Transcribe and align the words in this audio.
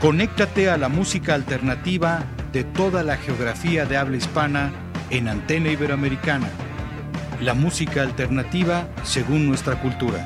Conéctate 0.00 0.70
a 0.70 0.78
la 0.78 0.88
música 0.88 1.34
alternativa 1.34 2.24
de 2.52 2.62
toda 2.62 3.02
la 3.02 3.16
geografía 3.16 3.84
de 3.84 3.96
habla 3.96 4.16
hispana 4.16 4.72
en 5.10 5.26
Antena 5.26 5.72
Iberoamericana. 5.72 6.48
La 7.40 7.54
música 7.54 8.02
alternativa 8.02 8.88
según 9.02 9.48
nuestra 9.48 9.82
cultura. 9.82 10.24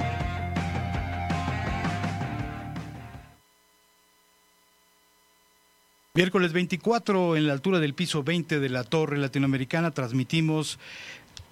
Miércoles 6.12 6.53
24 6.53 7.37
en 7.39 7.47
la 7.47 7.55
altura 7.55 7.81
del 7.81 7.95
piso 7.95 8.23
20 8.23 8.61
de 8.61 8.69
la 8.69 8.84
Torre 8.84 9.17
Latinoamericana 9.17 9.93
transmitimos 9.93 10.79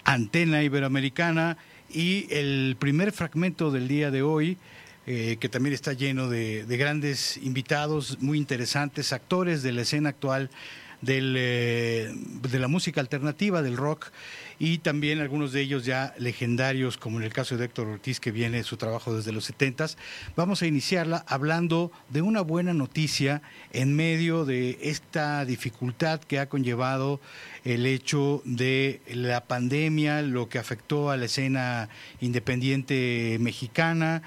Antena 0.05 0.62
Iberoamericana 0.62 1.57
y 1.88 2.27
el 2.29 2.77
primer 2.79 3.12
fragmento 3.12 3.71
del 3.71 3.88
día 3.88 4.10
de 4.10 4.21
hoy 4.21 4.59
eh, 5.12 5.38
que 5.41 5.48
también 5.48 5.74
está 5.74 5.92
lleno 5.92 6.28
de, 6.28 6.64
grandes 6.69 7.37
invitados 7.38 8.18
muy 8.20 8.38
interesantes, 8.38 9.12
actores 9.12 9.60
de 9.64 9.73
la 9.73 9.82
escena 9.82 10.10
actual 10.10 10.51
eh, 11.04 12.15
de 12.15 12.59
la 12.60 12.68
música 12.68 13.01
alternativa, 13.01 13.60
del 13.60 13.76
rock, 13.76 14.12
y 14.60 14.79
también 14.79 15.18
algunos 15.18 15.51
de 15.51 15.62
ellos 15.62 15.85
ya 15.85 16.15
legendarios, 16.16 16.96
como 16.96 17.18
en 17.18 17.24
el 17.24 17.32
caso 17.32 17.57
de 17.57 17.65
Héctor 17.65 17.88
Ortiz, 17.88 18.20
que 18.20 18.30
viene 18.30 18.62
su 18.62 18.76
trabajo 18.76 19.12
desde 19.12 19.32
los 19.32 19.46
70 19.46 19.87
Vamos 20.37 20.62
a 20.62 20.68
iniciarla 20.68 21.24
hablando 21.26 21.90
de 22.09 22.23
una 22.23 22.42
buena 22.42 22.73
noticia 22.73 23.42
en 23.73 23.96
medio 23.96 24.45
de 24.45 24.79
esta 24.80 25.45
dificultad 25.45 26.20
que 26.20 26.38
ha 26.38 26.48
conllevado 26.48 27.20
el 27.65 27.85
hecho 27.85 28.42
de 28.45 29.01
la 29.09 29.45
pandemia, 29.46 30.23
lo 30.23 30.48
que 30.48 30.59
afectó 30.59 31.10
a 31.10 31.16
la 31.16 31.24
escena 31.24 31.88
independiente 32.20 33.38
mexicana, 33.40 34.23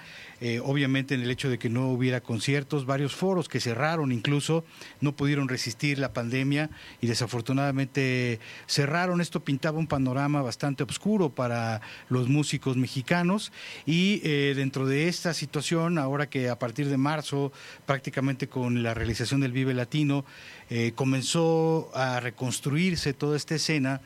eh, 0.46 0.60
obviamente 0.60 1.16
en 1.16 1.22
el 1.22 1.32
hecho 1.32 1.50
de 1.50 1.58
que 1.58 1.70
no 1.70 1.88
hubiera 1.88 2.20
conciertos, 2.20 2.86
varios 2.86 3.16
foros 3.16 3.48
que 3.48 3.62
cerraron 3.62 4.12
incluso, 4.12 4.66
no 5.00 5.16
pudieron 5.16 5.48
resistir 5.48 6.00
la 6.00 6.12
pandemia 6.12 6.70
y 7.00 7.08
desafortunadamente 7.08 8.42
cerraron. 8.68 9.22
Esto 9.22 9.46
pintaba 9.46 9.80
un 9.80 9.88
panorama 9.88 10.42
bastante 10.42 10.84
oscuro 10.84 11.30
para 11.30 11.80
los 12.10 12.28
músicos 12.28 12.76
mexicanos 12.76 13.54
y 13.86 14.20
eh, 14.26 14.52
dentro 14.54 14.86
de 14.86 15.08
esta 15.08 15.34
situación, 15.34 15.98
ahora 15.98 16.28
que 16.30 16.50
a 16.50 16.60
partir 16.60 16.90
de 16.90 16.98
marzo, 16.98 17.54
prácticamente 17.86 18.50
con 18.50 18.84
la 18.84 18.94
realización 18.94 19.40
del 19.40 19.54
Vive 19.54 19.74
Latino, 19.74 20.26
eh, 20.70 20.92
comenzó 20.94 21.90
a 21.96 22.20
reconstruirse 22.20 23.14
toda 23.14 23.38
esta 23.38 23.56
escena, 23.56 24.02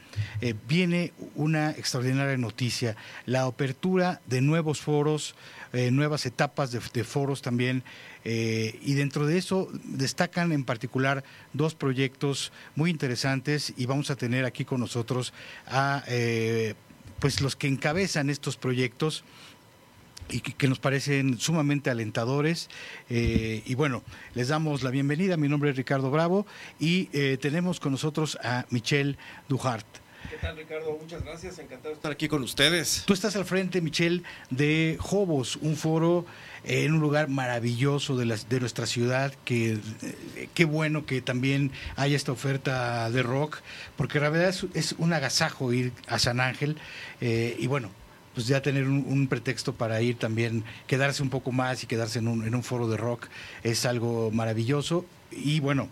viene 0.68 1.14
una 1.34 1.72
extraordinaria 1.72 2.38
noticia, 2.38 2.96
la 3.26 3.46
apertura 3.46 4.22
de 4.28 4.42
nuevos 4.42 4.82
foros, 4.82 5.34
eh, 5.74 5.92
nuevas 5.92 6.26
etapas 6.26 6.72
de, 6.72 7.04
foros 7.04 7.42
también. 7.42 7.84
Eh, 8.24 8.80
y 8.82 8.94
dentro 8.94 9.26
de 9.26 9.38
eso 9.38 9.70
destacan 9.84 10.52
en 10.52 10.64
particular 10.64 11.24
dos 11.54 11.76
proyectos 11.76 12.52
muy 12.76 12.90
interesantes 12.90 13.74
y 13.78 13.86
vamos 13.86 14.10
a 14.10 14.16
tener 14.16 14.46
aquí 14.46 14.66
con 14.66 14.80
nosotros 14.80 15.34
a 15.68 16.04
eh, 16.08 16.76
pues 17.20 17.42
los 17.42 17.56
que 17.56 17.68
encabezan 17.68 18.30
estos 18.30 18.58
proyectos 18.58 19.24
y 20.30 20.42
que, 20.42 20.68
nos 20.68 20.80
parecen 20.80 21.38
sumamente 21.40 21.90
alentadores. 21.90 22.70
y 23.10 23.74
bueno, 23.76 24.04
les 24.36 24.50
damos 24.50 24.84
la 24.84 24.90
bienvenida. 24.90 25.38
Mi 25.38 25.48
nombre 25.48 25.70
es 25.70 25.78
Ricardo 25.78 26.12
Bravo 26.12 26.46
y 26.82 27.06
tenemos 27.38 27.80
con 27.80 27.94
nosotros 27.94 28.38
a 28.44 28.66
Michelle 28.70 29.18
Duhart. 29.48 29.88
¿Qué 30.30 30.36
tal, 30.38 30.58
Ricardo? 30.58 30.98
Muchas 31.02 31.24
gracias. 31.24 31.58
Encantado 31.58 31.90
de 31.90 31.96
estar 31.96 32.12
aquí 32.12 32.28
con 32.28 32.44
ustedes. 32.44 33.04
Tú 33.06 33.14
estás 33.14 33.38
al 33.38 33.46
frente, 33.46 33.80
Michelle, 33.80 34.24
de 34.50 34.98
Jobos, 35.00 35.56
un 35.58 35.78
foro 35.78 36.26
en 36.66 36.94
un 36.94 37.00
lugar 37.00 37.30
maravilloso 37.30 38.18
de, 38.18 38.26
nuestra 38.60 38.86
ciudad, 38.86 39.34
que 39.46 39.74
eh, 39.74 40.50
qué 40.54 40.66
bueno 40.66 41.06
que 41.06 41.22
también 41.22 41.72
haya 41.96 42.18
esta 42.18 42.34
oferta 42.34 43.10
de 43.10 43.24
rock, 43.24 43.60
porque 43.96 44.20
la 44.20 44.30
verdad 44.30 44.54
es, 44.74 44.96
un 44.98 45.14
agasajo 45.14 45.72
ir 45.72 45.94
a 46.08 46.20
San 46.20 46.42
Ángel 46.42 46.78
eh, 47.22 47.56
y 47.58 47.68
bueno, 47.68 47.90
pues 48.34 48.48
ya 48.48 48.62
tener 48.62 48.86
un, 48.88 49.28
pretexto 49.28 49.76
para 49.76 50.02
ir 50.02 50.18
también, 50.18 50.66
quedarse 50.88 51.24
un 51.24 51.30
poco 51.30 51.54
más 51.54 51.84
y 51.84 51.88
quedarse 51.88 52.20
en 52.20 52.28
un, 52.28 52.46
en 52.46 52.54
un 52.54 52.64
foro 52.64 52.90
de 52.90 52.98
rock 52.98 53.28
es 53.64 53.86
algo 53.86 54.30
maravilloso 54.32 55.06
y 55.32 55.62
bueno, 55.62 55.90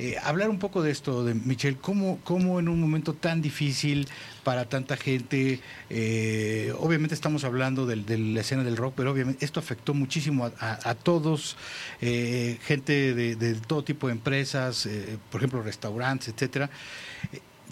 eh, 0.00 0.16
hablar 0.22 0.48
un 0.48 0.60
poco 0.60 0.80
de 0.80 0.92
esto, 0.92 1.24
de 1.24 1.34
Michelle, 1.34 1.76
¿cómo, 1.76 2.20
cómo 2.22 2.60
en 2.60 2.68
un 2.68 2.80
momento 2.80 3.14
tan 3.14 3.42
difícil 3.42 4.08
para 4.44 4.68
tanta 4.68 4.96
gente, 4.96 5.60
eh, 5.90 6.72
obviamente 6.78 7.16
estamos 7.16 7.42
hablando 7.42 7.84
de, 7.84 7.96
la 7.96 8.40
escena 8.40 8.62
del 8.62 8.76
rock, 8.76 8.94
pero 8.96 9.10
obviamente 9.10 9.44
esto 9.44 9.58
afectó 9.58 9.94
muchísimo 9.94 10.52
a, 10.60 10.94
todos, 10.94 11.56
eh, 12.00 12.58
gente 12.62 13.12
de, 13.12 13.54
todo 13.54 13.82
tipo 13.82 14.06
de 14.06 14.12
empresas, 14.12 14.88
por 15.30 15.40
ejemplo, 15.40 15.62
restaurantes, 15.62 16.28
etcétera. 16.28 16.70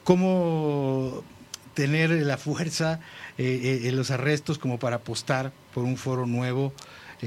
¿Cómo 0.03 1.22
tener 1.75 2.10
la 2.10 2.38
fuerza 2.38 2.98
en 3.38 3.97
los 3.97 4.10
arrestos 4.10 4.59
como 4.59 4.78
para 4.78 4.97
apostar 4.97 5.53
por 5.72 5.84
un 5.84 5.97
foro 5.97 6.26
nuevo? 6.26 6.72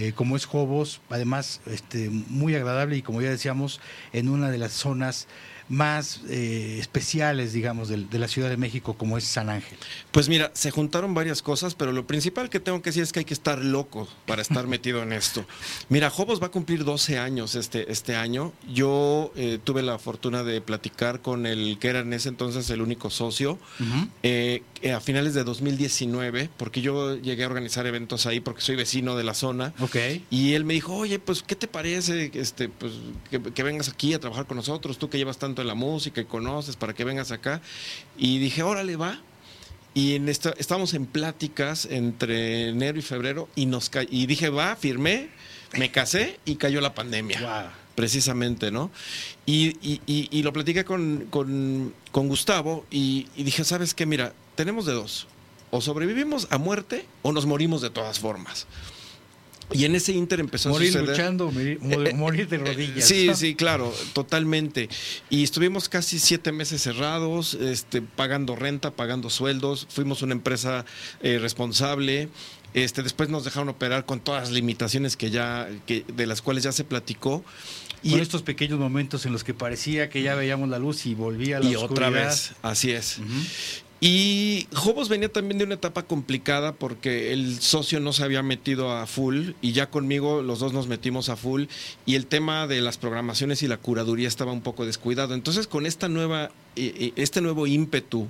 Eh, 0.02 0.14
como 0.16 0.38
es 0.38 0.46
Jobos, 0.46 1.02
además 1.10 1.60
este, 1.66 2.10
muy 2.10 2.56
agradable 2.56 2.96
y 2.96 3.02
como 3.02 3.22
ya 3.22 3.30
decíamos, 3.30 3.82
en 4.14 4.30
una 4.30 4.50
de 4.50 4.58
las 4.58 4.72
zonas 4.72 5.28
más 5.70 6.22
eh, 6.28 6.78
especiales, 6.80 7.54
digamos, 7.54 7.90
de, 7.90 8.20
la 8.20 8.28
Ciudad 8.28 8.50
de 8.50 8.58
México, 8.58 8.96
como 8.96 9.18
es 9.18 9.24
San 9.24 9.50
Ángel? 9.50 9.78
Pues 10.12 10.28
mira, 10.28 10.52
se 10.56 10.72
juntaron 10.72 11.14
varias 11.14 11.42
cosas, 11.42 11.76
pero 11.76 11.92
lo 11.92 12.08
principal 12.08 12.50
que 12.50 12.60
tengo 12.60 12.82
que 12.82 12.90
decir 12.90 13.04
es 13.04 13.14
que 13.14 13.20
hay 13.20 13.26
que 13.26 13.36
estar 13.36 13.64
loco 13.64 14.08
para 14.26 14.42
estar 14.42 14.68
metido 14.68 15.04
en 15.04 15.14
esto. 15.14 15.46
Mira, 15.88 16.10
Jobos 16.10 16.42
va 16.42 16.48
a 16.48 16.52
cumplir 16.52 16.84
12 16.84 17.20
años 17.20 17.54
este, 17.56 17.92
este 17.92 18.16
año. 18.16 18.52
Yo 18.68 19.32
eh, 19.36 19.60
tuve 19.64 19.84
la 19.84 20.00
fortuna 20.00 20.44
de 20.44 20.60
platicar 20.60 21.22
con 21.22 21.46
el 21.46 21.78
que 21.80 21.90
era 21.90 22.00
en 22.00 22.14
ese 22.14 22.30
entonces 22.30 22.70
el 22.72 22.82
único 22.82 23.10
socio 23.10 23.60
eh, 24.24 24.64
a 24.94 25.00
finales 25.00 25.34
de 25.34 25.44
2019, 25.44 26.50
porque 26.58 26.82
yo 26.82 27.16
llegué 27.16 27.44
a 27.44 27.48
organizar 27.48 27.86
eventos 27.86 28.26
ahí 28.26 28.40
porque 28.40 28.62
soy 28.62 28.76
vecino 28.76 29.16
de 29.16 29.24
la 29.24 29.36
zona. 29.36 29.74
Okay. 29.80 30.26
Y 30.32 30.54
él 30.54 30.66
me 30.66 30.74
dijo, 30.74 30.96
oye, 30.96 31.20
pues, 31.20 31.44
¿qué 31.44 31.56
te 31.56 31.68
parece 31.68 32.32
este, 32.34 32.70
pues, 32.70 32.94
que, 33.30 33.42
que 33.42 33.64
vengas 33.64 33.90
aquí 33.90 34.14
a 34.14 34.20
trabajar 34.20 34.48
con 34.48 34.58
nosotros? 34.58 34.98
Tú 34.98 35.10
que 35.10 35.18
llevas 35.18 35.38
tanto 35.38 35.59
de 35.60 35.66
la 35.66 35.76
música 35.76 36.22
y 36.22 36.26
conoces 36.26 36.76
para 36.76 36.94
que 36.94 37.04
vengas 37.04 37.32
acá. 37.32 37.62
Y 38.18 38.40
dije, 38.40 38.64
órale, 38.64 38.96
va. 38.96 39.20
Y 39.94 40.16
en 40.16 40.30
esta, 40.30 40.54
estamos 40.58 40.94
en 40.94 41.06
pláticas 41.06 41.86
entre 41.86 42.70
enero 42.70 43.00
y 43.00 43.02
febrero 43.02 43.50
y, 43.56 43.66
nos 43.66 43.90
y 44.10 44.28
dije, 44.28 44.50
va, 44.50 44.76
firmé, 44.76 45.30
me 45.78 45.92
casé 45.92 46.40
y 46.46 46.56
cayó 46.56 46.80
la 46.82 46.94
pandemia. 46.94 47.72
Precisamente, 47.96 48.72
¿no? 48.72 48.92
Y, 49.46 49.76
y, 49.82 50.42
lo 50.44 50.54
platiqué 50.54 50.86
con, 50.86 51.28
con, 51.30 51.94
con 52.12 52.28
Gustavo 52.30 52.86
y, 52.90 53.28
dije, 53.36 53.64
¿sabes 53.66 53.94
qué? 53.94 54.06
Mira, 54.06 54.34
tenemos 54.56 54.86
de 54.86 54.94
dos. 54.94 55.28
O 55.72 55.82
sobrevivimos 55.82 56.48
a 56.50 56.58
muerte 56.58 57.06
o 57.22 57.32
nos 57.32 57.46
morimos 57.46 57.82
de 57.82 57.90
todas 57.90 58.20
formas. 58.20 58.68
Y 59.72 59.86
en 59.86 59.96
ese 59.96 60.14
inter 60.14 60.40
empezó 60.40 60.70
morir 60.70 60.90
a 60.90 60.92
suceder... 60.94 61.10
luchando, 61.10 61.52
morir, 62.16 62.48
de 62.48 62.58
rodillas. 62.58 63.06
Sí, 63.06 63.30
sí, 63.36 63.56
claro, 63.56 63.94
totalmente. 64.14 64.90
Y 65.30 65.44
estuvimos 65.44 65.90
casi 65.90 66.20
siete 66.20 66.52
meses 66.52 66.82
cerrados, 66.82 67.54
este, 67.54 68.02
pagando 68.02 68.56
renta, 68.56 68.92
pagando 68.92 69.30
sueldos. 69.30 69.88
Fuimos 69.90 70.22
una 70.22 70.34
empresa 70.34 70.86
eh, 71.22 71.38
responsable. 71.40 72.30
Este, 72.74 73.02
después 73.02 73.30
nos 73.30 73.44
dejaron 73.44 73.70
operar 73.70 74.06
con 74.06 74.20
todas 74.20 74.44
las 74.44 74.52
limitaciones 74.52 75.18
que 75.18 75.32
ya, 75.32 75.68
que, 75.86 76.06
de 76.08 76.28
las 76.28 76.42
cuales 76.42 76.64
ya 76.64 76.72
se 76.72 76.84
platicó. 76.84 77.44
Y 78.02 78.12
con 78.12 78.22
estos 78.22 78.44
pequeños 78.44 78.80
momentos 78.80 79.26
en 79.26 79.34
los 79.34 79.44
que 79.44 79.54
parecía 79.54 80.10
que 80.10 80.22
ya 80.22 80.36
veíamos 80.36 80.70
la 80.70 80.80
luz 80.80 81.06
y 81.06 81.16
volvía 81.16 81.60
la 81.60 81.70
y 81.70 81.76
otra 81.76 82.10
vez, 82.10 82.54
así 82.62 82.92
es. 82.92 83.20
Y 84.02 84.68
Jobos 84.74 85.10
venía 85.10 85.28
también 85.28 85.58
de 85.58 85.66
una 85.66 85.74
etapa 85.74 86.04
complicada 86.04 86.72
porque 86.74 87.34
el 87.34 87.60
socio 87.60 88.00
no 88.00 88.14
se 88.14 88.24
había 88.24 88.42
metido 88.42 88.92
a 88.92 89.06
full 89.06 89.52
y 89.62 89.74
ya 89.74 89.90
conmigo 89.90 90.42
los 90.42 90.60
dos 90.60 90.72
nos 90.72 90.88
metimos 90.88 91.28
a 91.28 91.36
full 91.36 91.66
y 92.06 92.16
el 92.16 92.26
tema 92.26 92.66
de 92.66 92.80
las 92.80 92.98
programaciones 92.98 93.62
y 93.62 93.68
la 93.68 93.78
curaduría 93.78 94.30
estaba 94.30 94.54
un 94.54 94.62
poco 94.62 94.86
descuidado. 94.86 95.34
Entonces 95.34 95.68
con 95.68 95.86
esta 95.86 96.08
nueva, 96.08 96.52
este 96.76 97.42
nuevo 97.42 97.68
ímpetu 97.68 98.30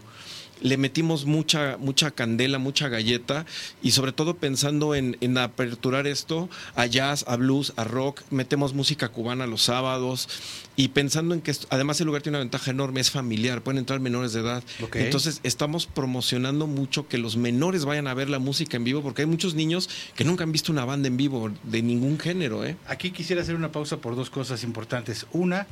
le 0.62 0.78
metimos 0.78 1.26
mucha, 1.26 1.78
mucha 1.78 2.12
candela, 2.12 2.58
mucha 2.60 2.88
galleta 2.90 3.46
y 3.82 3.92
sobre 3.92 4.12
todo 4.12 4.36
pensando 4.38 4.96
en, 4.96 5.18
en 5.22 5.38
aperturar 5.38 6.08
esto 6.08 6.50
a 6.76 6.86
jazz, 6.86 7.26
a 7.28 7.36
blues, 7.36 7.74
a 7.76 7.84
rock, 7.84 8.22
metemos 8.30 8.74
música 8.74 9.10
cubana 9.10 9.48
los 9.48 9.62
sábados 9.64 10.28
y 10.76 10.90
pensando 10.90 11.34
en 11.34 11.42
que 11.42 11.52
esto- 11.52 11.68
además 11.70 12.00
el 12.00 12.08
lugar 12.08 12.22
tiene 12.22 12.38
una 12.38 12.44
ventaja 12.44 12.72
enorme, 12.72 13.02
es 13.02 13.12
familiar, 13.12 13.62
pueden 13.62 13.80
entrar 13.80 14.00
menores 14.00 14.34
de 14.34 14.42
edad. 14.42 14.64
Entonces 15.00 15.40
estamos 15.44 15.86
promocionando 15.88 16.68
mucho 16.68 17.08
que 17.08 17.18
los 17.18 17.38
menores 17.38 17.86
vayan 17.86 18.08
a 18.08 18.14
ver 18.14 18.30
la 18.30 18.40
música 18.40 18.78
en 18.78 18.84
vivo 18.84 19.02
porque 19.02 19.22
hay 19.24 19.28
muchos 19.28 19.56
niños 19.56 19.90
que 20.16 20.24
nunca 20.24 20.44
han 20.44 20.52
visto 20.52 20.72
una 20.72 20.86
banda 20.86 21.08
en 21.08 21.18
vivo 21.18 21.52
de 21.64 21.82
ningún 21.82 22.20
género. 22.20 22.66
¿eh? 22.66 22.76
Aquí 22.88 23.12
quisiera 23.12 23.42
hacer 23.42 23.56
una 23.56 23.72
pausa 23.72 23.98
por 23.98 24.16
dos 24.16 24.30
cosas 24.30 24.64
importantes. 24.64 25.26
Una, 25.32 25.68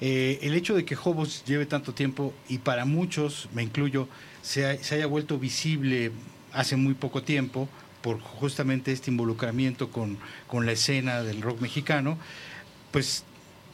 eh, 0.00 0.38
el 0.42 0.54
hecho 0.54 0.74
de 0.74 0.84
que 0.84 0.96
Hobos 0.96 1.42
lleve 1.46 1.66
tanto 1.66 1.92
tiempo 1.92 2.32
y 2.48 2.58
para 2.58 2.84
muchos, 2.84 3.48
me 3.52 3.62
incluyo, 3.62 4.08
se, 4.42 4.66
ha- 4.66 4.82
se 4.82 4.96
haya 4.96 5.06
vuelto 5.06 5.38
visible 5.38 6.12
hace 6.52 6.76
muy 6.76 6.94
poco 6.94 7.22
tiempo 7.22 7.68
por 8.02 8.20
justamente 8.20 8.92
este 8.92 9.10
involucramiento 9.10 9.90
con, 9.90 10.18
con 10.46 10.66
la 10.66 10.72
escena 10.72 11.22
del 11.22 11.42
rock 11.42 11.60
mexicano, 11.60 12.16
pues 12.92 13.24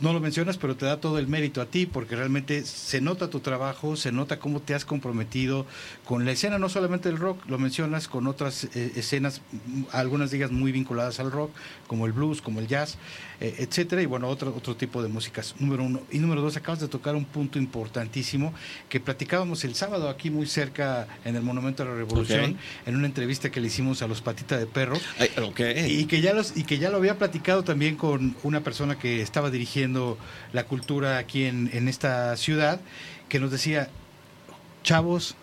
no 0.00 0.12
lo 0.12 0.18
mencionas, 0.18 0.56
pero 0.56 0.74
te 0.76 0.86
da 0.86 1.00
todo 1.00 1.18
el 1.18 1.28
mérito 1.28 1.60
a 1.60 1.66
ti, 1.66 1.86
porque 1.86 2.16
realmente 2.16 2.64
se 2.64 3.00
nota 3.00 3.30
tu 3.30 3.40
trabajo, 3.40 3.94
se 3.96 4.10
nota 4.10 4.40
cómo 4.40 4.60
te 4.60 4.74
has 4.74 4.84
comprometido 4.84 5.66
con 6.04 6.24
la 6.26 6.32
escena, 6.32 6.58
no 6.58 6.68
solamente 6.68 7.08
del 7.08 7.18
rock, 7.18 7.46
lo 7.48 7.58
mencionas 7.58 8.08
con 8.08 8.26
otras 8.26 8.64
eh, 8.74 8.92
escenas, 8.96 9.40
algunas 9.90 10.30
digas 10.30 10.50
muy 10.50 10.70
vinculadas 10.70 11.18
al 11.18 11.32
rock, 11.32 11.50
como 11.86 12.04
el 12.04 12.12
blues, 12.12 12.42
como 12.42 12.60
el 12.60 12.66
jazz, 12.66 12.98
eh, 13.40 13.54
etcétera, 13.58 14.02
y 14.02 14.06
bueno, 14.06 14.28
otro, 14.28 14.54
otro 14.54 14.76
tipo 14.76 15.02
de 15.02 15.08
músicas, 15.08 15.54
número 15.58 15.82
uno. 15.82 16.02
Y 16.10 16.18
número 16.18 16.42
dos, 16.42 16.56
acabas 16.56 16.80
de 16.80 16.88
tocar 16.88 17.14
un 17.14 17.24
punto 17.24 17.58
importantísimo 17.58 18.52
que 18.90 19.00
platicábamos 19.00 19.64
el 19.64 19.74
sábado 19.74 20.10
aquí 20.10 20.28
muy 20.28 20.46
cerca 20.46 21.08
en 21.24 21.36
el 21.36 21.42
Monumento 21.42 21.82
a 21.82 21.86
la 21.86 21.94
Revolución, 21.94 22.58
en 22.84 22.96
una 22.96 23.06
entrevista 23.06 23.50
que 23.50 23.60
le 23.60 23.68
hicimos 23.68 24.02
a 24.02 24.06
los 24.06 24.20
Patita 24.20 24.58
de 24.58 24.66
Perro. 24.66 24.98
Ay. 25.18 25.30
Y 25.88 26.04
que, 26.04 26.20
ya 26.20 26.34
los, 26.34 26.54
y 26.56 26.64
que 26.64 26.78
ya 26.78 26.90
lo 26.90 26.98
había 26.98 27.16
platicado 27.16 27.64
también 27.64 27.96
con 27.96 28.36
una 28.42 28.60
persona 28.60 28.98
que 28.98 29.22
estaba 29.22 29.50
dirigiendo 29.50 30.18
la 30.52 30.64
cultura 30.64 31.16
aquí 31.16 31.44
en, 31.44 31.70
en 31.72 31.88
esta 31.88 32.36
ciudad, 32.36 32.80
que 33.30 33.40
nos 33.40 33.50
decía, 33.50 33.88
chavos, 34.82 35.34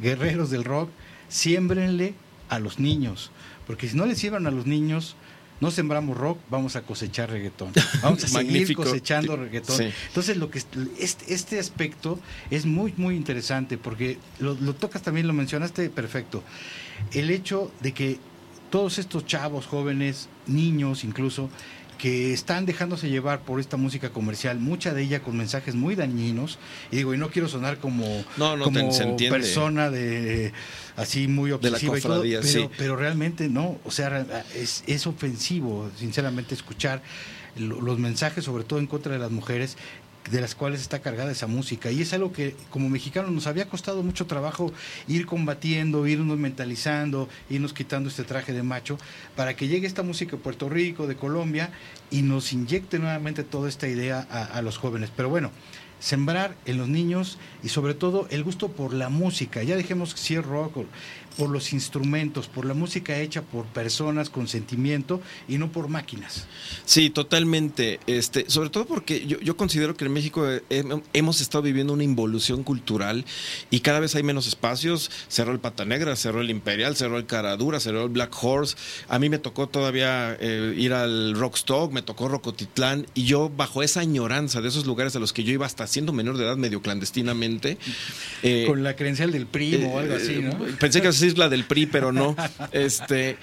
guerreros 0.00 0.50
del 0.50 0.64
rock, 0.64 0.90
siémbrenle 1.28 2.14
a 2.48 2.58
los 2.58 2.78
niños, 2.78 3.30
porque 3.66 3.88
si 3.88 3.96
no 3.96 4.06
le 4.06 4.14
siembran 4.14 4.46
a 4.46 4.50
los 4.50 4.66
niños, 4.66 5.16
no 5.60 5.70
sembramos 5.70 6.16
rock, 6.16 6.38
vamos 6.50 6.76
a 6.76 6.82
cosechar 6.82 7.30
reggaetón. 7.30 7.72
Vamos 8.02 8.22
a 8.22 8.28
seguir 8.28 8.76
cosechando 8.76 9.36
reggaetón. 9.36 9.76
Sí. 9.76 9.88
Entonces, 10.06 10.36
lo 10.36 10.50
que 10.50 10.58
este, 11.00 11.34
este 11.34 11.58
aspecto 11.58 12.20
es 12.50 12.64
muy, 12.64 12.94
muy 12.96 13.16
interesante 13.16 13.76
porque 13.76 14.18
lo, 14.38 14.54
lo 14.54 14.74
tocas 14.76 15.02
también, 15.02 15.26
lo 15.26 15.32
mencionaste 15.32 15.90
perfecto. 15.90 16.44
El 17.12 17.30
hecho 17.30 17.72
de 17.80 17.92
que 17.92 18.18
todos 18.70 18.98
estos 18.98 19.26
chavos, 19.26 19.66
jóvenes, 19.66 20.28
niños 20.46 21.02
incluso, 21.02 21.50
que 21.98 22.32
están 22.32 22.64
dejándose 22.64 23.10
llevar 23.10 23.40
por 23.40 23.58
esta 23.60 23.76
música 23.76 24.10
comercial, 24.10 24.58
mucha 24.60 24.94
de 24.94 25.02
ella 25.02 25.20
con 25.20 25.36
mensajes 25.36 25.74
muy 25.74 25.96
dañinos, 25.96 26.58
y 26.92 26.96
digo, 26.96 27.12
y 27.12 27.18
no 27.18 27.28
quiero 27.30 27.48
sonar 27.48 27.78
como, 27.78 28.04
No, 28.36 28.56
no, 28.56 28.64
como 28.64 28.78
te- 29.16 29.28
persona 29.28 29.90
de 29.90 30.52
así 30.96 31.26
muy 31.28 31.50
De 31.50 31.58
la 31.58 31.68
obsesiva 31.76 31.98
y 31.98 32.00
todo, 32.00 32.22
pero, 32.22 32.42
sí. 32.42 32.68
pero 32.78 32.96
realmente 32.96 33.48
no, 33.48 33.78
o 33.84 33.90
sea, 33.90 34.24
es, 34.54 34.84
es 34.86 35.06
ofensivo, 35.08 35.90
sinceramente, 35.98 36.54
escuchar 36.54 37.02
lo- 37.56 37.80
los 37.80 37.98
mensajes, 37.98 38.44
sobre 38.44 38.62
todo 38.64 38.78
en 38.78 38.86
contra 38.86 39.12
de 39.12 39.18
las 39.18 39.32
mujeres, 39.32 39.76
de 40.30 40.40
las 40.40 40.54
cuales 40.54 40.80
está 40.80 41.00
cargada 41.00 41.32
esa 41.32 41.46
música. 41.46 41.90
Y 41.90 42.02
es 42.02 42.12
algo 42.12 42.32
que 42.32 42.54
como 42.70 42.88
mexicanos 42.88 43.30
nos 43.30 43.46
había 43.46 43.68
costado 43.68 44.02
mucho 44.02 44.26
trabajo 44.26 44.72
ir 45.06 45.26
combatiendo, 45.26 46.06
irnos 46.06 46.38
mentalizando, 46.38 47.28
irnos 47.50 47.72
quitando 47.72 48.08
este 48.08 48.24
traje 48.24 48.52
de 48.52 48.62
macho, 48.62 48.98
para 49.36 49.56
que 49.56 49.68
llegue 49.68 49.86
esta 49.86 50.02
música 50.02 50.36
de 50.36 50.42
Puerto 50.42 50.68
Rico, 50.68 51.06
de 51.06 51.16
Colombia, 51.16 51.70
y 52.10 52.22
nos 52.22 52.52
inyecte 52.52 52.98
nuevamente 52.98 53.44
toda 53.44 53.68
esta 53.68 53.88
idea 53.88 54.26
a, 54.30 54.44
a 54.44 54.62
los 54.62 54.78
jóvenes. 54.78 55.10
Pero 55.14 55.28
bueno, 55.28 55.50
sembrar 56.00 56.56
en 56.66 56.78
los 56.78 56.88
niños 56.88 57.38
y 57.62 57.68
sobre 57.68 57.94
todo 57.94 58.26
el 58.30 58.44
gusto 58.44 58.68
por 58.68 58.94
la 58.94 59.08
música. 59.08 59.62
Ya 59.62 59.76
dejemos 59.76 60.10
si 60.10 60.34
es 60.34 60.44
rock, 60.44 60.86
por 61.36 61.50
los 61.50 61.72
instrumentos, 61.72 62.48
por 62.48 62.64
la 62.64 62.74
música 62.74 63.16
hecha 63.20 63.42
por 63.42 63.64
personas 63.66 64.28
con 64.28 64.48
sentimiento 64.48 65.20
y 65.46 65.56
no 65.58 65.70
por 65.70 65.86
máquinas. 65.88 66.48
Sí, 66.84 67.10
totalmente. 67.10 68.00
Este, 68.08 68.50
sobre 68.50 68.70
todo 68.70 68.86
porque 68.86 69.24
yo, 69.24 69.56
considero 69.56 69.96
que 69.96 70.04
en 70.04 70.12
México 70.12 70.44
hem- 70.68 71.00
hemos 71.12 71.40
estado 71.40 71.62
viviendo 71.62 71.92
una 71.92 72.02
involución 72.02 72.64
cultural 72.64 73.24
y 73.70 73.80
cada 73.80 74.00
vez 74.00 74.16
hay 74.16 74.24
menos 74.24 74.48
espacios. 74.48 75.12
Cerró 75.28 75.52
el 75.52 75.60
Pata 75.60 75.84
Negra, 75.84 76.16
cerró 76.16 76.40
el 76.40 76.50
Imperial, 76.50 76.96
cerró 76.96 77.18
el 77.18 77.26
Caradura, 77.26 77.78
cerró 77.78 78.02
el 78.02 78.08
Black 78.10 78.34
Horse. 78.42 78.76
A 79.08 79.20
mí 79.20 79.28
me 79.28 79.38
tocó 79.38 79.68
todavía 79.68 80.36
eh, 80.40 80.74
ir 80.76 80.92
al 80.92 81.34
Rockstock, 81.36 81.92
me 81.92 82.02
tocó 82.02 82.26
Rocotitlán 82.26 83.06
y 83.14 83.24
yo 83.26 83.48
bajo 83.48 83.84
esa 83.84 84.00
añoranza 84.00 84.60
de 84.60 84.68
esos 84.68 84.86
lugares 84.86 85.14
a 85.14 85.20
los 85.20 85.32
que 85.32 85.44
yo 85.44 85.52
iba 85.52 85.66
hasta 85.66 85.86
siendo 85.88 86.12
menor 86.12 86.36
de 86.36 86.44
edad 86.44 86.56
medio 86.56 86.80
clandestinamente. 86.82 87.78
eh, 88.42 88.64
con 88.66 88.82
la 88.84 88.94
credencial 88.96 89.32
del 89.32 89.46
primo 89.46 89.94
o 89.94 89.98
algo 89.98 90.14
así, 90.14 90.36
¿no? 90.36 90.50
eh, 90.66 90.74
Pensé 90.78 91.00
que 91.02 91.08
así 91.08 91.26
es 91.26 91.38
la 91.38 91.48
del 91.48 91.64
PRI, 91.64 91.86
pero 91.86 92.12
no. 92.12 92.36
Este, 92.72 93.36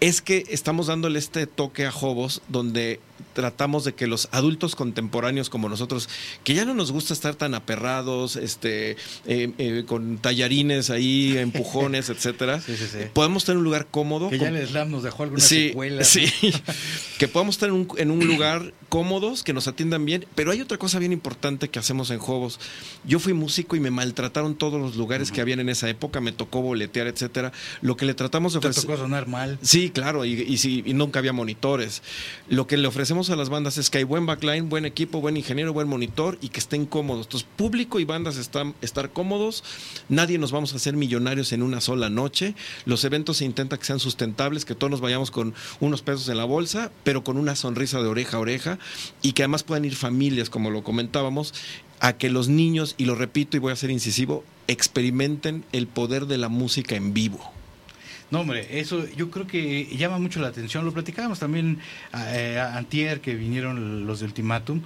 es 0.00 0.22
que 0.22 0.44
estamos 0.50 0.86
dándole 0.86 1.18
este 1.18 1.46
toque 1.46 1.84
a 1.86 1.90
Jobos 1.90 2.42
donde 2.48 3.00
tratamos 3.32 3.84
de 3.84 3.94
que 3.94 4.06
los 4.06 4.28
adultos 4.32 4.74
contemporáneos 4.74 5.50
como 5.50 5.68
nosotros, 5.68 6.08
que 6.44 6.54
ya 6.54 6.64
no 6.64 6.74
nos 6.74 6.92
gusta 6.92 7.12
estar 7.14 7.34
tan 7.34 7.54
aperrados, 7.54 8.36
este, 8.36 8.92
eh, 9.26 9.52
eh, 9.58 9.84
con 9.86 10.18
tallarines 10.18 10.90
ahí, 10.90 11.36
empujones, 11.38 12.08
etcétera, 12.08 12.60
Sí, 12.60 12.76
sí, 12.76 12.86
sí. 12.90 12.98
podamos 13.12 13.44
tener 13.44 13.58
un 13.58 13.64
lugar 13.64 13.86
cómodo. 13.90 14.30
Que 14.30 14.38
ya 14.38 14.48
el 14.48 14.66
slam 14.66 14.90
nos 14.90 15.02
dejó 15.02 15.22
alguna 15.24 15.40
sí, 15.42 15.68
secuela. 15.68 16.04
sí. 16.04 16.26
que 17.18 17.28
podamos 17.28 17.56
estar 17.56 17.68
en 17.68 17.74
un, 17.74 17.88
en 17.96 18.10
un 18.10 18.26
lugar 18.26 18.72
cómodos, 18.88 19.42
que 19.42 19.52
nos 19.52 19.66
atiendan 19.68 20.04
bien. 20.04 20.26
Pero 20.34 20.50
hay 20.52 20.60
otra 20.60 20.78
cosa 20.78 20.98
bien 20.98 21.12
importante 21.12 21.68
que 21.68 21.78
hacemos 21.78 22.10
en 22.10 22.18
Jobos. 22.18 22.60
Yo 23.04 23.18
fui 23.18 23.32
músico 23.32 23.76
y 23.76 23.80
me 23.80 23.90
maltrataron 23.90 24.54
todos 24.54 24.80
los 24.80 24.96
lugares 24.96 25.30
que 25.32 25.40
habían 25.40 25.60
en 25.60 25.68
esa 25.68 25.88
época, 25.88 26.20
me 26.20 26.32
tocó 26.32 26.62
boletear, 26.62 27.06
etcétera. 27.06 27.52
Lo 27.80 27.96
que 27.96 28.06
le 28.06 28.14
tratamos 28.14 28.52
de 28.54 28.60
Te 28.60 28.68
ofrecer. 28.68 28.84
tocó 28.88 28.96
sonar 29.02 29.26
mal. 29.26 29.58
Sí, 29.62 29.90
claro, 29.90 30.24
y, 30.24 30.32
y, 30.42 30.58
sí, 30.58 30.82
y 30.86 30.94
nunca 30.94 31.18
había 31.18 31.32
monitores. 31.32 32.02
Lo 32.48 32.66
que 32.66 32.76
le 32.76 32.86
ofrecemos 32.86 33.07
a 33.10 33.36
las 33.36 33.48
bandas 33.48 33.78
es 33.78 33.88
que 33.88 33.98
hay 33.98 34.04
buen 34.04 34.26
backline, 34.26 34.68
buen 34.68 34.84
equipo, 34.84 35.22
buen 35.22 35.36
ingeniero, 35.38 35.72
buen 35.72 35.88
monitor 35.88 36.38
y 36.42 36.50
que 36.50 36.60
estén 36.60 36.84
cómodos. 36.84 37.26
Entonces, 37.26 37.48
público 37.56 38.00
y 38.00 38.04
bandas 38.04 38.36
están 38.36 38.74
estar 38.82 39.10
cómodos. 39.12 39.64
Nadie 40.10 40.36
nos 40.36 40.52
vamos 40.52 40.72
a 40.72 40.76
hacer 40.76 40.94
millonarios 40.94 41.52
en 41.52 41.62
una 41.62 41.80
sola 41.80 42.10
noche. 42.10 42.54
Los 42.84 43.04
eventos 43.04 43.38
se 43.38 43.46
intenta 43.46 43.78
que 43.78 43.86
sean 43.86 43.98
sustentables, 43.98 44.66
que 44.66 44.74
todos 44.74 44.90
nos 44.90 45.00
vayamos 45.00 45.30
con 45.30 45.54
unos 45.80 46.02
pesos 46.02 46.28
en 46.28 46.36
la 46.36 46.44
bolsa, 46.44 46.92
pero 47.02 47.24
con 47.24 47.38
una 47.38 47.56
sonrisa 47.56 48.00
de 48.02 48.08
oreja 48.08 48.36
a 48.36 48.40
oreja 48.40 48.78
y 49.22 49.32
que 49.32 49.42
además 49.42 49.62
puedan 49.62 49.86
ir 49.86 49.96
familias, 49.96 50.50
como 50.50 50.70
lo 50.70 50.84
comentábamos, 50.84 51.54
a 52.00 52.18
que 52.18 52.28
los 52.28 52.48
niños, 52.48 52.94
y 52.98 53.06
lo 53.06 53.14
repito 53.14 53.56
y 53.56 53.60
voy 53.60 53.72
a 53.72 53.76
ser 53.76 53.90
incisivo, 53.90 54.44
experimenten 54.66 55.64
el 55.72 55.86
poder 55.86 56.26
de 56.26 56.36
la 56.36 56.48
música 56.48 56.94
en 56.94 57.14
vivo. 57.14 57.57
No, 58.30 58.40
hombre, 58.40 58.78
eso 58.78 59.06
yo 59.16 59.30
creo 59.30 59.46
que 59.46 59.86
llama 59.96 60.18
mucho 60.18 60.40
la 60.40 60.48
atención. 60.48 60.84
Lo 60.84 60.92
platicábamos 60.92 61.38
también 61.38 61.78
eh, 62.14 62.58
a 62.58 62.76
antier 62.76 63.20
que 63.22 63.34
vinieron 63.34 64.06
los 64.06 64.20
de 64.20 64.26
Ultimátum. 64.26 64.82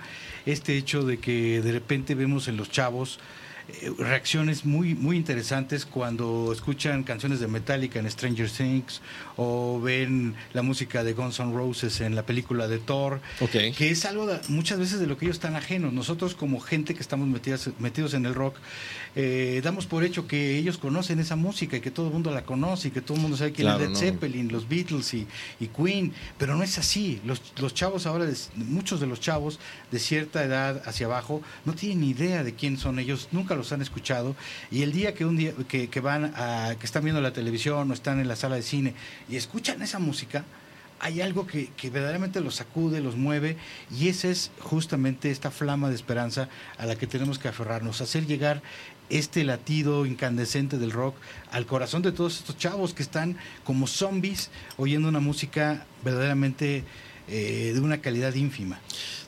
Este 0.47 0.77
hecho 0.77 1.03
de 1.03 1.19
que 1.19 1.61
de 1.61 1.73
repente 1.73 2.15
vemos 2.15 2.47
en 2.47 2.57
los 2.57 2.71
chavos 2.71 3.19
eh, 3.19 3.23
reacciones 3.99 4.65
muy 4.65 4.95
muy 4.95 5.17
interesantes 5.17 5.87
cuando 5.87 6.53
escuchan 6.53 7.03
canciones 7.05 7.41
de 7.41 7.47
Metallica 7.49 7.99
en 7.99 8.11
Stranger 8.11 8.51
Things 8.51 9.01
o 9.37 9.81
ven 9.81 10.35
la 10.53 10.63
música 10.63 11.05
de 11.05 11.13
Guns 11.15 11.39
N' 11.41 11.53
Roses 11.55 12.01
en 12.01 12.15
la 12.15 12.25
película 12.27 12.69
de 12.69 12.79
Thor, 12.79 13.21
Ok. 13.41 13.51
que 13.77 13.91
es 13.91 14.05
algo 14.05 14.27
de- 14.27 14.41
muchas 14.49 14.79
veces 14.79 15.01
de 15.01 15.07
lo 15.07 15.17
que 15.17 15.25
ellos 15.27 15.37
están 15.37 15.57
ajenos. 15.57 15.93
Nosotros 15.93 16.35
como 16.35 16.61
gente 16.61 16.95
que 16.95 17.01
estamos 17.01 17.27
metidas, 17.29 17.71
metidos 17.79 18.15
en 18.15 18.27
el 18.27 18.35
rock, 18.35 18.57
eh, 19.15 19.61
damos 19.63 19.87
por 19.87 20.05
hecho 20.05 20.27
que 20.27 20.57
ellos 20.59 20.79
conocen 20.79 21.19
esa 21.21 21.37
música 21.37 21.77
y 21.77 21.81
que 21.81 21.91
todo 21.91 22.07
el 22.09 22.13
mundo 22.13 22.31
la 22.31 22.45
conoce 22.45 22.89
y 22.89 22.91
que 22.91 23.01
todo 23.01 23.17
el 23.17 23.23
mundo 23.23 23.37
sabe 23.37 23.53
quién 23.53 23.67
Claro, 23.69 23.85
es 23.85 23.91
Led 23.91 23.95
no. 23.95 23.99
Zeppelin, 24.01 24.49
los 24.53 24.69
Beatles 24.69 25.15
y, 25.15 25.27
y 25.61 25.67
Queen, 25.69 26.13
pero 26.39 26.57
no 26.57 26.63
es 26.63 26.79
así. 26.79 27.21
Los, 27.25 27.41
los 27.61 27.75
chavos 27.75 28.07
ahora, 28.07 28.27
muchos 28.57 29.01
de 29.01 29.07
los 29.07 29.21
chavos 29.21 29.59
de 29.91 29.99
cierta 29.99 30.43
edad 30.45 30.83
hacia 30.87 31.07
abajo, 31.07 31.43
no 31.65 31.75
tienen 31.75 32.01
ni 32.01 32.11
idea 32.11 32.43
de 32.45 32.55
quién 32.55 32.77
son 32.79 32.99
ellos, 32.99 33.29
nunca 33.33 33.52
los 33.55 33.73
han 33.73 33.83
escuchado 33.83 34.37
y 34.71 34.83
el 34.83 34.93
día 34.93 35.15
que 35.15 35.25
un 35.25 35.37
día 35.37 35.53
que, 35.69 36.01
van 36.01 36.33
a, 36.37 36.75
que 36.79 36.87
están 36.87 37.05
viendo 37.05 37.21
la 37.21 37.33
televisión 37.33 37.91
o 37.91 37.95
están 37.95 38.21
en 38.21 38.29
la 38.29 38.37
sala 38.37 38.57
de 38.57 38.63
cine 38.63 38.95
y 39.29 39.37
escuchan 39.37 39.83
esa 39.83 39.99
música, 39.99 40.45
hay 41.01 41.21
algo 41.21 41.47
que, 41.47 41.71
que 41.77 41.91
verdaderamente 41.91 42.41
los 42.41 42.55
sacude, 42.55 43.01
los 43.01 43.17
mueve, 43.17 43.57
y 43.91 44.09
esa 44.09 44.29
es 44.29 44.53
justamente 44.61 45.33
esta 45.33 45.51
flama 45.51 45.89
de 45.89 45.97
esperanza 45.97 46.49
a 46.79 46.87
la 46.87 46.95
que 46.95 47.09
tenemos 47.09 47.41
que 47.41 47.49
aferrarnos, 47.49 48.01
hacer 48.01 48.27
llegar 48.27 48.63
este 49.09 49.43
latido 49.45 50.07
incandescente 50.07 50.79
del 50.79 50.93
rock 50.93 51.17
al 51.51 51.67
corazón 51.67 52.03
de 52.03 52.13
todos 52.13 52.39
estos 52.39 52.57
chavos 52.57 52.95
que 52.95 53.03
están 53.03 53.37
como 53.65 53.87
zombies 53.87 54.51
oyendo 54.77 55.09
una 55.09 55.21
música 55.21 55.87
verdaderamente 56.05 56.85
de 57.29 57.81
una 57.81 58.01
calidad 58.01 58.35
ínfima. 58.35 58.81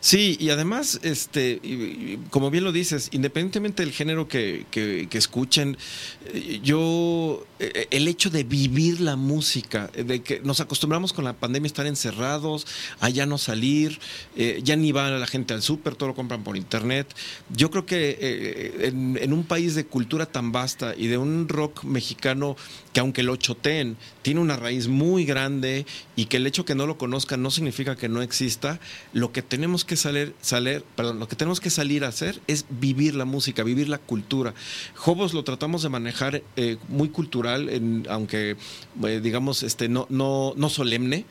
Sí, 0.04 0.36
y 0.38 0.50
además, 0.50 1.00
este, 1.02 2.18
como 2.28 2.50
bien 2.50 2.62
lo 2.62 2.72
dices, 2.72 3.08
independientemente 3.12 3.82
del 3.82 3.90
género 3.90 4.28
que, 4.28 4.66
que, 4.70 5.08
escuchen, 5.16 5.78
eh, 6.26 6.60
yo, 6.62 7.46
eh, 7.58 7.88
el 7.90 8.06
hecho 8.06 8.28
de 8.28 8.44
vivir 8.44 9.00
la 9.00 9.16
música, 9.16 9.86
de 9.96 10.20
que 10.20 10.40
nos 10.40 10.60
acostumbramos 10.60 11.14
con 11.14 11.24
la 11.24 11.32
pandemia 11.32 11.68
a 11.68 11.68
estar 11.68 11.86
encerrados, 11.86 12.66
a 13.00 13.08
ya 13.08 13.24
no 13.24 13.38
salir, 13.38 13.98
eh, 14.36 14.60
ya 14.62 14.76
ni 14.76 14.92
va 14.92 15.08
la 15.08 15.26
gente 15.26 15.54
al 15.54 15.62
súper, 15.62 15.96
todo 15.96 16.10
lo 16.10 16.14
compran 16.14 16.44
por 16.44 16.58
internet. 16.58 17.06
Yo 17.48 17.70
creo 17.70 17.86
que 17.86 18.74
en, 18.82 19.16
en, 19.18 19.32
un 19.32 19.44
país 19.44 19.74
de 19.74 19.86
cultura 19.86 20.26
tan 20.26 20.52
vasta 20.52 20.94
y 20.94 21.06
de 21.06 21.16
un 21.16 21.48
rock 21.48 21.82
mexicano 21.82 22.56
que 22.92 23.00
aunque 23.00 23.22
lo 23.22 23.36
choteen, 23.36 23.96
tiene 24.20 24.40
una 24.40 24.56
raíz 24.56 24.86
muy 24.86 25.24
grande 25.24 25.86
y 26.14 26.26
que 26.26 26.36
el 26.36 26.46
hecho 26.46 26.66
que 26.66 26.74
no 26.74 26.86
lo 26.86 26.98
conozcan 26.98 27.42
no 27.42 27.50
significa 27.50 27.96
que 27.96 28.10
no 28.10 28.20
exista, 28.20 28.78
lo 29.14 29.32
que 29.32 29.40
tenemos 29.40 29.84
que 29.84 29.93
salir, 29.96 30.34
salir, 30.40 30.84
perdón, 30.96 31.18
lo 31.18 31.28
que 31.28 31.36
tenemos 31.36 31.60
que 31.60 31.70
salir 31.70 32.04
a 32.04 32.08
hacer 32.08 32.40
es 32.46 32.66
vivir 32.68 33.14
la 33.14 33.24
música, 33.24 33.62
vivir 33.62 33.88
la 33.88 33.98
cultura. 33.98 34.54
Jobos 34.94 35.34
lo 35.34 35.44
tratamos 35.44 35.82
de 35.82 35.88
manejar 35.88 36.42
eh, 36.56 36.76
muy 36.88 37.08
cultural, 37.08 37.68
en, 37.68 38.06
aunque 38.08 38.56
eh, 39.04 39.20
digamos 39.22 39.62
este 39.62 39.88
no 39.88 40.06
no 40.08 40.54
no 40.56 40.68
solemne, 40.68 41.24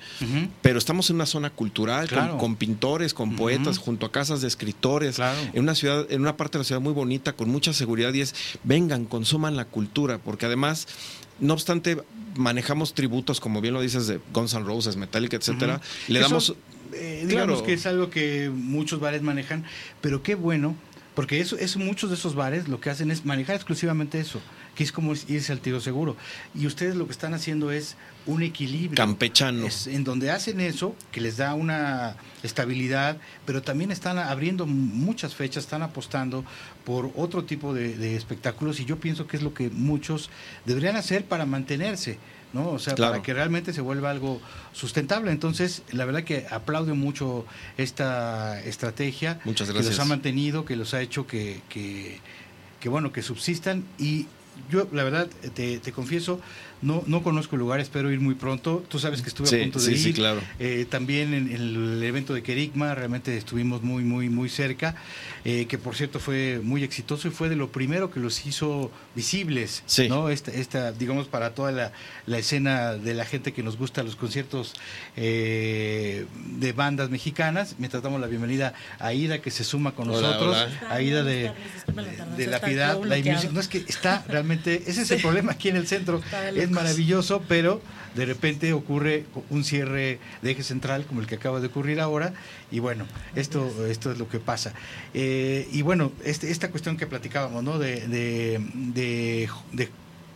pero 0.62 0.77
estamos 0.77 1.10
en 1.10 1.17
una 1.17 1.25
zona 1.25 1.50
cultural 1.50 2.10
con, 2.38 2.55
pintores, 2.55 3.13
con 3.13 3.36
poetas, 3.36 3.77
junto 3.77 4.05
a 4.05 4.12
casas 4.12 4.41
de 4.41 4.48
escritores, 4.48 5.20
en 5.20 5.62
una 5.62 5.75
ciudad, 5.75 6.12
en 6.12 6.22
una 6.22 6.38
parte 6.38 6.58
de 6.58 6.63
la 6.63 6.65
ciudad 6.65 6.82
muy 6.82 6.93
bonita, 6.93 7.34
con 7.34 7.50
mucha 7.50 7.74
seguridad 7.74 8.13
y 8.13 8.22
es 8.22 8.36
vengan, 8.63 9.05
consuman 9.05 9.55
la 9.55 9.65
cultura, 9.65 10.17
porque 10.17 10.46
además 10.46 10.88
no 11.39 11.53
obstante, 11.53 12.01
manejamos 12.36 12.93
tributos, 12.93 13.39
como 13.39 13.62
bien 13.62 13.74
lo 13.74 13.82
dices, 13.82 14.08
de 14.08 14.20
Guns 14.34 14.53
N' 14.53 14.63
Roses, 14.63 14.96
Metallica, 14.96 15.38
etcétera. 15.38 15.82
Le 16.08 16.20
damos 16.20 16.55
eh, 16.95 17.25
digamos 17.27 17.62
que 17.62 17.73
es 17.73 17.85
algo 17.85 18.09
que 18.09 18.50
muchos 18.53 19.00
bares 19.00 19.21
manejan, 19.21 19.63
pero 20.01 20.23
qué 20.23 20.35
bueno, 20.35 20.75
porque 21.15 21.39
eso, 21.39 21.57
eso, 21.57 21.79
muchos 21.79 22.09
de 22.09 22.15
esos 22.15 22.35
bares 22.35 22.67
lo 22.67 22.79
que 22.79 22.89
hacen 22.89 23.12
es 23.12 23.23
manejar 23.23 23.55
exclusivamente 23.55 24.19
eso, 24.19 24.41
que 24.75 24.83
es 24.83 24.91
como 24.91 25.13
irse 25.27 25.51
al 25.51 25.59
tiro 25.59 25.79
seguro. 25.79 26.15
Y 26.55 26.65
ustedes 26.65 26.95
lo 26.95 27.05
que 27.05 27.12
están 27.12 27.33
haciendo 27.33 27.71
es 27.71 27.95
un 28.25 28.41
equilibrio. 28.41 28.95
Campechano. 28.95 29.67
en 29.85 30.03
donde 30.03 30.31
hacen 30.31 30.59
eso, 30.59 30.95
que 31.12 31.21
les 31.21 31.38
da 31.38 31.53
una 31.53 32.15
estabilidad, 32.41 33.17
pero 33.45 33.62
también 33.62 33.91
están 33.91 34.17
abriendo 34.17 34.65
muchas 34.65 35.35
fechas, 35.35 35.65
están 35.65 35.83
apostando 35.83 36.43
por 36.83 37.12
otro 37.15 37.43
tipo 37.43 37.73
de 37.73 38.15
espectáculos 38.15 38.79
y 38.79 38.85
yo 38.85 39.00
pienso 39.00 39.27
que 39.27 39.38
es 39.38 39.43
lo 39.43 39.53
que 39.53 39.69
muchos 39.69 40.31
deberían 40.65 40.95
hacer 40.95 41.25
para 41.25 41.45
mantenerse 41.45 42.17
¿no? 42.53 42.69
O 42.69 42.79
sea, 42.79 42.95
para 42.95 43.22
que 43.22 43.33
realmente 43.33 43.74
se 43.74 43.81
vuelva 43.81 44.12
algo 44.12 44.39
sustentable. 44.72 45.31
Entonces, 45.31 45.83
la 45.91 46.05
verdad 46.05 46.24
que 46.24 46.45
aplaudo 46.50 46.95
mucho 46.95 47.45
esta 47.77 48.62
estrategia. 48.62 49.39
Muchas 49.43 49.69
gracias. 49.69 49.95
Que 49.95 49.98
los 49.98 50.05
ha 50.05 50.10
mantenido, 50.10 50.63
que 50.63 50.75
los 50.75 50.93
ha 50.93 51.01
hecho 51.01 51.27
que, 51.27 51.62
que, 51.69 52.19
que 52.79 52.89
bueno, 52.89 53.12
que 53.12 53.22
subsistan 53.22 53.83
y 53.98 54.27
yo, 54.69 54.88
la 54.91 55.03
verdad, 55.03 55.27
te, 55.55 55.79
te 55.79 55.91
confieso, 55.91 56.39
no, 56.83 57.03
no 57.07 57.23
conozco 57.23 57.55
el 57.55 57.61
lugar, 57.61 57.79
espero 57.79 58.11
ir 58.11 58.19
muy 58.19 58.35
pronto. 58.35 58.83
Tú 58.87 58.99
sabes 58.99 59.21
que 59.21 59.29
estuve 59.29 59.47
a 59.47 59.63
punto 59.63 59.79
de 59.79 59.91
ir. 59.91 59.97
Sí, 59.97 60.13
claro. 60.13 60.41
Eh, 60.59 60.85
también 60.89 61.33
en, 61.33 61.51
el 61.51 62.03
evento 62.03 62.33
de 62.33 62.43
Kerigma, 62.43 62.93
realmente 62.93 63.35
estuvimos 63.37 63.81
muy, 63.81 64.03
muy, 64.03 64.29
muy 64.29 64.49
cerca, 64.49 64.95
eh, 65.45 65.65
que 65.67 65.77
por 65.77 65.95
cierto 65.95 66.19
fue 66.19 66.59
muy 66.61 66.83
exitoso 66.83 67.27
y 67.27 67.31
fue 67.31 67.49
de 67.49 67.55
lo 67.55 67.71
primero 67.71 68.11
que 68.11 68.19
los 68.19 68.45
hizo 68.45 68.91
visibles, 69.15 69.83
¿no? 70.09 70.29
Esta, 70.29 70.51
esta, 70.51 70.91
digamos, 70.91 71.27
para 71.27 71.53
toda 71.53 71.71
la, 71.71 71.91
la, 72.25 72.37
escena 72.37 72.93
de 72.93 73.13
la 73.13 73.25
gente 73.25 73.53
que 73.53 73.63
nos 73.63 73.77
gusta 73.77 74.03
los 74.03 74.15
conciertos 74.15 74.73
eh, 75.15 76.25
de 76.57 76.73
bandas 76.73 77.09
mexicanas. 77.09 77.75
Mientras 77.77 78.03
damos 78.03 78.19
la 78.19 78.27
bienvenida 78.27 78.73
a 78.99 79.07
Aida, 79.07 79.39
que 79.39 79.51
se 79.51 79.63
suma 79.63 79.93
con 79.93 80.07
nosotros. 80.07 80.57
Aida 80.89 81.23
de, 81.23 81.51
de, 82.37 82.47
La 82.47 82.59
Piedad, 82.59 82.99
Music. 82.99 83.51
No 83.51 83.59
es 83.59 83.67
que 83.67 83.77
está 83.87 84.25
realmente, 84.27 84.83
ese 84.87 85.03
es 85.03 85.11
el 85.11 85.21
problema 85.21 85.53
aquí 85.53 85.69
en 85.69 85.77
el 85.77 85.87
centro. 85.87 86.21
Es 86.55 86.72
maravilloso, 86.73 87.41
pero 87.47 87.81
de 88.15 88.25
repente 88.25 88.73
ocurre 88.73 89.25
un 89.49 89.63
cierre 89.63 90.19
de 90.41 90.51
eje 90.51 90.63
central 90.63 91.05
como 91.05 91.21
el 91.21 91.27
que 91.27 91.35
acaba 91.35 91.59
de 91.59 91.67
ocurrir 91.67 91.99
ahora 91.99 92.33
y 92.71 92.79
bueno, 92.79 93.05
esto, 93.35 93.87
esto 93.87 94.11
es 94.11 94.17
lo 94.17 94.27
que 94.27 94.39
pasa. 94.39 94.73
Eh, 95.13 95.67
y 95.71 95.81
bueno, 95.81 96.11
este, 96.23 96.51
esta 96.51 96.69
cuestión 96.69 96.97
que 96.97 97.07
platicábamos, 97.07 97.63
¿no? 97.63 97.79
de, 97.79 98.07
de, 98.07 99.47
de 99.71 99.89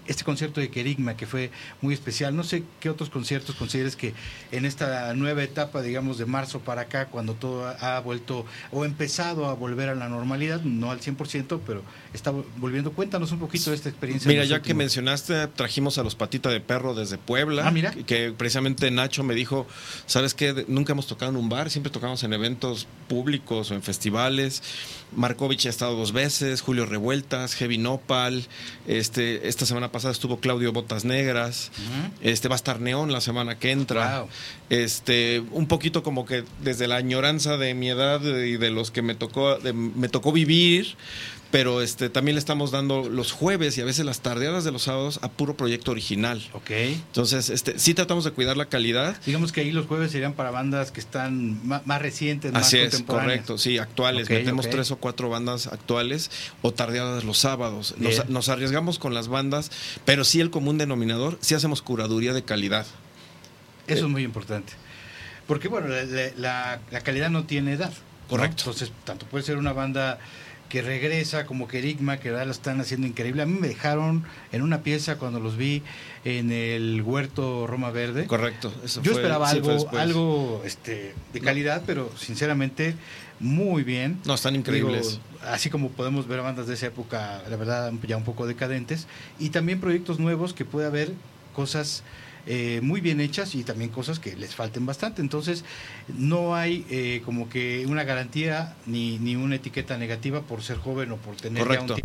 este 0.07 0.23
concierto 0.23 0.59
de 0.59 0.69
Kerigma 0.69 1.15
que 1.15 1.25
fue 1.25 1.51
muy 1.81 1.93
especial. 1.93 2.35
No 2.35 2.43
sé 2.43 2.63
qué 2.79 2.89
otros 2.89 3.09
conciertos 3.09 3.55
consideres 3.55 3.95
que 3.95 4.13
en 4.51 4.65
esta 4.65 5.13
nueva 5.13 5.43
etapa, 5.43 5.81
digamos, 5.81 6.17
de 6.17 6.25
marzo 6.25 6.59
para 6.59 6.83
acá, 6.83 7.07
cuando 7.07 7.33
todo 7.33 7.67
ha 7.67 7.99
vuelto 7.99 8.45
o 8.71 8.85
empezado 8.85 9.47
a 9.47 9.53
volver 9.53 9.89
a 9.89 9.95
la 9.95 10.09
normalidad, 10.09 10.61
no 10.61 10.91
al 10.91 10.99
100%, 10.99 11.59
pero 11.65 11.83
está 12.13 12.31
volviendo. 12.57 12.91
Cuéntanos 12.91 13.31
un 13.31 13.39
poquito 13.39 13.69
de 13.69 13.75
esta 13.75 13.89
experiencia. 13.89 14.27
Mira, 14.29 14.45
ya 14.45 14.61
que 14.61 14.73
mencionaste, 14.73 15.47
trajimos 15.47 15.97
a 15.97 16.03
los 16.03 16.15
Patita 16.15 16.49
de 16.49 16.59
Perro 16.59 16.93
desde 16.93 17.17
Puebla. 17.17 17.67
Ah, 17.67 17.71
mira. 17.71 17.91
Que 17.91 18.31
precisamente 18.31 18.89
Nacho 18.91 19.23
me 19.23 19.35
dijo, 19.35 19.67
¿sabes 20.05 20.33
qué? 20.33 20.65
Nunca 20.67 20.93
hemos 20.93 21.07
tocado 21.07 21.31
en 21.31 21.37
un 21.37 21.49
bar, 21.49 21.69
siempre 21.69 21.91
tocamos 21.91 22.23
en 22.23 22.33
eventos 22.33 22.87
públicos 23.07 23.71
o 23.71 23.73
en 23.73 23.83
festivales. 23.83 24.61
Markovich 25.15 25.65
ha 25.65 25.69
estado 25.69 25.95
dos 25.95 26.11
veces, 26.11 26.61
Julio 26.61 26.85
Revueltas, 26.85 27.55
Heavy 27.55 27.77
Nopal, 27.77 28.45
este, 28.87 29.47
esta 29.47 29.65
semana 29.65 29.91
pasada 29.91 30.11
estuvo 30.11 30.39
Claudio 30.39 30.73
Botas 30.73 31.05
Negras, 31.05 31.71
este 32.21 32.47
va 32.47 32.55
a 32.55 32.57
estar 32.57 32.79
Neón 32.79 33.11
la 33.11 33.21
semana 33.21 33.57
que 33.57 33.71
entra. 33.71 34.25
Este, 34.69 35.43
un 35.51 35.67
poquito 35.67 36.03
como 36.03 36.25
que 36.25 36.43
desde 36.61 36.87
la 36.87 36.97
añoranza 36.97 37.57
de 37.57 37.73
mi 37.73 37.89
edad 37.89 38.21
y 38.21 38.57
de 38.57 38.69
los 38.69 38.91
que 38.91 39.01
me 39.01 39.15
tocó, 39.15 39.57
me 39.73 40.09
tocó 40.09 40.31
vivir, 40.31 40.95
pero 41.51 41.81
este 41.81 42.09
también 42.09 42.35
le 42.35 42.39
estamos 42.39 42.71
dando 42.71 43.09
los 43.09 43.31
jueves 43.31 43.77
y 43.77 43.81
a 43.81 43.85
veces 43.85 44.05
las 44.05 44.21
tardeadas 44.21 44.63
de 44.63 44.71
los 44.71 44.83
sábados 44.83 45.19
a 45.21 45.29
puro 45.29 45.55
proyecto 45.55 45.91
original. 45.91 46.41
Ok. 46.53 46.71
Entonces, 46.71 47.49
este, 47.49 47.79
sí 47.79 47.93
tratamos 47.93 48.23
de 48.23 48.31
cuidar 48.31 48.57
la 48.57 48.65
calidad. 48.65 49.17
Digamos 49.25 49.51
que 49.51 49.61
ahí 49.61 49.71
los 49.71 49.85
jueves 49.85 50.11
serían 50.11 50.33
para 50.33 50.51
bandas 50.51 50.91
que 50.91 50.99
están 50.99 51.65
más, 51.65 52.01
recientes, 52.01 52.51
más 52.51 52.67
Así 52.67 52.77
es, 52.77 53.01
correcto, 53.03 53.57
sí, 53.57 53.77
actuales. 53.77 54.29
Metemos 54.29 54.69
tres 54.69 54.91
o 54.91 54.97
cuatro 54.97 55.29
bandas 55.29 55.67
actuales 55.67 56.31
o 56.61 56.73
tardeadas 56.73 57.23
los 57.23 57.37
sábados. 57.37 57.95
Nos, 58.27 58.49
arriesgamos 58.49 58.99
con 58.99 59.13
las 59.13 59.27
bandas, 59.27 59.71
pero 60.05 60.23
sí 60.23 60.39
el 60.39 60.49
común 60.49 60.77
denominador, 60.77 61.37
sí 61.41 61.55
hacemos 61.55 61.81
curaduría 61.81 62.33
de 62.33 62.43
calidad. 62.43 62.85
Eso 63.87 64.05
es 64.05 64.11
muy 64.11 64.23
importante. 64.23 64.73
Porque, 65.47 65.69
bueno, 65.69 65.87
la, 66.37 66.79
calidad 67.03 67.29
no 67.29 67.45
tiene 67.45 67.73
edad. 67.73 67.93
Correcto. 68.27 68.63
Entonces, 68.63 68.91
tanto 69.05 69.25
puede 69.25 69.45
ser 69.45 69.57
una 69.57 69.71
banda 69.71 70.19
que 70.69 70.81
regresa 70.81 71.45
como 71.45 71.67
Kerigma, 71.67 72.17
que 72.17 72.29
ahora 72.29 72.45
lo 72.45 72.51
están 72.51 72.79
haciendo 72.81 73.07
increíble. 73.07 73.41
A 73.41 73.45
mí 73.45 73.57
me 73.59 73.67
dejaron 73.67 74.23
en 74.51 74.61
una 74.61 74.81
pieza 74.81 75.17
cuando 75.17 75.39
los 75.39 75.57
vi 75.57 75.83
en 76.25 76.51
el 76.51 77.01
huerto 77.01 77.67
Roma 77.67 77.91
Verde. 77.91 78.25
Correcto. 78.27 78.73
Yo 79.01 79.11
esperaba 79.13 79.49
algo, 79.49 79.89
algo 79.97 80.61
este, 80.65 81.13
de 81.33 81.41
calidad, 81.41 81.83
pero 81.85 82.11
sinceramente 82.17 82.95
muy 83.39 83.83
bien. 83.83 84.19
No, 84.25 84.33
están 84.33 84.55
increíbles. 84.55 85.19
así 85.43 85.69
como 85.69 85.89
podemos 85.89 86.27
ver 86.27 86.41
bandas 86.41 86.67
de 86.67 86.73
esa 86.73 86.87
época, 86.87 87.43
la 87.49 87.55
verdad, 87.55 87.93
ya 88.07 88.17
un 88.17 88.23
poco 88.23 88.47
decadentes. 88.47 89.07
Y 89.39 89.49
también 89.49 89.79
proyectos 89.79 90.19
nuevos 90.19 90.53
que 90.53 90.65
puede 90.65 90.87
haber 90.87 91.11
cosas 91.55 92.03
eh, 92.49 92.79
muy 92.81 93.01
bien 93.01 93.19
hechas 93.19 93.55
y 93.55 93.63
también 93.65 93.91
cosas 93.91 94.19
que 94.19 94.35
les 94.35 94.55
falten 94.55 94.85
bastante. 94.85 95.21
Entonces, 95.21 95.65
no 96.17 96.55
hay 96.55 96.85
eh, 96.89 97.21
como 97.25 97.49
que 97.49 97.85
una 97.87 98.05
garantía 98.05 98.75
ni, 98.85 99.19
ni 99.19 99.35
una 99.35 99.55
etiqueta 99.55 99.97
negativa 99.97 100.41
por 100.41 100.63
ser 100.63 100.77
joven 100.77 101.11
o 101.11 101.17
por 101.17 101.35
tener 101.35 101.67
ya 101.69 101.81
un. 101.81 102.01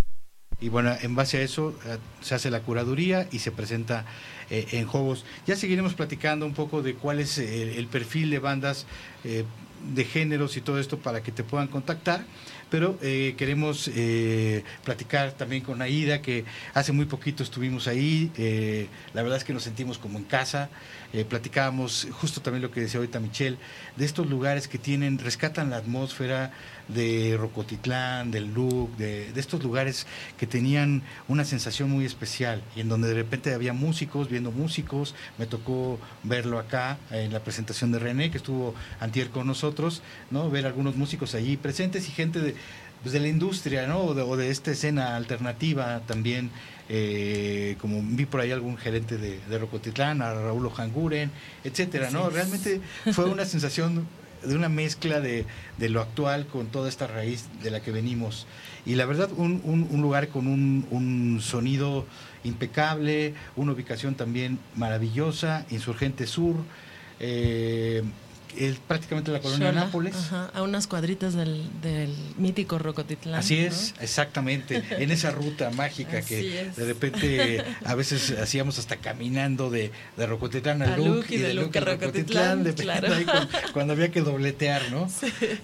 Y 0.61 0.69
bueno, 0.69 0.95
en 1.01 1.15
base 1.15 1.39
a 1.39 1.43
eso 1.43 1.77
eh, 1.87 1.99
se 2.21 2.35
hace 2.35 2.51
la 2.51 2.61
curaduría 2.61 3.29
y 3.31 3.39
se 3.39 3.53
presenta 3.53 4.05
en 4.51 4.87
juegos. 4.87 5.25
Ya 5.47 5.57
seguiremos 5.57 5.95
platicando 5.95 6.45
un 6.45 6.53
poco 6.53 6.83
de 6.83 6.95
cuál 6.95 7.21
es 7.21 7.39
el, 7.39 7.87
perfil 7.87 8.29
de 8.29 8.39
bandas 8.39 8.85
de 9.25 10.05
géneros 10.05 10.59
y 10.59 10.61
todo 10.61 10.79
esto 10.79 10.99
para 10.99 11.23
que 11.23 11.33
te 11.33 11.43
puedan 11.43 11.69
contactar 11.69 12.27
pero 12.73 12.97
eh, 13.03 13.35
queremos 13.37 13.91
eh, 13.95 14.65
platicar 14.83 15.33
también 15.33 15.63
con 15.63 15.83
Aida, 15.83 16.23
que 16.23 16.47
hace 16.73 16.91
muy 16.93 17.05
poquito 17.05 17.43
estuvimos 17.43 17.87
ahí, 17.87 18.33
eh, 18.39 18.89
la 19.13 19.21
verdad 19.21 19.37
es 19.37 19.45
que 19.45 19.53
nos 19.53 19.65
sentimos 19.65 19.99
como 19.99 20.17
en 20.17 20.25
casa, 20.25 20.71
platicábamos 21.29 22.09
justo 22.13 22.41
también 22.41 22.63
lo 22.63 22.71
que 22.71 22.81
decía 22.81 22.97
ahorita 22.97 23.21
Michelle, 23.21 23.59
de 23.97 24.07
estos 24.07 24.27
lugares 24.27 24.69
que 24.69 24.79
tienen, 24.79 25.19
rescatan 25.19 25.69
la 25.69 25.77
atmósfera, 25.77 26.55
de 26.89 27.37
Rocotitlán, 27.39 28.31
del 28.31 28.53
Look, 28.53 28.97
de, 28.97 29.33
estos 29.37 29.63
lugares 29.63 30.07
que 30.39 30.47
tenían 30.47 31.03
una 31.29 31.45
sensación 31.45 31.91
muy 31.91 32.05
especial 32.05 32.63
y 32.77 32.81
en 32.81 32.89
donde 32.89 33.09
de 33.09 33.15
repente 33.15 33.55
había 33.55 33.73
músicos 33.73 34.29
viendo 34.29 34.53
músicos. 34.53 35.15
Me 35.39 35.47
tocó 35.47 35.99
verlo 36.23 36.59
acá 36.59 36.99
en 37.11 37.33
la 37.33 37.41
presentación 37.41 37.93
de 37.93 37.99
René, 37.99 38.31
que 38.31 38.39
estuvo 38.39 38.75
antier 39.01 39.31
con 39.31 39.47
nosotros, 39.47 40.03
¿no? 40.31 40.51
ver 40.51 40.67
algunos 40.67 40.97
músicos 40.97 41.35
allí 41.35 41.57
presentes 41.57 42.09
y 42.09 42.13
gente 42.13 42.41
de, 42.41 42.55
pues, 43.03 43.13
de 43.13 43.21
la 43.21 43.29
industria, 43.29 43.87
¿no? 43.87 44.01
O 44.01 44.15
de, 44.15 44.23
o 44.23 44.37
de 44.37 44.51
esta 44.51 44.71
escena 44.71 45.17
alternativa 45.17 46.01
también. 46.07 46.51
eh, 46.89 47.77
como 47.81 48.03
vi 48.03 48.27
por 48.27 48.41
ahí 48.41 48.51
algún 48.51 48.77
gerente 48.77 49.17
de, 49.17 49.39
de 49.49 49.59
Rocotitlán, 49.59 50.21
a 50.21 50.35
Raúl 50.35 50.67
Ojanguren, 50.67 51.31
etcétera, 51.65 52.11
¿no? 52.11 52.29
Realmente 52.29 52.81
fue 53.13 53.27
una 53.27 53.47
sensación 53.47 54.07
de 54.45 54.55
una 54.57 54.69
mezcla 54.69 55.21
de, 55.21 55.45
de 55.79 55.89
lo 55.89 56.01
actual 56.01 56.47
con 56.47 56.67
toda 56.67 56.89
esta 56.89 57.07
raíz 57.07 57.47
de 57.63 57.71
la 57.71 57.81
que 57.81 57.91
venimos. 57.91 58.47
Y 58.85 58.95
la 58.97 59.07
verdad, 59.07 59.31
un, 59.37 59.61
un- 59.65 60.03
lugar 60.03 60.29
con 60.29 60.47
un, 60.49 60.87
un 60.91 61.41
sonido 61.41 62.05
impecable, 62.45 63.35
una 63.57 63.73
ubicación 63.73 64.15
también 64.17 64.59
maravillosa, 64.75 65.65
Insurgente 65.71 66.27
Sur, 66.27 66.57
eh, 67.21 68.03
es 68.57 68.77
prácticamente 68.79 69.31
la 69.31 69.41
colonia 69.41 69.69
Xola, 69.71 69.85
Nápoles. 69.85 70.15
ajá, 70.15 70.51
a 70.55 70.63
unas 70.63 70.87
cuadritas 70.87 71.35
del, 71.35 71.69
del 71.81 72.15
mítico 72.39 72.79
Rocotitlán. 72.79 73.39
Así 73.41 73.61
¿no? 73.61 73.67
es, 73.69 73.95
exactamente, 74.01 74.83
en 74.91 75.11
esa 75.11 75.31
ruta 75.31 75.71
mágica 75.71 76.19
Así 76.19 76.35
que 76.35 76.61
es. 76.63 76.77
de 76.77 76.85
repente 76.87 77.65
a 77.85 77.95
veces 77.95 78.31
hacíamos 78.39 78.79
hasta 78.79 78.97
caminando 78.97 79.71
de, 79.71 79.91
de 80.17 80.27
Rocotitlán 80.27 80.83
a 80.83 80.95
A 80.95 80.97
Luc 80.97 81.31
y 81.31 81.35
y 81.37 81.39
de 81.39 81.55
Luc 81.55 81.75
a 81.77 81.81
Rocotitlán, 81.81 82.65
claro. 82.75 83.15
ahí 83.15 83.25
cuando, 83.25 83.49
cuando 83.73 83.93
había 83.93 84.11
que 84.11 84.21
dobletear, 84.21 84.91
¿no? 84.91 85.09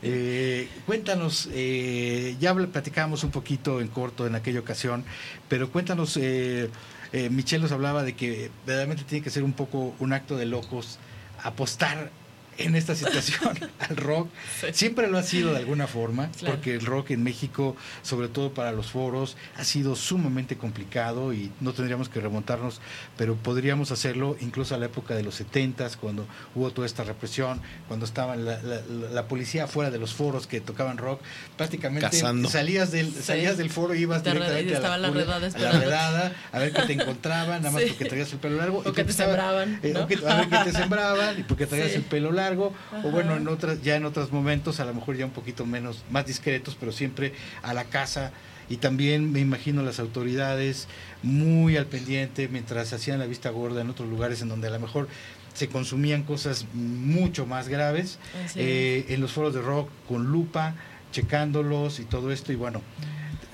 Eh, 0.03 0.69
cuéntanos, 0.87 1.49
eh, 1.53 2.37
ya 2.41 2.55
platicábamos 2.55 3.25
un 3.25 3.31
poquito 3.31 3.81
en 3.81 3.89
corto 3.89 4.27
en 4.27 4.35
aquella 4.35 4.61
ocasión, 4.61 5.05
pero 5.49 5.71
cuéntanos, 5.71 6.17
eh, 6.17 6.69
eh, 7.13 7.31
Michelle 7.31 7.63
nos 7.63 7.73
hablaba 7.73 8.03
de 8.03 8.15
que 8.15 8.51
verdaderamente 8.67 9.05
tiene 9.05 9.23
que 9.25 9.31
ser 9.31 9.43
un 9.43 9.53
poco 9.53 9.95
un 9.99 10.13
acto 10.13 10.37
de 10.37 10.47
locos 10.47 10.99
apostar 11.43 12.11
en 12.59 12.75
esta 12.77 12.95
situación 12.95 13.59
al 13.79 13.97
rock. 13.97 14.29
Sí. 14.61 14.67
Siempre 14.73 15.09
lo 15.09 15.17
ha 15.19 15.23
sido 15.23 15.53
de 15.53 15.59
alguna 15.59 15.87
forma, 15.87 16.31
Claro. 16.39 16.55
porque 16.57 16.75
el 16.75 16.85
rock 16.85 17.13
en 17.13 17.23
México, 17.23 17.77
sobre 18.03 18.29
todo 18.29 18.53
para 18.53 18.73
los 18.73 18.91
foros, 18.91 19.37
ha 19.57 19.65
sido 19.65 19.97
sumamente 19.97 20.57
complicado 20.57 21.33
y 21.33 21.51
no 21.61 21.73
tendríamos 21.73 22.09
que 22.09 22.21
remontarnos, 22.21 22.81
pero 23.17 23.37
podríamos 23.37 23.91
hacerlo 23.93 24.37
incluso 24.41 24.75
a 24.75 24.79
la 24.79 24.87
época 24.87 25.15
de 25.15 25.23
los 25.23 25.35
70 25.37 25.89
cuando 26.01 26.27
hubo 26.55 26.71
toda 26.73 26.87
esta 26.87 27.05
represión, 27.05 27.61
cuando 27.87 28.05
estaba 28.05 28.37
la, 28.37 28.61
la- 28.63 28.81
la 29.13 29.29
policía 29.29 29.65
afuera 29.65 29.91
de 29.91 29.99
los 29.99 30.13
foros 30.15 30.47
que 30.47 30.61
tocaban 30.61 30.99
rock, 30.99 31.21
prácticamente 31.57 32.09
Cazando. 32.11 32.49
salías 32.49 32.91
del, 32.91 33.13
Sí. 33.13 33.23
salías 33.23 33.57
del 33.57 33.71
foro 33.71 33.95
y 33.95 34.01
ibas 34.03 34.23
Te 34.23 34.31
re- 34.31 34.37
directamente 34.41 34.73
a 34.73 34.77
estaba 34.77 34.99
la 34.99 35.09
cula- 35.09 35.21
redada 35.25 35.47
a 35.47 35.59
la 35.59 35.73
redada, 35.81 36.33
a 36.53 36.59
ver 36.59 36.73
que 36.73 36.83
te 36.83 36.93
encontraban, 37.01 37.63
nada 37.63 37.71
más 37.73 37.83
Sí. 37.83 37.89
porque 37.91 38.05
traías 38.07 38.33
el 38.33 38.39
pelo 38.39 38.57
largo. 38.57 38.79
O 38.79 38.81
y 38.81 38.85
que 38.85 38.89
porque 38.91 39.05
te 39.05 39.11
estaba- 39.11 39.29
sembraban, 39.31 39.81
eh, 39.83 39.93
o 39.95 39.99
¿no? 40.01 40.07
que- 40.07 40.15
a 40.27 40.35
ver 40.37 40.49
que 40.49 40.71
te 40.71 40.73
sembraban 40.79 41.39
y 41.41 41.43
porque 41.45 41.67
traías 41.67 41.91
Sí. 41.91 41.97
el 41.97 42.03
pelo 42.03 42.33
largo, 42.33 42.48
o 42.57 42.73
Ajá. 42.93 43.09
bueno, 43.09 43.37
en 43.37 43.49
otras, 43.49 43.83
ya 43.83 43.97
en 43.97 44.05
otros 44.05 44.33
momentos, 44.33 44.81
a 44.81 44.85
lo 44.85 44.95
mejor 44.95 45.17
ya 45.17 45.25
un 45.25 45.33
poquito 45.33 45.67
menos, 45.67 46.05
más 46.11 46.27
discretos, 46.27 46.77
pero 46.79 46.93
siempre 46.93 47.33
a 47.63 47.75
la 47.75 47.85
casa. 47.85 48.33
Y 48.71 48.77
también 48.77 49.33
me 49.33 49.41
imagino 49.41 49.83
las 49.83 49.99
autoridades 49.99 50.89
muy 51.23 51.77
al 51.77 51.87
pendiente 51.87 52.49
mientras 52.49 52.93
hacían 52.93 53.19
la 53.19 53.27
vista 53.27 53.49
gorda 53.51 53.81
en 53.81 53.89
otros 53.89 54.09
lugares 54.09 54.43
en 54.43 54.49
donde 54.49 54.69
a 54.69 54.71
lo 54.71 54.79
mejor 54.79 55.09
se 55.55 55.69
consumían 55.69 56.23
cosas 56.23 56.67
mucho 56.75 57.47
más 57.47 57.69
graves. 57.69 58.19
Eh, 58.55 59.07
en 59.09 59.21
los 59.21 59.33
foros 59.33 59.55
de 59.55 59.63
rock 59.63 59.89
con 60.07 60.27
lupa, 60.31 60.75
checándolos 61.13 61.99
y 61.99 62.05
todo 62.05 62.31
esto. 62.31 62.53
Y 62.53 62.57
bueno, 62.57 62.83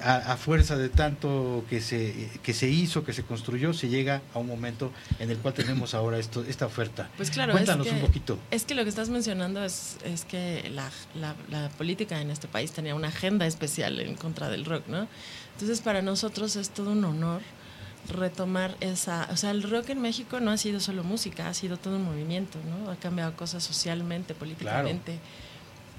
a, 0.03 0.33
a 0.33 0.37
fuerza 0.37 0.77
de 0.77 0.89
tanto 0.89 1.65
que 1.71 1.81
se, 1.81 2.31
que 2.43 2.53
se 2.53 2.69
hizo, 2.69 3.05
que 3.05 3.13
se 3.13 3.23
construyó, 3.23 3.73
se 3.73 3.89
llega 3.89 4.23
a 4.35 4.39
un 4.39 4.47
momento 4.47 4.93
en 5.19 5.31
el 5.31 5.39
cual 5.39 5.55
tenemos 5.55 5.95
ahora 5.95 6.19
esto, 6.19 6.45
esta 6.47 6.67
oferta. 6.67 7.09
Pues 7.17 7.31
claro, 7.31 7.53
Cuéntanos 7.53 7.87
es 7.87 7.93
que, 7.93 7.99
un 8.01 8.07
poquito. 8.07 8.39
Es 8.51 8.65
que 8.65 8.75
lo 8.75 8.83
que 8.83 8.89
estás 8.89 9.09
mencionando 9.09 9.65
es, 9.65 9.97
es 10.05 10.25
que 10.25 10.69
la, 10.73 10.91
la- 11.15 11.35
la 11.51 11.69
política 11.71 12.21
en 12.21 12.31
este 12.31 12.49
país 12.49 12.73
tenía 12.73 12.95
una 12.95 13.09
agenda 13.09 13.47
especial 13.47 14.01
en 14.01 14.15
contra 14.17 14.49
del 14.49 14.65
rock, 14.65 14.87
¿no? 14.89 15.07
Entonces 15.53 15.81
para 15.81 16.03
nosotros 16.03 16.57
es 16.57 16.71
todo 16.71 16.91
un 16.93 17.05
honor 17.05 17.41
retomar 18.09 18.77
esa, 18.81 19.29
o 19.33 19.37
sea, 19.37 19.51
el 19.51 19.63
rock 19.63 19.91
en 19.91 20.03
México 20.03 20.39
no 20.41 20.51
ha 20.51 20.59
sido 20.59 20.79
solo 20.81 21.03
música, 21.05 21.49
ha 21.49 21.55
sido 21.55 21.79
todo 21.79 21.97
un 21.97 22.05
movimiento, 22.05 22.59
¿no? 22.69 22.91
Ha 22.91 22.97
cambiado 22.97 23.35
cosas 23.37 23.65
socialmente, 23.65 24.35
políticamente, 24.35 25.19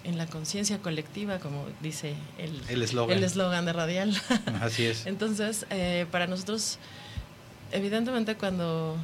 en 0.05 0.17
la 0.17 0.27
conciencia 0.27 0.77
colectiva, 0.79 1.39
como 1.39 1.65
dice 1.81 2.13
el 2.37 2.81
eslogan. 2.81 3.17
el 3.17 3.23
eslogan 3.23 3.65
de 3.65 3.73
Radial. 3.73 4.15
Así 4.61 4.85
es. 4.85 5.05
Entonces, 5.07 5.65
eh, 5.71 6.05
para 6.11 6.27
nosotros, 6.27 6.77
evidentemente 7.71 8.35
cuando 8.35 8.97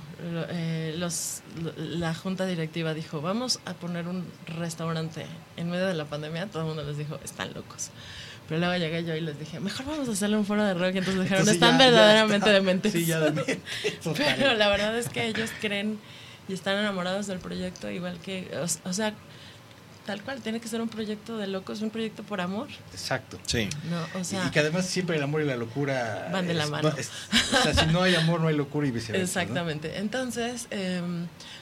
eh, 0.49 0.93
los, 0.97 1.41
lo- 1.61 1.73
la 1.77 2.13
junta 2.13 2.45
directiva 2.45 2.93
dijo, 2.93 3.21
vamos 3.21 3.59
a 3.65 3.73
poner 3.73 4.07
un 4.07 4.25
restaurante 4.59 5.25
en 5.57 5.69
medio 5.69 5.87
de 5.87 5.93
la 5.95 6.05
pandemia, 6.05 6.47
todo 6.47 6.61
el 6.63 6.67
mundo 6.69 6.83
les 6.83 6.97
dijo, 6.97 7.19
están 7.23 7.53
locos. 7.53 7.89
Pero 8.47 8.59
luego 8.59 8.75
llegué 8.77 9.03
yo 9.05 9.15
y 9.15 9.21
les 9.21 9.39
dije, 9.39 9.59
mejor 9.59 9.85
vamos 9.85 10.09
a 10.09 10.11
hacerle 10.11 10.35
un 10.37 10.45
foro 10.45 10.63
de 10.63 10.73
rock. 10.73 10.93
Y 10.95 10.97
entonces 10.99 11.23
dijeron, 11.23 11.39
Entonces 11.47 11.53
están 11.55 11.77
ya- 11.77 11.85
ya 11.85 11.91
verdaderamente 11.91 12.35
está. 12.37 12.51
dementes. 12.51 12.91
Sí, 12.91 13.05
ya 13.05 13.19
dementes. 13.19 13.57
Pero 14.17 14.53
la 14.55 14.67
verdad 14.69 14.97
es 14.97 15.09
que 15.09 15.25
ellos 15.27 15.49
creen 15.61 15.99
y 16.49 16.53
están 16.53 16.77
enamorados 16.77 17.27
del 17.27 17.39
proyecto, 17.39 17.89
igual 17.89 18.19
que, 18.19 18.51
o, 18.57 18.89
o 18.89 18.93
sea, 18.93 19.13
tal 20.11 20.21
cual, 20.23 20.41
tiene 20.41 20.59
que 20.59 20.67
ser 20.67 20.81
un 20.81 20.89
proyecto 20.89 21.37
de 21.37 21.47
locos, 21.47 21.81
un 21.81 21.89
proyecto 21.89 22.21
por 22.23 22.41
amor. 22.41 22.67
Exacto. 22.91 23.39
Sí. 23.45 23.69
No, 23.89 24.19
o 24.19 24.23
sea, 24.25 24.45
y 24.45 24.49
que 24.51 24.59
además 24.59 24.85
siempre 24.85 25.15
el 25.15 25.23
amor 25.23 25.41
y 25.41 25.45
la 25.45 25.55
locura 25.55 26.27
Van 26.33 26.45
de 26.47 26.53
la 26.53 26.65
es- 26.65 26.69
mano. 26.69 26.89
es- 26.97 27.09
o 27.31 27.63
sea, 27.63 27.73
si 27.73 27.85
no 27.93 28.01
hay 28.03 28.13
amor, 28.15 28.41
no 28.41 28.49
hay 28.49 28.55
locura 28.57 28.85
y 28.85 28.91
viceversa. 28.91 29.21
¿no? 29.21 29.23
Exactamente. 29.41 29.97
Entonces, 29.99 30.67
eh, 30.71 31.01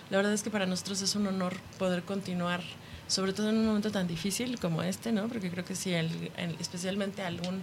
la 0.09 0.17
verdad 0.17 0.33
es 0.33 0.41
que 0.41 0.49
para 0.49 0.65
nosotros 0.65 0.99
es 1.03 1.13
un 1.13 1.27
honor 1.27 1.57
poder 1.77 2.01
continuar, 2.01 2.61
sobre 3.07 3.33
todo 3.33 3.49
en 3.51 3.57
un 3.57 3.67
momento 3.67 3.91
tan 3.91 4.07
difícil 4.07 4.59
como 4.59 4.81
este, 4.81 5.11
¿no? 5.11 5.27
Porque 5.27 5.51
creo 5.51 5.63
que 5.63 5.75
si 5.75 5.93
el- 5.93 6.31
el- 6.37 6.55
especialmente 6.59 7.21
algún 7.21 7.61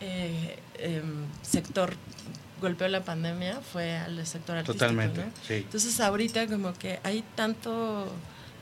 eh, 0.00 0.56
em, 0.78 1.26
sector 1.42 1.94
golpeó 2.60 2.86
la 2.88 3.04
pandemia 3.04 3.60
fue 3.72 3.96
al 3.98 4.24
sector 4.26 4.56
artístico, 4.56 4.78
Totalmente, 4.78 5.24
¿no? 5.26 5.32
sí. 5.46 5.54
Entonces 5.54 5.98
ahorita 6.00 6.46
como 6.46 6.72
que 6.74 7.00
hay 7.02 7.24
tanto 7.34 8.06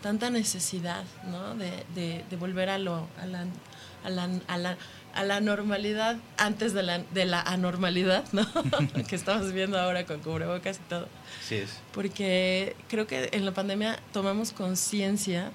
tanta 0.02 0.30
necesidad, 0.30 1.04
¿no? 1.30 1.54
De, 1.54 1.70
de, 1.94 2.24
de 2.28 2.37
volver 2.37 2.68
a 2.70 2.78
lo 2.78 3.06
a 3.20 3.26
la, 3.26 3.46
a 4.04 4.11
la, 4.11 4.28
a 4.46 4.58
la, 4.58 4.76
a 5.14 5.24
la 5.24 5.40
normalidad 5.40 6.16
antes 6.37 6.72
de 6.74 6.82
la, 6.82 6.98
de 6.98 7.24
la 7.24 7.40
anormalidad, 7.40 8.24
¿no? 8.32 8.46
que 9.08 9.16
estamos 9.16 9.52
viendo 9.52 9.78
ahora 9.78 10.06
con 10.06 10.20
cubrebocas 10.20 10.76
y 10.76 10.88
todo. 10.88 11.08
Así 11.42 11.56
es. 11.56 11.70
Porque 11.92 12.76
creo 12.88 13.06
que 13.06 13.28
en 13.32 13.44
la 13.44 13.52
pandemia 13.52 13.98
tomamos 14.12 14.52
conciencia 14.52 15.50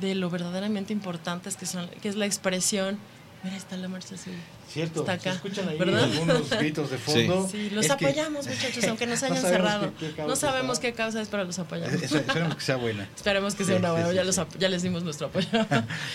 de 0.00 0.14
lo 0.14 0.30
verdaderamente 0.30 0.92
importante 0.92 1.50
que, 1.58 1.66
son, 1.66 1.88
que 2.00 2.08
es 2.08 2.16
la 2.16 2.26
expresión. 2.26 2.98
Mira, 3.42 3.56
está 3.56 3.76
la 3.78 3.88
marcha 3.88 4.14
azul. 4.16 4.34
Cierto, 4.70 5.00
Está 5.00 5.18
se 5.18 5.28
acá, 5.28 5.36
escuchan 5.36 5.68
ahí 5.68 5.78
¿verdad? 5.78 6.04
algunos 6.04 6.50
gritos 6.58 6.90
de 6.90 6.98
fondo. 6.98 7.48
Sí, 7.50 7.70
los 7.70 7.86
Es 7.86 7.94
que- 7.94 8.06
apoyamos, 8.06 8.46
muchachos, 8.46 8.84
aunque 8.84 9.06
nos 9.06 9.20
no 9.22 9.26
hayan 9.28 9.42
cerrado. 9.42 9.92
qué- 9.98 10.08
qué 10.08 10.12
causa 10.14 10.26
no 10.28 10.36
sabemos 10.36 10.72
está. 10.78 10.86
qué 10.88 10.92
causa 10.94 11.22
es, 11.22 11.28
pero 11.28 11.44
los 11.44 11.58
apoyamos. 11.58 11.94
Es- 12.02 12.12
Esperemos 12.12 12.54
que 12.56 12.60
sea 12.62 12.76
buena. 12.76 13.08
Esperemos 13.16 13.54
que 13.54 13.64
sea 13.64 13.76
Sí, 13.76 13.78
una 13.78 13.88
sí, 13.88 13.92
buena, 13.92 14.08
sí, 14.10 14.14
ya, 14.16 14.20
sí. 14.22 14.26
los 14.60 14.70
les 14.70 14.82
dimos 14.82 15.02
nuestro 15.04 15.28
apoyo. 15.28 15.48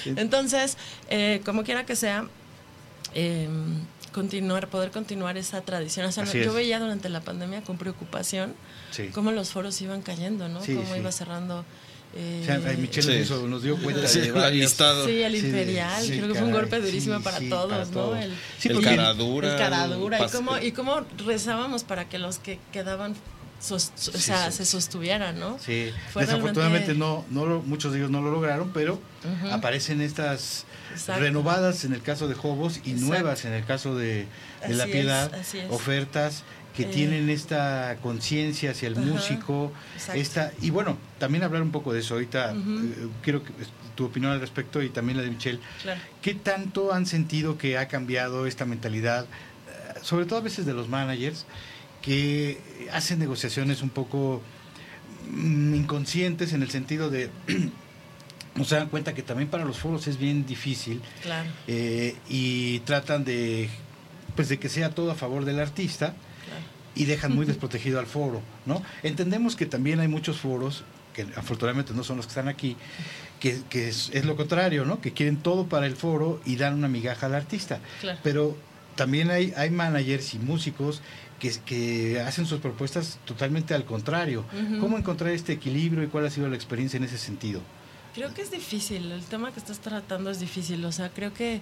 Entonces, 0.06 0.78
eh, 1.10 1.42
como 1.46 1.64
quiera 1.64 1.86
que 1.86 1.96
sea, 1.96 2.28
eh, 3.14 3.50
continuar, 4.14 4.68
poder 4.70 4.92
continuar 4.92 5.38
esa 5.38 5.62
tradición. 5.62 6.06
O 6.06 6.12
sea, 6.12 6.24
Así 6.24 6.38
yo 6.40 6.52
es. 6.52 6.54
veía 6.54 6.80
durante 6.80 7.10
la 7.10 7.22
pandemia 7.22 7.64
con 7.64 7.78
preocupación 7.78 8.54
Sí. 8.92 9.10
cómo 9.14 9.32
los 9.32 9.50
foros 9.50 9.82
iban 9.82 10.02
cayendo, 10.02 10.48
¿no? 10.48 10.62
Sí, 10.64 10.76
cómo 10.76 10.94
sí. 10.94 11.00
iba 11.00 11.12
cerrando. 11.12 11.66
Eh, 12.16 12.40
O 12.42 12.46
sea, 12.46 12.60
Sí. 12.60 12.78
nos, 12.88 13.08
hizo- 13.08 13.48
nos 13.48 13.62
dio 13.64 13.78
cuenta 13.84 14.08
Sí, 14.08 14.20
de 14.22 14.28
el 14.48 14.60
listado. 14.60 15.06
Sí, 15.06 15.22
el 15.22 15.36
imperial, 15.36 16.02
sí, 16.04 16.18
creo 16.18 16.28
que 16.30 16.36
fue 16.36 16.44
un 16.48 16.52
golpe 16.54 16.80
durísimo 16.80 17.18
sí, 17.18 17.24
para 17.24 17.38
sí, 17.40 17.50
todos, 17.50 17.70
para 17.70 17.86
¿no? 17.86 17.92
todos. 17.92 18.20
El, 18.20 18.34
Sí, 18.60 18.70
el 18.70 18.76
porque- 18.76 18.90
caradura. 18.96 19.52
el 19.52 19.58
caradura, 19.58 20.18
y 20.20 20.22
pas- 20.22 20.32
cómo, 20.32 20.58
y 20.58 20.72
cómo 20.72 21.02
rezábamos 21.26 21.84
para 21.84 22.08
que 22.10 22.18
los 22.18 22.40
que 22.40 22.60
quedaban 22.72 23.16
sos- 23.62 23.92
o 24.14 24.18
sea, 24.18 24.52
sí. 24.52 24.58
se 24.58 24.66
sostuvieran, 24.66 25.40
¿no? 25.40 25.58
Sí, 25.60 25.90
Fue 26.14 26.24
desafortunadamente 26.26 26.94
realmente- 26.94 26.94
no, 26.96 27.26
no 27.32 27.46
lo- 27.46 27.62
muchos 27.62 27.92
de 27.94 28.00
ellos 28.00 28.12
no 28.12 28.22
lo 28.22 28.32
lograron, 28.32 28.72
pero 28.74 28.94
Ujú. 28.94 29.52
aparecen 29.52 30.02
estas 30.02 30.66
Exacto. 30.94 31.22
renovadas 31.22 31.84
en 31.86 31.94
el 31.94 32.02
caso 32.02 32.28
de 32.28 32.36
Jobos 32.36 32.78
y 32.86 32.92
Exacto. 32.92 33.06
nuevas 33.08 33.46
en 33.46 33.54
el 33.54 33.66
caso 33.66 33.96
de, 33.96 34.28
de 34.68 34.74
La 34.76 34.86
Piedad, 34.86 35.34
es, 35.34 35.42
así 35.42 35.60
es. 35.60 35.72
ofertas 35.72 36.44
que 36.76 36.84
Eh. 36.84 36.92
tienen 36.94 37.30
esta 37.30 37.98
conciencia 38.02 38.72
hacia 38.72 38.88
el 38.88 38.96
músico, 38.98 39.72
exacto. 39.94 40.22
esta 40.22 40.52
y 40.62 40.70
bueno, 40.72 40.98
también 41.20 41.44
hablar 41.44 41.62
un 41.62 41.72
poco 41.72 41.94
de 41.94 42.00
eso 42.02 42.16
ahorita, 42.16 42.52
eh, 42.52 43.08
quiero 43.24 43.44
que, 43.44 43.52
tu 43.96 44.06
opinión 44.06 44.34
al 44.34 44.42
respecto 44.42 44.82
y 44.84 44.90
también 44.90 45.18
la 45.18 45.24
de 45.24 45.30
Michelle. 45.32 45.60
Claro. 45.82 46.02
¿Qué 46.22 46.36
tanto 46.36 46.94
han 46.94 47.06
sentido 47.06 47.58
que 47.58 47.78
ha 47.78 47.88
cambiado 47.88 48.46
esta 48.46 48.66
mentalidad, 48.66 49.24
eh, 49.24 50.00
sobre 50.02 50.26
todo 50.26 50.40
a 50.40 50.42
veces 50.42 50.66
de 50.66 50.74
los 50.74 50.90
managers, 50.90 51.46
que 52.02 52.60
hacen 52.92 53.20
negociaciones 53.20 53.82
un 53.82 53.90
poco 53.90 54.42
mm, 55.32 55.76
inconscientes 55.76 56.52
en 56.54 56.62
el 56.62 56.70
sentido 56.70 57.10
de, 57.10 57.30
no 58.56 58.64
se 58.66 58.76
dan 58.76 58.90
cuenta 58.90 59.14
que 59.14 59.24
también 59.24 59.50
para 59.50 59.64
los 59.66 59.78
foros 59.80 60.08
es 60.08 60.18
bien 60.18 60.46
difícil 60.46 61.02
Claro, 61.24 61.50
eh, 61.68 62.16
y 62.30 62.80
tratan 62.80 63.24
de, 63.24 63.70
pues 64.36 64.50
de 64.50 64.60
que 64.60 64.70
sea 64.70 64.90
todo 64.92 65.10
a 65.12 65.16
favor 65.16 65.46
del 65.46 65.60
artista. 65.60 66.14
Y 66.96 67.06
dejan 67.06 67.36
muy 67.36 67.46
desprotegido 67.46 68.00
al 68.00 68.06
foro, 68.06 68.42
¿no? 68.66 68.82
Entendemos 69.04 69.56
que 69.56 69.66
también 69.66 70.00
hay 70.00 70.08
muchos 70.08 70.38
foros, 70.38 70.84
que 71.14 71.24
afortunadamente 71.36 71.94
no 71.94 72.04
son 72.04 72.18
los 72.18 72.26
que 72.26 72.32
están 72.32 72.48
aquí, 72.48 72.78
que, 73.40 73.62
que 73.70 73.90
es, 73.90 74.10
es, 74.14 74.26
lo 74.26 74.36
contrario, 74.36 74.86
¿no? 74.86 75.02
Que 75.02 75.12
quieren 75.12 75.38
todo 75.38 75.68
para 75.68 75.86
el 75.86 75.96
foro 75.96 76.42
y 76.46 76.56
dan 76.56 76.74
una 76.74 76.88
migaja 76.88 77.26
al 77.26 77.36
artista. 77.36 77.80
Claro. 78.00 78.20
Pero 78.24 78.58
también 78.96 79.30
hay, 79.30 79.54
hay 79.58 79.70
managers 79.70 80.34
y 80.34 80.40
músicos 80.40 81.02
que, 81.40 81.52
que, 81.66 82.22
hacen 82.22 82.46
sus 82.46 82.62
propuestas 82.62 83.20
totalmente 83.26 83.74
al 83.74 83.84
contrario. 83.84 84.46
Uh 84.54 84.58
-huh. 84.58 84.80
¿Cómo 84.80 84.98
encontrar 84.98 85.32
este 85.32 85.54
equilibrio 85.54 86.04
y 86.04 86.08
cuál 86.08 86.26
ha 86.26 86.30
sido 86.30 86.48
la 86.48 86.56
experiencia 86.56 86.98
en 86.98 87.04
ese 87.04 87.18
sentido? 87.18 87.62
Creo 88.14 88.34
que 88.34 88.42
es 88.42 88.52
difícil, 88.52 89.12
el 89.12 89.24
tema 89.26 89.52
que 89.52 89.60
estás 89.60 89.80
tratando 89.80 90.30
es 90.32 90.40
difícil, 90.40 90.86
o 90.86 90.92
sea, 90.94 91.10
creo 91.10 91.34
que, 91.34 91.60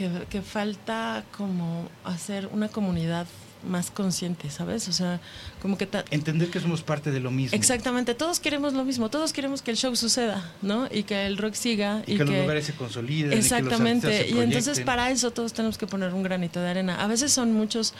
que, 0.00 0.08
que 0.30 0.40
falta 0.40 1.24
como 1.36 1.86
hacer 2.04 2.48
una 2.52 2.68
comunidad 2.68 3.26
más 3.68 3.90
consciente, 3.90 4.48
¿sabes? 4.48 4.88
O 4.88 4.92
sea, 4.92 5.20
como 5.60 5.76
que... 5.76 5.86
Entender 6.10 6.48
que 6.48 6.58
somos 6.58 6.80
parte 6.80 7.10
de 7.10 7.20
lo 7.20 7.30
mismo. 7.30 7.54
Exactamente, 7.54 8.14
todos 8.14 8.40
queremos 8.40 8.72
lo 8.72 8.82
mismo, 8.82 9.10
todos 9.10 9.34
queremos 9.34 9.60
que 9.60 9.72
el 9.72 9.76
show 9.76 9.94
suceda, 9.94 10.54
¿no? 10.62 10.88
Y 10.90 11.02
que 11.02 11.26
el 11.26 11.36
rock 11.36 11.52
siga. 11.52 12.02
Y, 12.06 12.14
y 12.14 12.16
que, 12.16 12.24
que, 12.24 12.30
los 12.30 12.40
lugares 12.40 12.64
se 12.64 12.72
consoliden. 12.72 13.34
Exactamente, 13.34 14.08
y, 14.08 14.28
que 14.28 14.30
los 14.30 14.40
y 14.40 14.44
entonces 14.44 14.80
para 14.80 15.10
eso 15.10 15.30
todos 15.32 15.52
tenemos 15.52 15.76
que 15.76 15.86
poner 15.86 16.14
un 16.14 16.22
granito 16.22 16.60
de 16.62 16.70
arena. 16.70 17.02
A 17.02 17.06
veces 17.06 17.30
son 17.30 17.52
muchos 17.52 17.92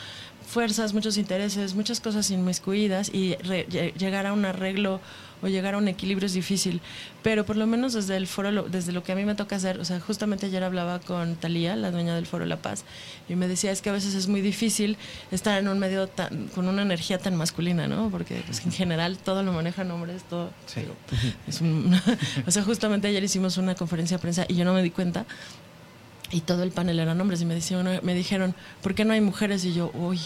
fuerzas, 0.47 0.95
muchos 0.95 1.17
intereses, 1.17 1.75
muchas 1.75 1.99
cosas 1.99 2.31
inmiscuidas 2.31 3.11
y 3.13 3.35
re, 3.43 3.67
llegar 3.95 4.25
a 4.25 4.33
un 4.33 4.45
arreglo 4.45 4.99
o 5.41 5.47
llegar 5.47 5.73
a 5.73 5.77
un 5.77 5.87
equilibrio 5.87 6.25
es 6.25 6.33
difícil, 6.33 6.81
pero 7.23 7.45
por 7.45 7.57
lo 7.57 7.67
menos 7.67 7.93
desde 7.93 8.17
el 8.17 8.27
foro, 8.27 8.63
desde 8.63 8.91
lo 8.91 9.03
que 9.03 9.11
a 9.11 9.15
mí 9.15 9.25
me 9.25 9.35
toca 9.35 9.55
hacer, 9.55 9.79
o 9.79 9.85
sea, 9.85 9.99
justamente 9.99 10.45
ayer 10.45 10.63
hablaba 10.63 10.99
con 10.99 11.35
Talía, 11.35 11.75
la 11.75 11.91
dueña 11.91 12.15
del 12.15 12.25
foro 12.25 12.45
La 12.45 12.57
Paz, 12.57 12.83
y 13.29 13.35
me 13.35 13.47
decía 13.47 13.71
es 13.71 13.81
que 13.81 13.89
a 13.89 13.93
veces 13.93 14.13
es 14.13 14.27
muy 14.27 14.41
difícil 14.41 14.97
estar 15.31 15.59
en 15.59 15.67
un 15.67 15.79
medio 15.79 16.07
tan, 16.07 16.47
con 16.49 16.67
una 16.67 16.81
energía 16.81 17.17
tan 17.17 17.35
masculina, 17.35 17.87
¿no? 17.87 18.09
Porque 18.09 18.41
pues, 18.45 18.65
en 18.65 18.71
general 18.71 19.17
todo 19.17 19.43
lo 19.43 19.53
manejan 19.53 19.89
hombres, 19.91 20.23
todo. 20.23 20.51
Sí. 20.65 20.81
Es 21.47 21.61
un, 21.61 21.93
o 22.47 22.51
sea, 22.51 22.63
justamente 22.63 23.07
ayer 23.07 23.23
hicimos 23.23 23.57
una 23.57 23.75
conferencia 23.75 24.17
de 24.17 24.21
prensa 24.21 24.45
y 24.47 24.55
yo 24.55 24.65
no 24.65 24.73
me 24.73 24.83
di 24.83 24.91
cuenta. 24.91 25.25
Y 26.33 26.41
todo 26.41 26.63
el 26.63 26.71
panel 26.71 26.97
eran 26.99 27.19
hombres 27.19 27.41
y 27.41 27.45
me, 27.45 27.53
decían, 27.53 27.99
me 28.03 28.13
dijeron, 28.13 28.55
¿por 28.81 28.95
qué 28.95 29.03
no 29.03 29.11
hay 29.11 29.19
mujeres? 29.19 29.65
Y 29.65 29.73
yo, 29.73 29.91
uy, 29.93 30.17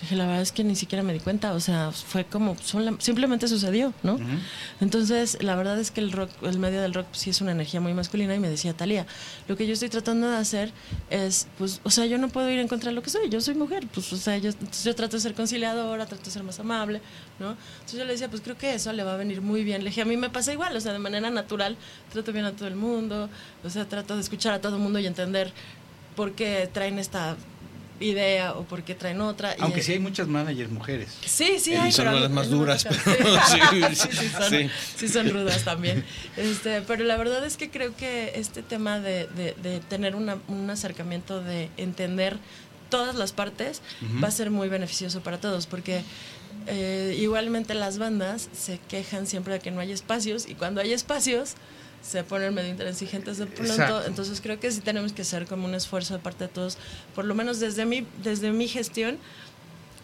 Dije, 0.00 0.14
la 0.14 0.26
verdad 0.26 0.42
es 0.42 0.52
que 0.52 0.62
ni 0.62 0.76
siquiera 0.76 1.02
me 1.02 1.12
di 1.12 1.20
cuenta, 1.20 1.54
o 1.54 1.60
sea, 1.60 1.90
fue 1.90 2.26
como, 2.26 2.56
simplemente 2.98 3.48
sucedió, 3.48 3.94
¿no? 4.02 4.14
Uh 4.14 4.18
-huh. 4.18 4.38
Entonces, 4.80 5.42
la 5.42 5.56
verdad 5.56 5.78
es 5.80 5.90
que 5.90 6.00
el 6.00 6.12
rock, 6.12 6.30
el 6.42 6.58
medio 6.58 6.82
del 6.82 6.92
rock 6.92 7.06
sí 7.12 7.30
es 7.30 7.40
una 7.40 7.52
energía 7.52 7.80
muy 7.80 7.94
masculina 7.94 8.34
y 8.34 8.38
me 8.38 8.48
decía 8.50 8.74
Talía, 8.74 9.06
lo 9.48 9.56
que 9.56 9.66
yo 9.66 9.72
estoy 9.72 9.88
tratando 9.88 10.28
de 10.28 10.36
hacer 10.36 10.72
es, 11.08 11.48
pues, 11.56 11.80
o 11.82 11.90
sea, 11.90 12.04
yo 12.04 12.18
no 12.18 12.28
puedo 12.28 12.50
ir 12.50 12.58
en 12.58 12.68
contra 12.68 12.90
de 12.90 12.94
lo 12.94 13.02
que 13.02 13.08
soy, 13.08 13.30
yo 13.30 13.40
soy 13.40 13.54
mujer, 13.54 13.86
pues, 13.92 14.12
o 14.12 14.16
sea, 14.16 14.36
yo, 14.36 14.50
yo 14.84 14.94
trato 14.94 15.16
de 15.16 15.20
ser 15.22 15.34
conciliadora, 15.34 16.04
trato 16.04 16.24
de 16.24 16.30
ser 16.30 16.42
más 16.42 16.60
amable, 16.60 17.00
¿no? 17.38 17.56
Entonces 17.76 17.98
yo 17.98 18.04
le 18.04 18.12
decía, 18.12 18.28
pues 18.28 18.42
creo 18.42 18.58
que 18.58 18.74
eso 18.74 18.92
le 18.92 19.02
va 19.02 19.14
a 19.14 19.16
venir 19.16 19.40
muy 19.40 19.64
bien. 19.64 19.82
Le 19.82 19.90
dije, 19.90 20.02
a 20.02 20.04
mí 20.04 20.16
me 20.16 20.28
pasa 20.28 20.52
igual, 20.52 20.76
o 20.76 20.80
sea, 20.80 20.92
de 20.92 20.98
manera 20.98 21.30
natural, 21.30 21.76
trato 22.12 22.32
bien 22.32 22.44
a 22.44 22.52
todo 22.52 22.68
el 22.68 22.76
mundo, 22.76 23.30
o 23.64 23.70
sea, 23.70 23.86
trato 23.88 24.14
de 24.14 24.20
escuchar 24.20 24.52
a 24.52 24.60
todo 24.60 24.76
el 24.76 24.82
mundo 24.82 24.98
y 24.98 25.06
entender 25.06 25.52
por 26.14 26.32
qué 26.32 26.68
traen 26.72 26.98
esta 26.98 27.36
idea 28.00 28.54
o 28.54 28.64
porque 28.64 28.94
traen 28.94 29.20
otra. 29.20 29.54
Aunque 29.58 29.80
y 29.80 29.82
sí 29.82 29.92
hay 29.92 29.98
muchas 29.98 30.28
managers 30.28 30.70
mujeres. 30.70 31.08
Sí, 31.24 31.58
sí 31.58 31.74
hay. 31.74 31.92
son 31.92 32.06
pero 32.06 32.20
las 32.20 32.30
más 32.30 32.48
duras. 32.50 32.86
Sí. 33.46 33.58
Pero 33.70 33.94
sí, 33.94 34.08
sí, 34.10 34.28
son, 34.28 34.50
sí. 34.50 34.70
sí, 34.96 35.08
son, 35.08 35.30
rudas 35.30 35.64
también. 35.64 36.04
Este, 36.36 36.82
pero 36.82 37.04
la 37.04 37.16
verdad 37.16 37.44
es 37.44 37.56
que 37.56 37.70
creo 37.70 37.94
que 37.96 38.32
este 38.34 38.62
tema 38.62 39.00
de, 39.00 39.26
de, 39.28 39.54
de 39.62 39.80
tener 39.80 40.16
una, 40.16 40.38
un 40.48 40.68
acercamiento, 40.70 41.42
de 41.42 41.70
entender 41.76 42.38
todas 42.88 43.14
las 43.14 43.32
partes, 43.32 43.82
uh 44.02 44.04
-huh. 44.04 44.24
va 44.24 44.28
a 44.28 44.30
ser 44.30 44.50
muy 44.50 44.68
beneficioso 44.68 45.20
para 45.20 45.38
todos, 45.38 45.66
porque 45.66 46.02
eh, 46.66 47.16
igualmente 47.18 47.74
las 47.74 47.98
bandas 47.98 48.48
se 48.52 48.78
quejan 48.88 49.26
siempre 49.26 49.54
de 49.54 49.60
que 49.60 49.70
no 49.70 49.80
hay 49.80 49.92
espacios 49.92 50.48
y 50.48 50.54
cuando 50.54 50.80
hay 50.80 50.92
espacios 50.92 51.54
se 52.02 52.22
ponen 52.24 52.54
medio 52.54 52.70
intransigentes 52.70 53.38
de 53.38 53.46
pronto. 53.46 53.72
Exacto. 53.72 54.06
Entonces 54.06 54.40
creo 54.40 54.60
que 54.60 54.70
sí 54.70 54.80
tenemos 54.80 55.12
que 55.12 55.22
hacer 55.22 55.46
como 55.46 55.66
un 55.66 55.74
esfuerzo 55.74 56.14
de 56.14 56.20
parte 56.20 56.44
de 56.44 56.48
todos, 56.48 56.78
por 57.14 57.24
lo 57.24 57.34
menos 57.34 57.60
desde 57.60 57.84
mi, 57.84 58.06
desde 58.22 58.52
mi 58.52 58.68
gestión. 58.68 59.18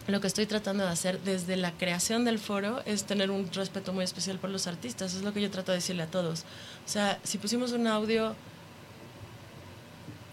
Lo 0.07 0.19
que 0.19 0.27
estoy 0.27 0.45
tratando 0.45 0.83
de 0.83 0.89
hacer 0.89 1.21
desde 1.21 1.55
la 1.55 1.71
creación 1.71 2.25
del 2.25 2.37
foro 2.37 2.81
es 2.85 3.05
tener 3.05 3.31
un 3.31 3.49
respeto 3.53 3.93
muy 3.93 4.03
especial 4.03 4.37
por 4.37 4.49
los 4.49 4.67
artistas. 4.67 5.13
Es 5.13 5.21
lo 5.21 5.33
que 5.33 5.41
yo 5.41 5.49
trato 5.49 5.71
de 5.71 5.77
decirle 5.77 6.03
a 6.03 6.07
todos. 6.07 6.41
O 6.85 6.89
sea, 6.89 7.19
si 7.23 7.37
pusimos 7.37 7.71
un 7.71 7.87
audio 7.87 8.35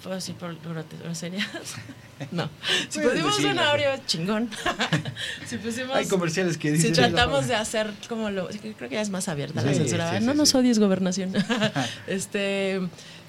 ¿Puedo 0.03 0.15
decir 0.17 0.35
por 0.35 0.57
groserías? 1.03 1.47
No. 2.33 2.51
Si 2.91 3.01
pusimos 3.01 3.39
un 3.39 3.59
audio 3.59 3.89
chingón. 4.07 4.51
si 5.47 5.57
pusimos. 5.57 5.97
Hay 5.97 6.07
comerciales 6.07 6.59
que 6.59 6.71
dicen. 6.71 6.95
Si 6.95 7.01
tratamos 7.01 7.49
de 7.49 7.55
hacer 7.55 7.91
como 8.11 8.29
lo. 8.29 8.49
Creo 8.49 8.77
que 8.77 8.91
ya 8.91 9.01
es 9.01 9.09
más 9.09 9.29
abierta 9.29 9.63
sí, 9.63 9.67
la 9.67 9.75
censura. 9.75 10.19
Sí, 10.19 10.25
no 10.27 10.33
sí, 10.33 10.39
nos 10.39 10.55
odies, 10.55 10.79
gobernación. 10.79 11.33
este. 12.07 12.79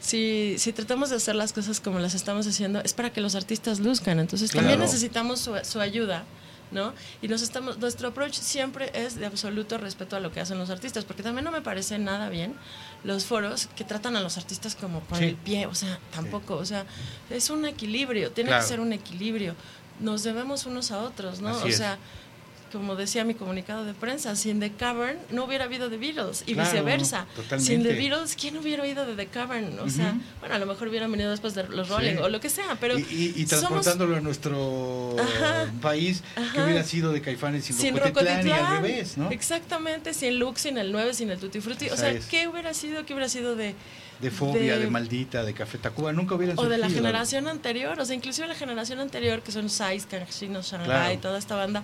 Si, 0.01 0.55
si 0.57 0.73
tratamos 0.73 1.09
de 1.09 1.15
hacer 1.15 1.35
las 1.35 1.53
cosas 1.53 1.79
como 1.79 1.99
las 1.99 2.15
estamos 2.15 2.45
haciendo, 2.47 2.81
es 2.83 2.93
para 2.93 3.11
que 3.11 3.21
los 3.21 3.35
artistas 3.35 3.79
luzcan. 3.79 4.19
Entonces 4.19 4.51
claro. 4.51 4.67
también 4.67 4.81
necesitamos 4.81 5.39
su, 5.39 5.53
su 5.63 5.79
ayuda. 5.79 6.25
¿no? 6.71 6.93
Y 7.21 7.27
nos 7.27 7.41
estamos, 7.41 7.77
nuestro 7.79 8.09
approach 8.09 8.33
siempre 8.33 8.91
es 8.93 9.15
de 9.15 9.25
absoluto 9.25 9.77
respeto 9.77 10.15
a 10.15 10.19
lo 10.19 10.31
que 10.31 10.39
hacen 10.39 10.57
los 10.57 10.69
artistas, 10.69 11.03
porque 11.03 11.21
también 11.21 11.43
no 11.43 11.51
me 11.51 11.61
parece 11.61 11.99
nada 11.99 12.29
bien 12.29 12.55
los 13.03 13.25
foros 13.25 13.67
que 13.75 13.83
tratan 13.83 14.15
a 14.15 14.21
los 14.21 14.37
artistas 14.37 14.75
como 14.75 14.99
por 15.01 15.17
sí. 15.17 15.25
el 15.25 15.35
pie, 15.35 15.65
o 15.65 15.75
sea, 15.75 15.99
tampoco, 16.13 16.57
sí. 16.57 16.61
o 16.61 16.65
sea, 16.65 16.85
es 17.29 17.49
un 17.49 17.65
equilibrio, 17.65 18.31
tiene 18.31 18.49
claro. 18.49 18.63
que 18.63 18.67
ser 18.69 18.79
un 18.79 18.93
equilibrio. 18.93 19.55
Nos 19.99 20.23
debemos 20.23 20.65
unos 20.65 20.91
a 20.91 20.99
otros, 20.99 21.41
¿no? 21.41 21.49
Así 21.49 21.65
o 21.65 21.67
es. 21.67 21.81
Como 22.71 22.95
decía 22.95 23.23
mi 23.23 23.33
comunicado 23.33 23.85
de 23.85 23.93
prensa, 23.93 24.35
sin 24.35 24.59
The 24.59 24.71
Cavern 24.71 25.17
no 25.29 25.45
hubiera 25.45 25.65
habido 25.65 25.89
The 25.89 25.97
Beatles 25.97 26.43
y 26.47 26.53
Claro, 26.53 26.69
viceversa. 26.71 27.25
totalmente. 27.35 27.65
Sin 27.65 27.83
The 27.83 27.93
Beatles, 27.93 28.35
¿quién 28.39 28.57
hubiera 28.57 28.83
oído 28.83 29.05
de 29.05 29.15
The 29.15 29.27
Cavern? 29.27 29.77
O 29.79 29.89
sea, 29.89 30.15
bueno, 30.39 30.55
a 30.55 30.59
lo 30.59 30.65
mejor 30.65 30.87
hubieran 30.87 31.11
venido 31.11 31.29
después 31.31 31.53
de 31.53 31.63
los 31.67 31.89
Rolling 31.89 32.13
Sí. 32.13 32.17
o 32.17 32.29
lo 32.29 32.39
que 32.39 32.49
sea, 32.49 32.77
pero 32.79 32.97
y, 32.97 33.01
y- 33.09 33.33
y 33.35 33.45
somos- 33.45 33.49
transportándolo 33.49 34.15
a 34.15 34.21
nuestro 34.21 35.15
Ajá, 35.19 35.71
país, 35.81 36.23
que 36.35 36.41
ajá. 36.41 36.65
hubiera 36.65 36.83
sido 36.83 37.11
de 37.11 37.21
Caifanes 37.21 37.65
sin, 37.65 37.75
sin 37.75 37.97
Rocotitlán 37.97 38.47
y 38.47 38.51
al 38.51 38.77
revés, 38.81 39.17
¿no? 39.17 39.29
Exactamente, 39.31 40.13
sin 40.13 40.39
Lux, 40.39 40.61
sin 40.61 40.77
el 40.77 40.91
9, 40.91 41.13
sin 41.13 41.29
el 41.29 41.39
Tutti 41.39 41.59
Frutti. 41.61 41.89
O 41.89 41.97
sea, 41.97 42.11
es. 42.11 42.25
¿qué 42.25 42.47
hubiera 42.47 42.73
sido? 42.73 43.05
¿Qué 43.05 43.13
hubiera 43.13 43.29
sido 43.29 43.55
de, 43.55 43.75
De 44.21 44.31
Fobia, 44.31 44.75
de, 44.77 44.85
de- 44.85 44.87
Maldita, 44.89 45.43
de 45.43 45.53
Café 45.53 45.77
Tacuba, 45.77 46.13
nunca 46.13 46.35
hubieran 46.35 46.57
o 46.59 46.65
de 46.69 46.77
la 46.77 46.89
generación 46.89 47.47
anterior? 47.47 47.99
O 47.99 48.05
sea, 48.05 48.15
inclusive 48.15 48.47
la 48.47 48.55
generación 48.55 48.99
anterior, 48.99 49.41
que 49.41 49.51
son 49.51 49.69
Sais, 49.69 50.05
Kangshino, 50.05 50.61
Shanghai, 50.61 50.85
Claro. 50.87 51.19
toda 51.19 51.39
esta 51.39 51.55
banda, 51.55 51.83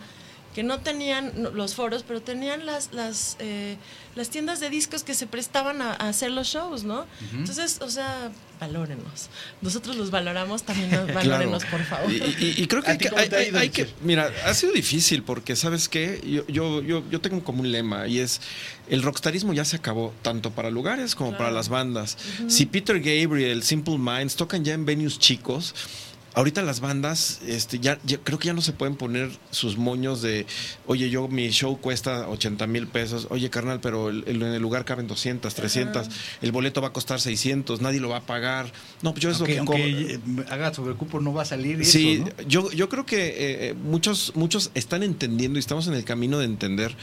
que 0.57 0.63
no 0.63 0.79
tenían 0.79 1.31
los 1.53 1.75
foros, 1.75 2.01
pero 2.01 2.19
tenían 2.19 2.65
las, 2.65 2.91
las, 2.91 3.35
eh, 3.37 3.77
las 4.15 4.31
tiendas 4.31 4.59
de 4.59 4.71
discos 4.71 5.03
que 5.03 5.13
se 5.13 5.27
prestaban 5.27 5.83
a, 5.83 5.91
a 5.93 6.09
hacer 6.09 6.31
los 6.31 6.47
shows, 6.47 6.83
¿no? 6.83 7.05
Entonces, 7.31 7.77
o 7.79 7.91
sea, 7.91 8.31
valórenos. 8.59 9.29
Nosotros 9.61 9.95
los 9.97 10.09
valoramos, 10.09 10.63
también 10.63 10.89
nos 10.89 11.13
valórenos, 11.13 11.63
por 11.65 11.83
favor. 11.83 12.11
Y, 12.11 12.15
y- 12.39 12.55
y 12.57 12.65
creo 12.65 12.81
que, 12.81 12.89
¿A 12.89 12.93
hay 12.93 13.29
hay- 13.29 13.29
hay- 13.49 13.55
hay 13.55 13.69
que- 13.69 13.87
mira, 14.01 14.31
ha 14.47 14.53
sido 14.55 14.73
difícil 14.73 15.21
porque, 15.21 15.55
¿sabes 15.55 15.87
qué? 15.89 16.21
Yo, 16.25 16.47
yo, 16.47 16.81
yo, 16.81 17.03
yo 17.07 17.21
tengo 17.21 17.43
como 17.43 17.61
un 17.61 17.71
lema 17.71 18.07
y 18.07 18.17
es, 18.17 18.41
el 18.89 19.03
rockstarismo 19.03 19.53
ya 19.53 19.63
se 19.63 19.75
acabó, 19.75 20.11
tanto 20.23 20.49
para 20.49 20.71
lugares 20.71 21.13
como 21.13 21.29
Claro. 21.29 21.43
para 21.43 21.51
las 21.55 21.69
bandas. 21.69 22.17
Si 22.47 22.65
Peter 22.65 22.99
Gabriel, 22.99 23.61
Simple 23.61 23.99
Minds 23.99 24.35
tocan 24.35 24.65
ya 24.65 24.73
en 24.73 24.85
venues 24.87 25.19
chicos, 25.19 25.75
Ahorita 26.37 26.61
las 26.61 26.81
bandas, 26.81 27.39
este, 27.47 27.79
ya, 27.79 27.97
ya- 28.05 28.19
creo 28.19 28.37
que 28.37 28.45
ya 28.45 28.53
no 28.53 28.61
se 28.61 28.71
pueden 28.71 28.95
poner 28.95 29.31
sus 29.49 29.75
moños 29.79 30.21
de, 30.21 30.45
oye, 30.85 31.09
yo 31.09 31.27
mi 31.27 31.49
show 31.49 31.79
cuesta 31.81 32.29
80 32.29 32.67
mil 32.67 32.85
pesos, 32.85 33.25
oye, 33.31 33.49
carnal, 33.49 33.79
pero 33.81 34.09
el- 34.09 34.23
el- 34.27 34.43
en 34.43 34.53
el 34.53 34.61
lugar 34.61 34.85
caben 34.85 35.07
200, 35.07 35.55
300, 35.55 36.07
el 36.43 36.51
boleto 36.51 36.79
va 36.79 36.89
a 36.89 36.93
costar 36.93 37.19
600, 37.19 37.81
nadie 37.81 37.99
lo 37.99 38.09
va 38.09 38.17
a 38.17 38.25
pagar. 38.27 38.71
No, 39.01 39.13
pues 39.13 39.23
yo 39.23 39.31
es 39.31 39.39
lo 39.39 39.47
Aunque, 39.47 39.65
que 39.65 40.13
eh, 40.13 40.19
haga 40.51 40.71
sobrecupo 40.75 41.19
no 41.19 41.33
va 41.33 41.41
a 41.41 41.45
salir 41.45 41.83
Sí, 41.83 42.21
eso, 42.21 42.25
¿no? 42.37 42.43
yo, 42.47 42.71
yo 42.71 42.87
creo 42.87 43.07
que 43.07 43.17
eh, 43.29 43.33
eh, 43.69 43.73
muchos, 43.73 44.33
muchos 44.35 44.69
están 44.75 45.01
entendiendo 45.01 45.57
y 45.57 45.61
estamos 45.61 45.87
en 45.87 45.95
el 45.95 46.03
camino 46.03 46.37
de 46.37 46.45
entender 46.45 46.95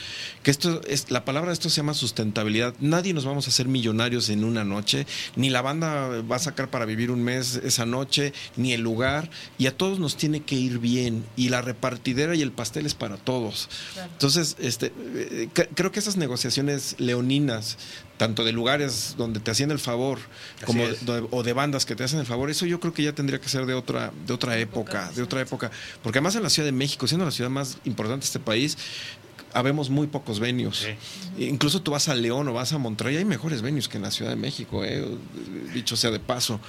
que 0.44 0.52
esto 0.52 0.80
es, 0.86 1.10
la 1.10 1.24
palabra 1.24 1.48
de 1.50 1.54
esto 1.54 1.70
se 1.70 1.78
llama 1.78 1.94
sustentabilidad. 1.94 2.72
Nadie 2.78 3.12
nos 3.14 3.24
vamos 3.24 3.48
a 3.48 3.50
hacer 3.50 3.66
millonarios 3.66 4.28
en 4.28 4.44
una 4.44 4.62
noche, 4.62 5.08
ni 5.34 5.50
la 5.50 5.60
banda 5.60 6.22
va 6.22 6.36
a 6.36 6.38
sacar 6.38 6.70
para 6.70 6.84
vivir 6.84 7.10
un 7.10 7.24
mes 7.24 7.56
esa 7.64 7.84
noche, 7.84 8.32
ni 8.56 8.72
el 8.74 8.80
lugar, 8.82 9.23
y 9.58 9.66
a 9.66 9.76
todos 9.76 9.98
nos 9.98 10.16
tiene 10.16 10.40
que 10.40 10.54
ir 10.54 10.78
bien, 10.78 11.24
y 11.36 11.48
la 11.48 11.62
repartidera 11.62 12.34
y 12.34 12.42
el 12.42 12.52
pastel 12.52 12.86
es 12.86 12.94
para 12.94 13.16
todos. 13.16 13.68
Claro. 13.94 14.10
Entonces, 14.12 14.56
este, 14.60 14.86
eh, 15.14 15.48
cre- 15.54 15.68
creo 15.74 15.92
que 15.92 15.98
esas 16.00 16.16
negociaciones 16.16 16.96
leoninas, 16.98 17.76
tanto 18.16 18.44
de 18.44 18.52
lugares 18.52 19.14
donde 19.18 19.40
te 19.40 19.50
hacían 19.50 19.70
el 19.70 19.78
favor, 19.78 20.18
como 20.66 20.86
de- 20.86 21.26
o 21.30 21.42
de 21.42 21.52
bandas 21.52 21.84
que 21.84 21.96
te 21.96 22.04
hacen 22.04 22.20
el 22.20 22.26
favor, 22.26 22.50
eso 22.50 22.64
yo 22.66 22.78
creo 22.80 22.92
que 22.94 23.02
ya 23.02 23.12
tendría 23.12 23.40
que 23.40 23.48
ser 23.48 23.66
de 23.66 23.74
otra, 23.74 24.12
de 24.26 24.32
otra 24.32 24.58
época, 24.58 25.10
de 25.14 25.22
otra 25.22 25.40
época. 25.40 25.70
Porque 26.02 26.18
además 26.18 26.36
en 26.36 26.42
la 26.42 26.50
Ciudad 26.50 26.66
de 26.66 26.72
México, 26.72 27.06
siendo 27.06 27.24
la 27.24 27.32
ciudad 27.32 27.50
más 27.50 27.78
importante 27.84 28.20
de 28.22 28.26
este 28.26 28.38
país, 28.40 28.78
habemos 29.52 29.88
muy 29.88 30.08
pocos 30.08 30.40
venues. 30.40 30.78
Sí. 31.36 31.44
Incluso 31.44 31.80
tú 31.80 31.92
vas 31.92 32.08
a 32.08 32.14
León 32.16 32.48
o 32.48 32.52
vas 32.52 32.72
a 32.72 32.78
Monterrey, 32.78 33.16
hay 33.18 33.24
mejores 33.24 33.62
venues 33.62 33.88
que 33.88 33.98
en 33.98 34.02
la 34.02 34.10
Ciudad 34.10 34.30
de 34.32 34.36
México, 34.36 34.84
eh, 34.84 35.04
dicho 35.72 35.96
sea 35.96 36.10
de 36.10 36.18
paso. 36.18 36.60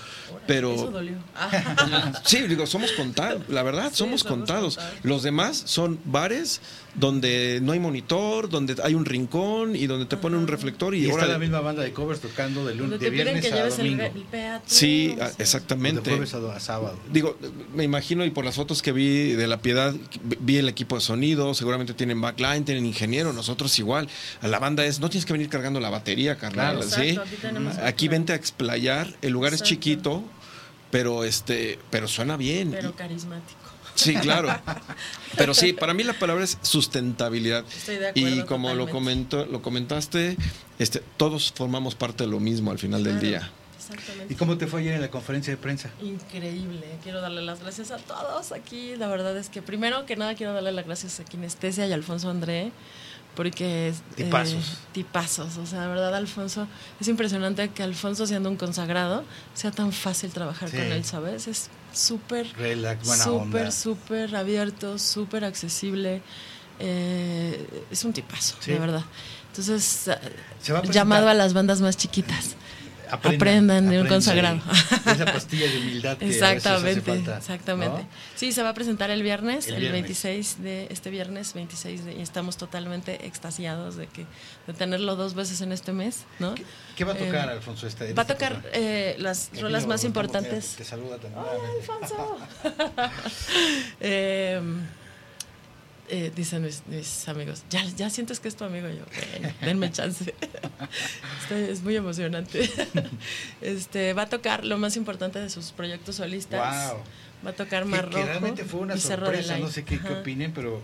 Eso 0.45 0.53
Pero 0.53 0.91
dolió. 0.91 1.13
sí, 2.23 2.41
digo, 2.47 2.65
somos 2.67 2.91
contados, 2.93 3.41
la 3.49 3.63
verdad, 3.63 3.89
Sí, 3.91 3.97
somos 3.97 4.21
somos 4.21 4.23
contados. 4.37 4.75
contados. 4.77 5.03
Los 5.03 5.23
demás 5.23 5.61
son 5.65 5.99
bares 6.05 6.61
donde 6.93 7.59
no 7.61 7.73
hay 7.73 7.79
monitor, 7.79 8.47
donde 8.47 8.75
hay 8.81 8.93
un 8.93 9.03
rincón 9.03 9.75
y 9.75 9.85
donde 9.85 10.05
te 10.05 10.15
ponen 10.15 10.39
un 10.39 10.47
reflector 10.47 10.95
y, 10.95 10.99
Y 10.99 11.03
está 11.05 11.15
órale. 11.15 11.33
la 11.33 11.39
misma 11.39 11.59
banda 11.59 11.81
de 11.83 11.91
covers 11.91 12.21
tocando 12.21 12.65
de, 12.65 12.73
lunes, 12.75 12.99
de 13.01 13.09
viernes 13.09 13.41
que 13.45 13.51
a 13.51 13.55
lleves 13.55 13.79
el, 13.79 13.97
domingo. 13.97 14.03
el. 14.31 14.59
Sí, 14.65 15.13
todo, 15.15 15.25
a- 15.25 15.29
sí. 15.29 15.35
De 15.37 15.43
exactamente. 15.43 16.09
jueves 16.09 16.33
a, 16.33 16.39
do- 16.39 16.51
a 16.51 16.59
sábado. 16.61 16.97
Digo, 17.11 17.37
me 17.73 17.83
imagino 17.83 18.23
y 18.23 18.29
por 18.29 18.45
las 18.45 18.55
fotos 18.55 18.81
que 18.81 18.93
vi 18.93 19.31
de 19.33 19.47
la 19.47 19.57
piedad, 19.61 19.93
vi 20.39 20.57
el 20.57 20.69
equipo 20.69 20.95
de 20.95 21.01
sonido, 21.01 21.53
seguramente 21.53 21.93
tienen 21.93 22.21
backline, 22.21 22.63
tienen 22.63 22.85
ingeniero, 22.85 23.33
nosotros 23.33 23.77
igual. 23.79 24.07
A 24.41 24.47
la 24.47 24.59
banda 24.59 24.85
es, 24.85 25.01
no 25.01 25.09
tienes 25.09 25.25
que 25.25 25.33
venir 25.33 25.49
cargando 25.49 25.81
la 25.81 25.89
batería, 25.89 26.37
carnal. 26.37 26.77
Claro, 26.77 26.89
¿sí? 26.89 27.09
exacto, 27.09 27.85
aquí 27.85 28.07
vente 28.07 28.31
a 28.31 28.35
explayar, 28.37 29.13
el 29.21 29.33
lugar 29.33 29.53
es 29.53 29.63
chiquito, 29.63 30.23
pero 30.95 31.25
este, 31.25 31.77
pero 31.89 32.07
suena 32.07 32.37
bien. 32.37 32.71
Pero 32.71 32.95
carismático. 32.95 33.59
Sí, 33.95 34.15
claro. 34.15 34.49
Pero 35.37 35.53
sí, 35.53 35.73
para 35.73 35.93
mí 35.93 36.03
la 36.03 36.13
palabra 36.13 36.43
es 36.43 36.57
sustentabilidad. 36.61 37.65
Estoy 37.65 37.97
de 37.97 38.09
acuerdo 38.09 38.29
Y 38.29 38.43
como 38.45 38.73
lo 38.73 38.89
comentó, 38.89 39.45
lo 39.45 39.61
comentaste, 39.61 40.37
este, 40.79 41.01
todos 41.17 41.51
formamos 41.53 41.95
parte 41.95 42.23
de 42.23 42.29
lo 42.29 42.39
mismo 42.39 42.71
al 42.71 42.79
final 42.79 43.03
del 43.03 43.19
día. 43.19 43.49
Exactamente. 43.77 44.33
¿Y 44.33 44.37
cómo 44.37 44.57
te 44.57 44.67
fue 44.67 44.81
ayer 44.81 44.95
en 44.95 45.01
la 45.01 45.09
conferencia 45.09 45.51
de 45.51 45.57
prensa? 45.57 45.89
Increíble, 46.01 46.85
quiero 47.03 47.19
darle 47.19 47.41
las 47.41 47.61
gracias 47.61 47.91
a 47.91 47.97
todos 47.97 48.53
aquí. 48.53 48.95
La 48.95 49.07
verdad 49.07 49.37
es 49.37 49.49
que 49.49 49.61
primero 49.61 50.05
que 50.05 50.15
nada 50.15 50.35
quiero 50.35 50.53
darle 50.53 50.71
las 50.71 50.85
gracias 50.85 51.19
a 51.19 51.25
Kinestesia 51.25 51.87
y 51.87 51.91
a 51.91 51.95
Alfonso 51.95 52.29
André, 52.29 52.71
porque 53.35 53.89
es, 53.89 53.97
eh, 53.97 54.23
Tipazos. 54.23 54.77
tipazos. 54.93 55.57
O 55.57 55.65
sea, 55.65 55.81
la 55.81 55.87
verdad, 55.87 56.15
Alfonso, 56.15 56.67
es 56.99 57.07
impresionante 57.07 57.69
que 57.69 57.83
Alfonso, 57.83 58.25
siendo 58.25 58.49
un 58.49 58.55
consagrado, 58.55 59.23
sea 59.53 59.71
tan 59.71 59.91
fácil 59.91 60.31
trabajar 60.31 60.69
Sí. 60.69 60.77
con 60.77 60.85
él, 60.85 61.03
¿sabes? 61.05 61.47
Es 61.47 61.69
súper, 61.93 62.47
súper, 63.03 63.71
súper 63.71 64.35
abierto, 64.35 64.97
súper 64.99 65.43
accesible. 65.45 66.21
Eh, 66.79 67.85
es 67.91 68.03
un 68.03 68.13
tipazo, 68.13 68.55
Sí. 68.59 68.71
de 68.71 68.79
verdad. 68.79 69.03
Entonces, 69.49 69.83
Se 69.83 70.09
va 70.11 70.15
a 70.17 70.19
presentar. 70.81 70.91
llamado 70.91 71.29
a 71.29 71.33
las 71.33 71.53
bandas 71.53 71.79
más 71.81 71.95
chiquitas. 71.95 72.55
Aprendan 73.11 73.89
de 73.89 74.01
un 74.01 74.07
consagrado. 74.07 74.59
Esa 75.05 75.25
pastilla 75.25 75.67
de 75.69 75.77
humildad 75.77 76.17
que 76.17 76.25
a 76.25 76.27
veces 76.27 76.41
hace 76.43 76.55
Exactamente, 76.55 77.01
falta, 77.01 77.37
exactamente. 77.37 78.01
¿no? 78.03 78.09
Sí, 78.35 78.51
se 78.51 78.63
va 78.63 78.69
a 78.69 78.73
presentar 78.73 79.09
el 79.11 79.23
viernes, 79.23 79.67
El 79.67 79.75
el, 79.75 79.79
viernes. 79.81 80.01
26 80.03 80.63
de 80.63 80.87
este 80.89 81.09
viernes, 81.09 81.53
26 81.53 82.05
de, 82.05 82.13
y 82.15 82.21
estamos 82.21 82.57
totalmente 82.57 83.25
extasiados 83.25 83.95
de 83.95 84.07
que 84.07 84.25
de 84.67 84.73
tenerlo 84.73 85.15
dos 85.15 85.33
veces 85.33 85.61
en 85.61 85.71
este 85.71 85.93
mes, 85.93 86.25
¿no? 86.39 86.55
¿Qué, 86.55 86.63
qué 86.95 87.03
va 87.03 87.13
a 87.13 87.17
tocar, 87.17 87.49
Eh, 87.49 87.51
Alfonso? 87.53 87.87
Esta, 87.87 88.05
en 88.05 88.15
Va 88.17 88.21
a 88.21 88.23
esta 88.23 88.33
tocar 88.33 88.63
eh, 88.73 89.15
las 89.19 89.49
Aquí 89.51 89.61
rolas 89.61 89.85
más 89.87 90.03
importantes. 90.03 90.75
Te 90.77 90.83
saluda 90.83 91.17
también. 91.17 91.41
¡Hola, 91.43 91.51
nuevamente. 91.57 91.91
Alfonso! 91.91 92.37
Eh, 93.99 94.61
eh, 96.09 96.31
dicen 96.35 96.63
mis, 96.63 96.83
mis 96.87 97.27
amigos, 97.27 97.63
ya, 97.69 97.83
ya 97.95 98.09
sientes 98.09 98.39
que 98.39 98.47
es 98.47 98.55
tu 98.55 98.63
amigo 98.63 98.87
yo, 98.87 99.03
"Bueno, 99.39 99.53
denme 99.61 99.91
chance. 99.91 100.33
Es 101.49 101.83
muy 101.83 101.95
emocionante. 101.95 102.69
Este, 103.61 104.13
va 104.13 104.23
a 104.23 104.29
tocar 104.29 104.65
lo 104.65 104.77
más 104.77 104.97
importante 104.97 105.39
de 105.39 105.49
sus 105.49 105.71
proyectos 105.71 106.15
solistas. 106.15 106.93
Wow. 106.93 107.01
Va 107.45 107.49
a 107.51 107.53
tocar 107.53 107.85
Mar 107.85 108.09
que, 108.09 108.15
Rojo 108.15 108.25
realmente 108.25 108.63
fue 108.63 108.79
una 108.81 108.97
sorpresa, 108.97 109.57
no 109.57 109.67
sé 109.69 109.83
qué, 109.83 109.99
opinen, 110.19 110.51
pero 110.53 110.81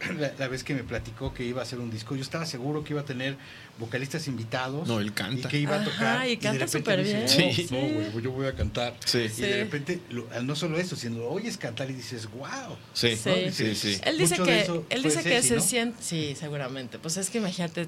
la, 0.18 0.32
la 0.38 0.48
vez 0.48 0.64
que 0.64 0.74
me 0.74 0.82
platicó 0.84 1.32
que 1.34 1.44
iba 1.44 1.60
a 1.60 1.62
hacer 1.64 1.78
un 1.78 1.90
disco, 1.90 2.14
yo 2.16 2.22
estaba 2.22 2.46
seguro 2.46 2.84
que 2.84 2.92
iba 2.92 3.02
a 3.02 3.04
tener 3.04 3.36
vocalistas 3.78 4.28
invitados. 4.28 4.86
No, 4.86 5.00
él 5.00 5.12
canta. 5.12 5.48
Y 5.48 5.50
que 5.50 5.58
iba 5.58 5.76
a 5.76 5.80
Ajá, 5.80 5.90
tocar. 5.90 6.26
y 6.28 6.36
de 6.36 6.38
canta 6.38 6.68
súper 6.68 7.02
dice, 7.04 7.36
bien. 7.36 7.48
No, 7.48 7.54
Sí. 7.54 7.66
no, 7.70 8.10
güey, 8.12 8.22
yo 8.24 8.30
voy 8.32 8.46
a 8.46 8.54
cantar. 8.54 8.96
Sí. 9.04 9.18
Y 9.20 9.28
Sí. 9.28 9.42
de 9.42 9.56
repente, 9.64 10.00
lo- 10.10 10.28
no 10.42 10.54
solo 10.56 10.78
eso, 10.78 10.96
sino 10.96 11.18
lo 11.18 11.30
oyes 11.30 11.56
cantar 11.56 11.90
y 11.90 11.94
dices, 11.94 12.28
wow. 12.30 12.76
Sí, 12.92 13.16
Sí. 13.16 13.50
sí, 13.52 13.74
sí. 13.74 13.98
Él 14.04 14.18
dice 14.18 14.36
que, 14.36 14.66
él 14.90 15.02
dice 15.02 15.22
que 15.22 15.36
Ceci, 15.36 15.48
se 15.48 15.54
¿no? 15.56 15.62
siente, 15.62 16.02
sí, 16.02 16.34
seguramente. 16.38 16.98
Pues 16.98 17.16
es 17.16 17.30
que 17.30 17.38
imagínate, 17.38 17.86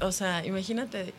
o 0.00 0.12
sea, 0.12 0.44
imagínate 0.46 1.12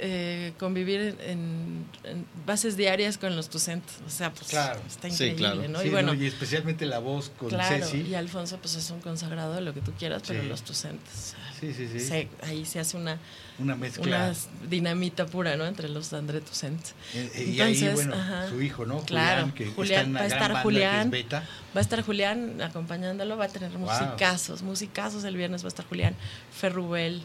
eh, 0.00 0.52
convivir 0.58 1.00
en, 1.00 1.20
en- 1.20 1.86
en 2.04 2.26
bases 2.46 2.76
diarias 2.76 3.18
con 3.18 3.34
los 3.36 3.50
docentes. 3.50 3.94
O 4.06 4.10
sea, 4.10 4.32
pues 4.32 4.48
Claro. 4.48 4.80
está 4.86 5.08
Sí, 5.08 5.24
increíble, 5.24 5.38
claro. 5.38 5.68
¿no? 5.68 5.80
Sí, 5.80 5.86
y 5.88 5.90
bueno, 5.90 6.14
¿no? 6.14 6.22
y 6.22 6.26
especialmente 6.26 6.86
la 6.86 6.98
voz 7.00 7.30
con 7.36 7.48
claro, 7.48 7.84
Ceci. 7.84 8.02
y 8.02 8.14
Alfonso 8.14 8.58
pues 8.58 8.76
es 8.76 8.88
un 8.90 9.00
consagrado 9.00 9.54
de 9.54 9.60
lo 9.60 9.74
que 9.74 9.80
tú 9.80 9.92
quieras, 9.98 10.22
pero 10.26 10.42
Sí. 10.42 10.48
los 10.48 10.64
docentes. 10.64 11.34
Sí, 11.58 11.74
sí, 11.74 11.88
sí. 11.92 11.98
se- 11.98 12.28
ahí 12.42 12.64
se 12.64 12.78
hace 12.78 12.96
una, 12.96 13.18
Una 13.58 13.74
mezcla. 13.74 14.04
una 14.06 14.34
dinamita 14.68 15.26
pura, 15.26 15.56
¿no? 15.56 15.66
Entre 15.66 15.88
los 15.88 16.12
André 16.12 16.40
Tucent. 16.40 16.80
Eh, 17.14 17.30
eh, 17.34 17.44
y 17.44 17.60
ahí, 17.60 17.72
Entonces, 17.76 17.94
bueno, 17.94 18.14
ajá. 18.14 18.48
su 18.48 18.62
hijo, 18.62 18.86
¿no? 18.86 19.00
Claro, 19.00 19.40
Julián, 19.50 19.54
que 19.56 19.66
Julián, 19.66 19.98
está 19.98 20.00
en 20.04 20.10
una 20.10 20.18
va 20.20 20.24
a 20.24 20.28
estar 20.28 20.62
Julián. 20.62 21.10
Beta. 21.10 21.40
Va 21.76 21.80
a 21.80 21.82
estar 21.82 22.02
Julián 22.02 22.62
acompañándolo, 22.62 23.36
va 23.36 23.46
a 23.46 23.48
tener 23.48 23.72
Wow. 23.72 23.80
musicazos, 23.90 24.62
musicazos 24.62 25.24
el 25.24 25.36
viernes 25.36 25.64
va 25.64 25.66
a 25.66 25.68
estar 25.68 25.84
Julián, 25.86 26.14
Ferrubel. 26.56 27.22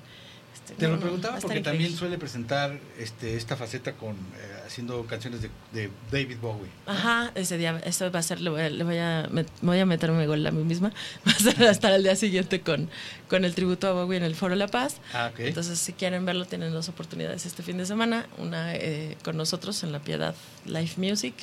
Este, 0.64 0.76
Te 0.76 0.88
no, 0.88 0.94
lo 0.96 1.00
preguntaba 1.02 1.38
porque 1.40 1.56
también 1.62 1.92
increíble. 1.92 1.98
suele 1.98 2.18
presentar 2.18 2.80
este, 2.98 3.36
esta 3.36 3.56
faceta 3.58 3.94
con 3.94 4.12
eh, 4.16 4.64
haciendo 4.66 5.06
canciones 5.06 5.42
de, 5.42 5.50
de 5.74 5.90
David 6.12 6.38
Bowie. 6.42 6.70
Ajá, 6.86 7.32
ese 7.36 7.58
día, 7.58 7.82
eso 7.86 8.10
va 8.12 8.20
a 8.20 8.24
ser, 8.24 8.40
le 8.42 8.50
voy 8.50 8.62
a, 8.62 8.70
le 8.70 8.84
voy 8.84 8.98
a, 8.98 9.28
met- 9.30 9.48
voy 9.62 9.80
a 9.80 9.86
meterme 9.86 10.26
gol 10.26 10.46
a 10.48 10.52
mí 10.52 10.64
misma. 10.64 10.92
Va 11.28 11.32
a 11.32 11.36
ser 11.40 11.64
hasta 11.68 11.94
el 11.96 12.04
día 12.04 12.16
siguiente 12.16 12.62
con, 12.62 12.90
con 13.30 13.46
el 13.46 13.54
tributo 13.56 13.88
a 13.88 13.92
Bowie 13.94 14.18
en 14.18 14.24
el 14.24 14.36
Foro 14.36 14.56
La 14.56 14.68
Paz. 14.68 14.98
Ah. 15.14 15.32
Entonces, 15.38 15.80
si 15.80 15.94
quieren 15.94 16.26
verlo, 16.26 16.46
tienen 16.46 16.72
dos 16.72 16.90
oportunidades 16.90 17.46
este 17.46 17.62
fin 17.64 17.78
de 17.78 17.86
semana. 17.86 18.26
Una 18.38 18.76
eh, 18.76 19.18
con 19.24 19.36
nosotros 19.38 19.84
en 19.84 19.92
La 19.92 20.00
Piedad 20.00 20.34
Live 20.66 20.94
Music, 20.98 21.34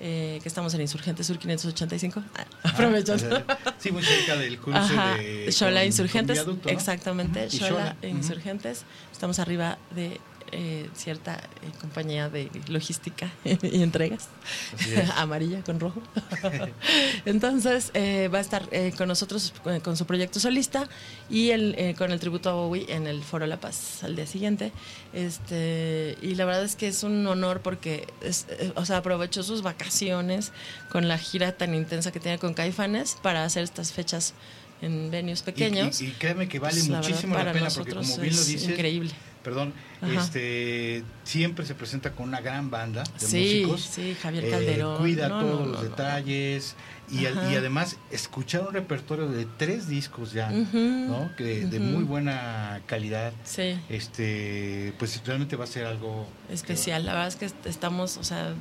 eh, 0.00 0.38
que 0.42 0.48
estamos 0.48 0.72
en 0.74 0.80
Insurgente 0.82 1.24
Sur 1.24 1.38
585. 1.38 2.22
Ah, 2.36 2.44
aprovechando. 2.68 3.42
sí, 3.78 3.90
muy 3.92 4.02
cerca 4.02 4.36
del 4.36 4.58
cruce 4.58 4.78
Ajá, 4.78 5.16
de 5.16 5.44
con- 5.80 5.86
Insurgentes, 5.86 6.38
con 6.38 6.44
viaducto, 6.46 6.68
¿no? 6.68 6.74
exactamente, 6.74 7.50
Xola, 7.50 7.96
e 8.02 8.08
ujú. 8.08 8.16
Insurgentes. 8.18 8.84
Estamos 9.12 9.38
arriba 9.38 9.78
de 9.94 10.20
eh, 10.52 10.88
cierta 10.94 11.36
eh, 11.62 11.70
compañía 11.80 12.28
de 12.28 12.50
logística 12.68 13.30
y 13.44 13.82
entregas, 13.82 14.28
amarilla 15.16 15.62
con 15.62 15.80
rojo. 15.80 16.02
Entonces 17.24 17.90
eh, 17.94 18.28
va 18.32 18.38
a 18.38 18.40
estar 18.40 18.68
eh, 18.70 18.92
con 18.96 19.08
nosotros 19.08 19.52
eh, 19.66 19.80
con 19.82 19.96
su 19.96 20.06
proyecto 20.06 20.40
solista 20.40 20.88
y 21.30 21.50
el, 21.50 21.74
eh, 21.78 21.94
con 21.96 22.12
el 22.12 22.20
tributo 22.20 22.50
a 22.50 22.54
Bowie 22.54 22.86
en 22.88 23.06
el 23.06 23.22
Foro 23.22 23.46
La 23.46 23.60
Paz 23.60 24.02
al 24.02 24.16
día 24.16 24.26
siguiente. 24.26 24.72
Este, 25.12 26.16
y 26.22 26.34
la 26.34 26.44
verdad 26.44 26.64
es 26.64 26.76
que 26.76 26.88
es 26.88 27.02
un 27.02 27.26
honor 27.26 27.60
porque 27.60 28.06
es, 28.22 28.46
o 28.76 28.84
sea, 28.84 28.98
aprovechó 28.98 29.42
sus 29.42 29.62
vacaciones 29.62 30.52
con 30.90 31.08
la 31.08 31.18
gira 31.18 31.52
tan 31.52 31.74
intensa 31.74 32.12
que 32.12 32.20
tiene 32.20 32.38
con 32.38 32.54
Caifanes 32.54 33.16
para 33.22 33.44
hacer 33.44 33.64
estas 33.64 33.92
fechas 33.92 34.34
en 34.80 35.10
venues 35.10 35.42
pequeños. 35.42 36.00
Y, 36.00 36.06
y 36.06 36.10
créeme 36.12 36.48
que 36.48 36.58
vale 36.58 36.74
Pues, 36.76 36.88
la 36.88 36.98
muchísimo 36.98 37.34
verdad, 37.34 37.46
la 37.46 37.52
pena 37.52 37.70
porque 37.70 37.94
nosotros 37.94 38.06
como 38.10 38.22
bien 38.22 38.34
lo 38.34 38.40
es 38.40 38.46
dices, 38.46 38.68
increíble. 38.70 39.10
Perdón, 39.48 39.72
Ajá. 40.02 40.12
este 40.12 41.02
siempre 41.24 41.64
se 41.64 41.74
presenta 41.74 42.12
con 42.12 42.28
una 42.28 42.42
gran 42.42 42.70
banda 42.70 43.02
de 43.18 43.26
Sí, 43.26 43.62
músicos. 43.64 43.80
sí, 43.80 44.14
Javier 44.20 44.44
eh, 44.44 44.50
Calderón. 44.50 44.98
cuida 44.98 45.28
No, 45.30 45.40
todos 45.40 45.60
no, 45.60 45.66
los 45.72 45.82
no, 45.82 45.88
detalles 45.88 46.74
y, 47.10 47.24
al- 47.24 47.38
Ajá. 47.38 47.50
y 47.52 47.56
además 47.56 47.96
escuchar 48.10 48.66
un 48.68 48.74
repertorio 48.74 49.26
de 49.28 49.46
tres 49.56 49.88
discos 49.88 50.32
ya, 50.32 50.50
¿no? 50.50 51.30
Que 51.38 51.64
de 51.64 51.80
muy 51.80 52.04
buena 52.04 52.82
calidad. 52.84 53.32
Sí, 53.44 53.78
Este, 53.88 54.92
pues 54.98 55.18
realmente 55.24 55.56
va 55.56 55.64
a 55.64 55.66
ser 55.66 55.86
algo 55.86 56.26
especial. 56.50 57.06
La 57.06 57.12
verdad 57.12 57.28
es 57.28 57.36
que 57.36 57.46
est- 57.46 57.66
estamos, 57.66 58.18
o 58.18 58.24
sea, 58.24 58.52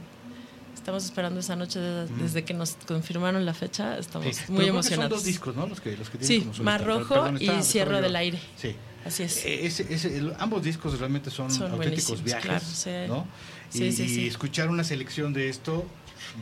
estamos 0.74 1.04
esperando 1.04 1.42
esa 1.42 1.58
noche 1.58 1.80
de- 1.80 2.10
Mm. 2.10 2.20
desde 2.22 2.46
que 2.46 2.54
nos 2.54 2.78
confirmaron 2.88 3.46
la 3.46 3.54
fecha. 3.54 3.98
Estamos 3.98 4.28
pero 4.38 4.54
muy 4.54 4.64
que 4.64 4.70
emocionados. 4.70 5.10
Son 5.10 5.18
dos 5.18 5.26
discos, 5.26 5.54
¿no? 5.54 5.68
Los 5.68 5.82
que, 5.82 5.98
los 5.98 6.10
que 6.10 6.18
tienen 6.18 6.42
Sí, 6.44 6.48
como. 6.50 6.64
Mar 6.64 6.86
Rojo 6.86 7.10
perdón, 7.14 7.38
y 7.42 7.50
Cierro 7.64 8.02
del 8.02 8.16
Aire. 8.16 8.40
Sí. 8.56 8.74
Así 9.06 9.24
es. 9.24 9.46
Eh, 9.46 9.66
ese- 9.66 9.86
ese- 9.94 10.18
el- 10.18 10.34
ambos 10.40 10.64
discos 10.64 11.00
realmente 11.00 11.30
son, 11.32 11.50
Son 11.52 11.72
auténticos 11.72 12.24
viajes, 12.24 12.46
claro, 12.46 12.66
sí. 12.66 12.90
¿no? 13.08 13.26
Sí, 13.70 13.86
y, 13.86 13.92
sí, 13.92 14.04
y 14.04 14.10
sí. 14.10 14.28
escuchar 14.28 14.70
una 14.70 14.84
selección 14.84 15.34
de 15.34 15.50
esto 15.50 15.86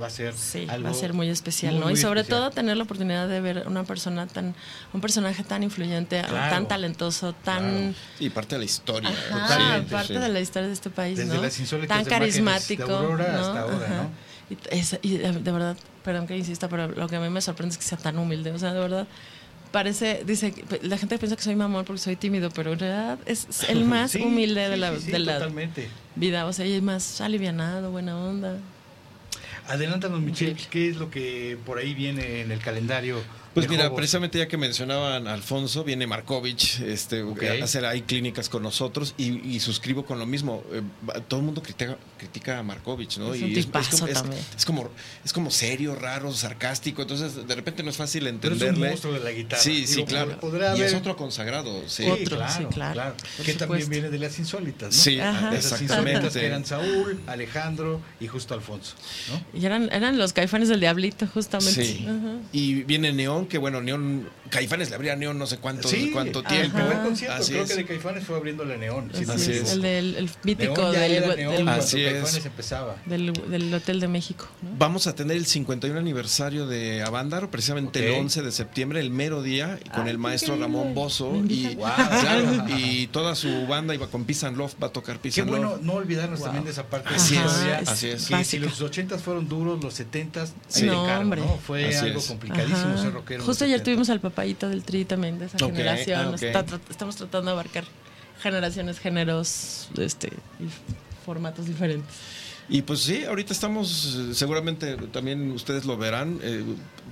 va 0.02 0.08
a 0.08 0.10
ser 0.10 0.34
Sí, 0.34 0.66
algo 0.70 0.86
va 0.86 0.92
a 0.92 0.94
ser 1.00 1.14
muy 1.14 1.30
especial, 1.30 1.76
muy, 1.76 1.84
¿no? 1.84 1.90
y 1.92 1.98
sobre 1.98 2.22
especial. 2.22 2.42
todo 2.42 2.52
tener 2.52 2.76
la 2.78 2.84
oportunidad 2.84 3.28
de 3.28 3.40
ver 3.42 3.64
una 3.68 3.84
persona 3.84 4.26
tan, 4.26 4.56
un 4.94 5.02
personaje 5.02 5.44
tan 5.44 5.62
influyente, 5.64 6.22
Claro. 6.28 6.54
tan 6.56 6.68
talentoso, 6.68 7.34
tan 7.34 7.94
Y 8.20 8.30
parte 8.30 8.56
de 8.56 8.60
la 8.60 8.66
historia. 8.66 9.10
Ajá, 9.32 9.84
parte 9.90 10.14
sí. 10.16 10.20
de 10.20 10.30
la 10.30 10.40
historia 10.40 10.68
de 10.68 10.74
este 10.74 10.90
país, 10.90 11.18
Desde 11.18 11.36
¿no? 11.36 11.42
las 11.42 11.56
Tan 11.88 12.04
de 12.04 12.10
carismático, 12.10 12.84
Aurora 12.92 13.32
¿no? 13.34 13.40
hasta 13.40 13.62
ahora, 13.62 13.86
Ajá. 13.86 14.04
¿no? 14.04 14.10
Y, 14.50 14.58
es- 14.78 15.00
y 15.02 15.18
de, 15.18 15.32
de 15.32 15.52
verdad, 15.52 15.76
perdón 16.04 16.28
que 16.28 16.38
insista, 16.38 16.68
pero 16.70 16.88
lo 16.88 17.08
que 17.08 17.16
a 17.16 17.20
mí 17.20 17.30
me 17.30 17.42
sorprende 17.42 17.74
es 17.74 17.78
que 17.78 17.84
sea 17.86 17.98
tan 17.98 18.18
humilde, 18.18 18.52
o 18.52 18.60
sea, 18.60 18.74
de 18.74 18.80
verdad. 18.80 19.08
Parece, 19.76 20.24
dice, 20.26 20.54
la 20.84 20.98
gente 20.98 21.18
piensa 21.18 21.36
que 21.36 21.44
soy 21.44 21.58
mamón 21.58 21.84
porque 21.84 22.02
soy 22.02 22.16
tímido, 22.16 22.50
pero 22.50 22.72
en 22.72 22.80
realidad 22.80 23.20
es 23.26 23.46
el 23.70 23.84
más 23.84 24.12
Sí, 24.12 24.22
humilde 24.22 24.70
de 24.70 24.78
la, 24.78 24.98
sí, 24.98 25.12
de 25.12 25.20
la 25.20 25.34
totalmente. 25.34 25.90
vida, 26.16 26.46
o 26.46 26.54
sea, 26.54 26.66
es 26.66 26.82
más 26.82 27.20
alivianado, 27.20 27.92
buena 27.92 28.18
onda. 28.18 28.58
Adelántanos, 29.68 30.22
Michelle. 30.22 30.56
¿qué 30.70 30.88
es 30.90 30.96
lo 30.96 31.10
que 31.12 31.58
por 31.66 31.78
ahí 31.78 31.94
viene 31.94 32.40
en 32.40 32.52
el 32.52 32.60
calendario 32.60 33.18
Pues 33.56 33.70
mira, 33.70 33.94
precisamente 33.96 34.38
ya 34.38 34.48
que 34.48 34.58
mencionaban 34.58 35.28
a 35.28 35.34
Alfonso, 35.34 35.84
viene 35.84 36.06
Markovich 36.06 36.82
este, 36.82 37.24
Ok. 37.24 37.42
a 37.62 37.64
hacer 37.64 37.86
ahí 37.86 38.02
clínicas 38.02 38.50
con 38.50 38.62
nosotros 38.62 39.16
y, 39.18 39.40
y 39.50 39.60
suscribo 39.62 40.06
con 40.06 40.20
lo 40.20 40.26
mismo. 40.26 40.62
Eh, 40.72 40.82
todo 41.28 41.40
el 41.40 41.46
mundo 41.46 41.64
critica, 41.64 41.98
critica 42.18 42.60
a 42.60 42.64
Markovich, 42.64 43.18
¿no? 43.18 43.34
Es 43.34 43.42
un 43.42 43.50
y 43.50 43.54
es- 43.58 43.68
es 44.58 44.66
como, 44.66 44.90
es 45.24 45.34
como 45.34 45.50
serio, 45.52 45.96
raro, 45.96 46.32
sarcástico, 46.34 47.02
entonces 47.02 47.48
de 47.48 47.56
repente 47.56 47.82
no 47.82 47.90
es 47.90 47.98
fácil 47.98 48.24
Pero 48.24 48.56
es 48.56 48.62
un 48.62 48.68
entenderle. 48.68 48.90
monstruo 48.90 49.14
de 49.14 49.20
la 49.22 49.32
guitarra. 49.32 49.62
Sí, 49.62 49.88
sí, 49.88 50.04
claro. 50.04 50.40
podrá 50.40 50.78
y 50.78 50.82
es 50.82 50.94
otro 50.94 51.16
consagrado, 51.16 51.88
sí. 51.88 52.04
Otro, 52.04 52.36
claro, 52.38 52.54
sí, 52.58 52.66
claro, 52.74 53.16
Que 53.46 53.54
también 53.54 53.90
viene 53.90 54.10
de 54.10 54.20
las 54.20 54.38
insólitas, 54.38 54.94
¿no? 54.96 55.02
Sí, 55.02 55.20
Ajá. 55.20 55.52
De 55.52 55.58
esas 55.60 55.82
insólitas 55.82 56.26
exactamente. 56.26 56.40
que 56.40 56.46
eran 56.46 56.66
Saúl, 56.66 57.22
Alejandro 57.28 58.02
y 58.20 58.28
justo 58.28 58.54
Alfonso, 58.54 58.96
¿no? 59.32 59.60
Y 59.60 59.66
eran, 59.66 59.90
eran 59.94 60.18
los 60.18 60.34
caifanes 60.34 60.68
del 60.68 60.82
diablito, 60.82 61.26
justamente. 61.28 61.86
Sí. 61.86 62.06
Y 62.52 62.84
viene 62.84 63.14
Neón, 63.14 63.45
que 63.48 63.58
bueno, 63.58 63.82
Neón, 63.82 64.30
Caifanes 64.50 64.90
le 64.90 64.96
abría 64.96 65.16
Neón 65.16 65.38
no 65.38 65.48
sé 65.48 65.58
cuánto, 65.58 65.90
cuánto 66.14 66.40
el 66.40 66.46
tiempo. 66.46 66.78
primer 66.78 66.94
Ajá. 66.94 67.04
concierto 67.04 67.36
Así 67.38 67.52
creo 67.52 67.64
es. 67.64 67.70
que 67.72 67.76
de 67.78 67.86
Caifanes 67.86 68.24
fue 68.26 68.36
abriéndole 68.38 68.78
Neón. 68.78 69.12
si 69.14 69.24
Así 69.24 69.52
es. 69.52 69.74
El 69.74 69.82
del 69.82 70.16
el 70.16 70.30
mítico 70.44 70.92
del, 70.92 71.36
del- 71.36 71.70
Así 71.70 72.02
es. 72.04 72.46
Empezaba. 72.46 72.96
del- 73.06 73.34
del 73.50 73.74
Hotel 73.74 74.00
de 74.00 74.08
México. 74.08 74.48
¿no? 74.62 74.70
Vamos 74.78 75.08
a 75.08 75.16
tener 75.16 75.36
el 75.38 75.46
51 75.46 76.00
aniversario 76.00 76.68
de 76.68 77.04
Avándaro, 77.04 77.50
precisamente 77.52 78.00
Ok. 78.00 78.06
el 78.06 78.22
11 78.22 78.42
de 78.44 78.52
septiembre, 78.52 79.00
el 79.00 79.10
mero 79.10 79.42
día, 79.42 79.80
con 79.94 80.04
Ay, 80.06 80.12
el 80.12 80.18
maestro. 80.18 80.56
Ramón 80.58 80.94
Bozo. 80.94 81.34
Y, 81.50 81.76
claro, 81.76 82.66
y 82.78 83.08
toda 83.08 83.36
su 83.36 83.66
banda 83.68 83.94
iba 83.96 84.08
con 84.08 84.26
and 84.44 84.58
Love, 84.58 84.74
va 84.82 84.88
a 84.88 84.92
tocar 84.92 85.20
Peace 85.20 85.42
Qué 85.42 85.48
bueno 85.48 85.72
Love. 85.72 85.82
no 85.82 85.94
olvidarnos 85.94 86.40
Wow. 86.40 86.48
también 86.48 86.66
de 86.66 86.72
esa 86.72 86.84
parte 86.88 87.10
Así 87.16 87.36
es, 87.36 87.88
así 87.88 88.10
es. 88.10 88.26
Que 88.28 88.44
si 88.44 88.60
los 88.60 88.82
80 88.82 89.18
fueron 89.18 89.48
duros, 89.48 89.84
los 89.84 89.94
70 89.94 90.46
Sí. 90.68 90.86
no, 90.86 91.06
No. 91.24 91.58
Fue 91.66 91.88
Así 91.88 92.06
algo 92.08 92.22
complicadísimo 92.22 92.98
ser 92.98 93.14
rockero. 93.14 93.44
Justo 93.44 93.64
ayer 93.66 93.78
70. 93.80 93.84
tuvimos 93.86 94.10
al 94.10 94.20
del 94.54 94.84
Tri 94.84 95.06
también 95.06 95.40
de 95.40 95.46
esa 95.46 95.58
generación. 95.58 96.32
ah, 96.34 96.36
está- 96.36 96.66
tra- 96.66 96.80
estamos 96.90 97.16
tratando 97.16 97.52
de 97.52 97.54
abarcar 97.54 97.86
generaciones, 98.42 99.00
géneros, 99.00 99.90
este, 99.98 100.28
y 100.60 100.68
formatos 101.26 101.66
diferentes. 101.66 102.14
Y 102.68 102.82
pues 102.82 103.02
sí, 103.02 103.24
ahorita 103.26 103.54
estamos, 103.54 104.18
seguramente 104.34 104.98
también 105.12 105.52
ustedes 105.52 105.86
lo 105.86 105.98
verán, 105.98 106.40
eh, 106.42 106.64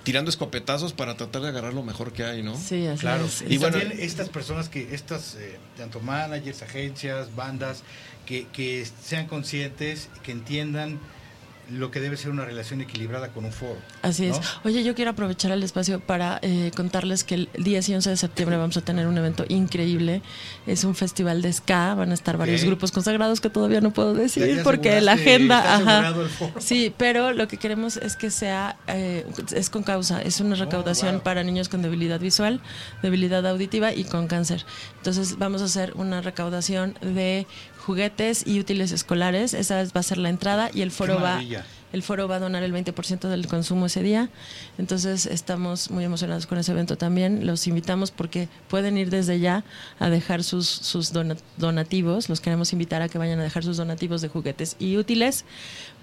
tirando 0.03 0.29
escopetazos 0.31 0.93
para 0.93 1.15
tratar 1.15 1.43
de 1.43 1.49
agarrar 1.49 1.73
lo 1.75 1.83
mejor 1.83 2.11
que 2.11 2.23
hay, 2.23 2.41
¿no? 2.41 2.57
Sí, 2.57 2.87
así 2.87 3.01
Claro, 3.01 3.25
es. 3.25 3.41
y, 3.43 3.53
Y 3.53 3.57
bueno- 3.59 3.77
también 3.77 3.99
estas 4.01 4.29
personas 4.29 4.67
que, 4.67 4.95
estas, 4.95 5.35
eh, 5.35 5.59
tanto 5.77 5.99
managers, 5.99 6.63
agencias, 6.63 7.35
bandas, 7.35 7.83
que, 8.25 8.47
que 8.47 8.87
sean 9.03 9.27
conscientes, 9.27 10.09
que 10.23 10.31
entiendan 10.31 10.99
lo 11.73 11.91
que 11.91 11.99
debe 11.99 12.17
ser 12.17 12.31
una 12.31 12.45
relación 12.45 12.81
equilibrada 12.81 13.29
con 13.29 13.45
un 13.45 13.51
foro. 13.51 13.77
Así 14.01 14.25
es. 14.25 14.39
Oye, 14.63 14.83
yo 14.83 14.95
quiero 14.95 15.11
aprovechar 15.11 15.51
el 15.51 15.63
espacio 15.63 15.99
para 15.99 16.39
eh, 16.41 16.71
contarles 16.75 17.23
que 17.23 17.35
el 17.35 17.49
10 17.57 17.89
y 17.89 17.95
11 17.95 18.09
de 18.11 18.17
septiembre 18.17 18.57
vamos 18.57 18.77
a 18.77 18.81
tener 18.81 19.07
un 19.07 19.17
evento 19.17 19.45
increíble. 19.49 20.21
Es 20.67 20.83
un 20.83 20.95
festival 20.95 21.41
de 21.41 21.51
ska, 21.51 21.95
van 21.95 22.11
a 22.11 22.13
estar 22.13 22.37
varios 22.37 22.63
grupos 22.63 22.91
consagrados 22.91 23.41
que 23.41 23.49
todavía 23.49 23.81
no 23.81 23.91
puedo 23.91 24.13
decir 24.13 24.61
porque 24.63 25.01
la 25.01 25.13
agenda... 25.13 25.57
está 25.59 25.75
Ajá. 25.75 25.81
asegurado 25.99 26.21
el 26.23 26.29
foro. 26.29 26.53
Sí, 26.59 26.93
pero 26.97 27.33
lo 27.33 27.47
que 27.47 27.57
queremos 27.57 27.97
es 27.97 28.15
que 28.15 28.29
sea, 28.31 28.77
eh, 28.87 29.25
es 29.55 29.69
con 29.69 29.83
causa, 29.83 30.21
es 30.21 30.39
una 30.39 30.55
recaudación 30.55 30.93
Oh, 30.93 31.11
wow. 31.13 31.23
para 31.23 31.43
niños 31.43 31.69
con 31.69 31.81
debilidad 31.81 32.19
visual, 32.19 32.61
debilidad 33.01 33.45
auditiva 33.47 33.93
y 33.93 34.03
con 34.03 34.27
cáncer. 34.27 34.65
Entonces 34.97 35.37
vamos 35.37 35.61
a 35.61 35.65
hacer 35.65 35.93
una 35.95 36.21
recaudación 36.21 36.97
de 37.01 37.47
juguetes 37.85 38.45
y 38.47 38.59
útiles 38.59 38.91
escolares, 38.91 39.53
esa 39.53 39.81
es- 39.81 39.93
va 39.93 39.99
a 39.99 40.03
ser 40.03 40.17
la 40.17 40.29
entrada 40.29 40.69
y 40.73 40.81
el 40.81 40.91
foro 40.91 41.15
va... 41.23 41.37
El 41.93 42.01
foro 42.01 42.27
va 42.27 42.37
a 42.37 42.39
donar 42.39 42.63
el 42.63 42.73
20% 42.73 43.29
del 43.29 43.45
consumo 43.45 43.85
ese 43.85 44.01
día. 44.01 44.31
Entonces 44.79 45.27
estamos 45.27 45.91
muy 45.91 46.03
emocionados 46.03 46.47
con 46.47 46.57
ese 46.57 46.71
evento 46.71 46.97
también. 46.97 47.45
Los 47.45 47.67
invitamos 47.67 48.09
porque 48.09 48.49
pueden 48.67 48.97
ir 48.97 49.11
desde 49.11 49.39
ya 49.39 49.63
a 49.99 50.09
dejar 50.09 50.43
sus, 50.43 50.65
sus 50.67 51.13
dona- 51.13 51.37
donativos. 51.57 52.29
Los 52.29 52.41
queremos 52.41 52.73
invitar 52.73 53.03
a 53.03 53.09
que 53.09 53.19
vayan 53.19 53.39
a 53.39 53.43
dejar 53.43 53.63
sus 53.63 53.77
donativos 53.77 54.21
de 54.23 54.27
juguetes 54.29 54.75
y 54.79 54.97
útiles. 54.97 55.45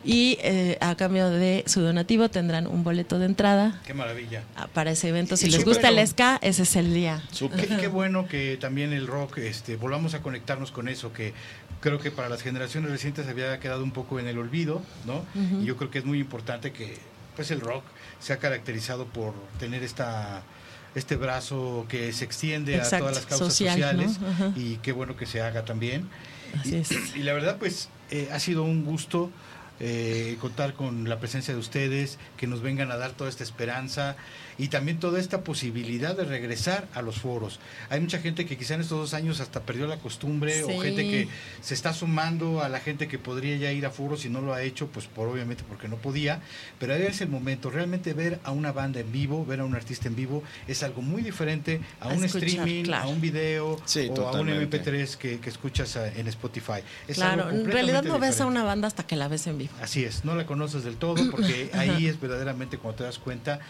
Y 0.03 0.39
eh, 0.41 0.79
a 0.81 0.95
cambio 0.97 1.29
de 1.29 1.63
su 1.67 1.83
donativo 1.83 2.31
tendrán 2.31 2.67
un 2.67 2.83
boleto 2.85 3.19
de 3.19 3.27
entrada 3.27 3.81
Qué 3.85 3.93
maravilla. 3.93 4.45
ah, 4.57 4.67
para 4.73 4.93
ese 4.93 5.09
evento. 5.09 5.37
Si 5.37 5.49
Y 5.49 5.51
les 5.51 5.65
gusta 5.65 5.89
el 5.91 6.07
ska, 6.07 6.39
ese 6.41 6.63
es 6.63 6.77
el 6.77 6.95
día. 6.95 7.23
Qué, 7.39 7.67
qué 7.79 7.89
bueno 7.89 8.27
que 8.27 8.57
también 8.59 8.93
el 8.95 9.07
rock, 9.07 9.39
este, 9.39 9.77
volvamos 9.77 10.15
a 10.15 10.23
conectarnos 10.23 10.71
con 10.71 10.89
eso, 10.89 11.13
que 11.13 11.35
creo 11.81 11.99
que 11.99 12.11
para 12.11 12.29
las 12.29 12.43
generaciones 12.43 12.91
recientes 12.91 13.29
había 13.29 13.59
quedado 13.61 13.85
un 13.85 13.91
poco 13.93 14.19
en 14.19 14.27
el 14.27 14.39
olvido, 14.39 14.83
¿no? 15.07 15.25
Ujú. 15.35 15.63
Y 15.63 15.67
yo 15.67 15.77
creo 15.77 15.91
que 15.91 15.99
es 15.99 16.05
muy 16.05 16.19
importante 16.19 16.73
que 16.73 16.97
pues 17.37 17.51
el 17.51 17.61
rock 17.61 17.85
se 18.21 18.33
ha 18.33 18.39
caracterizado 18.39 19.07
por 19.07 19.35
tener 19.59 19.83
esta 19.83 20.43
este 20.95 21.17
brazo 21.17 21.87
que 21.89 22.13
se 22.13 22.25
extiende 22.25 22.75
Exacto, 22.75 22.97
a 22.97 22.99
todas 23.11 23.17
las 23.17 23.27
causas 23.27 23.55
social, 23.55 23.75
sociales 23.75 24.19
¿no? 24.21 24.53
Y 24.57 24.77
qué 24.83 24.93
bueno 24.93 25.17
que 25.17 25.25
se 25.27 25.41
haga 25.41 25.65
también. 25.65 26.09
Así 26.59 26.75
y, 26.75 26.79
es. 26.81 26.91
y 27.17 27.23
la 27.23 27.33
verdad, 27.33 27.59
pues, 27.59 27.89
eh, 28.11 28.29
ha 28.33 28.41
sido 28.41 28.65
un 28.65 28.85
gusto 28.85 29.31
eh, 29.81 30.37
contar 30.41 30.75
con 30.75 31.09
la 31.09 31.19
presencia 31.19 31.55
de 31.55 31.61
ustedes, 31.61 32.19
que 32.37 32.47
nos 32.47 32.61
vengan 32.61 32.91
a 32.91 32.97
dar 32.97 33.13
toda 33.13 33.31
esta 33.31 33.43
esperanza 33.43 34.17
y 34.61 34.69
también 34.69 34.99
toda 35.01 35.19
esta 35.19 35.43
posibilidad 35.43 36.15
de 36.17 36.25
regresar 36.25 36.87
a 36.95 37.01
los 37.03 37.17
foros. 37.17 37.59
Hay 37.89 38.01
mucha 38.01 38.19
gente 38.19 38.45
que 38.45 38.59
quizá 38.59 38.75
en 38.75 38.83
estos 38.83 38.99
dos 38.99 39.15
años 39.15 39.41
hasta 39.41 39.61
perdió 39.63 39.87
la 39.87 39.97
costumbre 39.97 40.53
Sí. 40.53 40.65
o 40.77 40.81
gente 40.83 41.03
que 41.03 41.29
se 41.63 41.73
está 41.75 41.95
sumando 41.95 42.63
a 42.63 42.69
la 42.69 42.81
gente 42.81 43.09
que 43.09 43.19
podría 43.19 43.57
ya 43.57 43.73
ir 43.73 43.87
a 43.87 43.91
foros 43.91 44.25
y 44.25 44.29
no 44.29 44.41
lo 44.43 44.53
ha 44.53 44.63
hecho, 44.63 44.89
pues 44.89 45.07
por 45.07 45.29
obviamente 45.29 45.65
porque 45.67 45.89
no 45.89 45.97
podía, 45.97 46.41
pero 46.79 46.93
ahí 46.95 47.03
es 47.03 47.21
el 47.23 47.29
momento, 47.29 47.71
realmente 47.71 48.13
ver 48.13 48.39
a 48.45 48.51
una 48.51 48.71
banda 48.73 49.01
en 49.01 49.11
vivo, 49.11 49.47
ver 49.47 49.61
a 49.61 49.65
un 49.65 49.75
artista 49.75 50.09
en 50.09 50.17
vivo, 50.17 50.43
es 50.69 50.83
algo 50.83 51.01
muy 51.01 51.23
diferente 51.23 51.81
a, 52.01 52.05
A 52.05 52.09
un 52.13 52.25
escuchar, 52.25 52.49
streaming, 52.49 52.85
claro. 52.85 53.05
a 53.05 53.09
un 53.09 53.21
video 53.21 53.81
Sí, 53.87 54.09
o 54.11 54.15
totalmente. 54.15 54.77
a 54.77 54.81
un 54.81 54.85
MP3 54.87 55.17
que, 55.17 55.41
que 55.41 55.49
escuchas 55.49 55.97
eh, 55.97 56.13
en 56.17 56.27
Spotify. 56.29 56.83
Es 57.09 57.17
Claro, 57.17 57.45
algo 57.47 57.59
en 57.61 57.65
realidad 57.71 58.03
no 58.03 58.19
ves 58.19 58.41
a 58.41 58.47
una 58.47 58.63
banda 58.63 58.89
hasta 58.89 59.07
que 59.07 59.17
la 59.17 59.29
ves 59.29 59.47
en 59.47 59.57
vivo. 59.59 59.73
Así 59.81 60.05
es, 60.05 60.25
no 60.25 60.35
la 60.35 60.45
conoces 60.45 60.85
del 60.85 60.97
todo 60.97 61.31
porque 61.31 61.71
ahí 61.75 62.07
es 62.07 62.21
verdaderamente 62.21 62.77
cuando 62.79 62.99
te 62.99 63.05
das 63.05 63.19
cuenta 63.19 63.61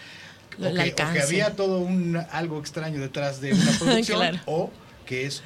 o 0.61 0.75
que, 0.75 0.91
o 0.93 0.95
que 1.13 1.21
había 1.23 1.57
todo 1.57 1.79
un 1.81 2.17
algo 2.31 2.59
extraño 2.61 3.01
detrás 3.01 3.41
de 3.41 3.53
una 3.55 3.73
producción 3.79 4.19
Claro. 4.19 4.39
o 4.47 4.71
que 5.07 5.27
es 5.27 5.43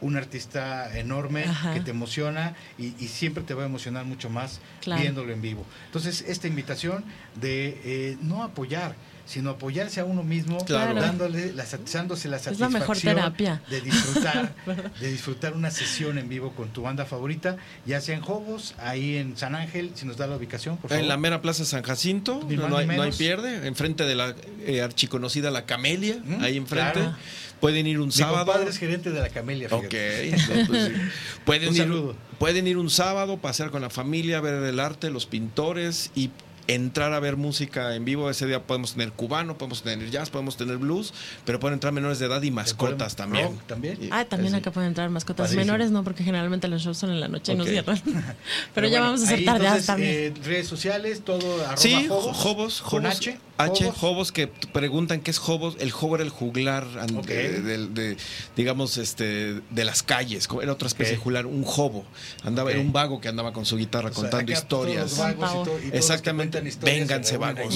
un 0.00 0.16
artista 0.16 0.98
enorme 0.98 1.44
Ajá. 1.44 1.74
que 1.74 1.80
te 1.80 1.90
emociona 1.92 2.54
y, 2.76 2.94
y 2.98 3.06
siempre 3.08 3.44
te 3.44 3.54
va 3.54 3.62
a 3.62 3.66
emocionar 3.66 4.04
mucho 4.04 4.30
más 4.30 4.60
Claro. 4.80 5.00
viéndolo 5.00 5.32
en 5.32 5.40
vivo. 5.40 5.64
Entonces, 5.86 6.24
esta 6.26 6.48
invitación 6.48 7.04
de 7.40 7.80
eh, 7.84 8.16
no 8.20 8.42
apoyar, 8.42 8.96
sino 9.24 9.50
apoyarse 9.50 10.00
a 10.00 10.04
uno 10.04 10.22
mismo, 10.22 10.58
Claro. 10.64 11.00
dándole, 11.00 11.52
la, 11.52 11.64
dándose 11.92 12.28
la 12.28 12.38
satisfacción 12.38 12.72
la 12.72 12.78
mejor 12.78 12.98
terapia. 12.98 13.62
de 13.70 13.80
disfrutar, 13.80 14.54
de 15.00 15.10
disfrutar 15.10 15.54
una 15.54 15.70
sesión 15.70 16.18
en 16.18 16.28
vivo 16.28 16.52
con 16.54 16.68
tu 16.70 16.82
banda 16.82 17.04
favorita, 17.04 17.56
ya 17.86 18.00
sea 18.00 18.14
en 18.16 18.22
Jobos, 18.22 18.74
ahí 18.78 19.16
en 19.16 19.36
San 19.36 19.54
Ángel, 19.54 19.92
si 19.94 20.06
nos 20.06 20.16
da 20.16 20.26
la 20.26 20.36
ubicación, 20.36 20.76
por 20.76 20.90
favor. 20.90 21.02
En 21.02 21.08
la 21.08 21.16
mera 21.16 21.40
plaza 21.40 21.64
San 21.64 21.82
Jacinto, 21.82 22.40
no, 22.48 22.48
hay, 22.48 22.56
no 22.56 22.76
hay 22.78 22.86
menos. 22.86 23.16
pierde, 23.16 23.66
enfrente 23.66 24.04
de 24.04 24.14
la 24.14 24.34
eh, 24.66 24.80
archiconocida 24.82 25.50
La 25.50 25.66
Camelia, 25.66 26.16
Mm, 26.24 26.42
ahí 26.42 26.56
enfrente. 26.56 26.92
claro. 27.00 27.16
Pueden 27.60 27.86
ir 27.86 28.00
un 28.00 28.06
Mi 28.06 28.12
sábado. 28.12 28.44
compadre 28.46 28.70
es 28.70 28.76
gerente 28.78 29.10
de 29.10 29.20
la 29.20 29.28
Camelia. 29.28 29.68
Ok, 29.70 29.84
fíjate. 29.84 30.54
no, 30.62 30.66
pues 30.66 30.90
pueden, 31.44 31.68
Un 31.68 31.74
ir, 31.76 31.80
saludo. 31.82 32.16
pueden 32.40 32.66
ir 32.66 32.76
un 32.76 32.90
sábado, 32.90 33.36
pasear 33.38 33.70
con 33.70 33.80
la 33.82 33.88
familia, 33.88 34.40
ver 34.40 34.54
el 34.64 34.80
arte, 34.80 35.10
los 35.10 35.26
pintores 35.26 36.10
y 36.16 36.30
entrar 36.66 37.12
a 37.12 37.20
ver 37.20 37.36
música 37.36 37.94
en 37.94 38.04
vivo. 38.04 38.30
Ese 38.30 38.46
día 38.46 38.62
podemos 38.64 38.92
tener 38.92 39.12
cubano, 39.12 39.58
podemos 39.58 39.82
tener 39.82 40.10
jazz, 40.10 40.30
podemos 40.30 40.56
tener 40.56 40.76
blues, 40.78 41.12
pero 41.44 41.58
pueden 41.60 41.74
entrar 41.74 41.92
menores 41.92 42.18
de 42.18 42.26
edad 42.26 42.42
y 42.42 42.50
mascotas 42.50 43.16
también. 43.16 43.46
rock 43.46 43.62
también. 43.66 43.98
Ah, 44.10 44.24
también 44.24 44.54
acá 44.54 44.70
pueden 44.70 44.88
entrar 44.88 45.10
mascotas 45.10 45.44
Padrísimo. 45.48 45.64
menores, 45.64 45.90
no, 45.90 46.04
porque 46.04 46.24
generalmente 46.24 46.68
los 46.68 46.82
shows 46.82 46.98
son 46.98 47.10
en 47.10 47.20
la 47.20 47.28
noche 47.28 47.52
y 47.52 47.56
nos 47.56 47.66
cierran. 47.68 48.00
Pero, 48.74 48.86
ya 48.88 48.98
bueno, 49.00 49.04
vamos 49.06 49.20
a 49.22 49.24
hacer 49.24 49.38
entonces, 49.40 49.86
también. 49.86 50.10
eh, 50.12 50.34
redes 50.44 50.68
sociales, 50.68 51.22
todo 51.24 51.54
arroba 51.62 51.76
Sí, 51.76 52.06
Jobos, 52.08 52.36
Jobos, 52.36 52.82
con 52.82 53.02
Jobos, 53.02 53.16
H, 53.18 53.38
H, 53.58 53.84
Jobos. 53.84 53.98
Jobos, 53.98 54.32
que 54.32 54.46
preguntan 54.48 55.20
qué 55.20 55.30
es 55.30 55.38
Jobos. 55.38 55.76
El 55.80 55.90
Jobo 55.90 56.14
era 56.16 56.24
el 56.24 56.30
juglar, 56.30 56.86
de, 57.26 57.60
de- 57.60 57.86
de- 57.88 58.16
digamos, 58.56 58.96
este, 58.98 59.60
de 59.70 59.84
las 59.84 60.02
calles. 60.02 60.48
Era 60.62 60.72
otra 60.72 60.88
especie 60.88 61.14
de 61.14 61.18
juglar, 61.18 61.46
un 61.46 61.64
Jobo. 61.64 62.04
Andaba, 62.44 62.70
era 62.70 62.80
un 62.80 62.92
vago 62.92 63.20
que 63.20 63.28
andaba 63.28 63.52
con 63.52 63.66
su 63.66 63.76
guitarra 63.76 64.10
O 64.10 64.12
sea, 64.12 64.22
contando 64.30 64.52
todos 64.52 64.62
historias. 64.88 65.10
los 65.10 65.18
vagos 65.18 65.50
y 65.50 65.52
to- 65.52 65.60
y 65.60 65.64
todos 65.64 65.66
los 65.82 65.90
que 65.90 65.96
Exactamente. 65.98 66.51
Cuentan 66.52 66.66
historias 66.66 66.94
se 66.96 67.00
Vénganse, 67.00 67.36
vagos, 67.38 67.74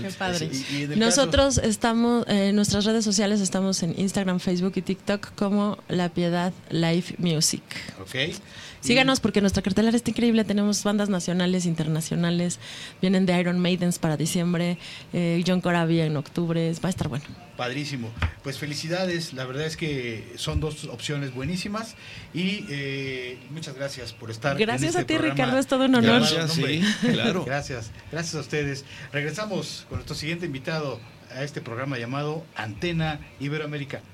bien, 0.00 0.12
padre. 0.18 0.50
Y- 0.52 0.96
Nosotros 0.96 1.58
estamos, 1.58 2.26
eh, 2.28 2.48
en 2.48 2.56
nuestras 2.56 2.84
redes 2.84 3.04
sociales 3.04 3.40
estamos 3.40 3.82
en 3.82 3.98
Instagram, 3.98 4.38
Facebook 4.40 4.72
y 4.76 4.82
TikTok 4.82 5.34
como 5.34 5.78
La 5.88 6.08
Piedad 6.08 6.52
Live 6.70 7.16
Music. 7.18 7.62
Ok. 8.00 8.32
Síganos 8.80 9.20
porque 9.20 9.40
nuestra 9.40 9.62
cartelera 9.62 9.96
está 9.96 10.10
increíble. 10.10 10.44
Tenemos 10.44 10.82
bandas 10.84 11.08
nacionales, 11.08 11.64
internacionales. 11.64 12.58
Vienen 13.00 13.24
de 13.26 13.38
Iron 13.40 13.58
Maidens 13.58 13.98
para 13.98 14.16
diciembre. 14.16 14.78
eh, 15.12 15.42
John 15.46 15.60
Coravia 15.60 16.04
en 16.04 16.16
octubre. 16.16 16.72
Va 16.84 16.88
a 16.88 16.90
estar 16.90 17.08
bueno. 17.08 17.24
Padrísimo. 17.56 18.10
Pues 18.42 18.58
felicidades. 18.58 19.32
La 19.32 19.44
verdad 19.44 19.64
es 19.64 19.76
que 19.76 20.32
son 20.36 20.60
dos 20.60 20.84
opciones 20.84 21.34
buenísimas. 21.34 21.94
Y 22.32 22.66
eh, 22.68 23.38
muchas 23.50 23.74
gracias 23.74 24.12
por 24.12 24.30
estar. 24.30 24.52
en 24.52 24.66
Gracias 24.66 24.90
este 24.90 25.02
a 25.02 25.06
ti, 25.06 25.14
programa 25.14 25.34
Ricardo. 25.34 25.58
Es 25.58 25.66
todo 25.66 25.84
un 25.84 25.94
honor. 25.94 26.20
Gracias, 26.20 26.52
sí, 26.52 26.82
claro. 27.00 27.44
Gracias. 27.46 27.90
Gracias 28.10 28.34
a 28.34 28.40
ustedes. 28.40 28.84
Regresamos 29.12 29.86
con 29.88 29.98
nuestro 29.98 30.16
siguiente 30.16 30.46
invitado 30.46 31.00
a 31.34 31.42
este 31.42 31.60
programa 31.60 31.98
llamado 31.98 32.44
Antena 32.54 33.20
Iberoamericana. 33.40 34.13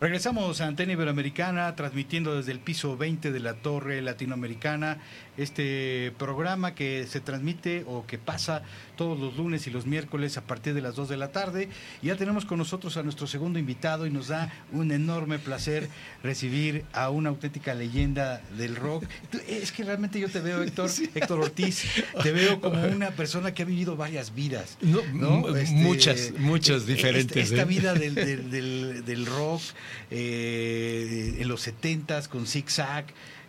Regresamos 0.00 0.60
a 0.60 0.66
Antena 0.66 0.92
Iberoamericana, 0.92 1.76
transmitiendo 1.76 2.36
desde 2.36 2.50
el 2.50 2.58
piso 2.58 2.96
20 2.96 3.30
de 3.30 3.40
la 3.40 3.54
Torre 3.54 4.02
Latinoamericana 4.02 4.98
este 5.36 6.12
programa 6.18 6.74
que 6.74 7.06
se 7.08 7.20
transmite 7.20 7.84
o 7.86 8.04
que 8.06 8.18
pasa 8.18 8.62
todos 8.96 9.18
los 9.18 9.36
lunes 9.36 9.66
y 9.66 9.70
los 9.70 9.86
miércoles 9.86 10.36
a 10.36 10.42
partir 10.42 10.74
de 10.74 10.80
las 10.80 10.96
2 10.96 11.08
de 11.08 11.16
la 11.16 11.32
tarde. 11.32 11.68
Y 12.02 12.08
ya 12.08 12.16
tenemos 12.16 12.44
con 12.44 12.58
nosotros 12.58 12.96
a 12.96 13.02
nuestro 13.04 13.26
segundo 13.28 13.58
invitado 13.58 14.06
y 14.06 14.10
nos 14.10 14.28
da 14.28 14.52
un 14.72 14.90
enorme 14.90 15.38
placer 15.38 15.88
recibir 16.22 16.84
a 16.92 17.10
una 17.10 17.30
auténtica 17.30 17.72
leyenda 17.72 18.42
del 18.58 18.76
rock. 18.76 19.04
Es 19.48 19.70
que 19.70 19.84
realmente 19.84 20.18
yo 20.18 20.28
te 20.28 20.40
veo, 20.40 20.62
Héctor, 20.62 20.90
Héctor 21.14 21.40
Ortiz, 21.40 21.84
te 22.22 22.32
veo 22.32 22.60
como 22.60 22.84
una 22.84 23.10
persona 23.10 23.54
que 23.54 23.62
ha 23.62 23.66
vivido 23.66 23.96
varias 23.96 24.34
vidas. 24.34 24.76
No, 24.80 25.56
este, 25.56 25.72
muchas, 25.72 26.32
muchas 26.38 26.78
este, 26.78 26.94
diferentes. 26.94 27.50
Esta, 27.50 27.62
¿eh? 27.62 27.64
vida 27.64 27.94
del, 27.94 28.14
del, 28.14 29.04
del, 29.04 29.26
rock 29.26 29.62
eh, 30.10 31.36
en 31.38 31.48
los 31.48 31.62
70 31.62 32.28
con 32.28 32.46
Zig 32.46 32.70
Zag. 32.70 33.06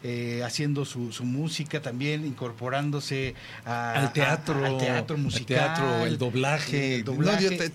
Eh, 0.08 0.44
haciendo 0.44 0.86
su, 0.86 1.12
su, 1.12 1.24
música 1.24 1.82
también, 1.82 2.28
incorporándose 2.28 3.34
al 3.64 4.14
teatro, 4.14 4.64
al 4.64 4.78
teatro 4.78 5.18
musical, 5.18 6.06
el 6.06 6.20
doblaje. 6.20 7.04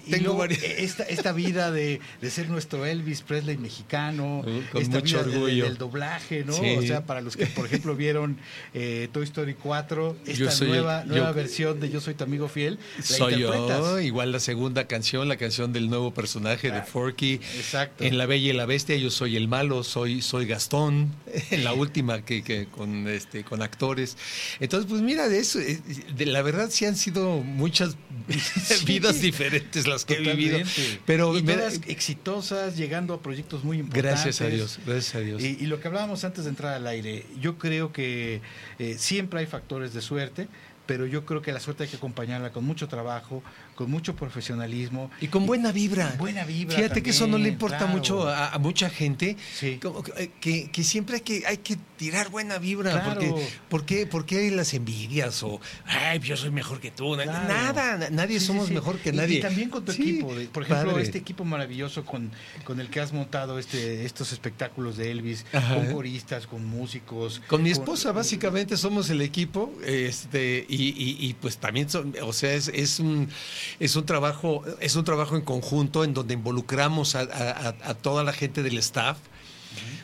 tengo 0.08 0.44
esta, 0.44 1.02
esta 1.02 1.32
vida 1.32 1.72
de, 1.72 2.00
de, 2.20 2.30
ser 2.30 2.48
nuestro 2.48 2.86
Elvis 2.86 3.22
Presley 3.22 3.58
mexicano, 3.58 4.44
con 4.70 4.80
esta 4.80 5.00
mucho 5.00 5.24
vida 5.24 5.38
orgullo. 5.38 5.64
del 5.64 5.76
doblaje, 5.76 6.44
¿no? 6.44 6.54
O 6.54 6.82
sea, 6.82 7.04
para 7.04 7.20
los 7.20 7.36
que, 7.36 7.46
por 7.46 7.66
ejemplo, 7.66 7.96
vieron 7.96 8.38
eh, 8.74 9.08
Toy 9.10 9.24
Story 9.24 9.54
4, 9.54 10.16
esta 10.24 10.64
nueva, 10.66 11.02
nueva 11.06 11.32
versión 11.32 11.80
de 11.80 11.90
Yo 11.90 12.00
soy 12.00 12.14
tu 12.14 12.22
amigo 12.22 12.46
fiel, 12.46 12.78
la 12.96 13.02
soy 13.02 13.40
yo, 13.40 13.98
igual 13.98 14.30
la 14.30 14.38
segunda 14.38 14.86
canción, 14.86 15.26
la 15.28 15.36
canción 15.36 15.72
del 15.72 15.90
nuevo 15.90 16.14
personaje 16.14 16.68
claro. 16.68 16.84
de 16.84 16.86
Forky. 16.86 17.40
Exacto. 17.56 18.04
En 18.04 18.18
La 18.18 18.26
Bella 18.26 18.50
y 18.50 18.52
la 18.52 18.66
Bestia 18.66 18.94
yo 18.94 19.10
soy 19.10 19.36
el 19.36 19.48
malo, 19.48 19.82
soy, 19.82 20.22
soy 20.22 20.46
Gastón. 20.46 21.10
En 21.50 21.64
la 21.64 21.72
última 21.72 22.19
que, 22.22 22.42
que, 22.42 22.66
con 22.66 23.08
este 23.08 23.44
con 23.44 23.62
actores. 23.62 24.16
Entonces, 24.60 24.88
pues 24.88 25.02
mira, 25.02 25.28
de 25.28 25.38
eso, 25.38 25.60
eh, 25.60 25.80
de, 26.14 26.26
la 26.26 26.42
verdad 26.42 26.68
sí 26.70 26.84
han 26.84 26.96
sido 26.96 27.38
muchas 27.38 27.96
sí, 28.64 28.84
vidas 28.84 29.20
diferentes 29.20 29.86
las 29.86 30.04
que 30.04 30.16
totalmente. 30.16 30.56
he 30.56 30.64
vivido. 30.64 30.68
Pero 31.06 31.36
y 31.36 31.42
todas 31.42 31.80
me, 31.80 31.92
exitosas, 31.92 32.76
llegando 32.76 33.14
a 33.14 33.22
proyectos 33.22 33.64
muy 33.64 33.78
importantes. 33.78 34.12
Gracias 34.24 34.40
a 34.40 34.46
Dios, 34.46 34.78
gracias 34.86 35.14
a 35.14 35.20
Dios. 35.20 35.42
Y, 35.42 35.58
y, 35.60 35.66
lo 35.66 35.80
que 35.80 35.88
hablábamos 35.88 36.24
antes 36.24 36.44
de 36.44 36.50
entrar 36.50 36.74
al 36.74 36.86
aire, 36.86 37.26
yo 37.40 37.58
creo 37.58 37.92
que 37.92 38.40
eh, 38.78 38.96
siempre 38.98 39.40
hay 39.40 39.46
factores 39.46 39.94
de 39.94 40.00
suerte 40.00 40.48
pero 40.90 41.06
yo 41.06 41.24
creo 41.24 41.40
que 41.40 41.52
la 41.52 41.60
suerte 41.60 41.84
hay 41.84 41.88
que 41.88 41.98
acompañarla 41.98 42.50
con 42.50 42.64
mucho 42.64 42.88
trabajo, 42.88 43.44
con 43.80 43.90
mucho 43.90 44.14
profesionalismo. 44.14 45.10
Y 45.22 45.28
con 45.28 45.46
buena 45.46 45.72
vibra. 45.72 46.14
Buena 46.18 46.44
vibra. 46.44 46.76
Fíjate 46.76 47.02
que 47.02 47.10
eso 47.10 47.26
no 47.26 47.38
le 47.38 47.48
importa 47.48 47.78
claro. 47.78 47.92
mucho 47.94 48.28
a, 48.28 48.50
a 48.52 48.58
mucha 48.58 48.90
gente. 48.90 49.38
Sí. 49.58 49.78
Como 49.82 50.02
que, 50.02 50.12
eh, 50.22 50.30
que, 50.38 50.70
que 50.70 50.84
siempre 50.84 51.14
hay 51.16 51.20
que, 51.22 51.46
hay 51.46 51.56
que 51.56 51.78
tirar 51.96 52.28
buena 52.28 52.58
vibra. 52.58 52.90
Claro. 52.90 53.08
Porque, 53.08 53.46
¿por, 53.70 53.84
qué, 53.86 54.06
por 54.06 54.26
qué 54.26 54.36
hay 54.40 54.50
las 54.50 54.74
envidias? 54.74 55.42
O, 55.44 55.62
ay, 55.86 56.18
yo 56.18 56.36
soy 56.36 56.50
mejor 56.50 56.78
que 56.78 56.90
tú. 56.90 57.14
Claro. 57.14 57.32
Nada, 57.48 57.96
na- 57.96 58.10
nadie 58.10 58.38
Sí, 58.38 58.44
somos 58.48 58.68
sí. 58.68 58.74
mejor 58.74 58.98
que 58.98 59.12
nadie. 59.14 59.38
Y, 59.38 59.40
también 59.40 59.70
con 59.70 59.82
tu 59.82 59.92
equipo. 59.92 60.34
de- 60.34 60.44
por 60.48 60.64
ejemplo, 60.64 60.90
padre. 60.90 61.02
este 61.02 61.16
equipo 61.16 61.46
maravilloso 61.46 62.04
con, 62.04 62.30
con 62.64 62.80
el 62.80 62.90
que 62.90 63.00
has 63.00 63.14
montado 63.14 63.58
este, 63.58 64.04
estos 64.04 64.32
espectáculos 64.32 64.98
de 64.98 65.10
Elvis, 65.10 65.46
Ajá. 65.54 65.76
con 65.76 65.86
coristas, 65.90 66.46
con 66.46 66.66
músicos. 66.66 67.40
Con 67.46 67.62
mi 67.62 67.70
esposa, 67.70 68.12
básicamente, 68.12 68.76
somos 68.76 69.08
el 69.08 69.22
equipo, 69.22 69.72
este, 69.86 70.66
y, 70.68 70.88
y- 70.88 71.16
y, 71.30 71.32
pues 71.32 71.56
también 71.56 71.88
son, 71.88 72.14
o 72.22 72.34
sea, 72.34 72.52
es, 72.52 72.68
es 72.68 73.00
un 73.00 73.30
es 73.78 73.96
un 73.96 74.06
trabajo, 74.06 74.62
es 74.80 74.96
un 74.96 75.04
trabajo 75.04 75.36
en 75.36 75.42
conjunto 75.42 76.04
en 76.04 76.14
donde 76.14 76.34
involucramos 76.34 77.14
a, 77.14 77.94
toda 78.02 78.24
la 78.24 78.32
gente 78.32 78.62
del 78.62 78.78
staff. 78.78 79.18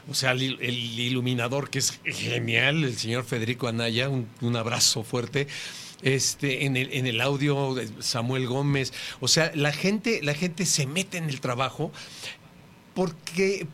O 0.09 0.15
sea, 0.15 0.33
el, 0.33 0.61
iluminador 0.63 1.71
que 1.71 1.81
es 1.81 1.99
genial, 2.05 2.85
el 2.85 2.97
señor 2.97 3.25
Federico 3.25 3.67
Anaya, 3.67 4.09
un, 4.09 4.57
abrazo 4.57 5.03
fuerte. 5.03 5.49
Este, 6.03 6.67
en 6.67 6.77
el, 6.77 6.93
en 6.93 7.07
el 7.07 7.21
audio, 7.21 7.75
Samuel 8.01 8.47
Gómez. 8.47 8.93
O 9.21 9.29
sea, 9.29 9.51
la 9.55 9.73
gente, 9.73 10.21
la 10.23 10.35
gente 10.35 10.67
se 10.67 10.87
mete 10.87 11.17
en 11.17 11.31
el 11.31 11.41
trabajo 11.41 11.91
porque, 12.97 13.67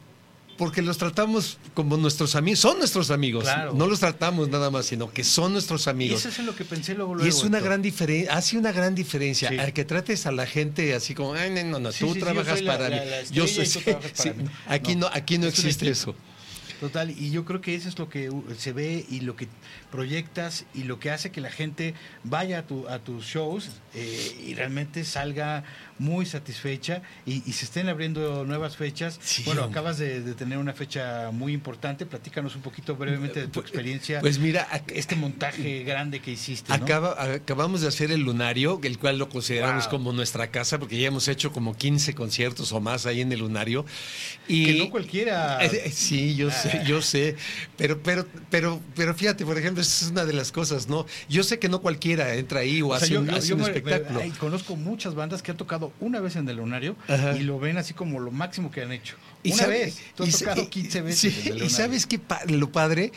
porque 0.62 0.80
los 0.80 0.96
tratamos 0.96 1.58
como 1.74 1.96
nuestros 1.96 2.36
amigos. 2.36 2.60
Son 2.60 2.78
nuestros 2.78 3.10
amigos. 3.10 3.42
Claro. 3.42 3.74
No 3.74 3.88
los 3.88 3.98
tratamos 3.98 4.48
nada 4.48 4.70
más, 4.70 4.86
sino 4.86 5.10
que 5.12 5.24
son 5.24 5.52
nuestros 5.52 5.88
Y 5.88 5.90
amigos. 5.90 6.20
eso 6.20 6.28
es 6.28 6.38
en 6.38 6.46
lo 6.46 6.54
que 6.54 6.64
pensé 6.64 6.94
luego. 6.94 7.20
Y 7.24 7.26
es 7.26 7.42
una 7.42 7.58
gran 7.58 7.82
diferencia, 7.82 8.32
hace 8.32 8.56
una 8.56 8.70
gran 8.70 8.94
diferencia. 8.94 9.48
Sí. 9.48 9.58
Al 9.58 9.72
que 9.72 9.84
trates 9.84 10.24
a 10.26 10.30
la 10.30 10.46
gente 10.46 10.94
así 10.94 11.14
como, 11.16 11.34
"Ay, 11.34 11.50
no, 11.50 11.64
no, 11.64 11.80
no, 11.80 11.90
Sí, 11.90 11.98
tú 12.04 12.14
sí, 12.14 12.20
yo 12.20 12.24
trabajas 12.26 12.62
la- 12.62 12.72
para 12.76 12.88
la- 12.90 13.02
mí. 13.02 13.10
la 13.10 13.22
yo 13.24 13.48
soy, 13.48 13.64
y 13.66 13.78
para 14.24 14.34
mí". 14.36 14.44
Aquí 14.68 14.94
no, 14.94 15.00
No, 15.08 15.10
aquí 15.12 15.36
no 15.38 15.48
existe 15.48 15.90
eso. 15.90 16.14
Total, 16.80 17.10
y 17.10 17.30
yo 17.32 17.44
creo 17.44 17.60
que 17.60 17.74
eso 17.76 17.88
es 17.88 17.96
lo 17.98 18.08
que 18.08 18.28
se 18.58 18.72
ve 18.72 19.04
y 19.08 19.20
lo 19.20 19.34
que 19.36 19.46
proyectas 19.92 20.64
y 20.74 20.84
lo 20.84 20.98
que 20.98 21.10
hace 21.10 21.30
que 21.30 21.40
la 21.40 21.50
gente 21.50 21.94
vaya 22.24 22.58
a, 22.60 22.62
tu, 22.66 22.88
a 22.88 22.98
tus 22.98 23.24
shows 23.24 23.68
eh, 23.94 24.36
y 24.46 24.54
realmente 24.54 25.04
salga 25.04 25.64
muy 25.99 26.26
satisfecha 26.26 27.03
y, 27.26 27.43
y 27.49 27.53
se 27.53 27.64
estén 27.64 27.88
abriendo 27.88 28.45
nuevas 28.45 28.76
fechas. 28.76 29.18
Sí, 29.22 29.43
bueno, 29.45 29.62
hombre. 29.64 29.78
acabas 29.78 29.99
de, 29.99 30.20
de 30.20 30.34
tener 30.34 30.59
una 30.59 30.72
fecha 30.72 31.30
muy 31.32 31.53
importante. 31.53 32.07
Platícanos 32.07 32.57
un 32.57 32.62
poquito 32.62 32.97
brevemente 32.97 33.40
de 33.40 33.47
tu 33.47 33.53
Pues, 33.61 33.66
experiencia. 33.66 34.20
Pues 34.20 34.38
mira, 34.38 34.66
este 34.88 35.16
montaje 35.16 35.84
grande 35.84 36.20
que 36.20 36.32
hiciste. 36.32 36.68
¿no? 36.68 36.74
Acaba, 36.84 37.22
acabamos 37.22 37.80
de 37.82 37.88
hacer 37.88 38.11
el 38.11 38.20
Lunario, 38.22 38.80
el 38.82 38.99
cual 38.99 39.18
lo 39.18 39.28
consideramos 39.28 39.84
Wow. 39.84 39.90
como 39.90 40.12
nuestra 40.12 40.51
casa, 40.51 40.78
porque 40.78 40.99
ya 41.01 41.09
hemos 41.09 41.28
hecho 41.28 41.53
como 41.53 41.76
15 41.76 42.14
conciertos 42.14 42.72
o 42.72 42.80
más 42.80 43.07
ahí 43.07 43.20
en 43.20 43.32
el 43.32 43.40
Lunario. 43.40 43.84
Y, 44.49 44.64
Que 44.66 44.74
no 44.78 44.90
cualquiera. 44.90 45.64
Eh, 45.64 45.90
Sí, 45.93 46.34
yo 46.34 46.51
sé, 46.51 46.70
Ah. 46.80 46.82
yo 46.84 47.03
sé. 47.03 47.36
Pero, 47.76 48.03
pero, 48.03 48.26
pero, 48.51 48.80
pero 48.95 49.14
fíjate, 49.14 49.45
por 49.45 49.57
ejemplo, 49.59 49.82
esa 49.82 50.05
es 50.07 50.11
una 50.11 50.24
de 50.24 50.32
las 50.32 50.53
cosas, 50.53 50.88
¿no? 50.88 51.07
Yo 51.28 51.43
sé 51.43 51.59
que 51.59 51.68
no 51.68 51.80
cualquiera 51.80 52.34
entra 52.34 52.61
ahí 52.61 52.82
o, 52.82 52.88
O 52.88 52.90
sea, 52.90 53.05
hace 53.05 53.14
yo, 53.14 53.20
un, 53.20 53.26
yo- 53.28 53.36
hace 53.36 53.49
yo 53.49 53.55
un 53.57 53.61
me- 53.62 53.68
me- 53.70 53.76
espectáculo. 53.76 54.20
ay, 54.20 54.30
conozco 54.32 54.76
muchas 54.76 55.14
bandas 55.14 55.43
que 55.43 55.51
han 55.51 55.57
tocado 55.57 55.81
una 56.00 56.20
vez 56.20 56.36
en 56.36 56.48
el 56.48 56.56
Lunario 56.58 56.94
Ajá. 57.08 57.36
y 57.36 57.40
lo 57.44 57.58
ven 57.58 57.78
así 57.78 57.94
como 57.94 58.20
lo 58.20 58.30
máximo 58.30 58.70
que 58.70 58.82
han 58.82 58.92
hecho. 58.92 59.16
Y 59.42 59.52
una 59.52 59.62
sabe- 59.64 59.78
vez. 59.86 59.98
Tú 60.14 60.22
has 60.24 60.28
y 60.28 60.32
sa- 60.32 60.38
tocado 60.40 60.62
y- 60.62 60.66
15 60.66 61.00
veces. 61.02 61.18
sí, 61.20 61.28
en 61.28 61.34
el 61.34 61.46
y 61.46 61.48
Lunario. 61.60 61.70
sabes 61.70 62.06
qué 62.06 62.18
pa- 62.18 62.44
lo 62.46 62.70
padre 62.70 63.10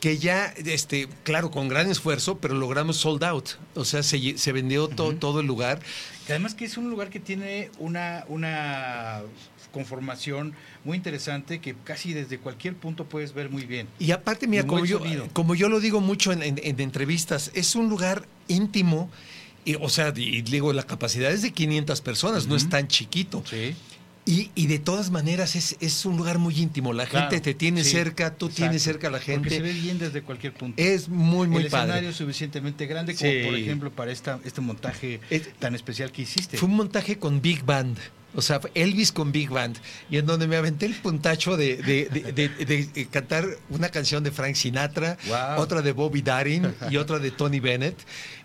que 0.00 0.18
ya, 0.18 0.52
este, 0.66 1.08
claro, 1.24 1.50
con 1.50 1.68
gran 1.68 1.90
esfuerzo, 1.90 2.36
pero 2.38 2.54
logramos 2.54 2.98
sold 2.98 3.24
out. 3.24 3.50
O 3.74 3.84
sea, 3.86 4.02
se, 4.02 4.36
se 4.36 4.52
vendió 4.52 4.88
to- 4.88 5.14
todo 5.16 5.40
el 5.40 5.46
lugar. 5.46 5.80
Además 6.28 6.54
que 6.54 6.66
es 6.66 6.76
un 6.76 6.90
lugar 6.90 7.08
que 7.08 7.18
tiene 7.20 7.70
una, 7.78 8.24
una 8.28 9.22
conformación 9.72 10.54
muy 10.84 10.96
interesante 10.96 11.60
que 11.60 11.74
casi 11.84 12.12
desde 12.12 12.38
cualquier 12.38 12.74
punto 12.76 13.04
puedes 13.06 13.32
ver 13.34 13.50
muy 13.50 13.64
bien. 13.66 13.88
Y 13.98 14.10
aparte, 14.10 14.46
mira, 14.46 14.66
como 14.66 14.84
yo, 14.84 15.00
como 15.32 15.54
yo 15.54 15.68
lo 15.68 15.80
digo 15.80 16.00
mucho 16.00 16.32
en, 16.32 16.42
en- 16.42 16.60
en 16.62 16.80
entrevistas, 16.80 17.50
es 17.54 17.74
un 17.74 17.88
lugar 17.88 18.26
íntimo. 18.48 19.10
Y, 19.66 19.74
o 19.74 19.88
sea, 19.90 20.14
y 20.16 20.40
digo, 20.42 20.72
la 20.72 20.84
capacidad 20.84 21.30
es 21.30 21.42
de 21.42 21.50
500 21.52 22.00
personas, 22.00 22.46
no 22.46 22.56
es 22.56 22.68
tan 22.70 22.88
chiquito. 22.88 23.42
Sí. 23.50 23.74
Y, 24.28 24.50
y 24.56 24.66
de 24.66 24.78
todas 24.80 25.10
maneras 25.12 25.54
es, 25.54 25.76
es 25.80 26.04
un 26.04 26.16
lugar 26.16 26.38
muy 26.38 26.58
íntimo. 26.58 26.92
La 26.92 27.06
Claro, 27.06 27.30
gente 27.30 27.40
te 27.44 27.54
tiene 27.54 27.84
sí, 27.84 27.90
cerca, 27.90 28.34
tú 28.34 28.46
exacto. 28.46 28.56
tienes 28.62 28.82
cerca 28.82 29.06
a 29.06 29.10
la 29.10 29.18
Porque 29.18 29.34
se 29.50 29.56
gente. 29.56 29.60
ve 29.60 29.72
bien 29.72 29.98
desde 29.98 30.22
cualquier 30.22 30.52
punto. 30.52 30.82
Es 30.82 31.08
muy, 31.08 31.46
muy 31.46 31.62
el 31.64 31.70
padre. 31.70 31.84
escenario 31.90 32.10
es 32.10 32.16
suficientemente 32.16 32.86
grande 32.86 33.14
como 33.14 33.30
por 33.44 33.54
ejemplo 33.58 33.92
para 33.92 34.10
esta, 34.10 34.40
este 34.44 34.60
montaje 34.60 35.20
Es- 35.30 35.52
tan 35.60 35.74
especial 35.76 36.10
que 36.10 36.22
hiciste. 36.22 36.56
Fue 36.58 36.68
un 36.68 36.74
montaje 36.76 37.18
con 37.18 37.40
Big 37.42 37.64
Band. 37.64 37.98
O 38.36 38.42
sea, 38.42 38.60
Elvis 38.74 39.10
con 39.12 39.32
Big 39.32 39.48
Band. 39.50 39.78
Y 40.10 40.18
en 40.18 40.26
donde 40.26 40.46
me 40.46 40.56
aventé 40.56 40.86
el 40.86 40.94
puntacho 40.94 41.56
de, 41.56 41.78
de- 41.78 42.06
de- 42.94 43.06
cantar 43.10 43.46
una 43.70 43.88
canción 43.88 44.22
de 44.22 44.30
Frank 44.30 44.54
Sinatra, 44.54 45.16
Wow. 45.26 45.62
otra 45.62 45.82
de 45.82 45.92
Bobby 45.92 46.20
Darin 46.22 46.72
y 46.90 46.98
otra 46.98 47.18
de 47.18 47.30
Tony 47.30 47.60
Bennett. 47.60 47.96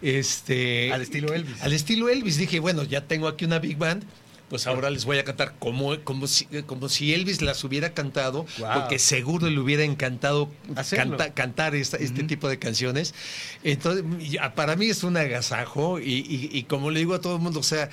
Este, 0.01 0.91
Al 0.91 1.01
estilo 1.01 1.33
Elvis. 1.33 1.61
Al 1.61 1.73
estilo 1.73 2.09
Elvis. 2.09 2.37
Dije, 2.37 2.59
bueno, 2.59 2.83
ya 2.83 3.05
tengo 3.05 3.27
aquí 3.27 3.45
una 3.45 3.59
Big 3.59 3.77
Band. 3.77 4.03
Pues 4.49 4.67
ahora 4.67 4.89
les 4.89 5.05
voy 5.05 5.17
a 5.17 5.23
cantar 5.23 5.55
como, 5.59 5.97
como, 6.03 6.27
si, 6.27 6.43
como 6.65 6.89
si 6.89 7.13
Elvis 7.13 7.41
las 7.41 7.63
hubiera 7.63 7.93
cantado, 7.93 8.45
Wow. 8.59 8.67
porque 8.81 8.99
seguro 8.99 9.49
le 9.49 9.57
hubiera 9.57 9.83
encantado 9.83 10.51
canta- 10.93 11.33
cantar 11.33 11.73
esta- 11.73 11.95
este 11.95 12.23
tipo 12.23 12.49
de 12.49 12.59
canciones. 12.59 13.13
Entonces, 13.63 14.03
ya, 14.29 14.53
para 14.53 14.75
mí 14.75 14.87
es 14.87 15.03
un 15.05 15.15
agasajo 15.15 16.01
y, 16.01 16.15
y- 16.15 16.49
y 16.51 16.63
como 16.63 16.91
le 16.91 16.99
digo 16.99 17.13
a 17.13 17.21
todo 17.21 17.37
el 17.37 17.41
mundo, 17.41 17.61
o 17.61 17.63
sea, 17.63 17.89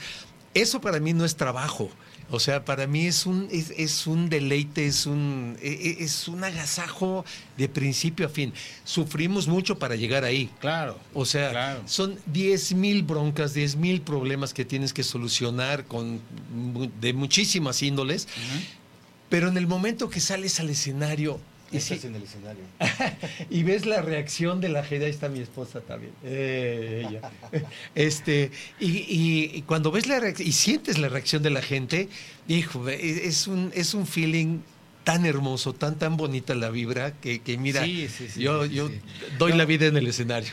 eso 0.55 0.81
para 0.81 1.01
mí 1.01 1.13
no 1.13 1.25
es 1.25 1.37
trabajo. 1.37 1.91
O 2.31 2.41
sea, 2.41 2.63
para 2.67 2.87
mí 2.87 3.07
es 3.07 3.25
un, 3.25 3.49
es, 3.51 3.73
es 3.79 4.07
un 4.07 4.29
deleite, 4.29 4.87
es 4.87 5.07
un, 5.07 5.57
e- 5.63 5.97
e- 5.99 6.05
es 6.05 6.29
un 6.29 6.45
agasajo 6.45 7.25
de 7.57 7.71
principio 7.71 8.27
a 8.27 8.29
fin. 8.29 8.53
Sufrimos 8.85 9.49
mucho 9.49 9.79
para 9.79 9.97
llegar 9.97 10.25
ahí. 10.25 10.51
Claro. 10.61 10.99
O 11.15 11.25
sea, 11.25 11.51
Claro. 11.51 11.83
son 11.87 12.19
10 12.27 12.75
mil 12.75 13.03
broncas, 13.03 13.55
10 13.55 13.77
mil 13.77 14.03
problemas 14.03 14.53
que 14.53 14.67
tienes 14.67 14.93
que 14.93 15.05
solucionar 15.05 15.87
con, 15.87 16.21
de 17.01 17.15
muchísimas 17.15 17.83
índoles. 17.83 18.29
Pero 19.31 19.49
en 19.49 19.57
el 19.57 19.67
momento 19.67 20.11
que 20.11 20.21
sales 20.21 20.61
al 20.61 20.69
escenario 20.69 21.41
y, 21.71 21.81
si- 21.81 22.07
en 22.07 22.15
el 22.15 22.23
escenario. 22.23 22.63
y 23.51 23.63
ves 23.63 23.85
la 23.87 24.01
reacción 24.03 24.61
de 24.61 24.69
la 24.69 24.83
gente, 24.85 25.05
ahí 25.07 25.11
está 25.11 25.29
mi 25.29 25.41
esposa 25.41 25.81
también. 25.81 26.13
eh, 26.25 27.07
ella. 27.09 27.31
Este, 27.95 28.51
y, 28.81 28.87
y- 28.99 29.51
y 29.55 29.63
cuando 29.63 29.91
ves 29.91 30.07
la 30.07 30.21
reacción 30.21 30.49
y 30.49 30.53
sientes 30.53 30.99
la 30.99 31.09
reacción 31.09 31.43
de 31.43 31.51
la 31.51 31.63
gente, 31.63 32.09
hijo, 32.47 32.89
es 32.89 33.47
un, 33.47 33.71
es 33.75 33.95
un 33.95 34.07
feeling 34.07 34.61
tan 35.09 35.25
hermoso, 35.25 35.73
tan 35.73 35.99
tan 35.99 36.19
bonita 36.19 36.55
la 36.55 36.69
vibra 36.69 37.13
que, 37.13 37.41
que 37.41 37.57
mira, 37.57 37.83
Sí, 37.83 38.09
sí, 38.09 38.29
sí, 38.29 38.43
yo, 38.43 38.67
yo 38.67 38.91
doy 39.39 39.55
la 39.55 39.65
vida 39.65 39.87
en 39.87 39.97
el 39.97 40.07
escenario. 40.07 40.53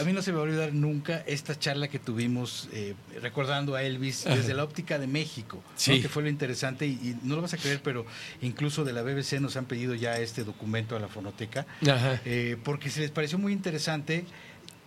A 0.00 0.04
mí 0.04 0.14
no 0.14 0.22
se 0.22 0.32
me 0.32 0.36
va 0.38 0.44
a 0.44 0.46
olvidar 0.46 0.72
nunca 0.72 1.22
esta 1.26 1.58
charla 1.58 1.88
que 1.88 1.98
tuvimos 1.98 2.70
eh, 2.72 2.94
recordando 3.20 3.74
a 3.74 3.82
Elvis 3.82 4.24
desde 4.24 4.54
la 4.54 4.64
óptica 4.64 4.98
de 4.98 5.06
México, 5.06 5.62
¿no? 5.86 5.94
Que 6.00 6.08
fue 6.08 6.22
lo 6.22 6.30
interesante 6.30 6.86
y, 6.86 6.92
y 6.92 7.16
no 7.24 7.36
lo 7.36 7.42
vas 7.42 7.52
a 7.52 7.58
creer, 7.58 7.82
pero 7.84 8.06
incluso 8.40 8.84
de 8.86 8.94
la 8.94 9.02
BBC 9.02 9.34
nos 9.38 9.54
han 9.58 9.66
pedido 9.66 9.94
ya 9.94 10.16
este 10.18 10.44
documento 10.44 10.96
a 10.96 10.98
la 10.98 11.08
fonoteca, 11.08 11.66
Ajá. 11.86 12.22
eh, 12.24 12.56
porque 12.64 12.88
se 12.88 13.00
les 13.00 13.10
pareció 13.10 13.36
muy 13.38 13.52
interesante 13.52 14.24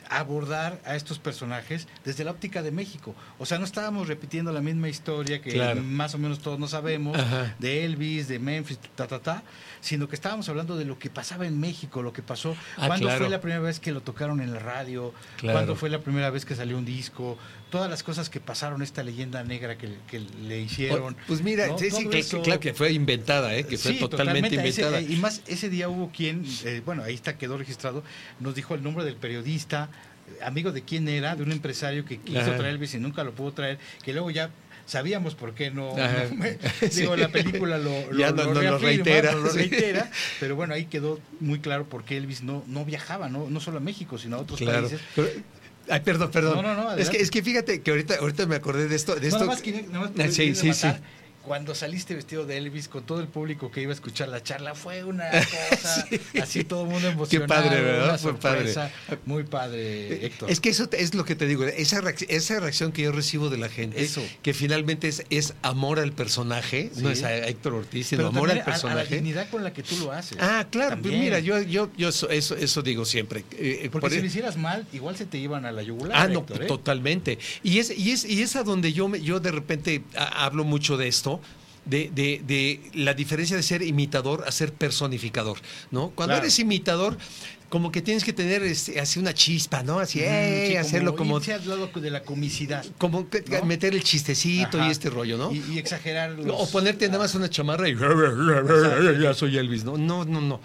abordar 0.10 0.80
a 0.86 0.96
estos 0.96 1.20
personajes 1.20 1.88
desde 2.06 2.24
la 2.24 2.32
óptica 2.32 2.62
de 2.64 2.72
México. 2.72 3.16
O 3.40 3.46
sea, 3.46 3.58
no 3.60 3.66
estábamos 3.66 4.08
repitiendo 4.08 4.52
la 4.52 4.62
misma 4.62 4.90
historia 4.90 5.42
que 5.42 5.52
Claro. 5.52 5.82
más 5.84 6.14
o 6.16 6.18
menos 6.18 6.40
todos 6.40 6.60
no 6.60 6.68
sabemos, 6.68 7.18
Ajá. 7.18 7.56
de 7.60 7.86
Elvis, 7.86 8.28
de 8.28 8.40
Memphis, 8.40 8.80
ta, 8.96 9.08
ta, 9.08 9.20
ta, 9.20 9.44
sino 9.82 10.08
que 10.08 10.16
estábamos 10.16 10.48
hablando 10.50 10.76
de 10.78 10.86
lo 10.86 10.98
que 11.00 11.10
pasaba 11.10 11.46
en 11.48 11.60
México, 11.60 12.02
lo 12.02 12.14
que 12.14 12.22
pasó, 12.22 12.56
Ah, 12.78 12.88
cuándo 12.88 13.06
claro. 13.08 13.20
fue 13.20 13.30
la 13.30 13.42
primera 13.42 13.60
vez 13.62 13.80
que 13.80 13.92
lo 13.92 14.02
tocaron 14.02 14.42
en 14.42 14.54
la 14.54 14.60
radio, 14.60 15.14
Claro. 15.38 15.58
cuándo 15.58 15.76
fue 15.76 15.90
la 15.90 16.00
primera 16.00 16.30
vez 16.30 16.46
que 16.46 16.56
salió 16.56 16.78
un 16.78 16.86
disco, 16.86 17.38
todas 17.70 17.90
las 17.90 18.02
cosas 18.04 18.30
que 18.30 18.40
pasaron, 18.40 18.82
esta 18.82 19.04
leyenda 19.04 19.44
negra 19.44 19.78
que, 19.78 19.90
que 20.10 20.20
le 20.20 20.62
hicieron. 20.62 21.16
Pues 21.28 21.42
mira, 21.42 21.68
¿no? 21.68 21.78
sí, 21.78 21.92
sí, 21.92 22.08
eso- 22.14 22.42
claro 22.42 22.60
que 22.60 22.74
fue 22.74 22.92
inventada, 22.94 23.56
¿eh? 23.56 23.66
que 23.66 23.78
fue 23.78 23.94
Sí, 23.94 24.00
totalmente, 24.00 24.56
ese- 24.56 24.82
inventada. 24.82 25.02
y 25.02 25.16
más, 25.18 25.42
ese 25.48 25.70
día 25.70 25.90
hubo 25.90 26.12
quien, 26.12 26.44
eh, 26.66 26.82
bueno, 26.86 27.04
ahí 27.04 27.14
está, 27.16 27.38
quedó 27.38 27.58
registrado, 27.58 28.04
nos 28.40 28.56
dijo 28.56 28.74
el 28.76 28.84
nombre 28.84 29.04
del 29.04 29.16
periodista, 29.16 29.90
eh, 30.40 30.44
amigo 30.44 30.72
de 30.72 30.84
quién 30.84 31.08
era, 31.10 31.36
de 31.36 31.44
un 31.44 31.52
empresario 31.52 32.06
que 32.06 32.20
quiso 32.20 32.40
Ajá. 32.40 32.56
traer 32.58 32.74
Elvis 32.76 32.94
y 32.94 33.00
nunca 33.00 33.24
lo 33.24 33.34
pudo 33.34 33.52
traer, 33.52 33.80
que 34.04 34.14
luego 34.14 34.32
ya 34.32 34.50
sabíamos 34.86 35.36
por 35.36 35.54
qué 35.54 35.70
no. 35.70 35.94
Sí. 36.90 37.02
digo, 37.02 37.18
la 37.18 37.28
película 37.28 37.78
lo, 37.78 37.90
lo, 38.12 38.18
Ya 38.18 38.32
no- 38.32 38.44
lo 38.46 38.54
no 38.54 38.62
lo 38.62 38.78
reafirma, 38.78 38.88
reitera, 38.88 39.34
sí. 39.52 39.70
pero 40.40 40.56
bueno, 40.56 40.74
ahí 40.74 40.86
quedó 40.86 41.20
muy 41.42 41.60
claro 41.60 41.84
por 41.90 42.06
qué 42.06 42.16
Elvis 42.16 42.44
no, 42.44 42.64
no 42.68 42.86
viajaba, 42.86 43.28
no, 43.30 43.50
no 43.50 43.60
solo 43.60 43.78
a 43.78 43.82
México, 43.82 44.18
sino 44.18 44.38
a 44.38 44.40
otros 44.40 44.60
Claro. 44.60 44.88
países. 44.88 45.02
Pero- 45.16 45.30
ay, 45.90 46.00
perdón, 46.02 46.32
perdón. 46.32 46.56
No, 46.56 46.62
no, 46.62 46.76
no, 46.76 46.94
es, 46.94 47.10
que, 47.10 47.18
es 47.18 47.32
que 47.32 47.42
fíjate 47.44 47.82
que 47.82 47.92
ahorita, 47.92 48.16
ahorita 48.20 48.46
me 48.46 48.56
acordé 48.56 48.88
de 48.88 48.96
esto. 48.96 49.16
De 49.16 49.22
No, 49.22 49.28
esto 49.28 49.40
nada 49.40 49.48
más, 49.48 49.66
nada 49.66 50.00
más 50.00 50.12
Ah, 50.20 50.32
sí, 50.32 50.56
sí, 50.56 50.74
sí. 50.74 50.88
Cuando 51.48 51.74
saliste 51.74 52.14
vestido 52.14 52.46
de 52.46 52.58
Elvis 52.58 52.88
con 52.90 53.04
todo 53.06 53.22
el 53.22 53.28
público 53.28 53.72
que 53.72 53.82
iba 53.82 53.92
a 53.92 53.96
escuchar 53.96 54.28
la 54.28 54.44
charla, 54.44 54.76
fue 54.76 55.04
una 55.06 55.30
cosa, 55.72 56.06
así 56.42 56.64
todo 56.66 56.84
el 56.84 56.90
mundo 56.90 57.08
emocionado. 57.08 57.30
Qué 57.30 57.70
padre, 57.70 57.82
¿verdad? 57.82 58.10
una 58.10 58.18
Fue 58.18 58.38
padre. 58.38 58.74
sorpresa. 58.74 58.92
Muy 59.26 59.44
padre, 59.44 60.26
Héctor. 60.26 60.52
Es 60.52 60.60
que 60.60 60.70
eso 60.70 60.90
es 60.92 61.14
lo 61.16 61.24
que 61.26 61.36
te 61.36 61.48
digo, 61.48 61.64
esa, 61.66 62.02
reacc- 62.02 62.26
esa 62.30 62.60
reacción 62.60 62.92
que 62.92 63.04
yo 63.04 63.12
recibo 63.14 63.50
de 63.50 63.58
la 63.58 63.70
gente, 63.70 64.02
Eso. 64.04 64.22
que 64.42 64.54
finalmente 64.54 65.08
es, 65.08 65.24
es 65.30 65.54
amor 65.62 66.00
al 66.00 66.12
personaje, 66.12 66.92
no 66.98 67.10
es 67.10 67.24
a 67.24 67.34
Héctor 67.48 67.74
Ortiz, 67.76 68.08
sino 68.08 68.20
Pero 68.24 68.28
amor 68.30 68.52
al 68.52 68.58
también 68.58 68.62
a- 68.62 68.64
A, 68.64 68.68
la 68.68 68.74
personaje. 68.74 69.16
dignidad 69.16 69.50
con 69.50 69.64
la 69.64 69.72
que 69.74 69.84
tú 69.84 69.96
lo 70.00 70.12
haces. 70.12 70.38
Ah, 70.42 70.68
claro, 70.70 70.98
pues 71.02 71.14
mira, 71.14 71.40
yo, 71.40 71.62
yo, 71.62 71.90
yo 71.98 72.10
eso, 72.10 72.30
eso, 72.30 72.56
eso 72.58 72.82
digo 72.82 73.06
siempre. 73.06 73.46
eh, 73.54 73.88
Porque 73.92 74.08
por- 74.08 74.12
si 74.12 74.20
lo 74.20 74.26
hicieras 74.26 74.58
mal, 74.58 74.86
igual 74.92 75.16
se 75.16 75.26
te 75.26 75.38
iban 75.38 75.66
a 75.66 75.72
la 75.72 75.82
yugular. 75.82 76.12
Ah, 76.18 76.28
no, 76.28 76.40
Héctor, 76.42 76.64
¿eh? 76.64 76.66
totalmente. 76.68 77.40
Y 77.64 77.80
es, 77.80 77.98
y 77.98 78.12
es, 78.12 78.26
y 78.26 78.42
es 78.42 78.56
a 78.58 78.64
donde 78.64 78.92
yo 78.92 79.08
me- 79.08 79.22
yo 79.22 79.40
de 79.40 79.52
repente 79.52 80.04
hablo 80.16 80.66
mucho 80.66 80.98
de 80.98 81.08
esto. 81.08 81.37
De, 81.90 82.12
de, 82.14 82.42
de 82.46 82.82
la 82.94 83.14
diferencia 83.14 83.56
de 83.56 83.64
ser 83.64 83.82
imitador 83.82 84.44
a 84.46 84.52
ser 84.52 84.74
personificador, 84.74 85.58
¿no? 85.92 86.10
Cuando 86.10 86.34
Claro. 86.34 86.44
eres 86.46 86.60
imitador, 86.60 87.18
como 87.70 87.92
que 87.92 88.02
tienes 88.02 88.24
que 88.24 88.32
tener 88.34 88.62
este, 88.64 89.00
así 89.00 89.20
una 89.20 89.34
chispa, 89.34 89.84
¿no? 89.84 90.00
Así, 90.00 90.20
¡eh! 90.22 90.68
Sí, 90.70 90.76
hacerlo 90.78 91.16
como, 91.16 91.38
irse 91.38 91.54
al 91.54 91.68
lado 91.68 91.88
de 91.94 92.12
la 92.12 92.24
comicidad. 92.24 92.86
como 92.98 93.30
que- 93.30 93.44
¿no? 93.50 93.64
meter 93.66 93.94
el 93.94 94.04
chistecito 94.04 94.78
Ajá. 94.80 94.88
y 94.88 94.92
este 94.92 95.10
rollo, 95.10 95.38
¿no? 95.38 95.52
Y, 95.54 95.64
y 95.74 95.78
exagerar. 95.78 96.32
los- 96.32 96.46
O 96.62 96.70
ponerte 96.72 97.08
nada 97.08 97.20
más 97.20 97.36
una 97.36 97.50
chamarra 97.50 97.88
y 97.90 97.96
ya 99.22 99.34
soy 99.34 99.58
Elvis, 99.58 99.84
¿no? 99.84 99.98
No, 99.98 100.24
no, 100.26 100.40
no. 100.42 100.62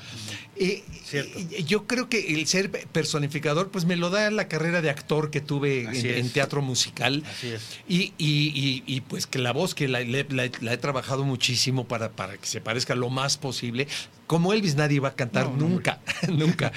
Eh, 0.54 0.84
eh, 1.12 1.64
yo 1.66 1.86
creo 1.86 2.10
que 2.10 2.34
el 2.34 2.46
ser 2.46 2.70
personificador, 2.70 3.70
pues 3.70 3.86
me 3.86 3.96
lo 3.96 4.10
da 4.10 4.30
la 4.30 4.48
carrera 4.48 4.82
de 4.82 4.90
actor 4.90 5.30
que 5.30 5.40
tuve 5.40 5.84
en, 6.18 6.28
teatro 6.30 6.60
musical. 6.60 7.22
Así 7.30 7.48
es. 7.48 7.62
Y, 7.88 8.12
y- 8.18 8.52
y- 8.54 8.82
y, 8.86 9.00
pues 9.00 9.26
que 9.26 9.38
la 9.38 9.52
voz 9.52 9.74
que 9.74 9.88
la, 9.88 10.00
le- 10.00 10.26
la- 10.28 10.50
la 10.60 10.72
he 10.74 10.76
trabajado 10.76 11.24
muchísimo 11.24 11.88
para, 11.88 12.10
para 12.12 12.36
que 12.36 12.46
se 12.46 12.60
parezca 12.60 12.94
lo 12.94 13.08
más 13.08 13.38
posible. 13.38 13.88
Como 14.26 14.52
Elvis 14.52 14.74
nadie 14.76 15.00
va 15.00 15.08
a 15.08 15.16
cantar 15.16 15.46
No, 15.46 15.56
no, 15.56 15.68
nunca, 15.70 16.00
nunca. 16.28 16.72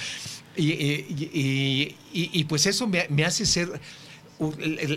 Y, 0.58 1.96
y- 2.14 2.44
pues 2.46 2.66
eso 2.66 2.88
me, 2.88 3.08
me 3.10 3.26
hace 3.26 3.46
ser... 3.46 3.70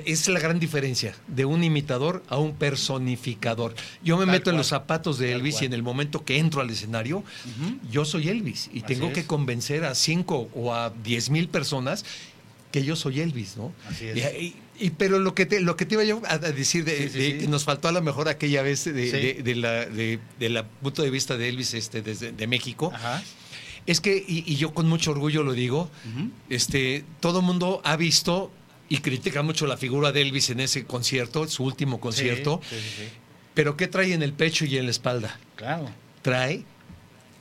Es 0.05 0.29
la 0.29 0.41
gran 0.41 0.59
diferencia 0.59 1.15
de 1.29 1.45
un 1.45 1.63
imitador 1.63 2.25
a 2.29 2.39
un 2.39 2.55
personificador. 2.57 3.75
Yo 4.03 4.17
me 4.17 4.25
Tal 4.27 4.33
meto 4.33 4.51
en 4.51 4.57
los 4.57 4.67
zapatos 4.69 5.19
de 5.19 5.29
Tal 5.31 5.37
Elvis 5.41 5.55
cual. 5.55 5.63
y 5.63 5.67
en 5.67 5.73
el 5.75 5.83
momento 5.85 6.25
que 6.25 6.39
entro 6.39 6.61
al 6.61 6.71
escenario, 6.71 7.23
yo 7.91 8.05
soy 8.05 8.29
Elvis 8.29 8.69
y 8.73 8.79
Así 8.79 8.95
tengo 8.95 9.13
que 9.13 9.25
convencer 9.27 9.85
a 9.85 9.95
cinco 9.95 10.49
o 10.55 10.75
a 10.75 10.91
diez 11.05 11.31
mil 11.31 11.49
personas 11.49 12.05
que 12.73 12.85
yo 12.85 12.97
soy 12.97 13.21
Elvis, 13.21 13.57
¿no? 13.57 13.73
Así 13.89 14.07
es. 14.07 14.53
Y- 14.81 14.91
pero 14.91 15.19
lo 15.19 15.35
que 15.35 15.45
te, 15.47 15.61
lo 15.61 15.75
que 15.77 15.87
te 15.87 15.95
iba 15.97 16.05
yo 16.05 16.21
a 16.29 16.39
decir 16.39 16.85
de, 16.85 16.97
Sí, 16.97 17.09
sí, 17.09 17.19
de 17.19 17.31
sí. 17.33 17.39
que 17.39 17.49
nos 17.49 17.65
faltó 17.65 17.89
a 17.89 17.93
lo 17.93 18.01
mejor 18.03 18.29
aquella 18.29 18.63
vez 18.63 18.85
de, 18.85 18.93
de- 18.93 19.41
de 19.43 19.55
la 19.57 19.87
de, 19.87 20.21
de 20.39 20.49
la 20.51 20.65
punto 20.69 21.03
de 21.03 21.11
vista 21.11 21.37
de 21.37 21.49
Elvis 21.49 21.75
este 21.75 22.01
desde 22.03 22.31
de 22.31 22.47
México 22.47 22.93
Ajá. 22.95 23.21
es 23.87 24.01
que 24.01 24.17
y, 24.17 24.45
y 24.47 24.55
yo 24.57 24.73
con 24.75 24.89
mucho 24.89 25.11
orgullo 25.11 25.43
lo 25.43 25.53
digo 25.53 25.91
Ujú. 26.15 26.31
este 26.49 27.05
todo 27.19 27.43
mundo 27.43 27.81
ha 27.85 27.97
visto 27.97 28.53
y 28.89 28.99
critica 28.99 29.43
mucho 29.43 29.67
la 29.67 29.77
figura 29.77 30.13
de 30.13 30.23
Elvis 30.23 30.51
en 30.51 30.61
ese 30.61 30.85
concierto 30.85 31.47
su 31.49 31.65
último 31.65 32.01
concierto 32.01 32.61
Sí, 32.69 32.77
sí, 32.77 32.83
sí, 32.83 33.03
sí. 33.05 33.09
pero 33.55 33.77
qué 33.77 33.87
trae 33.87 34.13
en 34.15 34.23
el 34.23 34.33
pecho 34.33 34.65
y 34.65 34.77
en 34.79 34.85
la 34.87 34.91
espalda 34.91 35.39
Claro. 35.57 35.91
trae 36.23 36.65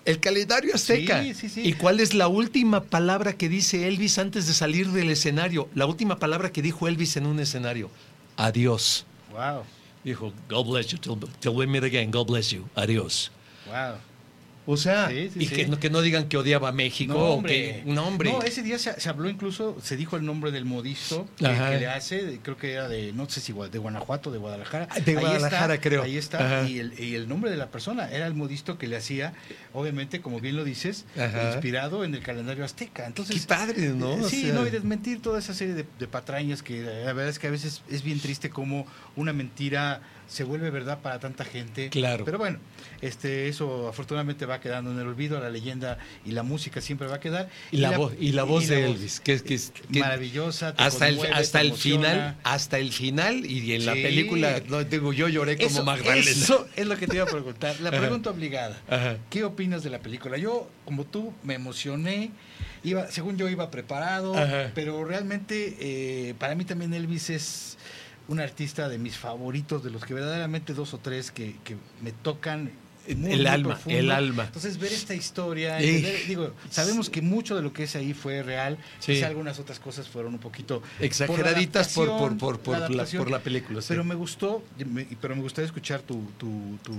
el 0.05 0.19
calendario 0.21 0.73
azteca. 0.73 1.21
Sí, 1.21 1.33
sí, 1.33 1.49
sí. 1.49 1.61
¿Y 1.67 1.73
cuál 1.73 1.99
es 1.99 2.13
la 2.13 2.29
última 2.29 2.85
palabra 2.85 3.33
que 3.33 3.49
dice 3.49 3.89
Elvis 3.89 4.17
antes 4.19 4.47
de 4.47 4.53
salir 4.53 4.87
del 4.91 5.09
escenario? 5.09 5.67
La 5.75 5.85
última 5.85 6.17
palabra 6.17 6.49
que 6.53 6.61
dijo 6.61 6.87
Elvis 6.87 7.17
en 7.17 7.25
un 7.25 7.41
escenario. 7.41 7.89
Adiós. 8.37 9.05
Wow. 9.33 9.63
Dijo, 10.05 10.31
God 10.47 10.65
bless 10.71 10.87
you, 10.87 10.97
till, 10.97 11.17
till 11.41 11.51
we 11.51 11.67
meet 11.67 11.83
again, 11.83 12.09
God 12.09 12.27
bless 12.27 12.51
you, 12.51 12.69
adiós. 12.75 13.31
Wow. 13.65 13.97
O 14.69 14.75
sea, 14.75 15.07
Sí, 15.09 15.31
sí, 15.33 15.43
y. 15.45 15.47
Que, 15.47 15.65
no, 15.67 15.79
que 15.79 15.89
no 15.89 16.01
digan 16.01 16.27
que 16.27 16.35
odiaba 16.37 16.67
a 16.69 16.71
México. 16.73 17.13
No, 17.13 17.19
o 17.35 17.41
que, 17.43 17.83
no, 17.85 18.05
hombre. 18.05 18.31
No, 18.33 18.41
ese 18.41 18.61
día 18.63 18.77
se, 18.77 18.99
se 18.99 19.07
habló 19.07 19.29
incluso, 19.29 19.77
se 19.81 19.95
dijo 19.95 20.17
el 20.17 20.25
nombre 20.25 20.51
del 20.51 20.65
modisto 20.65 21.25
que, 21.37 21.45
le 21.47 21.87
hace, 21.87 22.39
creo 22.43 22.57
que 22.57 22.73
era 22.73 22.89
de, 22.89 23.13
no 23.13 23.29
sé 23.29 23.39
si 23.39 23.53
de 23.53 23.77
Guanajuato, 23.79 24.29
de 24.29 24.37
Guadalajara. 24.37 24.89
Ah, 24.91 24.99
de 24.99 25.11
Ahí 25.13 25.17
Guadalajara, 25.17 25.75
está, 25.75 25.81
creo. 25.89 26.03
Ahí 26.03 26.17
está, 26.17 26.67
y 26.67 26.79
el, 26.79 26.99
y 26.99 27.15
el 27.15 27.29
nombre 27.29 27.49
de 27.49 27.55
la 27.57 27.67
persona 27.71 28.11
era 28.11 28.27
el 28.27 28.33
modisto 28.33 28.77
que 28.77 28.87
le 28.87 28.97
hacía, 28.97 29.33
obviamente, 29.73 30.19
como 30.21 30.41
bien 30.41 30.57
lo 30.57 30.65
dices, 30.65 31.05
Ajá. 31.17 31.51
inspirado 31.53 32.03
en 32.03 32.13
el 32.13 32.21
calendario 32.21 32.65
azteca. 32.65 33.07
Entonces, 33.07 33.39
Qué 33.41 33.47
padre, 33.47 33.87
¿no? 33.93 34.17
eh, 34.17 34.21
O 34.23 34.29
Sí, 34.29 34.43
sea- 34.43 34.53
no, 34.53 34.67
y 34.67 34.69
desmentir 34.69 35.21
toda 35.21 35.39
esa 35.39 35.53
serie 35.53 35.75
de, 35.75 35.85
de 35.97 36.07
patrañas 36.07 36.61
que 36.61 36.81
la 36.81 37.13
verdad 37.13 37.29
es 37.29 37.39
que 37.39 37.47
a 37.47 37.51
veces 37.51 37.83
es 37.89 38.03
bien 38.03 38.19
triste 38.19 38.49
como 38.49 38.85
una 39.15 39.31
mentira 39.31 40.01
se 40.27 40.43
vuelve 40.43 40.69
verdad 40.69 40.99
para 40.99 41.19
tanta 41.19 41.45
gente. 41.45 41.89
Claro. 41.89 42.25
Pero 42.25 42.37
bueno, 42.37 42.59
este, 43.01 43.47
eso 43.47 43.87
afortunadamente 43.87 44.45
va 44.45 44.59
quedando 44.59 44.91
en 44.91 44.99
el 44.99 45.07
olvido, 45.07 45.39
la 45.39 45.49
leyenda 45.49 45.97
y 46.25 46.31
la 46.31 46.43
música 46.43 46.81
siempre 46.81 47.07
va 47.07 47.15
a 47.15 47.19
quedar. 47.19 47.49
y, 47.71 47.77
la, 47.77 47.97
voz, 47.97 48.13
y 48.19 48.31
la 48.33 48.43
voz 48.43 48.63
y 48.65 48.67
de 48.67 48.81
la 48.81 48.87
voz 48.87 48.95
Elvis, 48.97 49.19
que 49.19 49.33
es 49.33 49.41
que, 49.41 49.53
es- 49.55 49.71
que- 49.91 49.99
maravillosa. 49.99 50.75
te 50.75 50.83
hasta 50.83 51.07
el, 51.07 51.19
hasta 51.33 51.59
te 51.61 51.65
el 51.67 51.73
final, 51.73 52.37
hasta 52.43 52.77
el 52.79 52.91
final 52.91 53.45
y 53.45 53.73
en 53.73 53.85
la 53.85 53.93
película, 53.93 54.61
no 54.67 54.83
digo, 54.83 55.13
yo 55.13 55.27
lloré 55.29 55.55
como 55.57 55.69
Eso, 55.69 55.83
Magdalena. 55.83 56.29
eso 56.29 56.67
es 56.75 56.85
lo 56.87 56.97
que 56.97 57.07
te 57.07 57.15
iba 57.15 57.23
a 57.25 57.27
preguntar. 57.27 57.79
La 57.79 57.91
pregunta 57.97 58.29
obligada. 58.29 58.77
Ajá. 58.89 59.17
¿Qué 59.29 59.43
opinas 59.43 59.83
de 59.83 59.89
la 59.89 59.99
película? 59.99 60.37
Yo, 60.37 60.69
como 60.85 61.05
tú, 61.05 61.33
me 61.43 61.53
emocioné. 61.53 62.31
Iba, 62.83 63.09
según 63.11 63.37
yo 63.37 63.49
iba 63.49 63.69
preparado, 63.71 64.37
Ajá. 64.37 64.71
pero 64.75 65.03
realmente 65.03 65.75
eh, 65.79 66.35
para 66.37 66.53
mí 66.55 66.63
también 66.63 66.93
Elvis 66.93 67.29
es 67.31 67.76
un 68.27 68.39
artista 68.39 68.89
de 68.89 68.97
mis 68.97 69.17
favoritos, 69.17 69.83
de 69.83 69.89
los 69.91 70.03
que 70.03 70.13
verdaderamente 70.13 70.73
dos 70.73 70.93
o 70.93 70.97
tres 70.99 71.31
que, 71.31 71.55
que 71.63 71.75
me 72.01 72.11
tocan. 72.11 72.71
muy, 73.15 73.31
El 73.31 73.37
muy 73.39 73.47
alma, 73.47 73.69
profundo. 73.75 73.99
el 73.99 74.11
alma. 74.11 74.43
Entonces, 74.43 74.77
ver 74.77 74.91
esta 74.91 75.15
historia, 75.15 75.77
digo, 75.77 76.51
sabemos 76.69 77.09
que 77.09 77.21
mucho 77.21 77.55
de 77.55 77.61
lo 77.61 77.71
que 77.71 77.83
es 77.83 77.95
ahí 77.95 78.13
fue 78.13 78.43
real, 78.43 78.77
Sí. 78.99 79.13
quizá 79.13 79.27
algunas 79.27 79.59
otras 79.59 79.79
cosas 79.79 80.09
fueron 80.09 80.33
un 80.33 80.39
poquito 80.41 80.83
Exageraditas 80.99 81.93
por, 81.93 82.07
por, 82.07 82.15
adaptación, 82.15 82.37
por, 82.37 82.59
por, 82.59 82.77
la 82.79 82.89
la, 82.89 83.05
por 83.05 83.31
la 83.31 83.39
película. 83.39 83.81
sí. 83.81 83.87
Pero 83.87 84.03
me 84.03 84.15
gustó, 84.15 84.61
me- 84.85 85.07
pero 85.21 85.37
me 85.37 85.41
gustaría 85.41 85.67
escuchar 85.67 86.01
tu, 86.01 86.15
tu, 86.37 86.77
tu, 86.83 86.93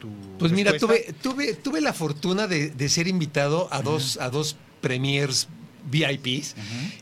tu 0.00 0.08
Pues 0.40 0.50
mira, 0.50 0.76
tuve, 0.76 1.14
tuve, 1.22 1.54
tuve 1.54 1.80
la 1.80 1.92
fortuna 1.92 2.48
de, 2.48 2.70
de 2.70 2.88
ser 2.88 3.06
invitado 3.06 3.68
a 3.70 3.80
dos, 3.80 4.16
a 4.20 4.30
dos 4.30 4.56
premiers 4.80 5.46
VIPs 5.88 6.56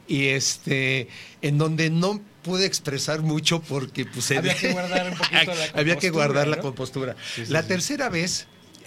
y 0.09 0.27
este 0.27 1.09
en 1.41 1.57
donde 1.57 1.89
no 1.89 2.21
pude 2.43 2.67
expresar 2.67 3.23
mucho 3.23 3.61
porque 3.61 4.05
pues 4.05 4.31
Había 4.33 4.55
que 4.57 4.73
guardar 4.73 5.11
un 5.13 5.17
poquito 5.19 5.55
la 5.55 5.65
había 5.81 5.97
que 5.97 6.11
compostura, 6.11 6.11
guardar 6.11 6.49
la 6.49 6.57
compostura. 6.61 7.17
Sí, 7.35 7.47
sí, 7.47 7.53
la 7.53 7.63
sí. 7.63 7.69
tercera 7.69 8.09
vez 8.09 8.47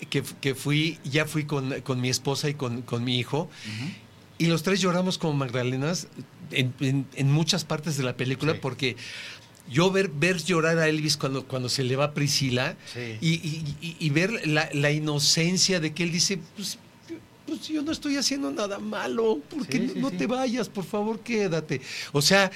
que, 0.10 0.24
que 0.42 0.56
fui, 0.56 1.00
ya 1.04 1.26
fui 1.26 1.46
con, 1.46 1.82
con 1.82 2.02
mi 2.02 2.10
esposa 2.10 2.50
y 2.50 2.54
con, 2.56 2.82
con 2.82 3.04
mi 3.04 3.18
hijo 3.18 3.50
y 4.38 4.48
los 4.48 4.64
tres 4.64 4.82
lloramos 4.82 5.18
como 5.18 5.34
Magdalenas 5.34 6.08
en, 6.52 6.74
en- 6.82 7.08
en 7.16 7.32
muchas 7.32 7.64
partes 7.64 7.96
de 7.98 8.04
la 8.04 8.18
película 8.18 8.56
porque 8.62 8.98
yo 9.70 9.90
ver, 9.92 10.10
ver 10.10 10.38
llorar 10.44 10.78
a 10.78 10.88
Elvis 10.90 11.16
cuando, 11.18 11.46
cuando 11.48 11.70
se 11.70 11.84
le 11.84 11.96
va 11.96 12.06
a 12.06 12.14
Priscila 12.14 12.76
Sí. 12.94 13.18
y, 13.22 13.64
y- 14.00 14.10
ver 14.10 14.46
la, 14.48 14.70
la 14.74 14.92
inocencia 14.92 15.80
de 15.80 15.94
que 15.94 16.04
él 16.04 16.12
dice, 16.12 16.38
pues, 16.56 16.78
pues 17.48 17.68
yo 17.68 17.82
no 17.82 17.92
estoy 17.92 18.18
haciendo 18.18 18.52
nada 18.52 18.78
malo, 18.80 19.40
porque 19.50 19.78
Sí, 19.78 19.84
no, 19.88 19.94
sí, 19.94 20.00
no 20.00 20.10
sí. 20.12 20.18
te 20.18 20.28
vayas, 20.28 20.68
por 20.70 20.84
favor, 20.84 21.20
quédate. 21.22 21.80
O 22.12 22.22
sea, 22.22 22.52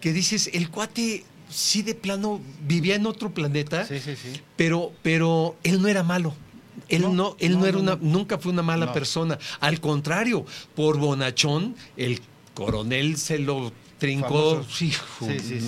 que 0.00 0.12
dices, 0.12 0.50
el 0.52 0.70
cuate 0.70 1.24
sí 1.48 1.82
de 1.82 1.94
plano 1.94 2.40
vivía 2.66 2.94
en 2.94 3.06
otro 3.06 3.30
planeta, 3.32 3.86
Sí, 3.86 3.98
sí, 4.00 4.14
sí. 4.16 4.40
pero, 4.56 4.92
pero 5.02 5.56
él 5.62 5.82
no 5.82 5.88
era 5.88 6.02
malo. 6.02 6.34
Él 6.88 7.02
no, 7.02 7.12
No, 7.12 7.36
él 7.38 7.52
no, 7.52 7.58
no, 7.60 7.66
era 7.66 7.76
no, 7.76 7.82
una, 7.82 7.98
nunca 8.00 8.38
fue 8.38 8.52
una 8.52 8.62
mala 8.62 8.92
persona. 8.92 9.38
Al 9.60 9.80
contrario, 9.80 10.44
por 10.74 10.98
bonachón, 10.98 11.76
el 11.96 12.20
coronel 12.54 13.16
se 13.16 13.38
lo 13.38 13.72
trincó. 13.98 14.64
Sí, 14.68 14.92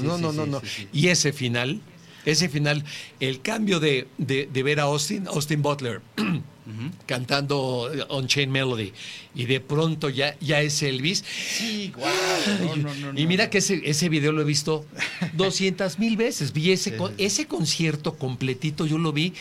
no, 0.02 0.18
no, 0.18 0.32
no, 0.32 0.46
no. 0.46 0.62
Y 0.92 1.08
ese 1.08 1.32
final, 1.32 1.80
ese 2.24 2.48
final, 2.48 2.84
el 3.20 3.40
cambio 3.42 3.80
de, 3.80 4.06
de- 4.18 4.48
de 4.52 4.62
ver 4.62 4.80
a 4.80 4.84
Austin, 4.84 5.26
Austin 5.26 5.60
Butler, 5.62 6.00
cantando 7.06 7.90
On 8.08 8.26
Chain 8.26 8.50
Melody, 8.50 8.92
y 9.34 9.46
de 9.46 9.60
pronto 9.60 10.08
ya, 10.08 10.36
ya 10.40 10.60
es 10.60 10.82
Elvis. 10.82 11.24
Sí, 11.26 11.92
guau, 11.96 12.12
no, 12.60 12.76
no, 12.94 13.12
no, 13.12 13.18
y 13.20 13.26
mira 13.26 13.50
que 13.50 13.58
ese, 13.58 13.80
ese 13.84 14.08
video 14.08 14.32
lo 14.32 14.42
he 14.42 14.44
visto 14.44 14.86
200 15.34 15.98
mil 15.98 16.16
veces. 16.16 16.52
Vi 16.52 16.72
ese, 16.72 16.90
Sí, 16.90 16.96
con- 16.96 17.10
sí, 17.10 17.16
sí. 17.18 17.24
ese 17.24 17.46
concierto 17.46 18.14
completito, 18.16 18.86
yo 18.86 18.98
lo 18.98 19.12
vi. 19.12 19.32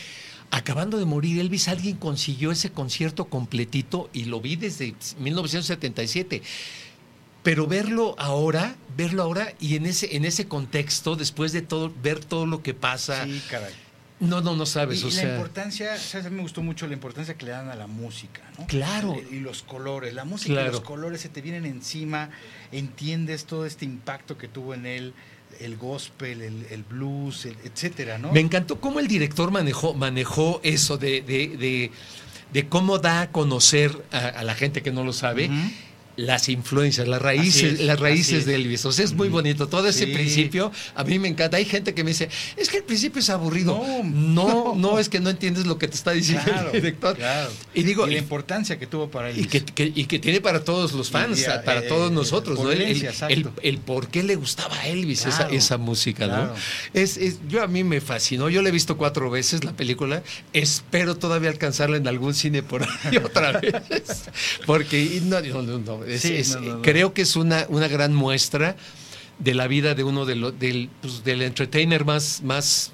Acabando 0.54 0.98
de 0.98 1.06
morir 1.06 1.40
Elvis, 1.40 1.68
alguien 1.68 1.96
consiguió 1.96 2.50
ese 2.52 2.70
concierto 2.70 3.24
completito 3.24 4.10
y 4.12 4.26
lo 4.26 4.38
vi 4.42 4.56
desde 4.56 4.94
1977. 5.18 6.42
Pero 7.42 7.66
verlo 7.66 8.14
ahora, 8.18 8.76
verlo 8.96 9.22
ahora 9.22 9.52
y 9.58 9.76
en 9.76 9.86
ese, 9.86 10.14
en 10.16 10.24
ese 10.24 10.46
contexto, 10.46 11.16
después 11.16 11.52
de 11.52 11.62
todo, 11.62 11.92
ver 12.02 12.20
todo 12.24 12.46
lo 12.46 12.62
que 12.62 12.72
pasa, 12.74 13.24
Sí, 13.24 13.42
caray. 13.50 13.72
no, 14.20 14.40
no, 14.40 14.54
no 14.54 14.64
sabes, 14.64 15.00
y 15.00 15.04
o 15.04 15.06
la 15.08 15.12
sea. 15.12 15.30
importancia, 15.34 15.96
¿sabes? 15.98 16.26
A 16.26 16.30
mí 16.30 16.36
me 16.36 16.42
gustó 16.42 16.62
mucho 16.62 16.86
la 16.86 16.94
importancia 16.94 17.34
que 17.34 17.44
le 17.46 17.50
dan 17.50 17.68
a 17.68 17.74
la 17.74 17.88
música, 17.88 18.42
¿no? 18.58 18.66
Claro. 18.68 19.16
Y 19.30 19.40
los 19.40 19.62
colores. 19.64 20.14
La 20.14 20.24
música 20.24 20.62
y 20.62 20.66
los 20.70 20.82
colores 20.82 21.20
se 21.20 21.28
te 21.30 21.40
vienen 21.42 21.64
encima, 21.66 22.30
entiendes 22.70 23.44
todo 23.44 23.66
este 23.66 23.84
impacto 23.84 24.38
que 24.38 24.48
tuvo 24.48 24.74
en 24.74 24.86
él. 24.86 25.14
el 25.60 25.76
gospel, 25.76 26.40
el, 26.42 26.66
el 26.70 26.82
blues, 26.82 27.44
el- 27.44 27.56
etcétera, 27.62 28.16
¿no? 28.18 28.32
Me 28.32 28.40
encantó 28.40 28.80
cómo 28.80 29.00
el 29.00 29.06
director 29.06 29.50
manejó, 29.50 29.92
manejó 29.94 30.60
eso 30.64 30.96
de, 30.96 31.20
de, 31.20 31.48
de- 31.58 31.90
de 32.52 32.68
cómo 32.68 32.98
da 32.98 33.20
a 33.20 33.30
conocer 33.30 34.02
a, 34.12 34.28
a 34.28 34.42
la 34.44 34.54
gente 34.54 34.82
que 34.82 34.90
no 34.92 35.04
lo 35.04 35.12
sabe. 35.12 35.50
Las 36.16 36.48
influencias, 36.50 37.08
las 37.08 37.22
raíces, 37.22 37.74
es, 37.74 37.80
las 37.80 37.98
raíces 37.98 38.40
es. 38.40 38.46
de 38.46 38.54
Elvis. 38.56 38.84
O 38.84 38.92
sea, 38.92 39.04
es 39.04 39.14
muy 39.14 39.28
Ujú. 39.28 39.38
bonito. 39.38 39.68
Todo 39.68 39.88
ese 39.88 40.06
Sí. 40.06 40.12
principio, 40.12 40.70
a 40.94 41.04
mí 41.04 41.18
me 41.18 41.28
encanta. 41.28 41.56
Hay 41.56 41.64
gente 41.64 41.94
que 41.94 42.04
me 42.04 42.10
dice, 42.10 42.28
es 42.56 42.68
que 42.68 42.78
el 42.78 42.84
principio 42.84 43.20
es 43.20 43.30
aburrido. 43.30 43.74
No, 43.78 44.02
No, 44.04 44.74
no, 44.74 44.74
no. 44.74 44.98
es 44.98 45.08
que 45.08 45.20
no 45.20 45.30
entiendes 45.30 45.66
lo 45.66 45.78
que 45.78 45.88
te 45.88 45.94
está 45.94 46.10
diciendo 46.12 46.44
Claro, 46.44 46.66
el 46.68 46.72
director. 46.82 47.16
claro. 47.16 47.50
Y 47.74 47.82
digo, 47.84 48.06
y 48.06 48.12
la 48.12 48.18
importancia 48.18 48.78
que 48.78 48.86
tuvo 48.86 49.10
para 49.10 49.30
él. 49.30 49.38
y 49.40 49.46
que, 49.46 49.64
que- 49.64 49.92
y 49.94 50.04
que 50.04 50.18
tiene 50.18 50.40
para 50.40 50.64
todos 50.64 50.92
los 50.92 51.10
fans, 51.10 51.40
Y, 51.40 51.44
para 51.64 51.80
eh, 51.80 51.88
todos 51.88 52.12
nosotros, 52.12 52.58
¿no? 52.60 52.70
El, 52.70 52.76
el- 52.78 52.82
herencia, 52.82 53.10
exacto. 53.10 53.34
el- 53.34 53.50
el 53.62 53.78
por 53.78 54.08
qué 54.08 54.22
le 54.22 54.36
gustaba 54.36 54.76
a 54.78 54.88
Elvis 54.88 55.20
esa, 55.26 55.38
Claro, 55.38 55.54
esa 55.54 55.78
música, 55.78 56.26
¿no? 56.26 56.52
Es, 56.92 57.16
es- 57.16 57.38
yo 57.48 57.62
a 57.62 57.66
mí 57.68 57.84
me 57.84 58.00
fascinó, 58.00 58.50
yo 58.50 58.60
la 58.62 58.68
he 58.68 58.72
visto 58.72 58.96
cuatro 58.96 59.30
veces 59.30 59.64
la 59.64 59.72
película, 59.72 60.22
espero 60.52 61.16
todavía 61.16 61.48
alcanzarla 61.50 61.96
en 61.96 62.06
algún 62.06 62.34
cine 62.34 62.62
por 62.62 62.82
ahí 62.82 63.16
otra 63.24 63.52
vez, 63.60 64.24
porque 64.66 65.00
y 65.02 65.20
no, 65.24 65.40
no, 65.40 65.78
no, 65.78 66.01
no, 66.02 66.08
es- 66.12 66.20
Sí, 66.22 66.34
es- 66.36 66.54
no, 66.54 66.60
no, 66.60 66.74
no. 66.76 66.82
creo 66.82 67.12
que 67.14 67.22
es 67.22 67.36
una, 67.36 67.66
una 67.68 67.88
gran 67.88 68.14
muestra 68.14 68.76
de 69.38 69.54
la 69.54 69.66
vida 69.66 69.94
de 69.94 70.04
uno 70.04 70.24
de 70.26 70.36
lo- 70.36 70.52
del, 70.52 70.88
pues, 71.00 71.24
del 71.24 71.42
entertainer 71.42 72.04
más, 72.04 72.42
más, 72.42 72.92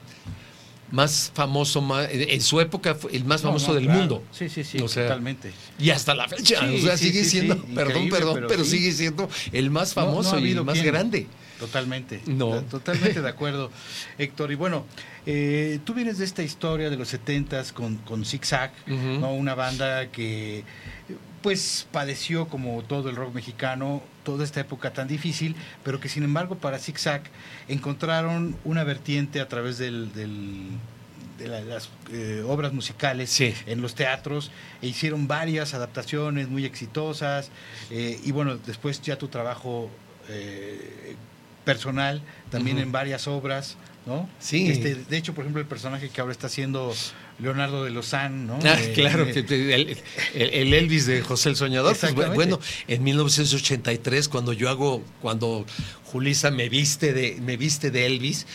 más 0.90 1.30
famoso, 1.34 1.82
más- 1.82 2.08
en 2.10 2.40
su 2.40 2.60
época 2.60 2.96
el 3.12 3.24
más 3.24 3.42
famoso 3.42 3.74
del 3.74 3.84
claro. 3.84 3.98
mundo. 4.00 4.22
Sí, 4.32 4.48
sí, 4.48 4.64
sí, 4.64 4.78
O 4.80 4.88
sea, 4.88 5.04
totalmente. 5.04 5.52
Y 5.78 5.90
hasta 5.90 6.14
la 6.14 6.26
fecha, 6.28 6.60
Sí, 6.66 6.76
o 6.76 6.78
sea, 6.78 6.96
sigue 6.96 7.24
siendo, 7.24 7.62
perdón, 7.74 8.08
perdón, 8.08 8.44
pero 8.48 8.64
sigue 8.64 8.92
siendo 8.92 9.28
el 9.52 9.70
más 9.70 9.92
famoso 9.92 10.38
y 10.38 10.52
el 10.52 10.64
más 10.64 10.74
quien. 10.74 10.86
grande. 10.86 11.26
Totalmente. 11.58 12.22
No. 12.26 12.50
To- 12.50 12.62
Totalmente 12.62 13.20
de 13.20 13.28
acuerdo, 13.28 13.70
Héctor. 14.16 14.52
Y 14.52 14.54
bueno, 14.54 14.86
eh, 15.26 15.80
tú 15.84 15.92
vienes 15.92 16.16
de 16.18 16.24
esta 16.24 16.42
historia 16.44 16.88
de 16.88 16.96
los 16.96 17.12
70s 17.12 17.72
con, 17.72 17.96
con 17.96 18.24
Zig 18.24 18.46
Zag. 18.46 18.72
¿no? 18.86 19.34
Una 19.34 19.54
banda 19.56 20.06
que 20.10 20.62
pues 21.42 21.86
padeció 21.92 22.48
como 22.48 22.82
todo 22.82 23.10
el 23.10 23.16
rock 23.16 23.34
mexicano 23.34 24.02
toda 24.24 24.44
esta 24.44 24.60
época 24.60 24.92
tan 24.92 25.08
difícil, 25.08 25.54
pero 25.84 26.00
que 26.00 26.08
sin 26.08 26.22
embargo 26.24 26.56
para 26.56 26.78
Zig 26.78 26.98
Zag 26.98 27.22
encontraron 27.68 28.56
una 28.64 28.84
vertiente 28.84 29.40
a 29.40 29.48
través 29.48 29.78
del, 29.78 30.12
del- 30.12 30.68
de 31.38 31.46
la- 31.46 31.60
las 31.60 31.88
eh, 32.12 32.42
obras 32.46 32.72
musicales 32.72 33.30
Sí. 33.30 33.54
en 33.66 33.80
los 33.80 33.94
teatros 33.94 34.50
e 34.82 34.88
hicieron 34.88 35.28
varias 35.28 35.72
adaptaciones 35.74 36.48
muy 36.48 36.64
exitosas 36.64 37.50
eh, 37.90 38.18
y 38.24 38.32
bueno, 38.32 38.56
después 38.56 39.00
ya 39.02 39.16
tu 39.16 39.28
trabajo 39.28 39.88
eh, 40.28 41.14
personal 41.64 42.22
también 42.50 42.78
en 42.78 42.90
varias 42.92 43.28
obras, 43.28 43.76
¿no? 44.06 44.28
Sí. 44.40 44.68
Este, 44.70 44.94
de 44.96 45.16
hecho, 45.16 45.34
por 45.34 45.44
ejemplo, 45.44 45.60
el 45.60 45.68
personaje 45.68 46.08
que 46.08 46.20
ahora 46.20 46.32
está 46.32 46.46
haciendo 46.48 46.92
Leonardo 47.40 47.84
de 47.84 47.90
Lozán, 47.90 48.46
¿no? 48.48 48.58
Ah, 48.64 48.76
Eh, 48.80 48.92
claro, 48.94 49.24
eh, 49.26 49.44
el, 49.48 49.96
el- 50.34 50.50
el 50.54 50.74
Elvis 50.74 51.06
de 51.06 51.20
José 51.22 51.50
el 51.50 51.56
Soñador. 51.56 51.96
Pues, 51.96 52.34
bueno, 52.34 52.58
en 52.88 53.04
1983, 53.04 54.28
cuando 54.28 54.52
yo 54.52 54.68
hago, 54.68 55.04
cuando 55.22 55.64
Julisa 56.04 56.50
me 56.50 56.68
viste 56.68 57.12
de, 57.12 57.38
me 57.40 57.56
viste 57.56 57.90
de 57.92 58.06
Elvis, 58.06 58.46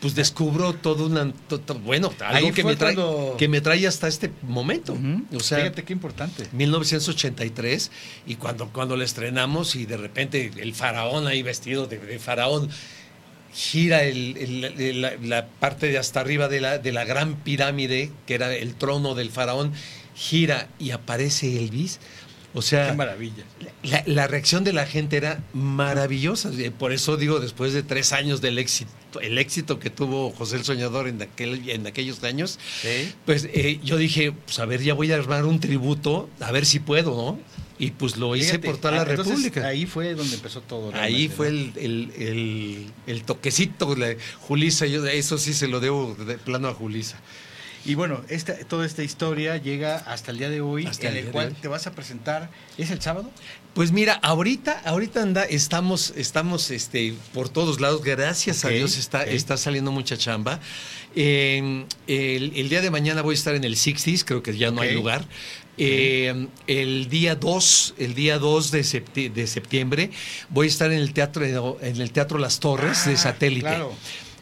pues 0.00 0.14
descubro 0.14 0.74
todo 0.74 1.06
una, 1.06 1.32
to- 1.48 1.58
to- 1.58 1.74
bueno, 1.80 2.12
algo 2.20 2.46
Ahí 2.48 2.52
que 2.52 2.62
me, 2.62 2.76
trae, 2.76 2.94
cuando- 2.94 3.34
que 3.38 3.48
me 3.48 3.60
trae 3.60 3.86
hasta 3.86 4.06
este 4.06 4.30
momento. 4.42 4.96
O 5.34 5.40
sea, 5.40 5.58
Fíjate 5.58 5.82
qué 5.84 5.92
importante. 5.92 6.46
1983 6.52 7.90
y 8.26 8.36
cuando, 8.36 8.68
cuando 8.68 8.96
la 8.96 9.04
estrenamos 9.04 9.74
y 9.74 9.86
de 9.86 9.96
repente 9.96 10.50
el 10.58 10.74
faraón 10.74 11.26
ahí 11.26 11.42
vestido 11.42 11.86
de, 11.86 11.98
de 11.98 12.18
faraón 12.18 12.68
gira 13.54 14.02
el- 14.04 14.36
el- 14.36 14.64
el- 14.80 15.00
la, 15.00 15.12
la 15.22 15.46
parte 15.46 15.88
de 15.88 15.98
hasta 15.98 16.20
arriba 16.20 16.48
de 16.48 16.60
la, 16.60 16.78
de 16.78 16.92
la 16.92 17.04
gran 17.04 17.36
pirámide 17.36 18.10
que 18.26 18.34
era 18.34 18.54
el 18.54 18.74
trono 18.74 19.14
del 19.14 19.30
faraón 19.30 19.72
gira 20.14 20.68
y 20.78 20.90
aparece 20.90 21.56
Elvis 21.58 21.98
o 22.54 22.62
sea 22.62 22.88
Qué 22.90 22.96
maravilla. 22.96 23.44
la, 23.82 24.02
la 24.06 24.26
reacción 24.26 24.64
de 24.64 24.72
la 24.72 24.86
gente 24.86 25.16
era 25.18 25.42
maravillosa. 25.52 26.50
Eh, 26.58 26.70
Por 26.70 26.92
eso 26.92 27.16
digo, 27.18 27.40
después 27.40 27.72
de 27.74 27.82
tres 27.82 28.12
años 28.12 28.40
del 28.40 28.58
éxito, 28.58 28.90
el 29.20 29.36
éxito 29.38 29.78
que 29.78 29.90
tuvo 29.90 30.30
José 30.30 30.56
el 30.56 30.64
Soñador 30.64 31.08
en, 31.08 31.20
aquel, 31.22 31.68
en 31.68 31.86
aquellos 31.86 32.24
años, 32.24 32.58
Sí. 32.82 33.12
pues 33.26 33.48
eh, 33.52 33.78
yo 33.84 33.96
dije, 33.98 34.32
pues 34.32 34.58
a 34.60 34.64
ver, 34.64 34.82
ya 34.82 34.94
voy 34.94 35.12
a 35.12 35.16
armar 35.16 35.44
un 35.44 35.60
tributo, 35.60 36.28
a 36.40 36.50
ver 36.50 36.64
si 36.64 36.80
puedo, 36.80 37.10
¿no? 37.14 37.38
Y 37.78 37.92
pues 37.92 38.16
lo 38.16 38.34
hice 38.34 38.46
Fíjate, 38.58 38.66
por 38.66 38.76
toda 38.78 38.90
la 38.94 39.02
ah, 39.02 39.06
entonces, 39.08 39.34
República. 39.34 39.66
Ahí 39.66 39.86
fue 39.86 40.14
donde 40.14 40.34
empezó 40.34 40.60
todo. 40.62 40.92
Ahí 40.94 41.28
fue 41.28 41.48
el, 41.48 41.72
el, 41.76 42.12
el- 42.18 42.92
el 43.06 43.22
toquecito, 43.22 43.94
la- 43.94 44.16
Julisa, 44.40 44.86
yo 44.86 45.06
eso 45.06 45.38
sí 45.38 45.54
se 45.54 45.68
lo 45.68 45.78
debo 45.80 46.14
de 46.14 46.38
plano 46.38 46.68
a 46.68 46.74
Julisa. 46.74 47.18
Y 47.84 47.94
bueno, 47.94 48.20
esta, 48.28 48.54
toda 48.66 48.84
esta 48.84 49.02
historia 49.04 49.56
llega 49.56 49.96
hasta 49.96 50.32
el 50.32 50.38
día 50.38 50.50
de 50.50 50.60
hoy, 50.60 50.84
Hasta 50.86 51.08
en 51.08 51.16
el 51.16 51.26
cual 51.26 51.54
te 51.54 51.68
vas 51.68 51.86
a 51.86 51.92
presentar. 51.92 52.50
¿Es 52.76 52.90
el 52.90 53.00
sábado? 53.00 53.30
Pues 53.72 53.92
mira, 53.92 54.14
ahorita, 54.14 54.82
ahorita 54.84 55.22
anda, 55.22 55.44
estamos, 55.44 56.12
estamos 56.16 56.70
este, 56.72 57.14
por 57.32 57.48
todos 57.48 57.80
lados, 57.80 58.02
gracias 58.02 58.64
a 58.64 58.68
Dios 58.70 58.98
está, 58.98 59.22
está 59.22 59.56
saliendo 59.56 59.92
mucha 59.92 60.18
chamba. 60.18 60.58
Eh, 61.14 61.86
el, 62.08 62.52
el 62.56 62.68
día 62.68 62.80
de 62.82 62.90
mañana 62.90 63.22
voy 63.22 63.34
a 63.34 63.38
estar 63.38 63.54
en 63.54 63.64
el 63.64 63.76
60s, 63.76 64.24
creo 64.24 64.42
que 64.42 64.56
ya 64.58 64.70
no 64.72 64.80
hay 64.80 64.92
lugar. 64.94 65.24
Eh, 65.78 66.46
el 66.66 67.08
día 67.08 67.34
2, 67.36 67.94
el 67.98 68.14
día 68.14 68.38
2 68.38 68.70
de, 68.70 68.80
septi- 68.82 69.32
de 69.32 69.46
septiembre, 69.46 70.10
voy 70.50 70.66
a 70.66 70.70
estar 70.70 70.90
en 70.92 70.98
el 70.98 71.12
teatro, 71.12 71.78
en 71.80 72.00
el 72.00 72.10
teatro 72.10 72.38
Las 72.38 72.58
Torres 72.60 73.02
Ah, 73.06 73.10
de 73.10 73.16
satélite. 73.16 73.60
claro. 73.62 73.92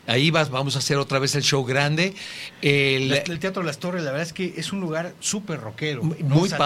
Ahí 0.07 0.30
vas, 0.30 0.50
vamos 0.50 0.76
a 0.76 0.78
hacer 0.78 0.96
otra 0.98 1.18
vez 1.18 1.34
el 1.34 1.42
show 1.42 1.64
grande. 1.64 2.14
El- 2.62 3.22
Teatro 3.40 3.62
Las 3.62 3.78
Torres, 3.78 4.02
la 4.04 4.12
verdad 4.12 4.26
es 4.26 4.32
que 4.32 4.54
es 4.57 4.72
un 4.72 4.80
lugar 4.80 5.14
súper 5.20 5.61
rockero. 5.61 6.02
muy, 6.02 6.16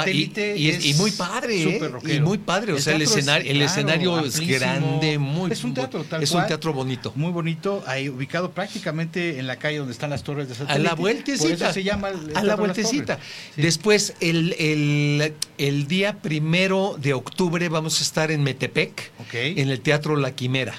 y, 0.06 0.32
y 0.56 0.68
es- 0.70 0.84
y 0.84 0.90
es 0.90 0.96
muy 0.98 1.10
padre, 1.10 1.60
¿eh? 1.60 1.72
súper 1.74 1.92
rockero. 1.92 2.14
y 2.14 2.20
muy 2.20 2.38
padre. 2.38 2.72
O 2.72 2.76
El 2.76 2.82
sea, 2.82 2.92
el 2.94 2.98
teatro 3.00 3.14
es, 3.14 3.18
escenario, 3.18 3.50
el 3.50 3.56
claro, 3.58 3.70
escenario 3.72 4.20
es 4.24 4.40
grande, 4.40 5.18
muy 5.18 5.50
Es 5.52 5.64
un 5.64 5.74
teatro 5.74 6.04
tal 6.04 6.22
es 6.22 6.30
cual, 6.30 6.42
un 6.44 6.48
teatro 6.48 6.72
bonito. 6.72 7.12
Muy 7.16 7.32
bonito, 7.32 7.82
ahí 7.86 8.08
ubicado 8.08 8.50
prácticamente 8.52 9.38
en 9.38 9.46
la 9.46 9.56
calle 9.56 9.78
donde 9.78 9.92
están 9.92 10.10
las 10.10 10.22
torres 10.22 10.48
de 10.48 10.54
satélite. 10.54 10.74
A 10.74 10.90
la 10.90 10.94
vueltecita. 10.94 11.42
Por 11.42 11.52
eso 11.52 11.72
se 11.72 11.82
llama 11.82 12.08
el 12.10 12.36
a 12.36 12.42
la 12.44 12.56
vueltecita. 12.56 13.18
Sí. 13.54 13.62
Después, 13.62 14.14
el, 14.20 14.54
el, 14.58 15.34
el 15.58 15.86
día 15.88 16.18
primero 16.20 16.96
de 17.00 17.14
octubre 17.14 17.68
vamos 17.68 18.00
a 18.00 18.02
estar 18.04 18.30
en 18.30 18.42
Metepec, 18.42 19.10
en 19.32 19.70
el 19.70 19.80
Teatro 19.80 20.16
La 20.16 20.32
Quimera. 20.32 20.74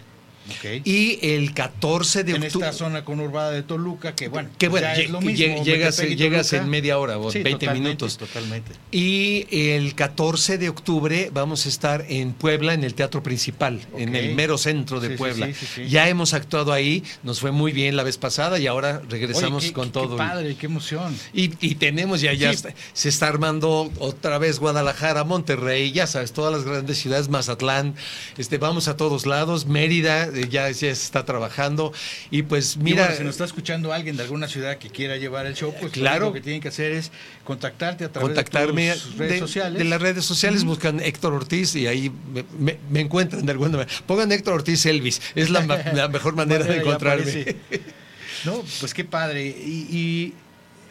Y 0.84 1.20
el 1.22 1.54
14 1.54 2.24
de 2.24 2.32
en 2.36 2.44
octubre. 2.44 2.68
esta 2.68 2.78
zona 2.78 3.06
conurbada 3.06 3.52
de 3.52 3.64
Toluca, 3.64 4.16
que 4.16 4.28
bueno, 4.28 4.50
que 4.58 4.68
bueno, 4.68 4.88
ya 4.88 4.94
es 5.02 5.10
lo 5.10 5.22
mismo. 5.22 5.46
lle- 5.46 5.64
llegas, 5.64 5.98
llegas 6.02 6.54
en 6.54 6.70
media 6.70 6.98
hora 6.98 7.18
o 7.18 7.32
Sí, 7.32 7.40
20 7.44 7.66
totalmente, 7.66 7.88
minutos. 7.90 8.18
Totalmente. 8.18 8.72
Y 8.92 9.48
el 9.52 9.96
14 9.96 10.58
de 10.58 10.70
octubre 10.70 11.30
vamos 11.34 11.66
a 11.66 11.70
estar 11.70 12.06
en 12.10 12.34
Puebla, 12.34 12.74
en 12.74 12.84
el 12.84 12.94
Teatro 12.96 13.22
Principal, 13.24 13.80
en 13.98 14.16
el 14.16 14.36
mero 14.36 14.58
centro 14.58 15.00
de 15.00 15.10
Sí, 15.10 15.16
Puebla. 15.16 15.50
sí. 15.54 15.88
Ya 15.88 16.10
hemos 16.10 16.34
actuado 16.34 16.74
ahí, 16.74 17.04
nos 17.24 17.40
fue 17.40 17.52
muy 17.52 17.72
bien 17.72 17.96
la 17.96 18.04
vez 18.04 18.18
pasada 18.18 18.60
y 18.60 18.68
ahora 18.68 19.02
regresamos 19.10 19.64
Oye, 19.64 19.68
qué- 19.70 19.74
con 19.74 19.86
qué- 19.88 19.92
todo. 19.94 20.12
Qué 20.12 20.18
padre, 20.18 20.56
qué 20.56 20.66
emoción. 20.66 21.16
Y, 21.34 21.52
y 21.66 21.76
tenemos 21.76 22.22
ya, 22.22 22.34
ya 22.34 22.52
está- 22.52 22.74
se 22.94 23.10
está 23.10 23.28
armando 23.28 23.92
otra 24.00 24.38
vez 24.38 24.60
Guadalajara, 24.60 25.24
Monterrey, 25.24 25.92
ya 25.92 26.08
sabes, 26.08 26.34
todas 26.34 26.52
las 26.54 26.64
grandes 26.64 26.98
ciudades, 26.98 27.30
Mazatlán, 27.30 27.96
este, 28.38 28.58
vamos 28.58 28.88
a 28.88 28.98
todos 28.98 29.26
lados, 29.26 29.66
Mérida, 29.66 30.30
ya, 30.50 30.70
ya 30.70 30.74
se 30.74 30.90
está 30.92 31.26
trabajando. 31.26 31.94
Y 32.30 32.44
pues 32.44 32.76
Y 32.76 32.80
mira, 32.80 33.04
bueno, 33.04 33.18
si 33.18 33.24
nos 33.24 33.32
está 33.36 33.46
escuchando 33.46 33.94
alguien 33.94 34.18
de 34.18 34.24
alguna 34.24 34.48
ciudad 34.48 34.78
que 34.78 34.90
quiera 34.90 35.18
llevar 35.18 35.46
el 35.46 35.56
show, 35.56 35.74
pues 35.80 35.92
Claro. 35.94 36.28
lo 36.28 36.34
que 36.34 36.42
tienen 36.42 36.62
que 36.62 36.68
hacer 36.70 36.92
es 36.92 37.12
contactarte 37.44 38.06
a 38.06 38.12
través 38.12 38.28
contactarme 38.30 38.88
de 38.88 38.94
tus 38.94 39.18
redes 39.18 39.34
de, 39.34 39.40
sociales. 39.40 39.78
de 39.80 39.84
las 39.86 40.02
redes 40.02 40.26
sociales, 40.26 40.64
buscan 40.64 41.00
Héctor 41.00 41.34
Ortiz 41.34 41.76
y 41.76 41.88
ahí 41.88 42.12
me, 42.34 42.46
me- 42.60 42.78
me 42.90 43.00
encuentran 43.02 43.46
de 43.46 43.52
alguna 43.52 43.72
manera. 43.78 43.92
Pongan 44.08 44.32
Héctor 44.32 44.54
Ortiz 44.56 44.86
Elvis, 44.86 45.22
es 45.36 45.50
la, 45.50 45.62
mejor 46.10 46.36
manera 46.36 46.64
de 46.66 46.78
encontrarme. 46.78 47.56
No, 48.46 48.64
pues 48.80 48.94
qué 48.94 49.04
padre. 49.04 49.46
Y, 49.48 49.88
y, 49.96 50.34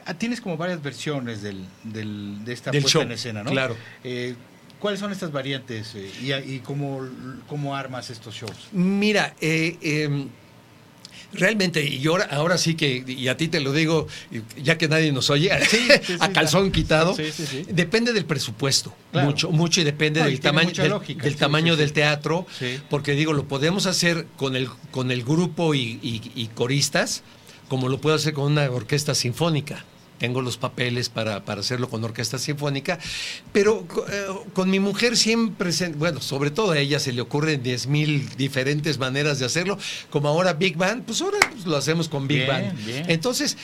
ah, 0.07 0.15
tienes 0.15 0.41
como 0.41 0.57
varias 0.57 0.83
versiones 0.83 1.43
del, 1.43 1.65
del- 1.83 2.45
de 2.45 2.53
esta 2.53 2.71
Del 2.71 2.83
puesta 2.83 2.99
show, 2.99 3.03
en 3.07 3.13
escena, 3.13 3.43
¿no? 3.43 3.51
claro. 3.51 3.77
Eh, 4.05 4.35
¿Cuáles 4.81 4.99
son 4.99 5.13
estas 5.13 5.31
variantes 5.31 5.95
eh, 5.95 6.11
y, 6.23 6.33
y 6.55 6.59
cómo, 6.61 7.07
cómo 7.47 7.77
armas 7.77 8.09
estos 8.11 8.35
shows? 8.35 8.57
Mira, 8.73 9.35
eh, 9.41 9.77
eh, 9.83 10.27
realmente, 11.33 11.85
y 11.85 12.05
ahora, 12.07 12.25
ahora 12.31 12.59
sí 12.59 12.75
que, 12.75 13.05
y 13.07 13.29
a 13.29 13.37
ti 13.37 13.49
te 13.49 13.61
lo 13.61 13.73
digo, 13.73 14.07
ya 14.61 14.79
que 14.79 14.89
nadie 14.89 15.13
nos 15.13 15.31
oye, 15.31 15.51
sí, 15.67 15.87
sí, 16.07 16.17
a 16.19 16.31
calzón 16.33 16.73
quitado, 16.73 17.15
Sí, 17.15 17.25
sí, 17.31 17.45
sí. 17.47 17.67
depende 17.71 18.13
del 18.13 18.25
presupuesto, 18.25 18.95
Claro. 19.13 19.29
mucho, 19.29 19.51
mucho 19.51 19.81
y 19.81 19.85
depende 19.85 20.21
No, 20.21 20.27
del 20.27 20.41
tamaño, 20.41 20.73
del, 20.73 20.89
lógica, 20.91 21.23
del 21.25 21.33
sí, 21.35 21.39
tamaño 21.39 21.77
del 21.77 21.93
teatro, 21.93 22.47
porque 22.89 23.13
digo, 23.13 23.33
lo 23.33 23.45
podemos 23.45 23.87
hacer 23.87 24.27
con 24.37 24.57
el, 24.57 24.69
con 24.91 25.11
el 25.11 25.23
grupo 25.25 25.75
y, 25.75 25.99
y- 26.03 26.33
y 26.35 26.47
coristas, 26.49 27.23
como 27.69 27.89
lo 27.89 27.99
puedo 28.01 28.17
hacer 28.17 28.33
con 28.35 28.51
una 28.51 28.69
orquesta 28.71 29.15
sinfónica. 29.15 29.85
Tengo 30.21 30.43
los 30.43 30.59
papeles 30.59 31.09
para, 31.09 31.45
para 31.47 31.63
hacerlo 31.63 31.89
con 31.89 32.05
orquesta 32.05 32.39
sinfónica, 32.39 32.99
pero 33.53 33.87
eh, 34.13 34.27
con 34.53 34.71
mi 34.71 34.79
mujer 34.79 35.17
siempre, 35.17 35.73
se- 35.73 35.89
bueno, 35.89 36.21
sobre 36.21 36.51
todo 36.51 36.73
a 36.73 36.79
ella 36.79 37.01
se 37.01 37.13
le 37.13 37.23
ocurren 37.23 37.63
10 37.63 37.87
mil 37.89 38.29
diferentes 38.37 38.99
maneras 38.99 39.39
de 39.39 39.47
hacerlo, 39.47 39.79
como 40.11 40.29
ahora 40.29 40.53
Big 40.53 40.77
Band, 40.77 41.05
pues 41.05 41.23
ahora 41.23 41.39
pues, 41.51 41.65
lo 41.65 41.77
hacemos 41.77 42.09
con 42.11 42.29
Big 42.29 42.41
Bien, 42.45 42.49
Band. 42.49 42.85
bien. 42.87 43.05
Entonces, 43.09 43.57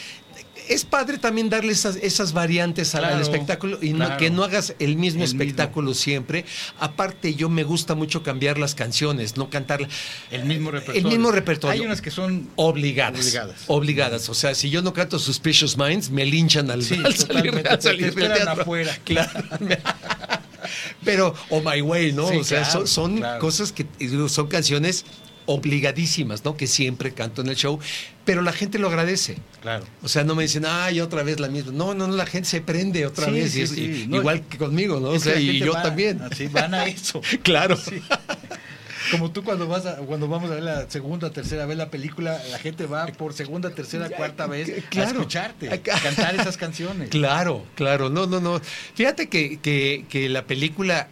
es 0.68 0.84
padre 0.84 1.18
también 1.18 1.48
darle 1.50 1.72
esas, 1.72 1.96
esas 1.96 2.32
variantes 2.32 2.94
al- 2.94 3.20
espectáculo 3.20 3.78
y 3.82 3.92
no- 3.92 4.16
que 4.16 4.30
no 4.30 4.44
hagas 4.44 4.74
el 4.78 4.96
mismo 4.96 5.22
El 5.22 5.28
mismo. 5.28 5.42
espectáculo 5.42 5.94
siempre. 5.94 6.44
Aparte, 6.78 7.34
yo 7.34 7.48
me 7.48 7.64
gusta 7.64 7.94
mucho 7.94 8.22
cambiar 8.22 8.58
las 8.58 8.74
canciones, 8.74 9.36
no 9.36 9.50
cantar 9.50 9.86
El 10.30 10.44
mismo 10.44 10.70
repertorio. 10.70 11.00
El 11.00 11.06
mismo 11.06 11.30
repertorio. 11.32 11.80
Hay 11.80 11.86
unas 11.86 12.00
que 12.00 12.10
son 12.10 12.48
Obligadas. 12.56 13.20
Obligadas. 13.20 13.64
Obligadas. 13.68 14.28
O 14.28 14.34
sea, 14.34 14.54
si 14.54 14.70
yo 14.70 14.82
no 14.82 14.92
canto 14.92 15.18
Suspicious 15.18 15.76
Minds, 15.76 16.10
me 16.10 16.24
linchan 16.26 16.70
al, 16.70 16.82
Sí, 16.82 17.00
al 17.04 17.14
salir, 17.14 17.66
al 17.68 17.82
salir 17.82 18.14
del 18.14 18.32
teatro. 18.32 18.62
afuera. 18.62 18.96
Claro. 19.04 19.30
Pero, 21.04 21.34
o 21.50 21.60
My 21.60 21.80
Way, 21.80 22.12
¿no? 22.12 22.28
Sí, 22.28 22.36
o 22.38 22.44
sea, 22.44 22.62
claro, 22.64 22.86
son, 22.86 23.22
cosas 23.38 23.70
que 23.72 23.86
son 24.28 24.48
canciones 24.48 25.04
obligadísimas, 25.46 26.44
¿no? 26.44 26.56
Que 26.56 26.66
siempre 26.66 27.12
canto 27.12 27.40
en 27.42 27.48
el 27.48 27.56
show, 27.56 27.78
pero 28.24 28.42
la 28.42 28.52
gente 28.52 28.78
lo 28.78 28.88
agradece. 28.88 29.36
Claro. 29.62 29.84
O 30.02 30.08
sea, 30.08 30.24
no 30.24 30.34
me 30.34 30.42
dicen, 30.42 30.64
ay, 30.66 31.00
otra 31.00 31.22
vez 31.22 31.40
la 31.40 31.48
misma. 31.48 31.72
No, 31.72 31.94
no, 31.94 32.06
no, 32.08 32.16
la 32.16 32.26
gente 32.26 32.48
se 32.48 32.60
prende 32.60 33.06
otra 33.06 33.26
Sí, 33.26 33.30
vez. 33.32 33.52
sí, 33.52 33.58
y 33.58 33.62
es- 33.62 33.70
sí. 33.70 34.02
y- 34.04 34.06
No, 34.08 34.16
igual 34.18 34.42
que 34.48 34.58
conmigo, 34.58 35.00
¿no? 35.00 35.08
O 35.10 35.18
sea, 35.18 35.38
y 35.40 35.58
yo 35.58 35.72
va- 35.72 35.82
también. 35.82 36.20
Así 36.22 36.46
van 36.48 36.74
a 36.74 36.86
eso. 36.86 37.20
Claro. 37.42 37.76
Sí. 37.76 38.02
Como 39.12 39.30
tú 39.30 39.44
cuando 39.44 39.68
vas 39.68 39.86
a, 39.86 39.96
cuando 39.98 40.26
vamos 40.26 40.50
a 40.50 40.54
ver 40.54 40.64
la 40.64 40.90
segunda, 40.90 41.30
tercera 41.30 41.64
vez 41.64 41.76
la 41.78 41.90
película, 41.90 42.42
la 42.50 42.58
gente 42.58 42.86
va 42.86 43.06
por 43.06 43.34
segunda, 43.34 43.70
tercera, 43.70 44.10
cuarta 44.10 44.48
vez 44.48 44.68
Claro. 44.90 45.10
a 45.10 45.12
escucharte, 45.12 45.70
a 45.72 45.80
cantar 45.80 46.34
esas 46.40 46.56
canciones. 46.56 47.10
Claro, 47.10 47.64
claro, 47.76 48.10
no, 48.10 48.26
no, 48.26 48.40
no. 48.40 48.60
Fíjate 48.94 49.28
que, 49.28 49.60
que, 49.60 50.06
que 50.08 50.28
la 50.28 50.44
película, 50.44 51.06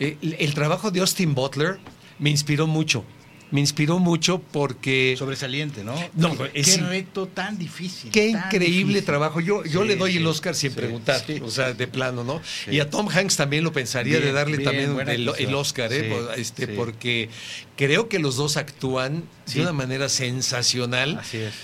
eh, 0.00 0.16
el, 0.22 0.34
el 0.40 0.54
trabajo 0.54 0.90
de 0.90 0.98
Austin 1.00 1.36
Butler 1.36 1.78
me 2.18 2.30
inspiró 2.30 2.66
mucho. 2.66 3.04
Me 3.50 3.60
inspiró 3.60 3.98
mucho 3.98 4.40
porque... 4.52 5.14
Sobresaliente, 5.18 5.82
¿no? 5.82 5.94
No, 6.14 6.36
qué, 6.38 6.50
es- 6.54 6.76
qué 6.76 6.82
reto 6.82 7.26
tan 7.26 7.58
difícil. 7.58 8.10
Qué 8.12 8.32
tan 8.32 8.44
increíble 8.46 8.78
difícil. 8.94 9.04
trabajo. 9.04 9.40
Yo, 9.40 9.64
yo 9.64 9.82
Sí, 9.82 9.88
le 9.88 9.96
doy 9.96 10.16
el 10.18 10.26
Oscar 10.26 10.54
sin 10.54 10.70
sí, 10.70 10.76
preguntar, 10.76 11.22
sí. 11.26 11.40
o 11.44 11.50
sea, 11.50 11.72
de 11.72 11.86
plano, 11.88 12.22
¿no? 12.22 12.40
Y 12.70 12.78
a 12.80 12.88
Tom 12.88 13.08
Hanks 13.08 13.36
también 13.36 13.64
lo 13.64 13.72
pensaría 13.72 14.20
de 14.20 14.30
darle 14.32 14.58
bien, 14.58 14.94
también 14.94 15.08
el. 15.08 15.54
Oscar, 15.54 15.92
¿eh? 15.92 16.14
Este, 16.36 16.68
porque 16.68 17.28
creo 17.76 18.08
que 18.08 18.18
los 18.20 18.36
dos 18.36 18.56
actúan 18.56 19.24
de 19.52 19.60
una 19.62 19.72
manera 19.72 20.08
sensacional. 20.08 21.18
Así 21.18 21.38
es. 21.38 21.54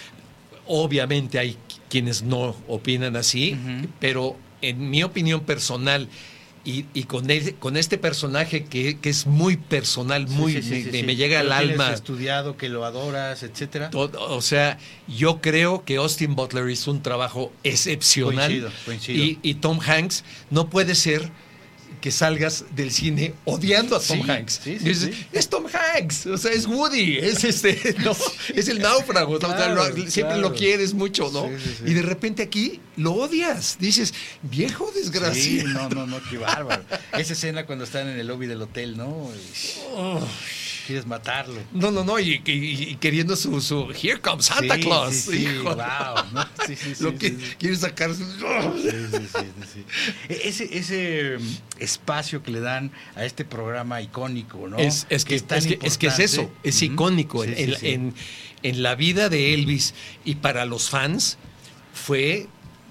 Obviamente 0.66 1.38
hay 1.38 1.56
quienes 1.88 2.22
no 2.22 2.56
opinan 2.66 3.14
así, 3.16 3.56
pero 4.00 4.36
en 4.62 4.90
mi 4.90 5.02
opinión 5.04 5.40
personal 5.42 6.08
y, 6.66 6.84
y 6.92 7.04
con, 7.04 7.30
el- 7.30 7.54
con 7.54 7.76
este 7.76 7.96
personaje 7.96 8.64
que, 8.64 8.98
que 8.98 9.08
es 9.08 9.26
muy 9.26 9.56
personal, 9.56 10.26
muy 10.28 10.52
Sí, 10.54 10.62
sí, 10.62 10.90
sí, 10.90 11.02
me, 11.04 11.14
llega 11.16 11.40
al 11.40 11.52
alma. 11.52 11.92
estudiado, 11.92 12.56
que 12.56 12.68
lo 12.68 12.84
adoras, 12.84 13.42
etcétera. 13.44 13.88
todo- 13.90 14.34
o 14.36 14.42
sea, 14.42 14.76
yo 15.06 15.40
creo 15.40 15.84
que 15.84 15.96
Austin 15.96 16.34
Butler 16.34 16.68
hizo 16.68 16.90
un 16.90 17.02
trabajo 17.02 17.52
excepcional 17.64 18.34
Coincido, 18.50 18.70
coincido. 18.84 19.24
Y, 19.24 19.38
y 19.42 19.54
Tom 19.54 19.78
Hanks 19.80 20.24
no 20.50 20.68
puede 20.68 20.94
ser 20.94 21.30
que 22.00 22.10
salgas 22.12 22.64
del 22.74 22.90
cine 22.90 23.34
odiando 23.44 23.96
a 23.96 24.00
Tom 24.00 24.22
Sí, 24.24 24.30
Hanks. 24.30 24.60
sí, 24.62 24.78
sí, 24.78 24.84
Dices. 24.84 25.16
Es 25.32 25.48
Tom 25.48 25.64
Hanks, 25.66 26.26
o 26.26 26.36
sea, 26.38 26.52
es 26.52 26.66
Woody, 26.66 27.18
es 27.18 27.44
este, 27.44 27.94
no, 28.04 28.16
es 28.54 28.68
el 28.68 28.80
náufrago, 28.80 29.38
¿no? 29.38 29.48
O 29.48 29.50
sea, 29.50 29.56
Claro, 29.56 29.74
lo- 29.88 29.94
siempre 30.10 30.34
claro. 30.36 30.40
lo 30.40 30.54
quieres 30.54 30.94
mucho, 30.94 31.30
¿no? 31.32 31.50
Y 31.88 31.94
de 31.94 32.02
repente 32.02 32.42
aquí 32.42 32.80
lo 32.96 33.12
odias, 33.14 33.76
dices, 33.80 34.14
viejo 34.42 34.90
desgraciado. 34.94 35.68
no, 35.68 35.88
no, 35.88 36.06
no, 36.06 36.20
qué 36.30 36.38
bárbaro. 36.38 36.82
Esa 37.18 37.32
escena 37.32 37.66
cuando 37.66 37.84
están 37.84 38.08
en 38.08 38.18
el 38.18 38.26
lobby 38.26 38.46
del 38.46 38.62
hotel, 38.62 38.96
¿no? 38.96 39.30
Y 39.34 40.36
quieres 40.86 41.06
matarlo. 41.06 41.60
No, 41.72 41.90
no, 41.90 42.04
no, 42.04 42.18
y, 42.18 42.40
y- 42.46 42.90
y 42.90 42.96
queriendo 42.96 43.34
su, 43.36 43.60
su 43.60 43.90
Here 43.90 44.20
comes 44.20 44.46
Santa 44.46 44.76
Sí, 44.76 44.80
Claus. 44.82 45.14
sí, 45.14 45.46
wow, 45.62 45.74
¿no? 46.32 46.46
Lo 47.00 47.14
que 47.18 47.36
quiere 47.58 47.76
sacar. 47.76 48.10
E- 50.28 50.40
Ese, 50.44 50.68
ese 50.78 51.36
mm, 51.38 51.80
espacio 51.82 52.42
que 52.42 52.50
le 52.50 52.60
dan 52.60 52.92
a 53.14 53.24
este 53.24 53.44
programa 53.44 54.00
icónico, 54.00 54.68
¿no? 54.68 54.78
Es, 54.78 55.06
es 55.10 55.24
que, 55.24 55.40
tan 55.40 55.58
es, 55.58 55.66
que, 55.66 55.78
es 55.82 55.98
que 55.98 56.06
es 56.08 56.18
eso, 56.18 56.50
es 56.62 56.80
icónico. 56.82 57.44
En- 57.44 58.14
en 58.62 58.82
la 58.82 58.94
vida 58.94 59.28
de 59.28 59.54
Elvis 59.54 59.94
y 60.24 60.36
para 60.36 60.64
los 60.64 60.88
fans 60.90 61.38
fue. 61.92 62.48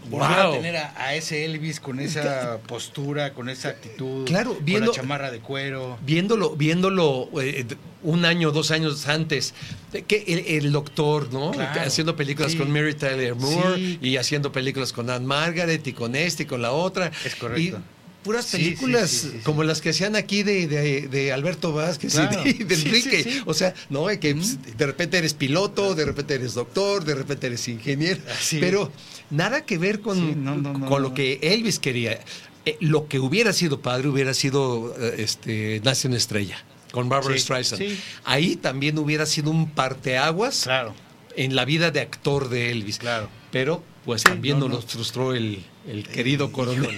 Volver 0.09 0.29
wow. 0.37 0.53
a 0.53 0.55
tener 0.57 0.77
a, 0.77 0.93
a 0.97 1.15
ese 1.15 1.45
Elvis 1.45 1.79
con 1.79 1.99
esa 1.99 2.59
postura, 2.67 3.33
con 3.33 3.49
esa 3.49 3.69
actitud, 3.69 4.25
Claro, 4.25 4.55
con 4.55 4.65
viendo- 4.65 4.91
la 4.91 4.97
chamarra 4.97 5.31
de 5.31 5.39
cuero. 5.39 5.97
Viéndolo, 6.05 6.55
viéndolo 6.55 7.29
eh, 7.41 7.65
un 8.03 8.25
año, 8.25 8.51
dos 8.51 8.71
años 8.71 9.07
antes, 9.07 9.53
que 10.07 10.23
el, 10.27 10.63
el 10.65 10.71
doctor, 10.71 11.31
¿no? 11.33 11.51
Claro, 11.51 11.81
haciendo 11.81 12.15
películas 12.15 12.51
sí. 12.51 12.57
con 12.57 12.71
Mary 12.71 12.93
Tyler 12.93 13.35
Moore 13.35 13.75
Sí. 13.77 13.99
y 14.01 14.17
haciendo 14.17 14.51
películas 14.51 14.93
con 14.93 15.09
Anne 15.09 15.25
Margaret 15.25 15.85
y 15.87 15.93
con 15.93 16.15
este 16.15 16.43
y 16.43 16.45
con 16.45 16.61
la 16.61 16.71
otra. 16.71 17.11
Es 17.25 17.35
correcto. 17.35 17.77
Y 17.77 17.94
puras 18.25 18.47
películas 18.47 19.09
sí, 19.09 19.17
sí, 19.17 19.29
sí. 19.33 19.39
como 19.43 19.63
las 19.63 19.79
que 19.79 19.91
hacían 19.91 20.15
aquí 20.17 20.43
de, 20.43 20.67
de- 20.67 21.07
de 21.07 21.31
Alberto 21.31 21.71
Vázquez 21.71 22.13
Claro. 22.13 22.41
y 22.45 22.51
de, 22.65 22.75
Enrique. 22.75 23.41
O 23.45 23.53
sea, 23.53 23.73
no, 23.89 24.07
que 24.19 24.35
pues, 24.35 24.57
de 24.77 24.85
repente 24.85 25.17
eres 25.17 25.33
piloto, 25.33 25.95
de 25.95 26.03
repente 26.05 26.33
eres 26.35 26.53
doctor, 26.55 27.05
de 27.05 27.15
repente 27.15 27.47
eres 27.47 27.65
ingeniero. 27.69 28.21
Así 28.37 28.57
pero 28.59 28.91
nada 29.29 29.65
que 29.65 29.77
ver 29.77 30.01
con, 30.01 30.17
Sí, 30.17 30.33
no, 30.35 30.55
no, 30.57 30.73
no, 30.77 30.85
con 30.87 31.01
lo 31.01 31.13
que 31.13 31.39
Elvis 31.41 31.79
quería. 31.79 32.19
Eh, 32.65 32.77
lo 32.81 33.07
que 33.07 33.19
hubiera 33.19 33.53
sido 33.53 33.79
padre 33.81 34.07
hubiera 34.09 34.33
sido 34.33 34.95
eh, 34.99 35.15
este 35.19 35.81
Nace 35.83 36.07
una 36.07 36.17
estrella 36.17 36.57
con 36.91 37.07
Barbara 37.09 37.37
Streisand. 37.37 37.83
Ahí 38.23 38.55
también 38.55 38.97
hubiera 38.97 39.25
sido 39.27 39.51
un 39.51 39.69
parteaguas 39.69 40.63
Claro, 40.63 40.95
en 41.35 41.55
la 41.55 41.63
vida 41.65 41.91
de 41.91 41.99
actor 42.01 42.49
de 42.49 42.71
Elvis. 42.71 42.97
claro. 42.97 43.29
Pero 43.51 43.83
pues 44.03 44.23
también 44.23 44.59
no, 44.59 44.67
nos 44.69 44.85
frustró 44.85 45.33
el, 45.35 45.63
el 45.87 46.07
querido 46.07 46.51
coronel. 46.51 46.97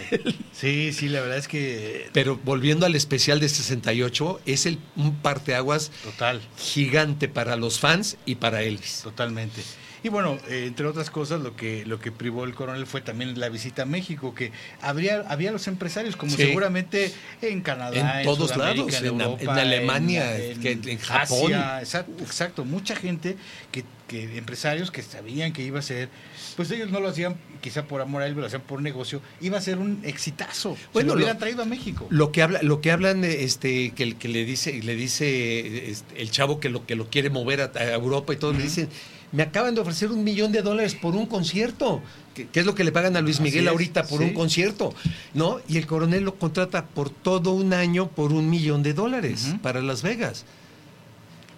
Sí, 0.53 0.91
sí, 0.93 1.09
la 1.09 1.21
verdad 1.21 1.38
es 1.38 1.47
que 1.47 2.09
Pero 2.13 2.39
volviendo 2.43 2.85
al 2.85 2.95
especial 2.95 3.39
de 3.39 3.49
68, 3.49 4.41
es 4.45 4.65
el, 4.65 4.79
un 4.95 5.15
parteaguas 5.15 5.91
total. 6.03 6.41
gigante 6.57 7.27
para 7.27 7.55
los 7.55 7.79
fans 7.79 8.17
y 8.25 8.35
para 8.35 8.63
Elvis. 8.63 9.01
Totalmente. 9.03 9.61
Y 10.03 10.09
bueno, 10.09 10.38
eh, 10.47 10.65
entre 10.67 10.85
otras 10.85 11.09
cosas, 11.09 11.41
lo 11.41 11.55
que 11.55 11.83
lo 11.85 11.99
que 11.99 12.11
privó 12.11 12.43
el 12.45 12.53
coronel 12.53 12.85
fue 12.85 13.01
también 13.01 13.39
la 13.39 13.49
visita 13.49 13.81
a 13.81 13.85
México, 13.85 14.33
que 14.35 14.51
habría 14.79 15.21
había 15.27 15.51
los 15.51 15.67
empresarios, 15.67 16.15
como 16.15 16.31
Sí. 16.31 16.38
seguramente 16.43 17.11
en 17.41 17.61
Canadá, 17.61 18.21
En 18.21 18.25
todos 18.25 18.55
lados, 18.55 18.93
en- 18.93 19.05
Europa, 19.05 19.41
en 19.41 19.49
Alemania, 19.49 20.38
en 20.39 20.99
Japón. 20.99 21.51
Asia, 21.53 21.79
exacto, 21.81 22.23
exacto, 22.23 22.63
mucha 22.63 22.95
gente 22.95 23.38
que, 23.71 23.83
que 24.07 24.38
empresarios 24.38 24.91
que 24.91 25.01
sabían 25.01 25.51
que 25.51 25.63
iba 25.63 25.79
a 25.79 25.81
ser, 25.81 26.09
pues 26.58 26.72
ellos 26.72 26.89
no 26.89 26.99
lo 26.99 27.08
hacían 27.08 27.36
quizá 27.62 27.84
por 27.86 28.01
amor 28.01 28.24
a 28.24 28.28
él, 28.28 28.34
lo 28.34 28.45
hacían 28.45 28.64
por 28.64 28.82
negocio, 28.82 29.22
iba 29.41 29.60
a 29.60 29.62
ser 29.62 29.78
un 29.78 30.01
exitazo. 30.03 30.76
Bueno, 30.91 31.10
lo 31.10 31.20
hubieran 31.20 31.38
traído 31.38 31.62
a 31.62 31.66
México. 31.66 32.08
Lo 32.10 32.32
que 32.32 32.41
habla, 32.41 32.62
lo 32.64 32.82
que 32.82 32.91
hablan, 32.91 33.24
este, 33.24 33.91
que, 33.91 34.16
que 34.16 34.28
le 34.28 34.43
dice, 34.43 34.82
le 34.82 34.95
dice 34.95 35.91
este, 35.91 36.20
el 36.20 36.32
chavo 36.32 36.60
que 36.60 36.70
lo 36.70 36.86
que 36.88 36.95
lo 36.95 37.10
quiere 37.12 37.30
mover 37.30 37.62
a, 37.62 37.72
a 37.76 37.93
Europa 37.93 38.34
y 38.34 38.38
todo, 38.38 38.53
le 38.53 38.64
dicen, 38.64 38.89
me 39.32 39.43
acaban 39.43 39.76
de 39.76 39.82
ofrecer 39.82 40.12
un 40.12 40.24
millón 40.24 40.51
de 40.51 40.64
dólares 40.64 40.95
por 40.95 41.16
un 41.16 41.28
concierto. 41.28 42.01
que 42.34 42.47
que 42.47 42.60
es 42.60 42.66
lo 42.66 42.74
que 42.74 42.84
le 42.84 42.91
pagan 42.91 43.16
a 43.18 43.22
Luis 43.22 43.39
Miguel 43.39 43.66
es, 43.66 43.72
ahorita 43.72 44.08
por 44.08 44.20
sí. 44.20 44.26
un 44.26 44.34
concierto? 44.34 44.95
¿No? 45.36 45.60
Y 45.68 45.78
el 45.78 45.86
coronel 45.86 46.24
lo 46.24 46.36
contrata 46.39 46.88
por 46.88 47.12
todo 47.12 47.51
un 47.51 47.74
año 47.74 48.10
por 48.10 48.34
un 48.34 48.49
millón 48.49 48.82
de 48.82 48.95
dólares 48.95 49.53
para 49.62 49.82
Las 49.82 50.01
Vegas. 50.01 50.45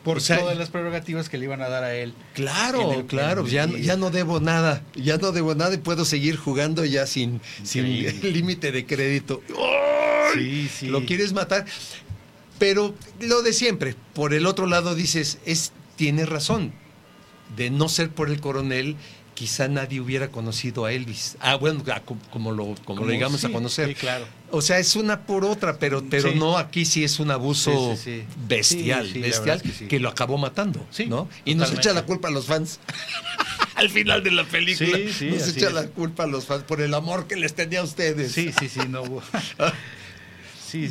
Por 0.03 0.17
o 0.17 0.19
sea, 0.19 0.39
todas 0.39 0.57
las 0.57 0.69
prerrogativas 0.69 1.27
que 1.29 1.37
le 1.37 1.45
iban 1.45 1.61
a 1.61 1.69
dar 1.69 1.83
a 1.83 1.93
él. 1.95 2.13
Claro, 2.33 2.93
el- 2.93 3.05
claro, 3.05 3.43
el- 3.45 3.51
ya, 3.51 3.67
no- 3.67 3.77
ya 3.77 3.97
no 3.97 4.09
debo 4.11 4.39
nada, 4.39 4.83
ya 4.95 5.17
no 5.17 5.31
debo 5.31 5.55
nada 5.55 5.73
y 5.75 5.77
puedo 5.77 6.05
seguir 6.05 6.37
jugando 6.37 6.85
ya 6.85 7.05
sin, 7.05 7.41
sin 7.63 7.83
límite 8.33 8.71
de 8.71 8.85
crédito. 8.85 9.41
Sí, 10.33 10.69
sí. 10.73 10.87
Lo 10.87 11.05
quieres 11.05 11.33
matar. 11.33 11.65
Pero 12.59 12.93
lo 13.19 13.41
de 13.41 13.53
siempre, 13.53 13.95
por 14.13 14.33
el 14.33 14.45
otro 14.45 14.67
lado 14.67 14.93
dices, 14.95 15.39
es, 15.45 15.71
tiene 15.95 16.25
razón. 16.25 16.73
De 17.55 17.69
no 17.69 17.89
ser 17.89 18.09
por 18.09 18.29
el 18.29 18.39
coronel, 18.41 18.95
quizá 19.33 19.67
nadie 19.67 19.99
hubiera 20.01 20.27
conocido 20.29 20.85
a 20.85 20.91
Elvis. 20.93 21.35
Ah, 21.39 21.55
bueno, 21.55 21.83
como 22.31 22.51
lo, 22.51 22.75
como 22.85 23.05
lo 23.05 23.11
llegamos 23.11 23.43
a 23.45 23.49
conocer. 23.49 23.87
sí, 23.89 23.95
claro. 23.95 24.25
O 24.51 24.61
sea, 24.61 24.79
es 24.79 24.95
una 24.95 25.21
por 25.25 25.45
otra, 25.45 25.77
pero, 25.77 26.03
pero 26.09 26.31
Sí. 26.31 26.37
no, 26.39 26.57
aquí 26.57 26.85
sí 26.85 27.03
es 27.03 27.19
un 27.19 27.31
abuso 27.31 27.95
Sí, 27.95 28.01
sí, 28.03 28.19
sí. 28.21 28.25
bestial, 28.47 29.11
bestial, 29.13 29.61
que, 29.61 29.99
lo 29.99 30.09
acabó 30.09 30.37
matando, 30.37 30.85
Sí, 30.91 31.05
¿no? 31.07 31.29
Y 31.45 31.55
nos 31.55 31.71
echa 31.71 31.93
la 31.93 32.03
culpa 32.05 32.27
a 32.29 32.31
los 32.31 32.45
fans. 32.45 32.79
Al 33.75 33.89
final 33.89 34.23
de 34.23 34.31
la 34.31 34.43
película, 34.43 34.97
nos 34.97 35.21
echa 35.47 35.67
es. 35.67 35.73
la 35.73 35.87
culpa 35.87 36.23
a 36.23 36.27
los 36.27 36.45
fans 36.45 36.63
por 36.63 36.81
el 36.81 36.93
amor 36.93 37.27
que 37.27 37.35
les 37.37 37.53
tenía 37.55 37.79
a 37.79 37.83
ustedes. 37.83 38.33
Sí, 38.33 38.51
sí, 38.59 38.67
sí, 38.67 38.79
no 38.89 39.03
sí. 40.69 40.89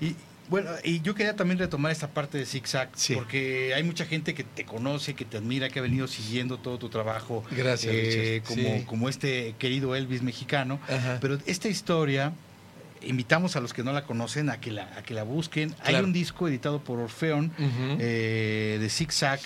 Y, 0.00 0.14
Bueno, 0.50 0.70
y 0.82 1.00
yo 1.02 1.14
quería 1.14 1.36
también 1.36 1.58
retomar 1.58 1.92
esta 1.92 2.08
parte 2.08 2.38
de 2.38 2.46
ZigZag, 2.46 2.90
Sí. 2.96 3.14
porque 3.14 3.74
hay 3.74 3.82
mucha 3.82 4.06
gente 4.06 4.32
que 4.34 4.44
te 4.44 4.64
conoce, 4.64 5.12
que 5.14 5.26
te 5.26 5.36
admira, 5.36 5.68
que 5.68 5.78
ha 5.78 5.82
venido 5.82 6.06
siguiendo 6.08 6.56
todo 6.58 6.78
tu 6.78 6.88
trabajo. 6.88 7.44
Gracias, 7.50 7.92
eh, 7.94 8.42
como, 8.46 8.62
Sí. 8.62 8.84
como 8.86 9.08
este 9.10 9.54
querido 9.58 9.94
Elvis 9.94 10.22
mexicano. 10.22 10.80
Ajá. 10.88 11.18
Pero 11.20 11.38
esta 11.46 11.68
historia, 11.68 12.32
invitamos 13.02 13.56
a 13.56 13.60
los 13.60 13.72
que 13.72 13.82
no 13.82 13.92
la 13.92 14.04
conocen 14.04 14.50
a 14.50 14.60
que 14.60 14.70
la, 14.70 14.84
a 14.96 15.02
que 15.02 15.14
la 15.14 15.22
busquen. 15.24 15.74
Hay 15.84 15.94
un 15.96 16.12
disco 16.12 16.48
editado 16.48 16.80
por 16.82 16.98
Orfeón 16.98 17.52
eh, 17.98 18.78
de 18.80 18.88
ZigZag, 18.90 19.40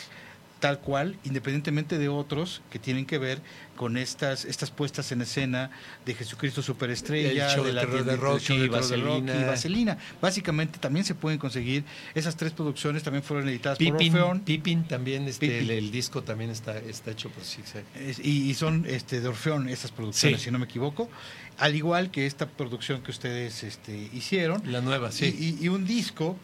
tal 0.60 0.78
cual, 0.78 1.16
independientemente 1.24 1.98
de 1.98 2.08
otros 2.08 2.62
que 2.70 2.78
tienen 2.78 3.04
que 3.04 3.18
ver 3.18 3.40
con 3.74 3.96
estas, 3.96 4.44
estas 4.44 4.70
puestas 4.70 5.10
en 5.10 5.20
escena 5.22 5.70
de 6.06 6.14
Jesucristo 6.14 6.62
Superestrella, 6.62 7.48
El 7.48 7.54
show 7.56 7.64
de 7.64 7.70
de 7.70 7.74
la 7.74 7.84
de 7.86 8.02
del 8.04 8.18
Rocky, 8.18 8.54
de 8.56 8.62
de 8.62 8.68
Vaselina. 8.68 9.32
Rocky 9.32 9.44
Vaselina. 9.44 9.98
Básicamente 10.20 10.78
también 10.78 11.04
se 11.04 11.16
pueden 11.16 11.40
conseguir. 11.40 11.82
Esas 12.14 12.36
tres 12.36 12.52
producciones 12.52 13.02
también 13.02 13.24
fueron 13.24 13.48
editadas 13.48 13.78
por 13.78 13.94
Orfeón. 13.96 14.40
Pippin 14.40 14.84
también, 14.84 15.26
este, 15.26 15.48
Pippin. 15.48 15.62
El, 15.62 15.70
el 15.70 15.90
disco 15.90 16.22
también 16.22 16.50
está, 16.50 16.78
está 16.78 17.10
hecho 17.10 17.28
por 17.30 17.42
Zigzag. 17.42 17.82
Es- 17.96 18.20
y, 18.20 18.48
y 18.48 18.54
son 18.54 18.84
este, 18.86 19.20
de 19.20 19.26
Orfeón 19.26 19.68
estas 19.68 19.90
producciones, 19.90 20.38
Sí. 20.40 20.44
si 20.44 20.50
no 20.52 20.60
me 20.60 20.66
equivoco. 20.66 21.10
Al 21.58 21.74
igual 21.76 22.10
que 22.10 22.26
esta 22.26 22.46
producción 22.48 23.02
que 23.02 23.10
ustedes 23.10 23.62
este, 23.62 24.10
hicieron. 24.12 24.62
La 24.70 24.80
nueva, 24.80 25.12
sí. 25.12 25.26
Y, 25.38 25.44
y- 25.62 25.66
y 25.66 25.68
un 25.68 25.86
disco 25.86 26.36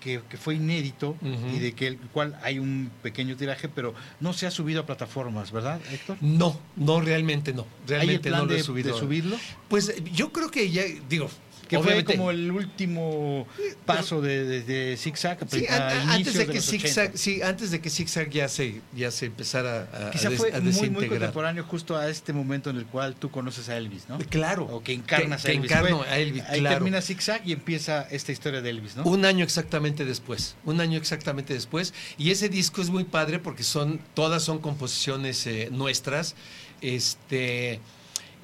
que, 0.00 0.20
que 0.28 0.36
fue 0.36 0.54
inédito 0.54 1.16
y 1.52 1.58
de 1.58 1.72
que 1.72 1.88
el 1.88 1.96
cual 1.98 2.38
hay 2.42 2.58
un 2.60 2.90
pequeño 3.02 3.34
tiraje, 3.36 3.68
pero 3.68 3.92
no 4.20 4.32
se 4.34 4.46
ha 4.46 4.50
subido 4.52 4.82
a 4.82 4.86
plataformas, 4.86 5.50
¿verdad, 5.50 5.80
Héctor? 5.90 6.18
No, 6.20 6.60
no, 6.76 7.00
realmente 7.00 7.52
no. 7.52 7.62
¿Hay 7.62 7.66
el 7.84 7.88
Realmente 7.88 8.28
plan 8.28 8.40
no 8.42 8.46
lo 8.46 8.52
de, 8.54 8.60
he 8.60 8.62
subido. 8.62 8.92
de 8.94 9.00
subirlo? 9.00 9.36
Pues 9.68 9.92
yo 10.12 10.30
creo 10.32 10.50
que 10.50 10.70
ya, 10.70 10.82
digo, 11.08 11.28
Que 11.68 11.78
fue 11.80 12.04
como 12.04 12.30
el 12.30 12.50
último 12.50 13.46
paso 13.84 14.20
de, 14.20 14.44
de, 14.44 14.62
de 14.62 14.96
Zigzag 14.96 15.38
a, 15.42 15.46
Sí, 15.48 15.66
a 15.66 15.74
an- 15.76 16.10
antes 16.10 16.14
inicios 16.14 16.34
de 16.34 16.46
que 16.46 16.54
los 16.54 16.64
Zigzag, 16.70 17.04
80. 17.08 17.18
sí, 17.18 17.42
antes 17.42 17.70
de 17.70 17.80
que 17.80 17.90
Zigzag 17.90 18.30
ya 18.30 18.48
se, 18.48 18.80
ya 18.94 19.10
se 19.10 19.26
empezara 19.26 19.88
a, 19.92 20.08
a 20.08 20.10
Quizá 20.10 20.30
des- 20.30 20.38
fue 20.38 20.52
a 20.54 20.60
muy, 20.60 20.90
muy 20.90 21.08
contemporáneo 21.08 21.64
justo 21.64 21.96
a 21.96 22.08
este 22.08 22.32
momento 22.32 22.70
en 22.70 22.76
el 22.76 22.86
cual 22.86 23.14
tú 23.16 23.30
conoces 23.30 23.68
a 23.68 23.76
Elvis, 23.76 24.08
¿no? 24.08 24.18
Claro. 24.30 24.64
O 24.66 24.82
que 24.82 24.92
encarnas 24.92 25.42
Que- 25.42 25.48
a 25.48 25.50
que 25.52 25.56
Elvis. 25.58 25.70
encarno 25.70 25.98
Fue- 25.98 26.08
a 26.08 26.18
Elvis, 26.18 26.42
Ahí 26.48 26.60
claro. 26.60 26.76
termina 26.76 27.02
Zigzag 27.02 27.42
y 27.44 27.52
empieza 27.52 28.02
esta 28.10 28.32
historia 28.32 28.60
de 28.62 28.70
Elvis, 28.70 28.96
¿no? 28.96 29.02
Un 29.04 29.24
año 29.24 29.42
exactamente 29.44 30.04
después, 30.04 30.54
un 30.64 30.80
año 30.80 30.96
exactamente 30.98 31.52
después. 31.54 31.94
Y 32.18 32.30
ese 32.30 32.48
disco 32.48 32.80
es 32.80 32.90
muy 32.90 33.04
padre 33.04 33.38
porque 33.38 33.62
son, 33.64 34.00
todas 34.14 34.42
son 34.42 34.58
composiciones 34.60 35.46
eh, 35.46 35.68
nuestras. 35.72 36.34
Este, 36.80 37.80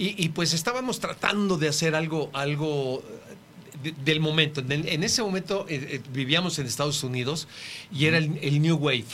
y, 0.04 0.24
y 0.24 0.28
pues 0.30 0.52
estábamos 0.52 0.98
tratando 1.00 1.56
de 1.58 1.68
hacer 1.68 1.94
algo, 1.94 2.30
algo 2.32 3.02
de- 3.82 3.94
del 4.04 4.20
momento. 4.20 4.60
En, 4.60 4.86
en 4.88 5.02
ese 5.04 5.22
momento 5.22 5.66
eh, 5.68 5.88
eh, 5.96 6.00
vivíamos 6.12 6.58
en 6.58 6.66
Estados 6.66 7.02
Unidos 7.04 7.46
y 7.92 8.06
era 8.06 8.18
el, 8.18 8.38
el 8.42 8.60
New 8.60 8.76
Wave. 8.76 9.04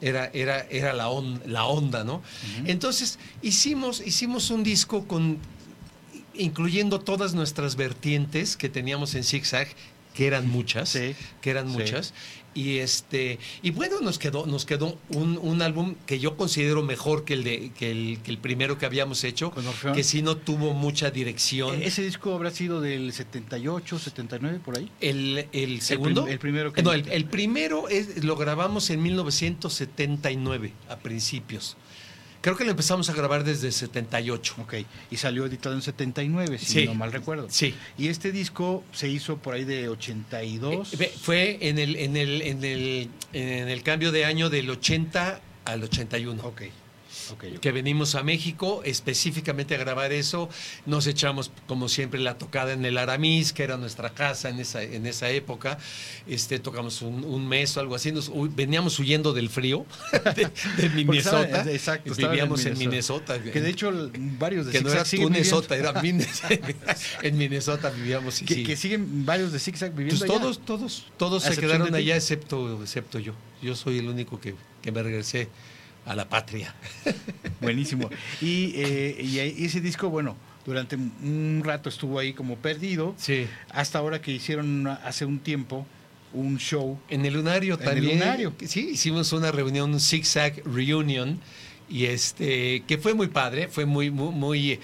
Era, 0.00 0.30
era, 0.34 0.60
era 0.70 0.92
la, 0.92 1.08
on- 1.08 1.40
la 1.46 1.64
onda, 1.64 2.04
¿no? 2.04 2.22
Entonces 2.66 3.18
hicimos, 3.42 4.02
hicimos 4.04 4.50
un 4.50 4.62
disco 4.62 5.06
con 5.08 5.38
incluyendo 6.34 7.00
todas 7.00 7.32
nuestras 7.34 7.76
vertientes 7.76 8.56
que 8.56 8.68
teníamos 8.68 9.14
en 9.14 9.24
Zigzag, 9.24 9.68
que 10.14 10.26
eran 10.26 10.48
muchas, 10.48 10.90
Sí, 10.90 11.14
que 11.40 11.50
eran 11.50 11.70
sí. 11.70 11.78
muchas. 11.78 12.12
Y 12.56 12.78
este, 12.78 13.38
y 13.62 13.70
bueno, 13.70 14.00
nos 14.00 14.18
quedó, 14.18 14.46
nos 14.46 14.64
quedó 14.64 14.98
un, 15.10 15.38
un 15.42 15.60
álbum 15.60 15.94
que 16.06 16.18
yo 16.18 16.38
considero 16.38 16.82
mejor 16.82 17.24
que 17.26 17.34
el 17.34 17.44
de, 17.44 17.70
que 17.78 17.90
el, 17.90 18.18
que 18.24 18.30
el 18.30 18.38
primero 18.38 18.78
que 18.78 18.86
habíamos 18.86 19.22
hecho, 19.24 19.52
que 19.94 20.02
sí 20.02 20.22
no 20.22 20.38
tuvo 20.38 20.72
mucha 20.72 21.10
dirección. 21.10 21.82
E- 21.82 21.86
¿Ese 21.86 22.02
disco 22.02 22.32
habrá 22.34 22.50
sido 22.50 22.80
del 22.80 23.12
78, 23.12 23.98
79, 23.98 24.60
por 24.64 24.78
ahí? 24.78 24.90
El, 25.02 25.46
el 25.52 25.82
segundo. 25.82 26.22
prim- 26.24 26.32
el 26.32 26.38
primero 26.38 26.72
que- 26.72 26.82
No, 26.82 26.94
el, 26.94 27.06
el 27.10 27.26
primero 27.26 27.90
es, 27.90 28.24
lo 28.24 28.36
grabamos 28.36 28.88
en 28.88 29.02
1979, 29.02 30.72
a 30.88 30.96
principios. 30.96 31.76
Creo 32.46 32.56
que 32.56 32.62
lo 32.64 32.70
empezamos 32.70 33.10
a 33.10 33.12
grabar 33.12 33.42
desde 33.42 33.72
78. 33.72 34.54
Ok, 34.62 34.74
y 35.10 35.16
salió 35.16 35.46
editado 35.46 35.74
en 35.74 35.82
79, 35.82 36.58
si 36.58 36.64
Sí. 36.66 36.86
no 36.86 36.94
mal 36.94 37.10
recuerdo. 37.10 37.48
Sí. 37.50 37.74
Y 37.98 38.06
este 38.06 38.30
disco 38.30 38.84
se 38.92 39.08
hizo 39.08 39.38
por 39.38 39.54
ahí 39.54 39.64
de 39.64 39.88
82. 39.88 40.94
Eh, 40.94 41.12
Fue 41.20 41.58
en 41.62 41.80
el, 41.80 41.96
en 41.96 42.16
el, 42.16 42.42
en 42.42 42.62
el, 42.62 43.10
en 43.32 43.68
el 43.68 43.82
cambio 43.82 44.12
de 44.12 44.26
año 44.26 44.48
del 44.48 44.70
80 44.70 45.40
al 45.64 45.82
81. 45.82 46.40
ok, 46.44 46.62
que 47.60 47.72
venimos 47.72 48.14
a 48.14 48.22
México 48.22 48.82
específicamente 48.84 49.74
a 49.74 49.78
grabar 49.78 50.12
eso. 50.12 50.48
Nos 50.86 51.06
echamos, 51.06 51.50
como 51.66 51.88
siempre, 51.88 52.20
la 52.20 52.38
tocada 52.38 52.72
en 52.72 52.84
el 52.84 52.98
Aramis, 52.98 53.52
que 53.52 53.62
era 53.62 53.76
nuestra 53.76 54.10
casa 54.10 54.48
en 54.48 54.60
esa, 54.60 54.82
en 54.82 55.06
esa 55.06 55.30
época. 55.30 55.78
Este, 56.26 56.58
tocamos 56.58 57.02
un, 57.02 57.24
un 57.24 57.46
mes 57.48 57.76
o 57.76 57.80
algo 57.80 57.94
así. 57.94 58.12
Nos- 58.12 58.30
veníamos 58.54 58.98
huyendo 58.98 59.32
del 59.32 59.48
frío 59.48 59.86
de, 60.36 60.48
de 60.82 60.88
Minnesota. 60.90 61.42
estaban- 61.44 61.68
exacto, 61.68 62.10
en 62.12 62.16
Vivíamos 62.16 62.64
en 62.66 62.78
Minnesota. 62.78 63.40
Que 63.42 63.60
de 63.60 63.70
hecho 63.70 63.92
varios 64.38 64.66
de 64.66 64.72
que 64.72 64.80
no 64.82 64.90
era 64.92 65.04
Minnesota, 65.12 65.76
era 65.76 65.92
Minnesota. 66.00 66.54
en 67.22 67.38
Minnesota 67.38 67.90
vivíamos. 67.90 68.42
y 68.42 68.44
que, 68.44 68.54
sí. 68.54 68.64
que 68.64 68.76
siguen 68.76 69.24
varios 69.26 69.52
de 69.52 69.58
Zigzag 69.58 69.92
viviendo 69.94 70.18
Pues 70.18 70.30
allá. 70.30 70.40
todos, 70.40 70.58
todos, 70.64 71.06
todos 71.16 71.42
se 71.42 71.56
quedaron 71.56 71.94
allá 71.94 72.16
excepto, 72.16 72.82
excepto 72.82 73.18
yo. 73.18 73.32
Yo 73.62 73.74
soy 73.74 73.98
el 73.98 74.08
único 74.08 74.40
que, 74.40 74.54
que 74.82 74.92
me 74.92 75.02
regresé 75.02 75.48
a 76.06 76.14
la 76.14 76.28
patria. 76.28 76.74
Buenísimo. 77.60 78.08
Y, 78.40 78.72
eh, 78.76 79.16
y 79.20 79.64
ese 79.64 79.80
disco, 79.80 80.08
bueno, 80.08 80.36
durante 80.64 80.96
un 80.96 81.62
rato 81.64 81.88
estuvo 81.88 82.18
ahí 82.18 82.32
como 82.32 82.56
perdido. 82.56 83.14
Sí. 83.18 83.46
Hasta 83.70 83.98
ahora 83.98 84.20
que 84.20 84.32
hicieron 84.32 84.86
hace 84.86 85.24
un 85.24 85.40
tiempo 85.40 85.86
un 86.32 86.58
show. 86.58 86.98
En 87.08 87.24
el 87.24 87.34
lunario 87.34 87.74
En 87.74 87.80
el 87.80 87.86
también. 87.86 88.18
Lunario. 88.18 88.54
Sí, 88.66 88.90
hicimos 88.92 89.32
una 89.32 89.50
reunión, 89.50 89.92
un 89.92 90.00
zigzag 90.00 90.62
reunion, 90.64 91.40
y 91.88 92.06
este, 92.06 92.82
que 92.86 92.98
fue 92.98 93.14
muy 93.14 93.28
padre, 93.28 93.68
fue 93.68 93.86
muy, 93.86 94.10
muy, 94.10 94.32
muy, 94.32 94.80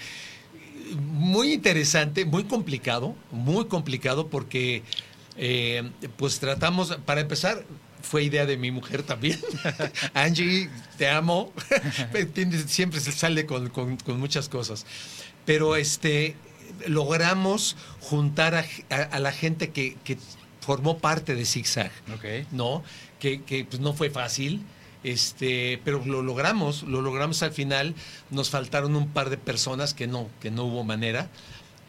muy 0.95 1.53
interesante, 1.53 2.25
muy 2.25 2.45
complicado, 2.45 3.15
muy 3.31 3.65
complicado 3.65 4.27
porque, 4.27 4.83
eh, 5.37 5.83
pues 6.17 6.39
tratamos, 6.39 6.97
para 7.05 7.21
empezar, 7.21 7.63
fue 8.03 8.23
idea 8.23 8.45
de 8.45 8.57
mi 8.57 8.69
mujer 8.69 9.01
también. 9.01 9.39
Angie, 10.13 10.69
te 10.99 11.09
amo. 11.09 11.51
Siempre 12.67 12.99
se 12.99 13.11
sale 13.11 13.45
con, 13.47 13.69
con- 13.69 13.97
con 13.97 14.19
muchas 14.19 14.47
cosas. 14.49 14.85
Pero 15.45 15.75
este 15.75 16.35
logramos 16.87 17.75
juntar 18.01 18.55
a, 18.55 18.65
a- 18.89 18.95
a 19.03 19.19
la 19.19 19.31
gente 19.31 19.71
que, 19.71 19.95
que 20.03 20.17
formó 20.61 20.97
parte 20.99 21.35
de 21.35 21.45
Zigzag. 21.45 21.91
Ok. 22.15 22.47
¿no? 22.51 22.83
Que, 23.19 23.41
que, 23.43 23.65
pues, 23.65 23.79
no 23.81 23.93
fue 23.93 24.09
fácil, 24.09 24.61
este, 25.03 25.79
pero 25.85 26.03
lo 26.05 26.21
logramos, 26.21 26.83
lo 26.83 27.01
logramos 27.01 27.41
al 27.43 27.51
final. 27.51 27.95
Nos 28.31 28.49
faltaron 28.49 28.95
un 28.95 29.09
par 29.09 29.29
de 29.29 29.37
personas 29.37 29.93
que 29.93 30.07
no, 30.07 30.29
que 30.41 30.51
no 30.51 30.63
hubo 30.65 30.83
manera. 30.83 31.29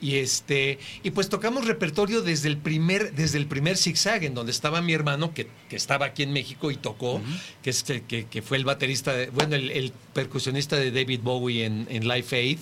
Y 0.01 0.17
este, 0.17 0.79
y 1.03 1.11
pues 1.13 1.29
tocamos 1.31 1.67
repertorio 1.67 2.21
desde 2.21 2.49
el 2.49 2.59
primer, 2.59 3.15
desde 3.15 3.39
el 3.39 3.47
primer 3.47 3.77
zigzag, 3.79 4.25
en 4.25 4.35
donde 4.35 4.53
estaba 4.53 4.83
mi 4.83 4.93
hermano, 4.93 5.33
que, 5.33 5.47
que 5.71 5.77
estaba 5.77 6.07
aquí 6.07 6.23
en 6.25 6.33
México 6.33 6.71
y 6.71 6.77
tocó, 6.77 7.23
que, 7.63 7.71
es, 7.71 7.83
que, 7.85 8.27
que 8.31 8.43
fue 8.43 8.59
el 8.59 8.65
baterista, 8.65 9.15
de- 9.15 9.31
bueno, 9.31 9.57
el, 9.57 9.71
el 9.71 9.93
percusionista 10.13 10.77
de 10.77 10.91
David 10.91 11.21
Bowie 11.23 11.65
en, 11.65 11.87
en 11.89 12.07
Live 12.07 12.27
Aid. 12.33 12.59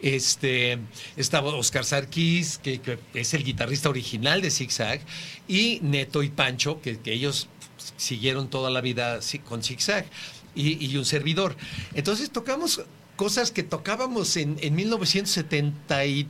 Este, 0.00 0.78
estaba 1.16 1.54
Oscar 1.54 1.84
Sarkis, 1.84 2.58
que, 2.58 2.80
que 2.80 2.98
es 3.14 3.34
el 3.34 3.44
guitarrista 3.44 3.88
original 3.88 4.40
de 4.42 4.50
Zigzag, 4.50 5.00
y 5.46 5.78
Neto 5.82 6.24
y 6.24 6.30
Pancho, 6.30 6.80
que, 6.82 6.98
que 6.98 7.12
ellos 7.12 7.46
siguieron 7.96 8.48
toda 8.50 8.70
la 8.70 8.80
vida 8.80 9.20
con 9.48 9.62
Zigzag, 9.62 10.04
y, 10.56 10.84
y 10.84 10.96
un 10.96 11.04
servidor. 11.04 11.56
Entonces 11.94 12.30
tocamos 12.30 12.82
cosas 13.14 13.52
que 13.52 13.62
tocábamos 13.62 14.36
en, 14.36 14.56
en 14.60 14.74
1973 14.74 16.26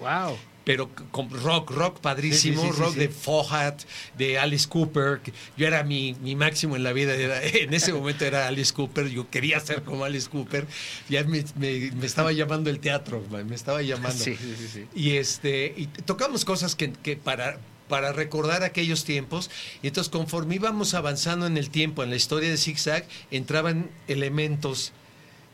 Wow. 0.00 0.36
pero 0.64 0.90
con 1.10 1.30
rock, 1.30 1.70
rock 1.70 2.00
padrísimo, 2.00 2.60
Sí, 2.60 2.68
sí, 2.68 2.72
sí, 2.72 2.76
sí, 2.76 2.82
rock 2.82 2.94
de 2.96 3.08
Fohat, 3.08 3.82
de 4.18 4.38
Alice 4.38 4.68
Cooper. 4.68 5.20
Yo 5.56 5.66
era 5.66 5.82
mi, 5.82 6.14
mi 6.22 6.36
máximo 6.36 6.76
en 6.76 6.82
la 6.82 6.92
vida, 6.92 7.14
era- 7.14 7.42
en 7.42 7.72
ese 7.72 7.92
momento 7.94 8.26
era 8.26 8.46
Alice 8.46 8.74
Cooper, 8.74 9.08
yo 9.08 9.30
quería 9.30 9.58
ser 9.60 9.82
como 9.82 10.04
Alice 10.04 10.28
Cooper, 10.28 10.66
ya 11.08 11.24
me, 11.24 11.42
me- 11.56 11.90
me 11.92 12.04
estaba 12.06 12.32
llamando 12.32 12.68
el 12.68 12.80
teatro, 12.80 13.24
me 13.30 13.54
estaba 13.54 13.80
llamando. 13.80 14.22
Sí, 14.22 14.36
sí, 14.36 14.54
sí, 14.58 14.68
sí. 14.68 14.86
Y 14.94 15.12
este, 15.12 15.72
y 15.74 15.86
tocamos 15.86 16.44
cosas 16.44 16.74
que, 16.74 16.92
que 16.92 17.16
para, 17.16 17.58
para 17.88 18.12
recordar 18.12 18.62
aquellos 18.62 19.04
tiempos. 19.04 19.50
Y 19.82 19.86
entonces, 19.86 20.10
conforme 20.10 20.56
íbamos 20.56 20.92
avanzando 20.92 21.46
en 21.46 21.56
el 21.56 21.70
tiempo, 21.70 22.02
en 22.04 22.10
la 22.10 22.16
historia 22.16 22.50
de 22.50 22.58
Zigzag, 22.58 23.06
entraban 23.30 23.90
elementos. 24.06 24.92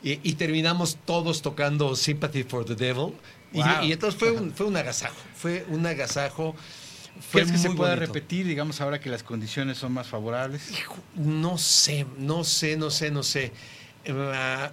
Y, 0.03 0.19
y 0.23 0.33
terminamos 0.33 0.97
todos 1.05 1.41
tocando 1.41 1.95
Sympathy 1.95 2.43
for 2.43 2.65
the 2.65 2.75
Devil. 2.75 3.13
Y- 3.55 3.61
Wow. 3.63 3.83
Y, 3.83 3.91
entonces 3.93 4.19
fue 4.19 4.31
un, 4.31 4.51
fue 4.55 4.65
un 4.67 4.77
agasajo. 4.77 5.15
Fue 5.35 5.65
un 5.69 5.85
agasajo. 5.85 6.55
Fue 7.31 7.41
¿Crees 7.43 7.51
que 7.53 7.57
se 7.57 7.69
pueda 7.71 7.95
bonito. 7.95 8.13
repetir, 8.13 8.45
digamos, 8.45 8.81
ahora 8.81 8.99
que 8.99 9.09
las 9.09 9.23
condiciones 9.23 9.77
son 9.77 9.93
más 9.93 10.05
favorables? 10.07 10.69
Hijo, 10.71 10.97
no 11.15 11.57
sé, 11.57 12.05
no 12.17 12.43
sé, 12.43 12.75
no 12.77 12.91
sé, 12.91 13.09
no 13.11 13.23
sé. 13.23 13.51
Ah, 14.07 14.71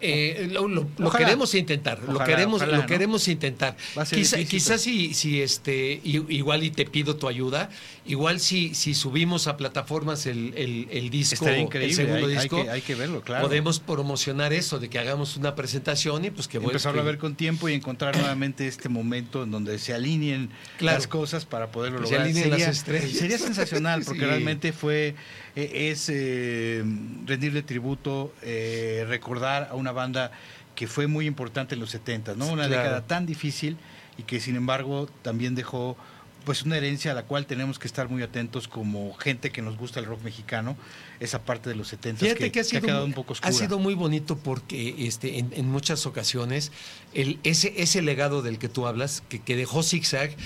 Eh, 0.00 0.48
lo, 0.50 0.68
lo- 0.68 0.86
lo 0.98 1.06
Ojalá. 1.08 1.24
queremos 1.24 1.54
intentar, 1.54 1.98
lo 2.02 2.18
queremos, 2.24 2.60
ojalá, 2.60 2.76
lo 2.76 2.82
¿no? 2.82 2.86
queremos 2.88 3.26
intentar. 3.28 3.74
Quizá- 4.10 4.44
quizás 4.44 4.80
si, 4.82 5.14
si 5.14 5.40
este, 5.40 5.98
igual 6.04 6.62
y 6.62 6.70
te 6.72 6.84
pido 6.84 7.16
tu 7.16 7.26
ayuda, 7.26 7.70
igual 8.06 8.38
si, 8.40 8.74
si 8.74 8.92
subimos 8.94 9.46
a 9.46 9.56
plataformas 9.56 10.26
el, 10.26 10.52
el, 10.56 10.88
el 10.90 11.08
disco, 11.10 11.46
el 11.48 11.94
segundo 11.94 12.26
hay- 12.26 12.34
hay 12.34 12.38
disco, 12.42 12.62
que- 12.62 12.70
hay 12.70 12.80
que 12.82 12.94
verlo, 12.94 13.22
claro. 13.22 13.46
podemos 13.46 13.80
promocionar 13.80 14.52
eso, 14.52 14.78
de 14.78 14.90
que 14.90 14.98
hagamos 14.98 15.36
una 15.36 15.54
presentación 15.54 16.24
y 16.24 16.30
pues 16.30 16.46
que 16.46 16.58
empezarlo 16.58 17.00
a 17.00 17.04
ver 17.04 17.16
con 17.18 17.34
tiempo 17.34 17.68
y 17.68 17.72
encontrar 17.74 18.16
nuevamente 18.16 18.66
este 18.68 18.88
momento 18.88 19.42
en 19.44 19.50
donde 19.50 19.78
se 19.78 19.94
alineen 19.94 20.50
Claro. 20.78 20.98
las 20.98 21.06
cosas 21.06 21.46
para 21.46 21.70
poderlo 21.70 22.00
Que 22.00 22.06
se 22.06 22.12
lograr. 22.12 22.26
alineen 22.26 22.50
las 22.50 22.58
sería, 22.60 22.72
estrellas. 22.72 23.10
sería 23.18 23.38
sensacional 23.38 24.02
porque 24.04 24.20
Sí. 24.20 24.26
realmente 24.26 24.72
fue 24.72 25.14
eh, 25.56 25.90
es 25.90 26.08
eh, 26.12 26.84
rendirle 27.26 27.62
tributo, 27.62 28.34
eh, 28.42 29.04
recordar 29.08 29.68
a 29.70 29.74
una 29.76 29.92
banda 29.92 30.30
que 30.74 30.86
fue 30.88 31.06
muy 31.06 31.26
importante 31.26 31.74
en 31.74 31.80
los 31.80 31.90
70, 31.90 32.34
¿no? 32.34 32.46
Una 32.48 32.66
Claro. 32.66 32.82
década 32.82 33.06
tan 33.06 33.24
difícil 33.26 33.76
y 34.18 34.24
que 34.24 34.40
sin 34.40 34.56
embargo 34.56 35.08
también 35.22 35.54
dejó 35.54 35.96
pues 36.44 36.62
una 36.62 36.76
herencia 36.76 37.12
a 37.12 37.14
la 37.14 37.24
cual 37.24 37.46
tenemos 37.46 37.78
que 37.78 37.86
estar 37.86 38.08
muy 38.08 38.22
atentos 38.22 38.68
como 38.68 39.14
gente 39.14 39.50
que 39.50 39.62
nos 39.62 39.76
gusta 39.76 40.00
el 40.00 40.06
rock 40.06 40.22
mexicano, 40.22 40.76
esa 41.20 41.42
parte 41.44 41.68
de 41.70 41.74
los 41.76 41.88
70 41.88 42.20
Fíjate 42.20 42.38
que, 42.38 42.52
que, 42.52 42.60
ha, 42.60 42.62
que 42.62 42.68
sido, 42.68 42.78
ha 42.78 42.82
quedado 42.82 43.04
un 43.04 43.12
poco 43.12 43.32
ha 43.32 43.34
oscura. 43.34 43.52
sido 43.52 43.78
muy 43.78 43.94
bonito 43.94 44.36
porque 44.38 45.06
este, 45.06 45.38
en, 45.38 45.52
en 45.54 45.68
muchas 45.70 46.06
ocasiones 46.06 46.72
el, 47.12 47.38
ese, 47.44 47.74
ese 47.82 48.02
legado 48.02 48.42
del 48.42 48.58
que 48.58 48.68
tú 48.68 48.86
hablas, 48.86 49.22
que, 49.28 49.40
que 49.40 49.56
dejó 49.56 49.82
Zigzag, 49.82 50.36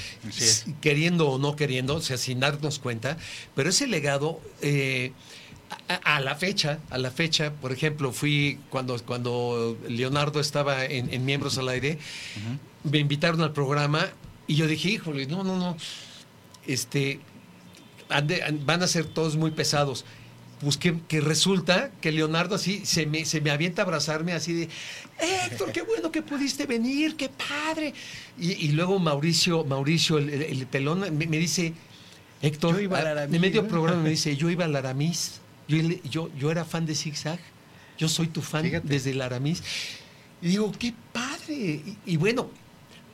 queriendo 0.81 1.29
o 1.29 1.39
no 1.39 1.57
queriendo, 1.57 1.97
o 1.97 2.01
sea, 2.01 2.17
sin 2.19 2.41
darnos 2.41 2.79
cuenta, 2.79 3.17
pero 3.55 3.71
ese 3.71 3.87
legado... 3.87 4.41
eh, 4.63 5.13
a, 5.89 6.17
a 6.17 6.21
la 6.21 6.35
fecha, 6.35 6.79
a 6.89 6.97
la 6.97 7.11
fecha, 7.11 7.53
por 7.53 7.73
ejemplo, 7.73 8.11
fui 8.13 8.59
cuando, 8.71 8.99
cuando 9.05 9.77
Leonardo 9.87 10.41
estaba 10.41 10.87
en, 10.87 11.13
en 11.13 11.27
Miembros 11.27 11.59
al 11.59 11.69
Aire, 11.69 11.99
me 12.85 12.97
invitaron 12.99 13.43
al 13.43 13.53
programa 13.53 14.09
y 14.49 14.57
yo 14.57 14.67
dije, 14.67 14.89
híjole, 14.91 15.27
no, 15.27 15.45
no, 15.45 15.57
no, 15.57 15.77
este, 16.67 17.21
van 18.65 18.83
a 18.83 18.87
ser 18.87 19.05
todos 19.07 19.37
muy 19.37 19.51
pesados. 19.53 20.05
Pues 20.61 20.77
que, 20.77 20.99
que 21.07 21.21
resulta 21.21 21.93
que 22.01 22.11
Leonardo 22.11 22.57
así 22.57 22.83
se 22.85 23.07
me, 23.07 23.25
se 23.25 23.41
me 23.41 23.53
avienta 23.53 23.83
a 23.83 23.85
abrazarme 23.85 24.33
así 24.33 24.53
de, 24.55 24.69
Héctor, 25.47 25.71
qué 25.71 25.83
bueno 25.83 26.11
que 26.11 26.21
pudiste 26.21 26.67
venir, 26.67 27.15
qué 27.15 27.29
padre. 27.29 27.95
Y, 28.37 28.53
y 28.67 28.73
luego 28.73 28.99
Mauricio, 28.99 29.65
Mauricio, 29.65 30.19
el, 30.19 30.31
el- 30.31 30.43
el 30.43 30.67
pelón, 30.67 31.01
me, 31.17 31.27
me 31.29 31.39
dice, 31.39 31.75
Héctor, 32.43 32.75
Yo 32.75 32.81
iba 32.81 32.99
a- 32.99 33.27
medio 33.29 33.63
¿no? 33.63 33.69
programa 33.69 34.03
me 34.03 34.11
dice, 34.17 34.35
yo 34.37 34.51
iba 34.51 34.65
al 34.65 34.75
Aramis, 34.75 35.41
yo, 35.69 35.79
yo, 36.11 36.29
yo 36.37 36.51
era 36.51 36.65
fan 36.65 36.87
de 36.87 36.97
Zigzag, 36.97 37.39
yo 37.97 38.09
soy 38.09 38.27
tu 38.27 38.43
fan 38.43 38.65
Fíjate. 38.65 38.89
desde 38.89 39.13
el 39.13 39.21
Aramis. 39.23 39.63
Y 40.43 40.49
digo, 40.49 40.73
qué 40.77 40.93
padre. 41.13 41.55
Y, 41.55 41.99
y 42.05 42.17
bueno, 42.17 42.51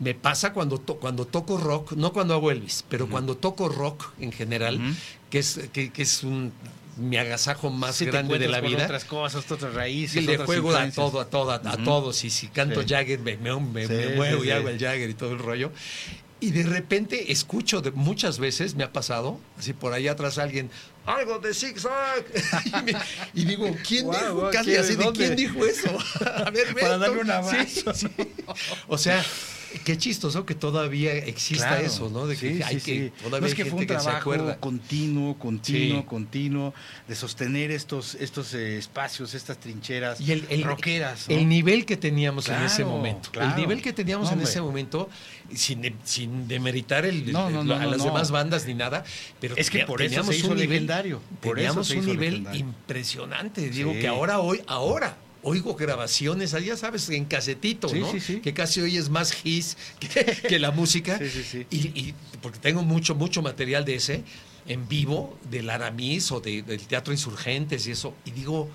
me 0.05 0.15
pasa 0.15 0.53
cuando, 0.53 0.79
to- 0.79 0.97
cuando 0.97 1.27
toco 1.27 1.57
rock, 1.59 1.93
no 1.93 2.13
cuando 2.13 2.35
hago 2.35 2.51
Elvis, 2.51 2.85
pero 2.89 3.09
cuando 3.09 3.37
toco 3.37 3.69
rock 3.69 4.13
en 4.21 4.33
general, 4.33 4.77
Ujú. 4.77 4.95
que, 5.31 5.39
es, 5.39 5.61
que, 5.73 5.91
que 5.91 6.03
es 6.03 6.23
un, 6.23 6.53
mi 6.97 7.17
agasajo 7.17 7.71
más 7.71 7.97
Sí, 7.97 8.05
grande 8.05 8.39
de 8.39 8.49
la 8.49 8.61
con 8.61 8.69
vida. 8.71 8.85
Otras 8.85 9.05
cosas, 9.05 9.51
otras 9.51 9.73
raíces. 9.75 10.23
Y 10.23 10.27
le 10.27 10.35
otras 10.35 10.47
juego 10.47 10.77
a 10.77 10.91
todo, 10.91 11.21
a 11.21 11.25
todo, 11.31 11.51
a, 11.51 11.57
a 11.57 11.75
Ujú. 11.75 11.85
todos. 11.85 12.23
Y 12.25 12.31
si 12.31 12.49
canto 12.49 12.83
Sí. 12.83 12.89
Jagger, 12.91 13.19
me, 13.21 13.37
me, 13.39 13.59
me- 13.59 13.87
Sí, 13.87 13.93
me 13.95 14.15
muevo 14.17 14.45
y 14.45 14.51
hago 14.51 14.69
el 14.69 14.79
Jagger 14.79 15.09
y 15.11 15.15
todo 15.15 15.33
el 15.33 15.39
rollo. 15.39 15.73
Y 16.41 16.51
de 16.51 16.63
repente 16.65 17.33
escucho, 17.33 17.81
de, 17.81 17.91
muchas 17.93 18.39
veces 18.39 18.75
me 18.75 18.85
ha 18.85 18.93
pasado, 18.93 19.41
así 19.59 19.73
por 19.73 19.95
ahí 19.95 20.09
atrás 20.09 20.37
alguien, 20.37 20.71
algo 21.07 21.39
de 21.39 21.55
zigzag. 21.55 22.25
y, 22.67 22.83
me- 22.83 22.99
y 23.33 23.45
digo, 23.47 23.75
¿quién 23.89 24.05
Guau, 24.05 24.21
dijo? 24.21 24.35
guau, 24.41 24.53
Casi 24.53 24.77
así 24.77 24.95
de 24.97 25.11
quién 25.13 25.37
dijo 25.37 25.65
eso. 25.65 25.89
A 26.45 26.51
ver, 26.51 26.75
Para 26.75 26.99
darle 26.99 27.21
un 27.21 27.27
Sí, 27.27 27.33
abrazo. 27.33 27.95
sí. 27.95 28.07
O 28.89 28.99
sea, 28.99 29.25
qué 29.81 29.97
chistoso 29.99 30.45
que 30.47 30.55
todavía 30.55 31.13
exista 31.15 31.69
Claro. 31.69 31.87
eso, 31.87 32.11
¿no? 32.11 32.27
De 32.27 32.37
que 32.37 32.55
Sí, 32.57 32.63
hay 32.63 32.81
sí, 32.81 32.85
que, 32.93 33.07
sí. 33.09 33.13
todavía 33.25 33.41
No 33.41 33.47
es 33.47 33.53
hay 33.53 33.57
que 33.57 33.65
fue 33.65 33.75
un 33.75 33.81
se 33.81 33.87
trabajo 33.87 34.57
continuo, 34.61 35.39
continuo, 35.39 36.07
continuo, 36.07 36.75
de 37.09 37.15
sostener 37.15 37.71
estos, 37.71 38.15
estos 38.17 38.55
eh, 38.55 38.79
espacios, 38.79 39.35
estas 39.35 39.59
trincheras 39.59 40.21
Y 40.21 40.33
el, 40.33 40.47
el- 40.51 40.63
rockeras. 40.65 41.29
¿no? 41.29 41.37
el 41.37 41.49
nivel 41.49 41.85
que 41.87 41.97
teníamos 41.97 42.49
en 42.49 42.63
ese 42.63 42.85
momento. 42.85 43.31
claro. 43.31 43.51
El 43.51 43.57
nivel 43.57 43.83
que 43.83 43.93
teníamos 43.93 44.31
en 44.33 44.41
ese 44.41 44.61
momento, 44.61 45.09
sin, 45.55 45.83
de- 45.83 45.95
sin 46.05 46.47
demeritar 46.49 47.05
el, 47.05 47.33
No, 47.33 47.51
no, 47.51 47.65
no, 47.65 47.75
a 47.75 47.87
las 47.87 48.03
demás 48.05 48.31
bandas 48.31 48.67
ni 48.67 48.75
nada, 48.75 49.05
pero 49.41 49.57
Es 49.57 49.71
que 49.71 49.85
por 49.87 50.03
eso 50.03 50.11
teníamos 50.11 50.35
se 50.35 50.41
hizo 50.41 50.49
un 50.51 50.55
nivel, 50.57 50.71
legendario, 50.71 51.21
por 51.41 51.59
eso 51.59 51.67
teníamos 51.83 51.87
se 51.89 51.99
un 51.99 52.07
nivel 52.07 52.31
legendario. 52.31 52.61
impresionante. 52.61 53.71
Digo 53.71 53.93
que 53.93 54.07
ahora, 54.09 54.41
hoy, 54.41 54.61
ahora 54.67 55.17
oigo 55.45 55.75
grabaciones, 55.77 56.51
ya 56.53 56.77
sabes, 56.77 57.09
en 57.11 57.25
casetito, 57.27 57.89
Sí, 57.89 58.01
¿no? 58.01 58.11
sí, 58.11 58.19
sí. 58.21 58.41
Que 58.41 58.53
casi 58.53 58.81
hoy 58.81 58.97
es 58.97 59.09
más 59.11 59.37
his 59.45 59.77
que, 60.01 60.25
que 60.49 60.59
la 60.59 60.71
música. 60.73 61.19
Sí, 61.19 61.29
sí, 61.31 61.43
sí. 61.45 61.67
Y, 61.71 61.77
y 61.99 62.15
porque 62.43 62.59
tengo 62.59 62.83
mucho, 62.83 63.15
mucho 63.15 63.43
material 63.43 63.85
de 63.85 63.95
ese 63.97 64.25
en 64.67 64.89
vivo, 64.89 65.39
del 65.51 65.69
Aramis 65.71 66.33
o 66.33 66.41
de- 66.41 66.63
del 66.63 66.81
Teatro 66.87 67.13
Insurgentes 67.13 67.87
y 67.87 67.91
eso. 67.93 68.15
Y 68.25 68.31
digo, 68.31 68.71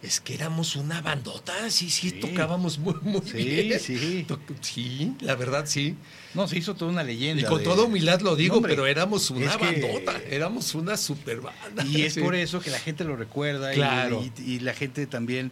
es 0.00 0.20
que 0.20 0.32
éramos 0.34 0.76
una 0.76 1.00
bandota, 1.02 1.52
sí, 1.70 1.90
sí, 1.90 2.10
Sí. 2.10 2.20
tocábamos 2.20 2.78
muy, 2.78 2.94
muy 3.02 3.20
Sí, 3.26 3.32
bien. 3.36 3.80
sí. 3.80 4.24
Sí, 4.60 5.12
la 5.20 5.34
verdad 5.34 5.64
sí. 5.66 5.96
No, 6.34 6.46
se 6.46 6.56
hizo 6.56 6.74
toda 6.76 6.90
una 6.92 7.02
leyenda. 7.02 7.42
Y 7.42 7.44
con 7.44 7.58
de- 7.58 7.64
toda 7.64 7.82
humildad 7.82 8.20
lo 8.20 8.36
digo, 8.36 8.52
No, 8.54 8.56
hombre, 8.58 8.72
pero 8.74 8.86
éramos 8.86 9.28
una 9.30 9.56
que- 9.58 9.64
bandota, 9.64 10.20
éramos 10.30 10.74
una 10.76 10.96
super 10.96 11.40
banda. 11.40 11.84
Y 11.84 12.02
es 12.02 12.14
por 12.18 12.34
eso 12.36 12.60
que 12.60 12.70
la 12.70 12.78
gente 12.78 13.02
lo 13.04 13.16
recuerda 13.16 13.72
y- 13.72 13.76
Claro. 13.76 14.24
y, 14.38 14.52
y 14.52 14.60
la 14.60 14.72
gente 14.72 15.06
también 15.08 15.50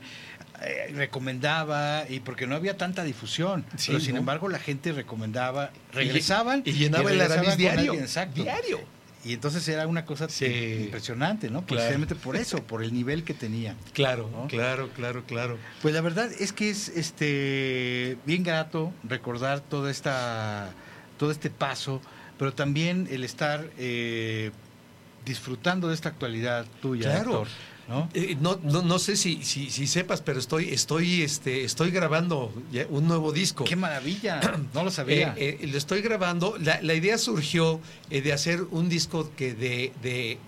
eh, 0.66 0.92
recomendaba 0.94 2.04
y 2.08 2.20
porque 2.20 2.46
no 2.46 2.54
había 2.56 2.76
tanta 2.76 3.04
difusión. 3.04 3.64
Sí, 3.76 3.88
pero 3.88 4.00
sin 4.00 4.16
embargo 4.16 4.48
la 4.48 4.58
gente 4.58 4.92
recomendaba, 4.92 5.70
Y- 5.92 5.96
regresaban 5.96 6.62
y 6.64 6.72
llenaba 6.72 7.10
el 7.10 7.18
regresaban 7.18 7.32
Aramis 7.38 7.48
con 7.50 7.58
diario. 7.58 7.80
alguien, 7.92 8.00
exacto. 8.04 8.42
Diario. 8.42 8.80
Y 9.24 9.32
entonces 9.32 9.66
era 9.66 9.88
una 9.88 10.04
cosa 10.04 10.28
Sí. 10.28 10.44
impresionante, 10.84 11.50
¿no? 11.50 11.62
Claro. 11.66 11.80
Precisamente 11.82 12.14
por 12.14 12.36
eso, 12.36 12.62
por 12.62 12.84
el 12.84 12.94
nivel 12.94 13.24
que 13.24 13.34
tenía. 13.34 13.74
Claro, 13.92 14.30
¿No? 14.30 14.46
claro, 14.46 14.88
claro, 14.94 15.24
claro. 15.24 15.58
Pues 15.82 15.92
la 15.94 16.00
verdad 16.00 16.30
es 16.38 16.52
que 16.52 16.70
es 16.70 16.88
este 16.90 18.16
bien 18.24 18.44
grato 18.44 18.92
recordar 19.02 19.60
toda 19.60 19.90
esta 19.90 20.70
todo 21.18 21.30
este 21.32 21.50
paso, 21.50 22.00
pero 22.38 22.52
también 22.52 23.08
el 23.10 23.24
estar 23.24 23.68
eh, 23.78 24.52
disfrutando 25.24 25.88
de 25.88 25.94
esta 25.94 26.08
actualidad 26.10 26.66
tuya, 26.80 27.10
Claro. 27.10 27.30
Héctor, 27.30 27.48
¿no? 27.88 28.08
Eh, 28.14 28.36
no, 28.40 28.58
no, 28.62 28.82
no 28.82 28.98
sé 28.98 29.16
si, 29.16 29.42
si, 29.44 29.70
si 29.70 29.86
sepas, 29.86 30.20
pero 30.20 30.38
estoy, 30.38 30.70
estoy, 30.70 31.22
este, 31.22 31.64
estoy 31.64 31.90
grabando 31.90 32.52
un 32.90 33.06
nuevo 33.06 33.32
disco. 33.32 33.64
Qué 33.64 33.76
maravilla, 33.76 34.40
no 34.74 34.84
lo 34.84 34.90
sabía. 34.90 35.34
Eh, 35.36 35.58
eh, 35.60 35.66
lo 35.66 35.78
estoy 35.78 36.02
grabando. 36.02 36.56
La, 36.60 36.80
la 36.82 36.94
idea 36.94 37.18
surgió 37.18 37.80
eh, 38.10 38.22
de 38.22 38.32
hacer 38.32 38.62
un 38.70 38.88
disco 38.88 39.30
que 39.36 39.54
de, 39.54 39.92
de 40.02 40.38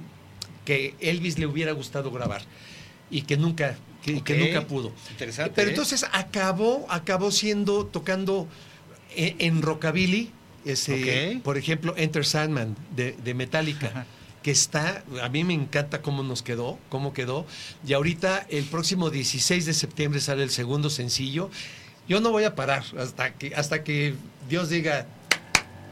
que 0.65 0.95
Elvis 1.01 1.39
le 1.39 1.47
hubiera 1.47 1.73
gustado 1.73 2.11
grabar 2.11 2.43
y 3.11 3.23
que 3.23 3.37
nunca, 3.37 3.77
que, 4.03 4.23
que 4.23 4.37
nunca 4.37 4.67
pudo. 4.67 4.93
Interesante, 5.11 5.53
Pero 5.55 5.71
entonces 5.71 6.05
acabó, 6.13 6.87
acabó 6.91 7.31
siendo 7.31 7.87
tocando 7.87 8.49
en, 9.17 9.37
en 9.39 9.63
rockabilly, 9.63 10.33
ese, 10.65 11.41
por 11.43 11.57
ejemplo, 11.57 11.95
Enter 11.97 12.27
Sandman 12.27 12.77
de, 12.95 13.13
de 13.13 13.35
Metallica. 13.35 14.07
Que 14.49 14.53
está, 14.53 15.05
a 15.23 15.29
mí 15.29 15.45
me 15.45 15.53
encanta 15.53 16.01
cómo 16.01 16.23
nos 16.23 16.43
quedó, 16.43 16.79
cómo 16.89 17.13
quedó. 17.13 17.45
Y 17.87 17.93
ahorita, 17.93 18.47
el 18.49 18.65
próximo 18.65 19.11
16 19.11 19.67
de 19.67 19.75
septiembre 19.75 20.21
sale 20.23 20.43
el 20.43 20.49
segundo 20.49 20.89
sencillo. 20.89 21.51
Yo 22.09 22.21
no 22.23 22.31
voy 22.31 22.45
a 22.45 22.55
parar 22.55 22.83
hasta 22.99 23.35
que, 23.35 23.55
hasta 23.55 23.85
que 23.85 24.15
Dios 24.49 24.71
diga, 24.71 25.05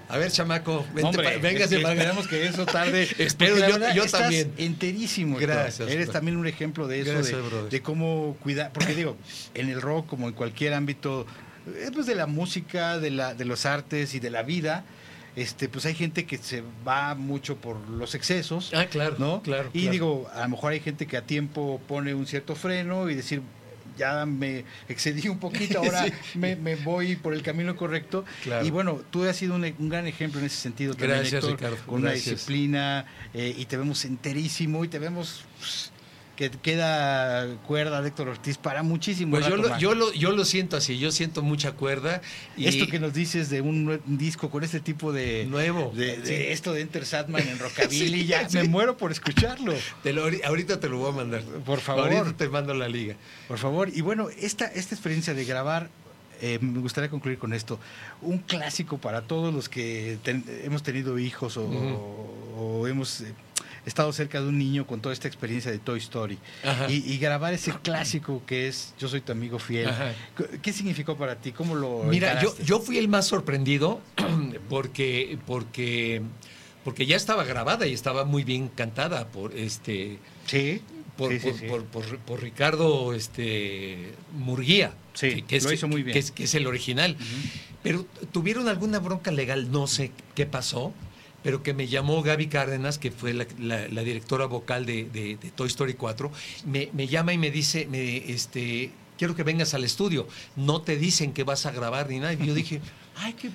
a 0.09 0.17
ver, 0.17 0.33
chamaco, 0.33 0.87
vente 0.95 1.03
Hombre, 1.03 1.33
pa- 1.33 1.37
véngase 1.39 1.65
es 1.65 1.71
que 1.71 1.77
para 1.83 1.93
acá". 1.93 2.03
esperemos 2.05 2.29
que 2.29 2.47
eso 2.47 2.65
tarde. 2.65 3.07
Espero 3.19 3.59
yo- 3.59 3.93
yo 3.95 4.05
estás 4.05 4.23
también. 4.23 4.51
Enterísimo. 4.57 5.37
Gracias, 5.37 5.87
Eres 5.91 6.11
también 6.11 6.39
un 6.39 6.47
ejemplo 6.47 6.89
de 6.89 7.01
eso, 7.03 7.13
Gracias, 7.13 7.37
de, 7.53 7.69
de 7.69 7.83
cómo 7.83 8.39
cuidar. 8.43 8.73
Porque 8.73 8.95
digo, 8.95 9.19
en 9.53 9.69
el 9.69 9.83
rock, 9.83 10.07
como 10.07 10.29
en 10.29 10.33
cualquier 10.35 10.73
ámbito, 10.73 11.27
eh, 11.67 11.91
pues 11.93 12.07
de 12.07 12.15
la 12.15 12.27
música, 12.27 12.99
de, 12.99 13.11
la, 13.11 13.35
de 13.35 13.45
los 13.45 13.67
artes 13.67 14.15
y 14.15 14.19
de 14.19 14.31
la 14.31 14.43
vida, 14.43 14.87
este, 15.37 15.68
pues 15.68 15.87
hay 15.87 15.95
gente 15.95 16.24
que 16.26 16.39
se 16.39 16.62
va 16.87 17.14
mucho 17.14 17.57
por 17.57 17.76
los 17.89 18.14
excesos. 18.14 18.72
Ah, 18.74 18.87
claro, 18.87 19.16
¿no? 19.18 19.43
claro, 19.43 19.68
Y 19.72 19.80
claro. 19.82 19.93
digo, 19.93 20.30
a 20.34 20.43
lo 20.43 20.49
mejor 20.49 20.72
hay 20.72 20.80
gente 20.80 21.07
que 21.07 21.16
a 21.16 21.22
tiempo 21.22 21.80
pone 21.87 22.14
un 22.14 22.26
cierto 22.26 22.55
freno 22.57 23.09
y 23.11 23.14
decir, 23.14 23.43
ya 23.99 24.26
me 24.26 24.64
excedí 24.89 25.28
un 25.28 25.39
poquito, 25.39 25.78
ahora 25.84 26.05
Sí. 26.07 26.39
me, 26.39 26.57
me 26.57 26.76
voy 26.76 27.16
por 27.16 27.32
el 27.34 27.43
camino 27.43 27.76
correcto. 27.76 28.24
Claro. 28.43 28.66
Y 28.66 28.70
bueno, 28.70 29.01
tú 29.11 29.24
has 29.24 29.37
sido 29.37 29.55
un, 29.55 29.64
un 29.78 29.89
gran 29.89 30.07
ejemplo 30.07 30.41
en 30.41 30.47
ese 30.47 30.57
sentido 30.57 30.93
también, 30.95 31.18
Gracias, 31.20 31.45
Héctor, 31.45 31.51
Ricardo, 31.53 31.76
con 31.87 32.01
una 32.01 32.11
gracias. 32.11 32.30
disciplina 32.34 33.07
eh, 33.32 33.55
y 33.57 33.64
te 33.66 33.76
vemos 33.76 34.05
enterísimo 34.05 34.84
y 34.84 34.89
te 34.89 34.99
vemos 34.99 35.45
pues, 35.59 35.93
que 36.37 36.51
queda 36.51 37.47
cuerda 37.66 38.03
de 38.03 38.09
Héctor 38.09 38.28
Ortiz 38.28 38.59
para 38.59 38.82
muchísimo 38.82 39.30
Pues 39.32 39.47
yo 39.47 39.57
lo, 39.57 39.68
más. 39.70 39.80
yo, 39.80 39.95
lo, 39.95 40.12
yo 40.12 40.32
lo 40.32 40.45
siento 40.45 40.76
así, 40.76 40.99
yo 40.99 41.11
siento 41.11 41.43
mucha 41.43 41.72
cuerda. 41.72 42.20
Y 42.57 42.66
Esto 42.66 42.87
que 42.87 42.99
nos 43.01 43.14
dices 43.14 43.49
de 43.49 43.62
un 43.62 44.01
disco 44.07 44.51
con 44.51 44.62
este 44.62 44.80
tipo 44.80 45.12
de... 45.12 45.47
Nuevo. 45.47 45.93
De, 45.95 46.18
de 46.18 46.26
Sí. 46.26 46.34
esto 46.53 46.72
de 46.74 46.82
Enter 46.82 47.07
Satman 47.07 47.49
en 47.49 47.59
Rockabilly, 47.59 48.20
Sí, 48.20 48.26
ya 48.26 48.49
sí. 48.49 48.59
me 48.59 48.64
muero 48.64 48.97
por 48.99 49.12
escucharlo. 49.12 49.72
te 50.03 50.12
lo- 50.12 50.24
ahorita 50.45 50.78
te 50.78 50.89
lo 50.89 50.99
voy 50.99 51.11
a 51.11 51.14
mandar. 51.16 51.43
Por 51.64 51.80
favor. 51.80 52.12
Ahorita 52.12 52.37
te 52.37 52.49
mando 52.51 52.74
la 52.74 52.89
liga. 52.89 53.16
Por 53.49 53.57
favor. 53.59 53.89
Y 53.93 54.03
bueno, 54.03 54.28
esta, 54.39 54.66
esta 54.66 54.95
experiencia 54.95 55.32
de 55.32 55.45
grabar, 55.47 55.89
eh, 56.43 56.59
me 56.61 56.80
gustaría 56.80 57.09
concluir 57.09 57.39
con 57.39 57.55
esto. 57.55 57.80
Un 58.20 58.39
clásico 58.39 58.99
para 58.99 59.22
todos 59.22 59.55
los 59.55 59.70
que 59.70 60.18
ten- 60.22 60.45
hemos 60.64 60.82
tenido 60.82 61.18
hijos 61.18 61.57
o, 61.57 61.64
o 61.64 62.86
hemos 62.86 63.23
eh, 63.23 63.32
estado 63.87 64.13
cerca 64.13 64.41
de 64.41 64.49
un 64.49 64.59
niño 64.59 64.87
con 64.87 65.01
toda 65.01 65.13
esta 65.13 65.29
experiencia 65.29 65.71
de 65.71 65.79
Toy 65.79 65.99
Story. 66.01 66.39
Y, 66.89 67.13
y 67.13 67.19
grabar 67.19 67.55
ese 67.55 67.73
clásico 67.83 68.43
que 68.47 68.69
es 68.69 68.95
Yo 68.99 69.09
soy 69.09 69.21
tu 69.21 69.33
amigo 69.33 69.59
fiel. 69.59 69.89
Ajá. 69.89 70.13
¿Qué- 70.37 70.59
¿Qué 70.61 70.73
significó 70.73 71.17
para 71.17 71.37
ti? 71.37 71.53
¿Cómo 71.53 71.75
lo 71.75 72.03
Mira, 72.05 72.35
yo, 72.35 72.49
encaraste? 72.49 72.65
yo 72.65 72.81
fui 72.81 72.99
el 72.99 73.09
más 73.09 73.27
sorprendido 73.27 74.01
porque, 74.69 75.39
porque, 75.47 76.23
porque 76.85 77.07
ya 77.07 77.17
estaba 77.17 77.45
grabada 77.45 77.87
y 77.87 77.93
estaba 77.93 78.25
muy 78.25 78.45
bien 78.45 78.69
cantada 78.69 79.29
por 79.29 79.57
este 79.57 80.19
Sí. 80.47 80.81
por, 81.17 81.33
sí, 81.33 81.39
sí, 81.41 81.49
por, 81.51 81.59
sí. 81.59 81.67
por- 81.67 81.85
por- 81.85 82.19
por 82.19 82.43
Ricardo 82.43 83.15
este, 83.15 84.13
Murguía, 84.37 84.93
Sí, 85.15 85.43
que, 85.43 85.57
es, 85.57 85.65
lo 85.65 85.73
hizo 85.73 85.89
muy 85.89 86.03
bien. 86.03 86.13
que 86.13 86.19
es- 86.19 86.31
que 86.31 86.45
es 86.45 86.55
el 86.55 86.67
original. 86.67 87.17
Pero 87.83 88.05
tuvieron 88.33 88.69
alguna 88.69 88.99
bronca 88.99 89.31
legal, 89.31 89.71
no 89.71 89.87
sé 89.87 90.11
qué 90.35 90.45
pasó, 90.45 90.93
pero 91.47 91.62
que 91.62 91.74
me 91.74 91.86
llamó 91.86 92.24
Gaby 92.24 92.48
Cárdenas, 92.48 92.98
que 92.98 93.12
fue 93.12 93.32
la, 93.32 93.47
la- 93.60 93.86
la 93.86 94.02
directora 94.02 94.47
vocal 94.47 94.85
de, 94.85 95.05
de- 95.05 95.36
de 95.36 95.51
Toy 95.52 95.68
Story 95.68 95.94
4, 95.94 96.32
me, 96.66 96.89
me 96.93 97.06
llama 97.06 97.32
y 97.32 97.39
me 97.39 97.52
dice, 97.52 97.86
me, 97.89 98.16
este, 98.32 98.90
quiero 99.16 99.36
que 99.36 99.44
vengas 99.44 99.73
al 99.73 99.85
estudio, 99.85 100.27
no 100.56 100.82
te 100.82 100.97
dicen 100.97 101.32
que 101.32 101.44
vas 101.44 101.64
a 101.64 101.70
grabar 101.70 102.10
ni 102.10 102.18
nada. 102.18 102.32
Y 102.32 102.44
yo 102.44 102.52
dije, 102.62 102.81
ay, 103.14 103.35
qué, 103.35 103.51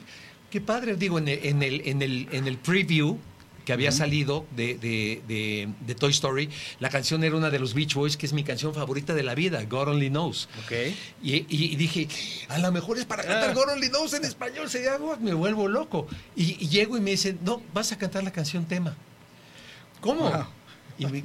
qué 0.50 0.62
padre, 0.62 0.96
digo, 0.96 1.18
en 1.20 1.28
el, 1.28 1.40
en 1.46 1.64
el, 1.64 1.82
en 1.86 2.02
el, 2.02 2.30
en 2.32 2.48
el 2.48 2.58
preview 2.58 3.18
que 3.66 3.74
había 3.74 3.92
salido 3.92 4.46
de, 4.56 4.76
de- 4.76 5.22
de- 5.28 5.70
de 5.86 5.96
Toy 5.96 6.12
Story, 6.12 6.50
la 6.80 6.90
canción 6.90 7.24
era 7.24 7.36
una 7.36 7.50
de 7.50 7.60
los 7.60 7.74
Beach 7.74 7.94
Boys, 7.94 8.18
que 8.18 8.26
es 8.26 8.34
mi 8.34 8.44
canción 8.44 8.74
favorita 8.74 9.14
de 9.14 9.24
la 9.24 9.36
vida, 9.36 9.64
God 9.66 9.90
Only 9.90 10.10
Knows. 10.10 10.50
Ok. 10.66 10.72
Y, 11.24 11.76
dije, 11.76 12.08
a 12.50 12.58
lo 12.60 12.72
mejor 12.72 12.98
es 12.98 13.06
para 13.06 13.24
cantar 13.24 13.52
Ah. 13.52 13.54
God 13.54 13.70
Only 13.74 13.90
Knows 13.90 14.14
en 14.14 14.26
español, 14.26 14.70
se 14.70 14.84
llama, 14.84 15.16
me 15.20 15.34
vuelvo 15.34 15.68
loco. 15.68 16.08
Y, 16.36 16.58
y 16.64 16.70
llego 16.70 16.98
y 16.98 17.02
me 17.02 17.12
dicen, 17.12 17.40
no, 17.44 17.62
vas 17.74 17.92
a 17.92 17.98
cantar 17.98 18.24
la 18.24 18.32
canción 18.32 18.66
tema. 18.66 18.96
¿Cómo? 20.00 20.30
Wow. 20.30 20.46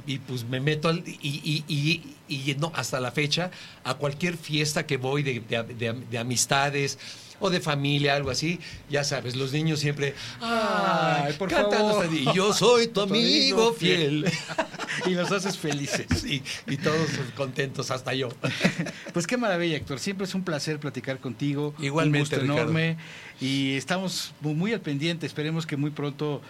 Y, 0.07 0.17
pues 0.19 0.43
me 0.43 0.59
meto 0.59 0.89
al- 0.89 1.03
y, 1.05 1.19
y- 1.21 1.63
y- 1.67 2.15
y 2.51 2.55
no, 2.55 2.71
hasta 2.75 2.99
la 2.99 3.11
fecha, 3.11 3.51
a 3.83 3.93
cualquier 3.93 4.35
fiesta 4.35 4.87
que 4.87 4.97
voy 4.97 5.21
de, 5.21 5.39
de- 5.41 5.63
de- 5.63 5.93
de 5.93 6.17
amistades 6.17 6.97
o 7.39 7.49
de 7.49 7.59
familia, 7.59 8.15
algo 8.15 8.29
así, 8.29 8.59
ya 8.89 9.03
sabes, 9.03 9.35
los 9.35 9.51
niños 9.53 9.79
siempre, 9.79 10.15
ay, 10.41 11.33
por 11.33 11.49
favor. 11.51 12.05
a 12.05 12.09
ti". 12.09 12.25
Y 12.29 12.33
yo 12.35 12.53
soy 12.53 12.87
tu 12.87 13.01
amigo 13.01 13.73
fiel. 13.73 14.25
y 15.05 15.11
los 15.11 15.31
haces 15.31 15.57
felices. 15.57 16.07
Y 16.25 16.77
todos 16.77 17.09
contentos, 17.35 17.91
hasta 17.91 18.13
yo. 18.13 18.29
Pues 19.13 19.25
qué 19.25 19.37
maravilla, 19.37 19.77
Héctor. 19.77 19.99
Siempre 19.99 20.25
es 20.25 20.35
un 20.35 20.43
placer 20.43 20.79
platicar 20.79 21.19
contigo. 21.19 21.73
Igualmente, 21.79 22.17
Un 22.19 22.21
gusto 22.23 22.35
Ricardo. 22.53 22.61
enorme. 22.61 22.97
Y 23.41 23.75
estamos 23.75 24.33
muy, 24.41 24.53
muy 24.53 24.73
al 24.73 24.81
pendiente. 24.81 25.25
Esperemos 25.25 25.65
que 25.65 25.75
muy 25.75 25.89
pronto 25.91 26.41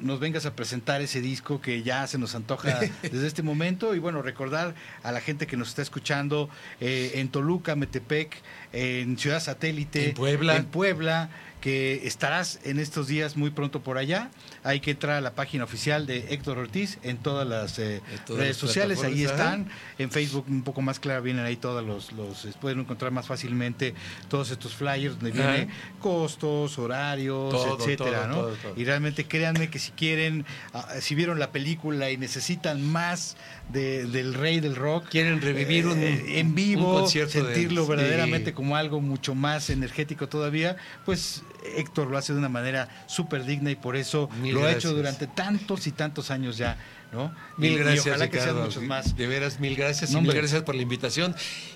nos 0.00 0.20
vengas 0.20 0.46
a 0.46 0.54
presentar 0.54 1.00
ese 1.02 1.20
disco 1.20 1.60
que 1.60 1.82
ya 1.82 2.06
se 2.06 2.18
nos 2.18 2.34
antoja 2.34 2.80
desde 3.02 3.26
este 3.26 3.42
momento. 3.42 3.94
Y 3.94 3.98
bueno, 3.98 4.22
recordar 4.22 4.74
a 5.02 5.12
la 5.12 5.20
gente 5.20 5.46
que 5.46 5.56
nos 5.56 5.68
está 5.68 5.82
escuchando 5.82 6.48
eh, 6.80 7.12
en 7.16 7.28
Toluca, 7.28 7.76
Metepec, 7.76 8.36
en 8.72 9.18
Ciudad 9.18 9.40
Satélite, 9.40 10.08
En 10.10 10.14
Puebla. 10.14 10.56
en 10.56 10.64
Puebla, 10.66 11.30
que 11.60 12.08
estarás 12.08 12.58
en 12.64 12.80
estos 12.80 13.06
días 13.06 13.36
muy 13.36 13.50
pronto 13.50 13.82
por 13.82 13.96
allá. 13.96 14.30
Hay 14.64 14.80
que 14.80 14.90
entrar 14.92 15.16
a 15.16 15.20
la 15.20 15.34
página 15.34 15.62
oficial 15.62 16.06
de 16.06 16.34
Héctor 16.34 16.58
Ortiz 16.58 16.98
en 17.04 17.18
todas 17.18 17.46
las 17.46 17.78
eh, 17.78 17.96
En 18.12 18.24
todas 18.24 18.40
redes 18.40 18.48
las 18.48 18.56
sociales. 18.56 19.04
Ahí 19.04 19.22
están. 19.22 19.68
En 19.98 20.10
Facebook 20.10 20.46
un 20.48 20.62
poco 20.64 20.82
más 20.82 20.98
claro 20.98 21.22
vienen 21.22 21.44
ahí 21.44 21.54
todos 21.56 21.84
los, 21.84 22.12
los 22.12 22.44
eh, 22.46 22.52
pueden 22.60 22.80
encontrar 22.80 23.12
más 23.12 23.28
fácilmente 23.28 23.94
todos 24.28 24.50
estos 24.50 24.74
flyers 24.74 25.20
donde 25.20 25.40
Ajá. 25.40 25.52
viene 25.52 25.72
costos, 26.00 26.78
horarios, 26.78 27.50
Todo, 27.52 27.78
etcétera, 27.78 28.28
todo, 28.28 28.48
¿no? 28.50 28.56
todo. 28.56 28.74
Y 28.76 28.84
realmente 28.84 29.24
créanme 29.26 29.70
que 29.70 29.78
si 29.82 29.92
quieren, 29.92 30.44
ah, 30.72 30.86
si 31.00 31.14
vieron 31.14 31.38
la 31.38 31.50
película 31.52 32.10
y 32.10 32.16
necesitan 32.16 32.82
más 32.82 33.36
de- 33.70 34.06
del 34.06 34.34
rey 34.34 34.60
del 34.60 34.76
rock, 34.76 35.08
Quieren 35.10 35.40
revivir 35.40 35.86
un- 35.86 35.98
eh, 35.98 36.38
en 36.40 36.54
vivo, 36.54 36.88
un 36.94 37.00
concierto 37.00 37.42
de- 37.44 37.54
sentirlo 37.54 37.82
sí. 37.84 37.90
verdaderamente 37.90 38.52
como 38.54 38.76
algo 38.76 39.00
mucho 39.00 39.34
más 39.34 39.70
energético 39.70 40.28
todavía, 40.28 40.76
pues 41.04 41.42
Héctor 41.76 42.08
lo 42.08 42.18
hace 42.18 42.32
de 42.32 42.38
una 42.38 42.48
manera 42.48 42.88
súper 43.06 43.44
digna 43.44 43.70
y 43.70 43.76
por 43.76 43.96
eso 43.96 44.28
Mil 44.40 44.54
lo 44.54 44.64
ha 44.64 44.72
hecho 44.72 44.92
durante 44.94 45.26
tantos 45.26 45.86
y 45.86 45.92
tantos 45.92 46.30
años 46.30 46.56
ya, 46.56 46.76
¿no? 47.12 47.34
Mil 47.58 47.72
Y- 47.72 47.74
y 47.74 47.78
gracias, 47.78 48.06
ojalá 48.06 48.30
que 48.30 48.40
sean 48.40 48.56
muchos 48.62 48.82
más. 48.82 49.16
De 49.16 49.26
veras, 49.26 49.60
mil 49.60 49.76
gracias. 49.76 50.10
No, 50.12 50.18
y 50.20 50.22
mil 50.22 50.32
gracias 50.34 50.62
por 50.62 50.74
la 50.74 50.82
invitación 50.82 51.34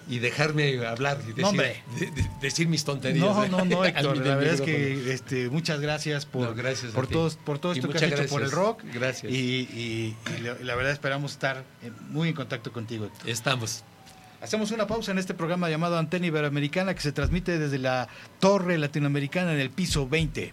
y 0.09 0.19
dejarme 0.19 0.85
hablar 0.87 1.19
y 1.25 1.29
decir, 1.29 1.43
No, 1.43 1.49
hombre. 1.51 1.83
de- 2.01 2.07
de- 2.11 2.31
decir 2.41 2.69
mis 2.69 2.85
tonterías. 2.85 3.25
No, 3.25 3.45
¿eh? 3.45 3.49
no, 3.49 3.65
no, 3.65 3.85
Héctor. 3.85 4.17
La 4.27 4.37
verdad 4.37 4.55
es 4.55 4.61
que 4.63 5.13
este, 5.13 5.51
muchas 5.51 5.81
gracias 5.81 6.25
por, 6.27 6.55
gracias 6.55 6.93
todos, 6.93 7.37
por 7.37 7.59
todo 7.59 7.73
esto 7.73 7.89
que 7.89 7.97
has 7.99 8.03
muchas 8.05 8.21
hecho 8.21 8.29
por 8.31 8.43
el 8.43 8.49
gracias. 8.51 8.67
rock. 8.67 8.83
Gracias. 8.95 9.33
Y, 9.33 10.17
la, 10.63 10.75
verdad 10.75 10.93
esperamos 10.93 11.33
estar 11.33 11.65
muy 12.11 12.31
en 12.31 12.35
contacto 12.35 12.73
contigo. 12.73 13.05
Héctor. 13.07 13.29
Estamos. 13.31 13.85
Hacemos 14.41 14.71
una 14.71 14.87
pausa 14.87 15.13
en 15.13 15.19
este 15.19 15.33
programa 15.35 15.69
llamado 15.71 15.99
Antena 15.99 16.27
Iberoamericana 16.27 16.95
que 16.95 17.01
se 17.01 17.11
transmite 17.13 17.59
desde 17.59 17.79
la 17.79 18.07
Torre 18.39 18.77
Latinoamericana 18.79 19.53
en 19.55 19.61
el 19.61 19.71
piso 19.71 20.07
20. 20.09 20.53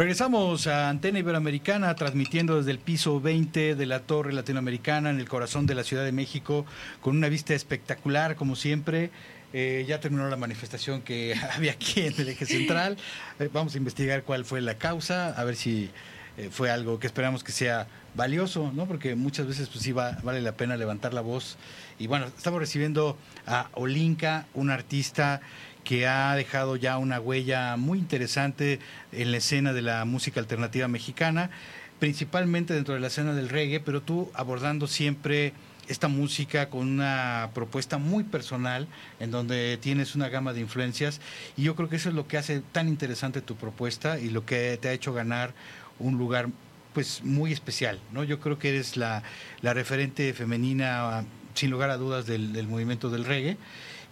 Regresamos 0.00 0.66
a 0.66 0.88
Antena 0.88 1.18
Iberoamericana, 1.18 1.94
transmitiendo 1.94 2.56
desde 2.56 2.70
el 2.70 2.78
piso 2.78 3.20
20 3.20 3.74
de 3.74 3.84
la 3.84 4.00
Torre 4.00 4.32
Latinoamericana 4.32 5.10
en 5.10 5.20
el 5.20 5.28
corazón 5.28 5.66
de 5.66 5.74
la 5.74 5.84
Ciudad 5.84 6.06
de 6.06 6.10
México, 6.10 6.64
con 7.02 7.18
una 7.18 7.28
vista 7.28 7.52
espectacular, 7.52 8.34
como 8.34 8.56
siempre. 8.56 9.10
Eh, 9.52 9.84
ya 9.86 10.00
terminó 10.00 10.26
la 10.30 10.36
manifestación 10.36 11.02
que 11.02 11.34
había 11.54 11.72
aquí 11.72 12.00
en 12.00 12.14
el 12.18 12.30
eje 12.30 12.46
central. 12.46 12.96
Eh, 13.38 13.50
vamos 13.52 13.74
a 13.74 13.76
investigar 13.76 14.22
cuál 14.22 14.46
fue 14.46 14.62
la 14.62 14.78
causa, 14.78 15.38
a 15.38 15.44
ver 15.44 15.54
si 15.54 15.90
eh, 16.38 16.48
fue 16.50 16.70
algo 16.70 16.98
que 16.98 17.06
esperamos 17.06 17.44
que 17.44 17.52
sea 17.52 17.86
valioso, 18.14 18.72
¿no? 18.74 18.86
Porque 18.86 19.14
muchas 19.16 19.46
veces 19.46 19.68
pues 19.68 19.84
sí 19.84 19.92
vale 19.92 20.40
la 20.40 20.52
pena 20.52 20.78
levantar 20.78 21.12
la 21.12 21.20
voz. 21.20 21.58
Y 21.98 22.06
bueno, 22.06 22.24
estamos 22.24 22.58
recibiendo 22.58 23.18
a 23.46 23.68
Olinka, 23.74 24.46
un 24.54 24.70
artista 24.70 25.42
que 25.84 26.06
ha 26.06 26.34
dejado 26.34 26.76
ya 26.76 26.98
una 26.98 27.20
huella 27.20 27.76
muy 27.76 27.98
interesante 27.98 28.78
en 29.12 29.30
la 29.32 29.38
escena 29.38 29.72
de 29.72 29.82
la 29.82 30.04
música 30.04 30.40
alternativa 30.40 30.88
mexicana, 30.88 31.50
principalmente 31.98 32.74
dentro 32.74 32.94
de 32.94 33.00
la 33.00 33.08
escena 33.08 33.34
del 33.34 33.48
reggae, 33.48 33.80
pero 33.80 34.00
tú 34.00 34.30
abordando 34.34 34.86
siempre 34.86 35.52
esta 35.88 36.06
música 36.06 36.70
con 36.70 36.86
una 36.86 37.50
propuesta 37.52 37.98
muy 37.98 38.22
personal, 38.22 38.86
en 39.18 39.32
donde 39.32 39.76
tienes 39.78 40.14
una 40.14 40.28
gama 40.28 40.52
de 40.52 40.60
influencias, 40.60 41.20
y 41.56 41.64
yo 41.64 41.74
creo 41.74 41.88
que 41.88 41.96
eso 41.96 42.08
es 42.08 42.14
lo 42.14 42.28
que 42.28 42.38
hace 42.38 42.60
tan 42.72 42.86
interesante 42.86 43.40
tu 43.40 43.56
propuesta 43.56 44.20
y 44.20 44.30
lo 44.30 44.46
que 44.46 44.78
te 44.80 44.88
ha 44.88 44.92
hecho 44.92 45.12
ganar 45.12 45.52
un 45.98 46.16
lugar 46.16 46.48
pues 46.94 47.22
muy 47.24 47.52
especial, 47.52 47.98
¿no? 48.12 48.24
Yo 48.24 48.40
creo 48.40 48.58
que 48.58 48.68
eres 48.68 48.96
la, 48.96 49.22
la 49.62 49.74
referente 49.74 50.32
femenina, 50.32 51.24
sin 51.54 51.70
lugar 51.70 51.90
a 51.90 51.96
dudas, 51.96 52.26
del, 52.26 52.52
del 52.52 52.68
movimiento 52.68 53.10
del 53.10 53.24
reggae, 53.24 53.56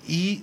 y 0.06 0.42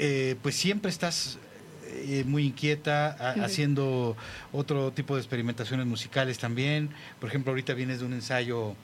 eh, 0.00 0.36
pues 0.42 0.56
siempre 0.56 0.90
estás 0.90 1.38
eh, 1.86 2.24
muy 2.26 2.46
inquieta, 2.46 3.10
haciendo 3.44 4.16
otro 4.50 4.92
tipo 4.92 5.14
de 5.14 5.20
experimentaciones 5.20 5.86
musicales 5.86 6.38
también. 6.38 6.88
Por 7.20 7.28
ejemplo, 7.28 7.52
ahorita 7.52 7.74
vienes 7.74 8.00
de 8.00 8.06
un 8.06 8.14
ensayo 8.14 8.74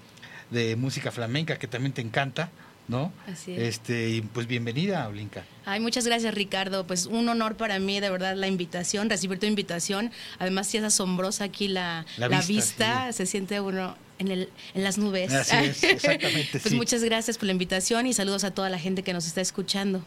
de 0.50 0.76
música 0.76 1.10
flamenca 1.10 1.58
que 1.58 1.66
también 1.66 1.92
te 1.92 2.02
encanta. 2.02 2.50
¿no? 2.88 3.12
Así 3.26 3.52
es. 3.52 3.62
Este, 3.62 4.10
y 4.10 4.20
pues 4.20 4.46
bienvenida, 4.46 5.08
Olinka. 5.08 5.44
Ay, 5.64 5.80
muchas 5.80 6.06
gracias, 6.06 6.32
Ricardo. 6.34 6.86
Pues 6.86 7.06
un 7.06 7.28
honor 7.28 7.56
para 7.56 7.80
mí, 7.80 7.98
de 7.98 8.10
verdad, 8.10 8.36
la 8.36 8.46
invitación, 8.46 9.10
recibir 9.10 9.40
tu 9.40 9.46
invitación. 9.46 10.12
Además, 10.38 10.68
sí 10.68 10.76
es 10.76 10.84
asombrosa 10.84 11.44
aquí 11.44 11.66
la, 11.66 12.06
la, 12.16 12.40
vista, 12.42 13.12
se 13.12 13.26
siente 13.26 13.58
uno 13.60 13.96
en, 14.18 14.28
el, 14.28 14.50
en 14.74 14.84
las 14.84 14.98
nubes. 14.98 15.32
Así 15.32 15.56
es, 15.56 15.82
exactamente. 15.82 16.60
pues 16.60 16.74
muchas 16.74 17.02
gracias 17.02 17.38
por 17.38 17.46
la 17.46 17.52
invitación 17.52 18.06
y 18.06 18.12
saludos 18.12 18.44
a 18.44 18.52
toda 18.52 18.70
la 18.70 18.78
gente 18.78 19.02
que 19.02 19.12
nos 19.12 19.26
está 19.26 19.40
escuchando. 19.40 20.04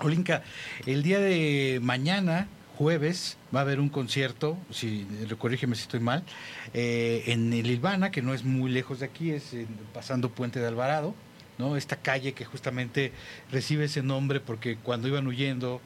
Olinka, 0.00 0.42
el 0.86 1.02
día 1.02 1.20
de 1.20 1.78
mañana, 1.82 2.48
jueves, 2.76 3.36
va 3.54 3.60
a 3.60 3.62
haber 3.62 3.78
un 3.78 3.88
concierto, 3.88 4.58
si 4.70 5.06
corrígeme 5.38 5.76
si 5.76 5.82
estoy 5.82 6.00
mal, 6.00 6.24
eh, 6.72 7.24
en 7.26 7.52
el 7.52 7.70
Ilvana, 7.70 8.10
que 8.10 8.22
no 8.22 8.34
es 8.34 8.44
muy 8.44 8.70
lejos 8.70 9.00
de 9.00 9.06
aquí, 9.06 9.30
es 9.30 9.54
pasando 9.92 10.30
Puente 10.30 10.58
de 10.58 10.66
Alvarado, 10.66 11.14
¿no? 11.58 11.76
Esta 11.76 11.96
calle 11.96 12.32
que 12.32 12.44
justamente 12.44 13.12
recibe 13.52 13.84
ese 13.84 14.02
nombre 14.02 14.40
porque 14.40 14.76
cuando 14.76 15.06
iban 15.06 15.26
huyendo 15.26 15.80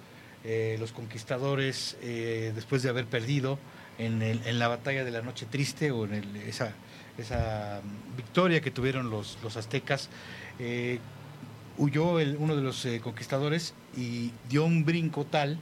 eh, 0.44 0.76
los 0.80 0.92
conquistadores, 0.92 1.98
eh, 2.00 2.52
después 2.54 2.82
de 2.82 2.88
haber 2.88 3.04
perdido 3.04 3.58
en, 3.98 4.22
el, 4.22 4.40
en, 4.46 4.58
la 4.58 4.68
batalla 4.68 5.04
de 5.04 5.10
la 5.10 5.20
Noche 5.20 5.46
Triste 5.50 5.90
o 5.90 6.06
en 6.06 6.36
esa, 6.46 6.72
esa 7.18 7.82
victoria 8.16 8.62
que 8.62 8.70
tuvieron 8.70 9.10
los, 9.10 9.38
los 9.42 9.56
aztecas, 9.58 10.08
huyó 11.76 12.18
el, 12.18 12.36
uno 12.38 12.56
de 12.56 12.62
los 12.62 12.86
conquistadores 13.02 13.74
y 13.98 14.32
dio 14.48 14.64
un 14.64 14.84
brinco 14.84 15.24
tal 15.24 15.58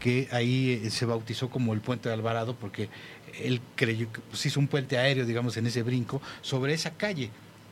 que 0.00 0.28
ahí 0.32 0.80
eh, 0.84 0.90
se 0.90 1.06
bautizó 1.06 1.50
como 1.50 1.72
el 1.74 1.80
puente 1.80 2.08
de 2.08 2.14
Alvarado 2.14 2.56
porque 2.56 2.88
él 3.42 3.60
creyó 3.76 4.10
que 4.12 4.20
pues, 4.20 4.44
hizo 4.46 4.60
un 4.60 4.68
puente 4.68 4.98
aéreo, 4.98 5.26
digamos, 5.26 5.56
en 5.56 5.66
ese 5.66 5.82
brinco 5.82 6.20
sobre 6.40 6.72
esa 6.74 6.90
calle 6.90 7.30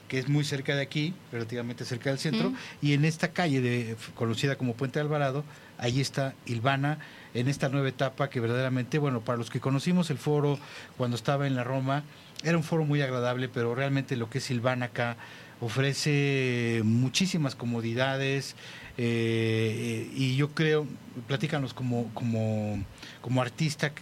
que 0.08 0.18
es 0.18 0.28
muy 0.28 0.44
cerca 0.44 0.76
de 0.76 0.82
aquí, 0.82 1.14
relativamente 1.32 1.86
cerca 1.86 2.10
del 2.10 2.18
centro, 2.18 2.52
y 2.82 2.92
en 2.92 3.06
esta 3.06 3.28
calle 3.28 3.62
de, 3.62 3.96
conocida 4.14 4.56
como 4.56 4.74
Puente 4.74 4.98
de 4.98 5.06
Alvarado, 5.06 5.42
ahí 5.78 6.02
está 6.02 6.34
Ilvana 6.44 6.98
en 7.32 7.48
esta 7.48 7.70
nueva 7.70 7.88
etapa 7.88 8.28
que 8.28 8.38
verdaderamente, 8.38 8.98
bueno, 8.98 9.22
para 9.22 9.38
los 9.38 9.48
que 9.48 9.58
conocimos 9.58 10.10
el 10.10 10.18
foro 10.18 10.58
cuando 10.98 11.16
estaba 11.16 11.46
en 11.46 11.54
la 11.54 11.64
Roma, 11.64 12.04
era 12.44 12.58
un 12.58 12.62
foro 12.62 12.84
muy 12.84 13.00
agradable, 13.00 13.48
pero 13.48 13.74
realmente 13.74 14.16
lo 14.16 14.28
que 14.28 14.36
es 14.36 14.50
Ilvana 14.50 14.86
acá 14.86 15.16
ofrece 15.62 16.82
muchísimas 16.84 17.54
comodidades 17.54 18.56
eh, 18.98 20.10
y 20.12 20.34
yo 20.36 20.50
creo, 20.50 20.86
platícanos 21.28 21.72
como, 21.72 22.12
como, 22.14 22.84
como 23.20 23.40
artista, 23.40 23.92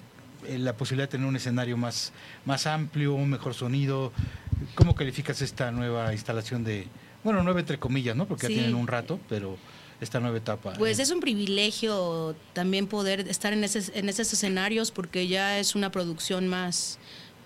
eh, 0.47 0.59
la 0.59 0.75
posibilidad 0.77 1.07
de 1.07 1.13
tener 1.13 1.27
un 1.27 1.37
escenario 1.37 1.77
más, 1.77 2.13
más 2.47 2.67
amplio, 2.67 3.13
un 3.13 3.29
mejor 3.29 3.53
sonido. 3.53 4.11
¿Cómo 4.75 4.95
calificas 4.95 5.43
esta 5.43 5.71
nueva 5.71 6.13
instalación 6.15 6.65
de, 6.65 6.87
bueno, 7.23 7.43
nueva 7.43 7.61
entre 7.61 7.79
comillas, 7.79 8.17
¿no? 8.17 8.27
Porque 8.27 8.49
ya 8.49 8.55
tienen 8.55 8.75
un 8.75 8.87
rato, 8.87 9.21
pero 9.29 9.59
esta 10.01 10.19
nueva 10.19 10.39
etapa. 10.39 10.73
Pues 10.79 10.99
es 10.99 11.11
un 11.11 11.21
privilegio 11.21 12.35
también 12.55 12.87
poder 12.87 13.29
estar 13.29 13.53
en, 13.53 13.63
en 13.63 14.09
esos 14.09 14.33
escenarios 14.33 14.91
porque 14.91 15.29
ya 15.29 15.59
es 15.59 15.75
una 15.75 15.93
producción 15.93 16.49
más 16.49 16.99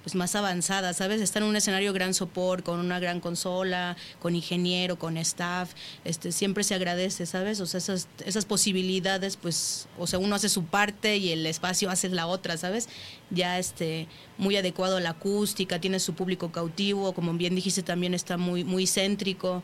pues 0.05 0.15
más 0.15 0.35
avanzada, 0.35 0.93
¿sabes? 0.93 1.23
Está 1.23 1.39
en 1.39 1.47
un 1.47 1.57
escenario 1.57 1.95
gran 1.95 2.13
sopor, 2.13 2.63
con 2.63 2.79
una 2.79 3.01
gran 3.01 3.21
consola, 3.21 3.97
con 4.21 4.37
ingeniero, 4.37 4.99
con 4.99 5.17
staff, 5.17 5.73
este, 6.05 6.31
siempre 6.31 6.63
se 6.63 6.75
agradece, 6.75 7.25
¿sabes? 7.25 7.59
O 7.61 7.67
sea, 7.67 7.79
esas, 7.79 8.07
esas 8.27 8.45
posibilidades, 8.45 9.39
pues, 9.39 9.89
o 9.99 10.07
sea, 10.07 10.19
uno 10.19 10.37
hace 10.37 10.51
su 10.51 10.65
parte 10.65 11.17
y 11.17 11.33
el 11.33 11.47
espacio 11.47 11.89
hace 11.89 12.11
la 12.11 12.27
otra, 12.27 12.59
¿sabes? 12.59 12.91
Ya 13.31 13.59
este, 13.59 14.07
muy 14.37 14.57
adecuado 14.57 14.99
a 14.99 15.01
la 15.01 15.11
acústica, 15.11 15.81
tiene 15.81 15.99
su 15.99 16.13
público 16.13 16.53
cautivo, 16.53 17.15
como 17.15 17.33
bien 17.33 17.55
dijiste, 17.55 17.83
también 17.83 18.13
está 18.13 18.37
muy, 18.37 18.63
muy 18.63 18.87
céntrico. 18.87 19.63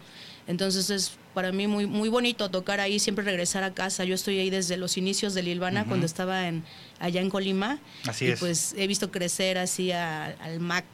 Entonces 0.51 0.91
es 0.91 1.13
para 1.33 1.53
mí 1.53 1.69
muy, 1.69 1.87
muy 1.87 2.09
bonito 2.09 2.51
tocar 2.51 2.81
ahí, 2.81 2.99
siempre 2.99 3.25
regresar 3.25 3.63
a 3.63 3.73
casa. 3.73 4.03
Yo 4.03 4.17
estoy 4.17 4.41
ahí 4.41 4.51
desde 4.51 4.77
los 4.77 4.97
inicios 4.97 5.33
de 5.33 5.45
Lilvana, 5.45 5.85
cuando 5.85 6.07
estaba 6.07 6.49
en, 6.49 6.65
allá 6.99 7.21
en 7.21 7.31
Colima. 7.31 7.79
Así 8.05 8.27
y 8.27 8.35
pues 8.35 8.75
he 8.77 8.89
visto 8.89 9.13
crecer 9.13 9.59
así 9.59 9.93
al 9.93 10.59
MAC 10.59 10.85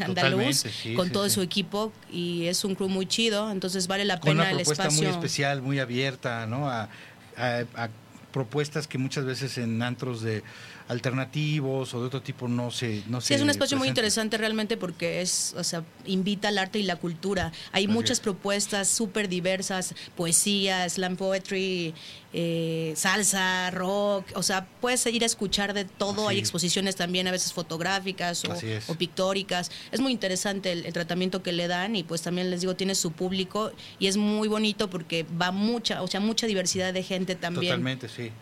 andaluz 0.00 0.64
con 0.96 1.10
todo 1.10 1.28
su 1.28 1.42
equipo 1.42 1.92
y 2.10 2.46
es 2.46 2.64
un 2.64 2.74
crew 2.74 2.88
muy 2.88 3.04
chido, 3.04 3.50
entonces 3.50 3.86
vale 3.86 4.06
la 4.06 4.18
pena 4.18 4.42
una 4.42 4.50
el 4.50 4.60
espacio. 4.60 5.02
muy 5.02 5.10
especial, 5.10 5.60
muy 5.60 5.78
abierta, 5.78 6.46
¿no? 6.46 6.70
a 6.70 6.88
propuestas 8.30 8.86
que 8.86 8.98
muchas 8.98 9.24
veces 9.24 9.58
en 9.58 9.82
antros 9.82 10.22
de 10.22 10.42
alternativos 10.90 11.94
o 11.94 12.00
de 12.00 12.06
otro 12.08 12.20
tipo 12.20 12.48
no 12.48 12.72
se 12.72 13.04
no 13.06 13.20
sí, 13.20 13.32
es 13.32 13.40
un 13.40 13.48
espacio 13.48 13.78
muy 13.78 13.86
interesante 13.86 14.36
realmente 14.36 14.76
porque 14.76 15.20
es 15.20 15.54
o 15.56 15.62
sea 15.62 15.84
invita 16.04 16.48
al 16.48 16.58
arte 16.58 16.80
y 16.80 16.82
la 16.82 16.96
cultura. 16.96 17.52
Hay 17.70 17.86
muchas 17.86 18.18
propuestas 18.18 18.88
súper 18.88 19.28
diversas 19.28 19.94
poesía 20.16 20.88
slam 20.88 21.16
poetry 21.16 21.94
eh, 22.32 22.92
salsa 22.96 23.70
rock 23.70 24.26
o 24.34 24.42
sea 24.42 24.66
puedes 24.80 25.06
ir 25.06 25.22
a 25.22 25.26
escuchar 25.26 25.74
de 25.74 25.84
todo. 25.84 26.26
Hay 26.26 26.38
exposiciones 26.38 26.96
también 26.96 27.28
a 27.28 27.30
veces 27.30 27.52
fotográficas 27.52 28.42
o, 28.88 28.94
pictóricas. 28.96 29.70
Es 29.92 30.00
muy 30.00 30.10
interesante 30.10 30.72
el, 30.72 30.92
tratamiento 30.92 31.40
que 31.40 31.52
le 31.52 31.68
dan 31.68 31.94
y 31.94 32.02
pues 32.02 32.22
también 32.22 32.50
les 32.50 32.62
digo 32.62 32.74
tiene 32.74 32.96
su 32.96 33.12
público 33.12 33.70
y 34.00 34.08
es 34.08 34.16
muy 34.16 34.48
bonito 34.48 34.90
porque 34.90 35.24
va 35.40 35.52
mucha 35.52 36.02
o 36.02 36.08
sea 36.08 36.18
mucha 36.18 36.48
diversidad 36.48 36.92
de 36.92 37.04
gente 37.04 37.36
también. 37.36 37.70
Totalmente 37.70 38.08
sí 38.08 38.32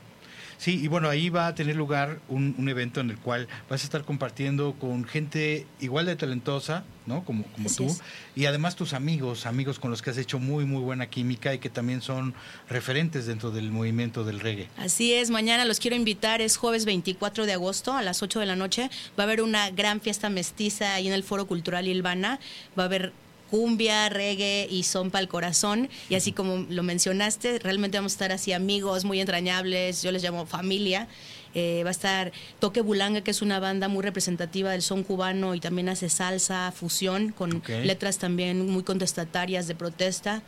Sí, 0.59 0.81
y 0.83 0.89
bueno, 0.89 1.09
ahí 1.09 1.31
va 1.31 1.47
a 1.47 1.55
tener 1.55 1.77
lugar 1.77 2.19
un, 2.29 2.69
evento 2.69 3.01
en 3.01 3.11
el 3.11 3.19
cual 3.19 3.47
vas 3.71 3.83
a 3.83 3.85
estar 3.85 4.05
compartiendo 4.05 4.75
con 4.75 5.05
gente 5.05 5.67
igual 5.79 6.07
de 6.07 6.17
talentosa, 6.17 6.83
¿no? 7.07 7.25
Como, 7.25 7.45
como 7.45 7.71
tú. 7.71 7.97
Y 8.35 8.47
además 8.47 8.75
tus 8.75 8.93
amigos, 8.93 9.47
amigos 9.47 9.79
con 9.79 9.93
los 9.93 10.03
que 10.03 10.11
has 10.11 10.19
hecho 10.19 10.41
muy, 10.41 10.65
muy 10.65 10.83
buena 10.83 11.09
química 11.09 11.55
y 11.55 11.61
que 11.61 11.71
también 11.71 12.03
son 12.03 12.35
referentes 12.69 13.27
dentro 13.27 13.53
del 13.53 13.71
movimiento 13.71 14.25
del 14.25 14.41
reggae. 14.41 14.69
Así 14.77 15.15
es, 15.15 15.31
mañana 15.31 15.65
los 15.65 15.79
quiero 15.79 15.97
invitar, 15.97 16.41
es 16.41 16.57
jueves 16.57 16.85
24 16.85 17.47
de 17.47 17.53
agosto 17.53 17.93
a 17.93 18.03
las 18.03 18.21
8 18.23 18.41
de 18.41 18.47
la 18.47 18.57
noche. 18.57 18.91
Va 19.17 19.23
a 19.23 19.27
haber 19.27 19.43
una 19.43 19.71
gran 19.71 20.01
fiesta 20.01 20.29
mestiza 20.29 20.95
ahí 20.95 21.07
en 21.07 21.15
el 21.15 21.23
Foro 21.23 21.47
Cultural 21.47 21.87
Ilvana. 21.87 22.41
Va 22.77 22.83
a 22.83 22.87
haber 22.87 23.13
cumbia, 23.51 24.09
reggae 24.09 24.69
y 24.71 24.83
son 24.85 25.11
para 25.11 25.23
el 25.23 25.29
corazón. 25.29 25.89
Y 26.09 26.15
así 26.15 26.33
como 26.33 26.67
lo 26.69 26.83
mencionaste, 26.83 27.59
realmente 27.59 27.99
vamos 27.99 28.13
a 28.13 28.15
estar 28.15 28.33
así 28.33 28.53
amigos 28.53 29.05
muy 29.05 29.21
entrañables, 29.21 30.03
yo 30.03 30.13
les 30.13 30.23
llamo 30.23 30.47
familia. 30.47 31.09
Eh, 31.55 31.83
va 31.83 31.89
a 31.89 31.93
estar 31.93 32.33
Toque 32.61 32.83
Bulanga, 32.83 33.23
que 33.23 33.31
es 33.31 33.43
una 33.43 33.59
banda 33.59 33.89
muy 33.89 34.03
representativa 34.03 34.71
del 34.71 34.83
son 34.83 35.03
cubano 35.03 35.55
y 35.55 35.61
también 35.61 35.89
hace 35.89 36.09
salsa, 36.09 36.71
fusión, 36.73 37.33
con 37.33 37.63
letras 37.85 38.19
también 38.19 38.69
muy 38.71 38.83
contestatarias 38.83 39.67
de 39.67 39.75
protesta. 39.75 40.43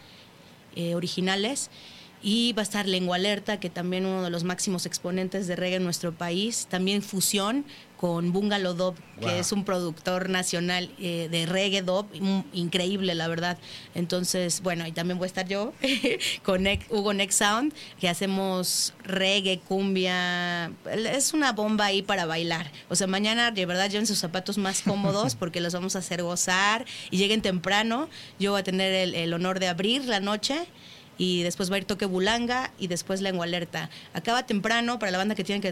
eh, 0.76 0.94
originales. 0.94 1.70
Y 2.22 2.52
va 2.52 2.60
a 2.60 2.64
estar 2.64 2.86
Lengua 2.86 3.16
Alerta, 3.16 3.58
que 3.58 3.70
también 3.70 4.04
uno 4.04 4.22
de 4.22 4.30
los 4.30 4.44
máximos 4.44 4.84
exponentes 4.84 5.46
de 5.46 5.56
reggae 5.56 5.76
en 5.76 5.84
nuestro 5.84 6.12
país. 6.12 6.66
También 6.68 7.02
fusión 7.02 7.64
con 8.00 8.32
Bungalow 8.32 8.72
Dub, 8.72 8.94
que 9.20 9.40
es 9.40 9.52
un 9.52 9.62
productor 9.62 10.30
nacional 10.30 10.90
eh, 10.98 11.28
de 11.30 11.44
reggae 11.44 11.82
dub, 11.82 12.06
increíble, 12.54 13.14
la 13.14 13.28
verdad. 13.28 13.58
Entonces, 13.94 14.62
bueno, 14.62 14.86
y 14.86 14.92
también 14.92 15.18
voy 15.18 15.26
a 15.26 15.28
estar 15.28 15.46
yo 15.46 15.74
con 16.42 16.66
Hugo 16.88 17.12
Next 17.12 17.40
Sound, 17.40 17.74
que 18.00 18.08
hacemos 18.08 18.94
reggae, 19.04 19.58
cumbia. 19.58 20.72
Es 21.12 21.34
una 21.34 21.52
bomba 21.52 21.84
ahí 21.84 22.00
para 22.00 22.24
bailar. 22.24 22.72
O 22.88 22.96
sea, 22.96 23.06
mañana 23.06 23.50
de 23.50 23.66
verdad 23.66 23.90
lleven 23.90 24.06
sus 24.06 24.18
zapatos 24.18 24.56
más 24.56 24.80
cómodos 24.86 25.34
porque 25.34 25.60
los 25.60 25.74
vamos 25.74 25.94
a 25.94 25.98
hacer 25.98 26.22
gozar 26.22 26.86
y 27.10 27.18
lleguen 27.18 27.42
temprano. 27.42 28.08
Yo 28.38 28.52
voy 28.52 28.60
a 28.60 28.64
tener 28.64 28.94
el, 28.94 29.14
el 29.14 29.34
honor 29.34 29.60
de 29.60 29.68
abrir 29.68 30.06
la 30.06 30.20
noche 30.20 30.66
y 31.20 31.42
después 31.42 31.70
va 31.70 31.74
a 31.74 31.78
ir 31.80 31.84
Toque 31.84 32.06
Bulanga 32.06 32.70
y 32.78 32.86
después 32.86 33.20
Lengua 33.20 33.44
Alerta. 33.44 33.90
Acaba 34.14 34.46
temprano 34.46 34.98
para 34.98 35.12
la 35.12 35.18
banda 35.18 35.34
que 35.34 35.44
tiene 35.44 35.60
que, 35.60 35.70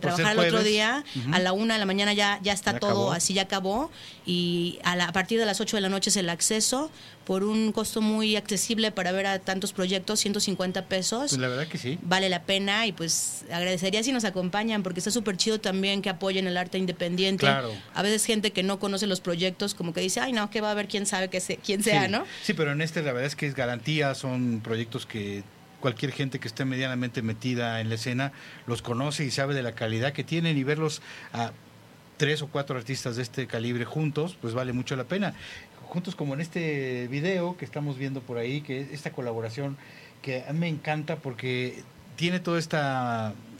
trabajar 0.00 0.32
el 0.32 0.38
otro 0.38 0.62
día. 0.62 1.04
A 1.30 1.38
la 1.40 1.52
una 1.52 1.74
de 1.74 1.80
la 1.80 1.84
mañana 1.84 2.14
ya, 2.14 2.40
ya 2.42 2.54
está 2.54 2.72
Ya 2.72 2.78
todo 2.80 2.90
acabó. 2.92 3.12
así, 3.12 3.34
ya 3.34 3.42
acabó. 3.42 3.90
Y 4.24 4.78
a, 4.84 4.96
la- 4.96 5.04
a 5.04 5.12
partir 5.12 5.38
de 5.38 5.44
las 5.44 5.60
8 5.60 5.76
de 5.76 5.82
la 5.82 5.90
noche 5.90 6.08
es 6.08 6.16
el 6.16 6.30
acceso 6.30 6.90
por 7.28 7.44
un 7.44 7.72
costo 7.72 8.00
muy 8.00 8.36
accesible 8.36 8.90
para 8.90 9.12
ver 9.12 9.26
a 9.26 9.38
tantos 9.38 9.74
proyectos, 9.74 10.18
150 10.20 10.86
pesos. 10.86 11.32
Pues 11.32 11.38
la 11.38 11.48
verdad 11.48 11.66
que 11.68 11.76
sí. 11.76 11.98
Vale 12.00 12.30
la 12.30 12.44
pena 12.44 12.86
y 12.86 12.92
pues 12.92 13.44
agradecería 13.52 14.02
si 14.02 14.12
nos 14.12 14.24
acompañan 14.24 14.82
porque 14.82 15.00
está 15.00 15.10
súper 15.10 15.36
chido 15.36 15.60
también 15.60 16.00
que 16.00 16.08
apoyen 16.08 16.46
el 16.46 16.56
arte 16.56 16.78
independiente. 16.78 17.40
Claro. 17.40 17.70
A 17.92 18.00
veces 18.00 18.24
gente 18.24 18.52
que 18.52 18.62
no 18.62 18.78
conoce 18.78 19.06
los 19.06 19.20
proyectos 19.20 19.74
como 19.74 19.92
que 19.92 20.00
dice, 20.00 20.20
ay 20.20 20.32
no, 20.32 20.48
que 20.48 20.62
va 20.62 20.68
a 20.68 20.70
haber 20.70 20.88
quién 20.88 21.04
sabe 21.04 21.28
que 21.28 21.40
se, 21.40 21.58
quién 21.58 21.82
sea, 21.82 22.06
sí. 22.06 22.10
¿no? 22.10 22.24
Sí, 22.42 22.54
pero 22.54 22.72
en 22.72 22.80
este 22.80 23.02
la 23.02 23.12
verdad 23.12 23.26
es 23.26 23.36
que 23.36 23.46
es 23.46 23.54
garantía, 23.54 24.14
son 24.14 24.62
proyectos 24.64 25.04
que 25.04 25.44
cualquier 25.80 26.12
gente 26.12 26.38
que 26.38 26.48
esté 26.48 26.64
medianamente 26.64 27.20
metida 27.20 27.82
en 27.82 27.90
la 27.90 27.96
escena 27.96 28.32
los 28.66 28.80
conoce 28.80 29.26
y 29.26 29.30
sabe 29.30 29.52
de 29.52 29.62
la 29.62 29.72
calidad 29.72 30.14
que 30.14 30.24
tienen 30.24 30.56
y 30.56 30.64
verlos 30.64 31.02
a 31.34 31.52
tres 32.18 32.42
o 32.42 32.48
cuatro 32.48 32.76
artistas 32.76 33.16
de 33.16 33.22
este 33.22 33.46
calibre 33.46 33.86
juntos, 33.86 34.36
pues 34.40 34.52
vale 34.52 34.74
mucho 34.74 34.94
la 34.96 35.04
pena. 35.04 35.34
Juntos 35.86 36.14
como 36.14 36.34
en 36.34 36.42
este 36.42 37.08
video 37.08 37.56
que 37.56 37.64
estamos 37.64 37.96
viendo 37.96 38.20
por 38.20 38.36
ahí, 38.36 38.60
que 38.60 38.82
es 38.82 38.90
esta 38.90 39.12
colaboración 39.12 39.78
que 40.20 40.44
a 40.46 40.52
mí 40.52 40.58
me 40.58 40.68
encanta 40.68 41.16
porque 41.16 41.82
tiene 42.16 42.40
todo 42.40 42.58
este 42.58 42.76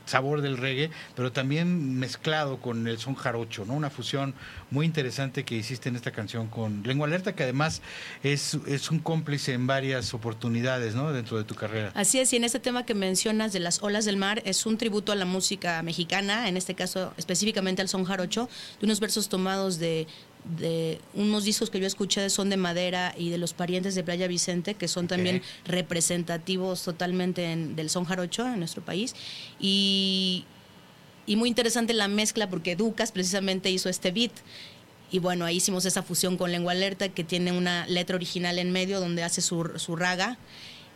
sabor 0.08 0.42
del 0.42 0.56
reggae, 0.56 0.90
pero 1.14 1.32
también 1.32 1.98
mezclado 1.98 2.60
con 2.60 2.86
el 2.88 2.98
son 2.98 3.14
jarocho, 3.14 3.64
¿no? 3.64 3.74
Una 3.74 3.90
fusión 3.90 4.34
muy 4.70 4.86
interesante 4.86 5.44
que 5.44 5.54
hiciste 5.54 5.88
en 5.88 5.96
esta 5.96 6.10
canción 6.10 6.48
con 6.48 6.82
Lengua 6.84 7.06
Alerta, 7.06 7.34
que 7.34 7.42
además 7.42 7.82
es, 8.22 8.58
es 8.66 8.90
un 8.90 8.98
cómplice 8.98 9.52
en 9.52 9.66
varias 9.66 10.14
oportunidades, 10.14 10.94
¿no? 10.94 11.12
Dentro 11.12 11.38
de 11.38 11.44
tu 11.44 11.54
carrera. 11.54 11.92
Así 11.94 12.18
es, 12.18 12.32
y 12.32 12.36
en 12.36 12.44
este 12.44 12.58
tema 12.58 12.84
que 12.84 12.94
mencionas 12.94 13.52
de 13.52 13.60
las 13.60 13.82
olas 13.82 14.04
del 14.04 14.16
mar, 14.16 14.42
es 14.44 14.66
un 14.66 14.78
tributo 14.78 15.12
a 15.12 15.14
la 15.14 15.24
música 15.24 15.82
mexicana, 15.82 16.48
en 16.48 16.56
este 16.56 16.74
caso 16.74 17.12
específicamente 17.16 17.82
al 17.82 17.88
son 17.88 18.04
jarocho, 18.04 18.48
de 18.80 18.86
unos 18.86 19.00
versos 19.00 19.28
tomados 19.28 19.78
de, 19.78 20.06
de 20.56 21.00
unos 21.14 21.44
discos 21.44 21.68
que 21.70 21.78
yo 21.80 21.86
escuché 21.86 22.30
Son 22.30 22.48
de 22.48 22.56
Madera 22.56 23.14
y 23.18 23.28
de 23.30 23.38
los 23.38 23.52
parientes 23.52 23.94
de 23.94 24.02
Playa 24.02 24.26
Vicente, 24.28 24.74
que 24.74 24.88
son 24.88 25.06
también 25.08 25.42
representativos 25.66 26.82
totalmente 26.82 27.52
en- 27.52 27.76
del 27.76 27.90
son 27.90 28.04
jarocho 28.04 28.46
en 28.46 28.58
nuestro 28.58 28.82
país. 28.82 29.14
Y, 29.60 30.44
y 31.26 31.36
muy 31.36 31.48
interesante 31.48 31.92
la 31.92 32.08
mezcla 32.08 32.48
porque 32.48 32.76
Ducas 32.76 33.12
precisamente 33.12 33.70
hizo 33.70 33.88
este 33.88 34.10
beat. 34.10 34.32
Y 35.10 35.18
bueno, 35.20 35.44
ahí 35.44 35.56
hicimos 35.56 35.84
esa 35.86 36.02
fusión 36.02 36.36
con 36.36 36.52
Lengua 36.52 36.72
Alerta, 36.72 37.08
que 37.08 37.24
tiene 37.24 37.52
una 37.52 37.86
letra 37.86 38.16
original 38.16 38.58
en 38.58 38.72
medio 38.72 39.00
donde 39.00 39.22
hace 39.22 39.40
su, 39.40 39.70
su 39.76 39.96
raga. 39.96 40.38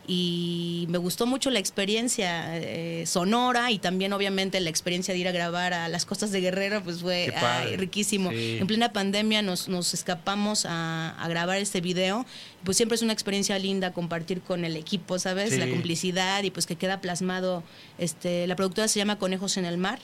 Y 0.05 0.85
me 0.89 0.97
gustó 0.97 1.25
mucho 1.25 1.49
la 1.49 1.59
experiencia 1.59 2.57
eh, 2.57 3.05
sonora 3.05 3.71
y 3.71 3.79
también 3.79 4.11
obviamente 4.11 4.59
la 4.59 4.69
experiencia 4.69 5.13
de 5.13 5.19
ir 5.21 5.29
a 5.29 5.31
grabar 5.31 5.73
a 5.73 5.87
las 5.87 6.05
costas 6.05 6.31
de 6.31 6.41
Guerrero, 6.41 6.83
pues 6.83 6.99
fue 6.99 7.33
ay, 7.37 7.77
riquísimo. 7.77 8.29
Sí. 8.31 8.57
En 8.59 8.67
plena 8.67 8.91
pandemia 8.91 9.41
nos, 9.41 9.69
nos 9.69 9.93
escapamos 9.93 10.65
a, 10.65 11.11
a 11.11 11.27
grabar 11.29 11.57
este 11.57 11.79
video. 11.79 12.25
Pues 12.65 12.75
siempre 12.75 12.95
es 12.95 13.01
una 13.01 13.13
experiencia 13.13 13.57
linda 13.59 13.93
compartir 13.93 14.41
con 14.41 14.65
el 14.65 14.75
equipo, 14.75 15.19
¿sabes? 15.19 15.51
Sí. 15.51 15.57
La 15.57 15.69
complicidad 15.69 16.43
y 16.43 16.51
pues 16.51 16.65
que 16.65 16.75
queda 16.75 16.99
plasmado. 16.99 17.63
Este, 17.97 18.45
la 18.45 18.57
productora 18.57 18.89
se 18.89 18.99
llama 18.99 19.17
Conejos 19.17 19.55
en 19.55 19.63
el 19.63 19.77
Mar. 19.77 19.99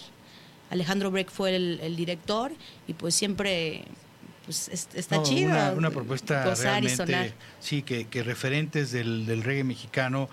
Alejandro 0.69 1.11
Breck 1.11 1.29
fue 1.29 1.55
el, 1.55 1.79
el 1.83 1.97
director 1.97 2.53
y 2.87 2.93
pues 2.93 3.15
siempre 3.15 3.83
pues 4.49 4.67
es- 4.69 4.87
está 4.95 5.17
No, 5.17 5.23
chido. 5.23 5.51
Una, 5.51 5.71
una 5.73 5.89
propuesta 5.91 6.43
gozar 6.43 6.83
y 6.83 6.87
realmente, 6.87 6.95
sonar. 6.97 7.33
sí, 7.59 7.83
que, 7.83 8.05
que 8.07 8.23
referentes 8.23 8.91
del, 8.91 9.27
del 9.27 9.43
reggae 9.43 9.63
mexicano 9.63 10.27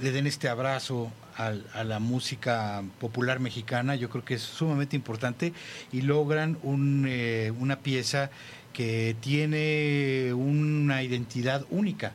le 0.00 0.10
den 0.10 0.26
este 0.26 0.48
abrazo 0.48 1.12
al- 1.36 1.66
a 1.74 1.84
la 1.84 1.98
música 1.98 2.82
popular 2.98 3.40
mexicana, 3.40 3.94
yo 3.94 4.08
creo 4.08 4.24
que 4.24 4.34
es 4.34 4.42
sumamente 4.42 4.96
importante 4.96 5.52
y 5.92 6.00
logran 6.00 6.56
un, 6.62 7.04
eh, 7.06 7.52
una 7.58 7.80
pieza 7.80 8.30
que 8.72 9.14
tiene 9.20 10.32
una 10.32 11.02
identidad 11.02 11.66
única, 11.68 12.12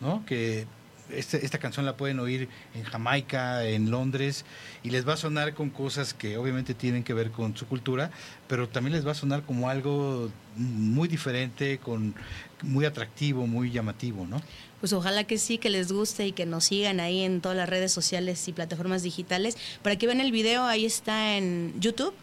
¿no? 0.00 0.24
Que 0.24 0.66
este- 1.14 1.44
esta 1.44 1.58
canción 1.58 1.86
la 1.86 1.96
pueden 1.96 2.18
oír 2.20 2.48
en 2.74 2.82
Jamaica, 2.84 3.64
en 3.66 3.90
Londres, 3.90 4.44
y 4.82 4.90
les 4.90 5.06
va 5.06 5.14
a 5.14 5.16
sonar 5.16 5.54
con 5.54 5.70
cosas 5.70 6.14
que 6.14 6.36
obviamente 6.36 6.74
tienen 6.74 7.04
que 7.04 7.14
ver 7.14 7.30
con 7.30 7.56
su 7.56 7.66
cultura, 7.66 8.10
pero 8.48 8.68
también 8.68 8.94
les 8.94 9.06
va 9.06 9.12
a 9.12 9.14
sonar 9.14 9.42
como 9.42 9.68
algo 9.68 10.30
muy 10.56 11.08
diferente, 11.08 11.78
con 11.78 12.14
muy 12.62 12.84
atractivo, 12.84 13.46
muy 13.46 13.70
llamativo, 13.70 14.26
¿no? 14.26 14.40
Pues 14.80 14.92
ojalá 14.92 15.24
que 15.24 15.38
sí, 15.38 15.58
que 15.58 15.70
les 15.70 15.92
guste 15.92 16.26
y 16.26 16.32
que 16.32 16.44
nos 16.46 16.64
sigan 16.64 16.98
ahí 17.00 17.20
en 17.22 17.40
todas 17.40 17.56
las 17.56 17.68
redes 17.68 17.92
sociales 17.92 18.46
y 18.48 18.52
plataformas 18.52 19.02
digitales. 19.02 19.56
Para 19.82 19.96
que 19.96 20.06
vean 20.06 20.20
el 20.20 20.32
video, 20.32 20.64
ahí 20.64 20.84
está 20.84 21.36
en 21.36 21.72
YouTube, 21.80 22.14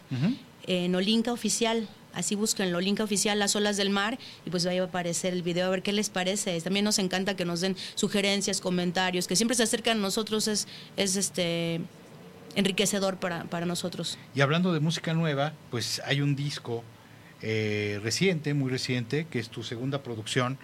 en 0.66 0.94
Olinka 0.94 1.32
Oficial. 1.32 1.88
Así 2.12 2.34
busquen 2.34 2.74
Olinka 2.74 3.04
Oficial, 3.04 3.38
Las 3.38 3.54
Olas 3.56 3.76
del 3.76 3.90
Mar, 3.90 4.18
y 4.44 4.50
pues 4.50 4.66
ahí 4.66 4.78
va 4.78 4.86
a 4.86 4.88
aparecer 4.88 5.32
el 5.32 5.42
video, 5.42 5.66
a 5.66 5.70
ver 5.70 5.82
qué 5.82 5.92
les 5.92 6.10
parece. 6.10 6.60
También 6.60 6.84
nos 6.84 6.98
encanta 6.98 7.36
que 7.36 7.44
nos 7.44 7.60
den 7.60 7.76
sugerencias, 7.94 8.60
comentarios, 8.60 9.26
que 9.26 9.36
siempre 9.36 9.56
se 9.56 9.62
acercan 9.62 9.98
a 9.98 10.00
nosotros, 10.00 10.48
es, 10.48 10.66
es 10.96 11.16
este 11.16 11.80
enriquecedor 12.56 13.18
para, 13.18 13.44
para 13.44 13.66
nosotros. 13.66 14.18
Y 14.34 14.40
hablando 14.40 14.72
de 14.72 14.80
música 14.80 15.14
nueva, 15.14 15.52
pues 15.70 16.02
hay 16.04 16.20
un 16.20 16.34
disco 16.34 16.82
eh, 17.42 18.00
reciente, 18.02 18.54
muy 18.54 18.70
reciente, 18.70 19.26
que 19.30 19.38
es 19.38 19.48
tu 19.48 19.62
segunda 19.62 20.02
producción, 20.02 20.58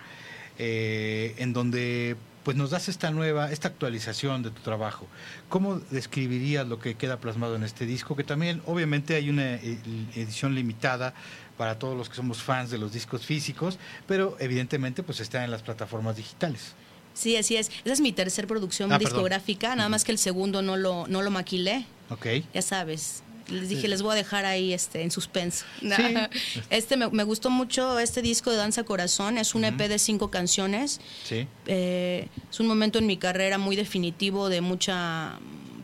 eh, 0.59 1.35
en 1.39 1.52
donde 1.52 2.16
pues 2.47 2.56
nos 2.56 2.70
das 2.70 2.89
esta 2.89 3.10
nueva, 3.10 3.51
esta 3.51 3.66
actualización 3.66 4.44
de 4.44 4.52
tu 4.52 4.62
trabajo. 4.62 5.09
¿Cómo 5.48 5.81
describirías 5.90 6.64
lo 6.64 6.78
que 6.78 6.94
queda 6.94 7.16
plasmado 7.18 7.56
en 7.56 7.64
este 7.64 7.86
disco? 7.86 8.14
Que 8.14 8.23
también 8.23 8.62
obviamente 8.66 9.16
hay 9.16 9.31
una 9.31 9.55
eh, 9.56 9.81
edición 10.14 10.55
limitada 10.55 11.12
para 11.59 11.77
todos 11.81 11.97
los 11.97 12.09
que 12.09 12.14
somos 12.14 12.40
fans 12.44 12.70
de 12.70 12.78
los 12.78 12.93
discos 12.93 13.27
físicos, 13.27 13.81
pero 14.06 14.36
evidentemente 14.39 15.02
pues 15.02 15.18
está 15.18 15.43
en 15.44 15.51
las 15.51 15.62
plataformas 15.62 16.14
digitales. 16.18 16.74
Sí, 17.14 17.36
así 17.36 17.56
es. 17.56 17.68
Esa 17.85 17.94
es 17.94 18.01
mi 18.01 18.12
tercer 18.12 18.47
producción 18.47 18.93
Ah, 18.93 18.98
perdón. 18.98 19.10
discográfica, 19.14 19.74
nada 19.74 19.89
más 19.89 20.05
que 20.05 20.12
el 20.12 20.18
segundo 20.18 20.62
no 20.62 20.77
lo, 20.77 21.09
no 21.09 21.23
lo 21.23 21.32
maquilé. 21.32 21.85
¿Ok? 22.10 22.27
ya 22.55 22.62
sabes. 22.62 23.24
Les 23.48 23.68
dije, 23.68 23.89
les 23.89 24.02
voy 24.02 24.12
a 24.12 24.14
dejar 24.14 24.44
ahí 24.44 24.73
este 24.73 25.02
en 25.02 25.10
suspenso. 25.10 25.64
Sí. 25.81 25.86
Este 26.70 26.97
me, 26.97 27.09
me 27.10 27.23
gustó 27.23 27.51
mucho 27.51 27.98
este 27.98 28.23
disco 28.23 28.51
de 28.51 28.56
Danza 28.56 28.85
Corazón. 28.85 29.39
Es 29.39 29.55
un 29.55 29.64
EP 29.64 29.78
de 29.78 29.98
cinco 29.98 30.31
canciones. 30.31 31.01
Sí. 31.24 31.47
Eh, 31.66 32.28
es 32.51 32.60
un 32.60 32.66
momento 32.66 32.98
en 32.98 33.06
mi 33.06 33.16
carrera 33.16 33.59
muy 33.59 33.77
definitivo, 33.77 34.48
de 34.48 34.60
mucha 34.60 35.39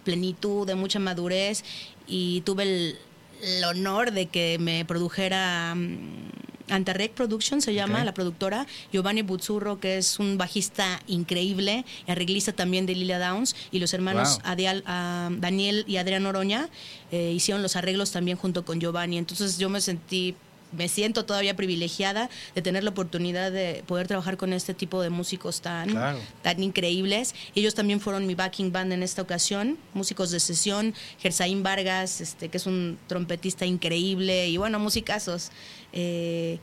plenitud, 0.04 0.66
de 0.66 0.74
mucha 0.74 0.98
madurez. 0.98 1.64
Y 2.06 2.40
tuve 2.42 2.62
el, 2.64 2.98
el 3.42 3.64
honor 3.64 4.12
de 4.12 4.26
que 4.26 4.56
me 4.60 4.84
produjera 4.84 5.74
mm, 5.74 6.30
Antarrec 6.70 7.12
Production, 7.12 7.60
se 7.60 7.74
llama 7.74 8.02
la 8.04 8.14
productora. 8.14 8.66
Giovanni 8.92 9.22
Buzzurro, 9.22 9.78
que 9.80 9.98
es 9.98 10.18
un 10.18 10.38
bajista 10.38 11.00
increíble, 11.06 11.84
arreglista 12.06 12.52
también 12.52 12.86
de 12.86 12.94
Lilia 12.94 13.18
Downs. 13.18 13.54
Y 13.72 13.78
los 13.80 13.92
hermanos 13.92 14.38
Wow. 14.44 14.52
Adial- 14.52 14.82
ah, 14.86 15.28
Daniel 15.38 15.84
y 15.86 15.96
Adrián 15.98 16.24
Oroña 16.24 16.68
eh, 17.10 17.32
hicieron 17.34 17.62
los 17.62 17.76
arreglos 17.76 18.12
también 18.12 18.38
junto 18.38 18.64
con 18.64 18.80
Giovanni. 18.80 19.18
Entonces 19.18 19.58
yo 19.58 19.68
me 19.68 19.80
sentí 19.80 20.34
me 20.72 20.88
siento 20.88 21.24
todavía 21.24 21.54
privilegiada 21.56 22.30
de 22.54 22.62
tener 22.62 22.82
la 22.84 22.90
oportunidad 22.90 23.52
de 23.52 23.84
poder 23.86 24.08
trabajar 24.08 24.36
con 24.36 24.52
este 24.52 24.74
tipo 24.74 25.02
de 25.02 25.10
músicos 25.10 25.60
tan, 25.60 25.90
Claro. 25.90 26.18
tan 26.42 26.62
increíbles. 26.62 27.34
Ellos 27.54 27.74
también 27.74 28.00
fueron 28.00 28.26
mi 28.26 28.34
backing 28.34 28.72
band 28.72 28.92
en 28.92 29.02
esta 29.02 29.22
ocasión, 29.22 29.78
músicos 29.94 30.30
de 30.30 30.40
sesión, 30.40 30.94
Gersaín 31.18 31.62
Vargas, 31.62 32.20
este, 32.20 32.48
que 32.48 32.56
es 32.56 32.66
un 32.66 32.98
trompetista 33.06 33.66
increíble, 33.66 34.48
y 34.48 34.56
bueno, 34.56 34.78
musicazos. 34.78 35.50
Eh, 35.92 36.58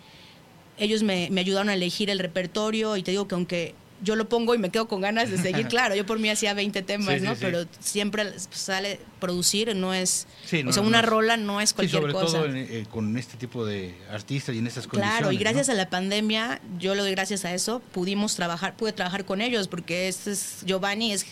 ellos 0.77 1.03
me, 1.03 1.29
me 1.31 1.41
ayudaron 1.41 1.69
a 1.69 1.73
elegir 1.73 2.09
el 2.09 2.19
repertorio 2.19 2.95
y 2.97 3.03
te 3.03 3.11
digo 3.11 3.27
que 3.27 3.35
aunque 3.35 3.75
yo 4.01 4.15
lo 4.15 4.29
pongo 4.29 4.55
y 4.55 4.57
me 4.57 4.69
quedo 4.69 4.87
con 4.87 5.01
ganas 5.01 5.29
de 5.29 5.37
seguir. 5.37 5.67
claro, 5.69 5.95
yo 5.95 6.05
por 6.05 6.19
mí 6.19 6.29
hacía 6.29 6.53
20 6.53 6.81
temas, 6.83 7.15
Sí, 7.19 7.21
¿no? 7.25 7.33
sí. 7.35 7.39
Pero 7.41 7.65
siempre 7.79 8.31
sale 8.51 8.99
producir, 9.19 9.75
no 9.75 9.93
es. 9.93 10.27
No, 10.63 10.69
o 10.69 10.73
sea, 10.73 10.81
una 10.83 11.01
rola 11.01 11.37
no 11.37 11.61
es 11.61 11.73
cualquier 11.73 12.01
sobre 12.01 12.13
cosa. 12.13 12.37
todo 12.37 12.45
en- 12.45 12.57
eh, 12.57 12.85
con 12.89 13.17
este 13.17 13.37
tipo 13.37 13.65
de 13.65 13.95
artistas 14.11 14.55
y 14.55 14.59
en 14.59 14.67
estas. 14.67 14.87
Claro, 14.87 15.31
y 15.31 15.37
gracias 15.37 15.67
¿no? 15.67 15.73
a 15.73 15.77
la 15.77 15.89
pandemia, 15.89 16.61
yo 16.79 16.95
le 16.95 17.01
doy 17.01 17.11
gracias 17.11 17.45
a 17.45 17.53
eso, 17.53 17.81
pudimos 17.91 18.35
trabajar, 18.35 18.75
pude 18.75 18.93
trabajar 18.93 19.25
con 19.25 19.41
ellos, 19.41 19.67
porque 19.67 20.07
este 20.07 20.31
es 20.31 20.63
Giovanni, 20.65 21.11
es 21.13 21.25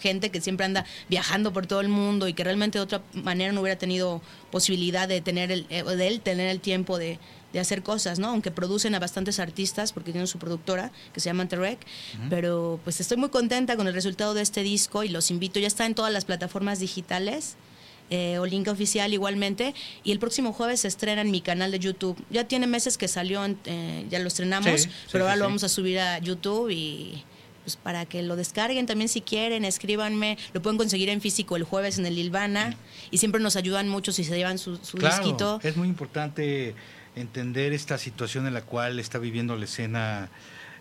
gente 0.00 0.30
que 0.30 0.40
siempre 0.40 0.66
anda 0.66 0.84
viajando 1.08 1.52
por 1.52 1.66
todo 1.66 1.80
el 1.80 1.88
mundo 1.88 2.28
y 2.28 2.34
que 2.34 2.44
realmente 2.44 2.78
de 2.78 2.84
otra 2.84 3.02
manera 3.14 3.52
no 3.52 3.60
hubiera 3.62 3.78
tenido 3.78 4.22
posibilidad 4.50 5.08
de 5.08 5.20
tener 5.20 5.50
el, 5.50 5.66
eh, 5.70 5.82
de 5.82 6.06
él 6.08 6.20
tener 6.20 6.48
el 6.48 6.60
tiempo 6.60 6.98
de, 6.98 7.18
de 7.52 7.60
hacer 7.60 7.82
cosas, 7.82 8.18
¿no? 8.18 8.28
Aunque 8.28 8.50
producen 8.50 8.94
a 8.94 8.98
bastantes 8.98 9.38
artistas, 9.38 9.92
porque 9.92 10.12
tienen 10.12 10.26
su 10.26 10.38
productora 10.38 10.90
que 11.12 11.20
se 11.20 11.28
llama 11.28 11.46
Terrec, 11.48 11.78
pero 12.30 12.80
pues 12.84 13.00
estoy 13.00 13.16
muy 13.16 13.28
contenta 13.28 13.76
con 13.76 13.86
el 13.86 13.94
resultado 13.94 14.34
de 14.34 14.42
este 14.42 14.62
disco 14.62 15.04
y 15.04 15.08
los 15.08 15.30
invito, 15.30 15.60
ya 15.60 15.66
está 15.66 15.86
en 15.86 15.94
todas 15.94 16.12
las 16.12 16.24
plataformas 16.24 16.80
digitales 16.80 17.56
eh, 18.10 18.38
o 18.38 18.46
link 18.46 18.68
oficial 18.68 19.12
igualmente. 19.12 19.74
Y 20.04 20.12
el 20.12 20.18
próximo 20.18 20.52
jueves 20.52 20.80
se 20.80 20.88
estrena 20.88 21.20
en 21.22 21.30
mi 21.30 21.40
canal 21.40 21.70
de 21.70 21.78
YouTube. 21.78 22.16
Ya 22.30 22.44
tiene 22.48 22.66
meses 22.66 22.98
que 22.98 23.08
salió, 23.08 23.42
eh, 23.64 24.06
ya 24.10 24.18
lo 24.18 24.28
estrenamos, 24.28 24.82
Sí, 24.82 24.88
sí, 24.88 24.94
pero 25.12 25.24
ahora 25.24 25.34
sí, 25.34 25.38
lo 25.40 25.44
vamos 25.46 25.64
a 25.64 25.68
subir 25.68 25.98
a 25.98 26.18
YouTube 26.18 26.70
y 26.70 27.22
pues 27.64 27.76
para 27.76 28.04
que 28.06 28.22
lo 28.24 28.34
descarguen 28.34 28.86
también 28.86 29.08
si 29.08 29.20
quieren, 29.20 29.64
escríbanme. 29.64 30.36
Lo 30.52 30.60
pueden 30.60 30.76
conseguir 30.78 31.08
en 31.10 31.20
físico 31.20 31.54
el 31.56 31.62
jueves 31.62 31.96
en 31.98 32.04
el 32.06 32.18
Ilvana 32.18 32.76
y 33.12 33.18
siempre 33.18 33.40
nos 33.40 33.54
ayudan 33.56 33.88
mucho 33.88 34.10
si 34.12 34.24
se 34.24 34.36
llevan 34.36 34.58
su, 34.58 34.76
su 34.78 34.96
Claro, 34.98 35.16
disquito. 35.22 35.60
es 35.62 35.76
muy 35.76 35.86
importante 35.88 36.74
entender 37.16 37.72
esta 37.72 37.98
situación 37.98 38.46
en 38.46 38.54
la 38.54 38.62
cual 38.62 38.98
está 38.98 39.18
viviendo 39.18 39.56
la 39.56 39.64
escena 39.64 40.30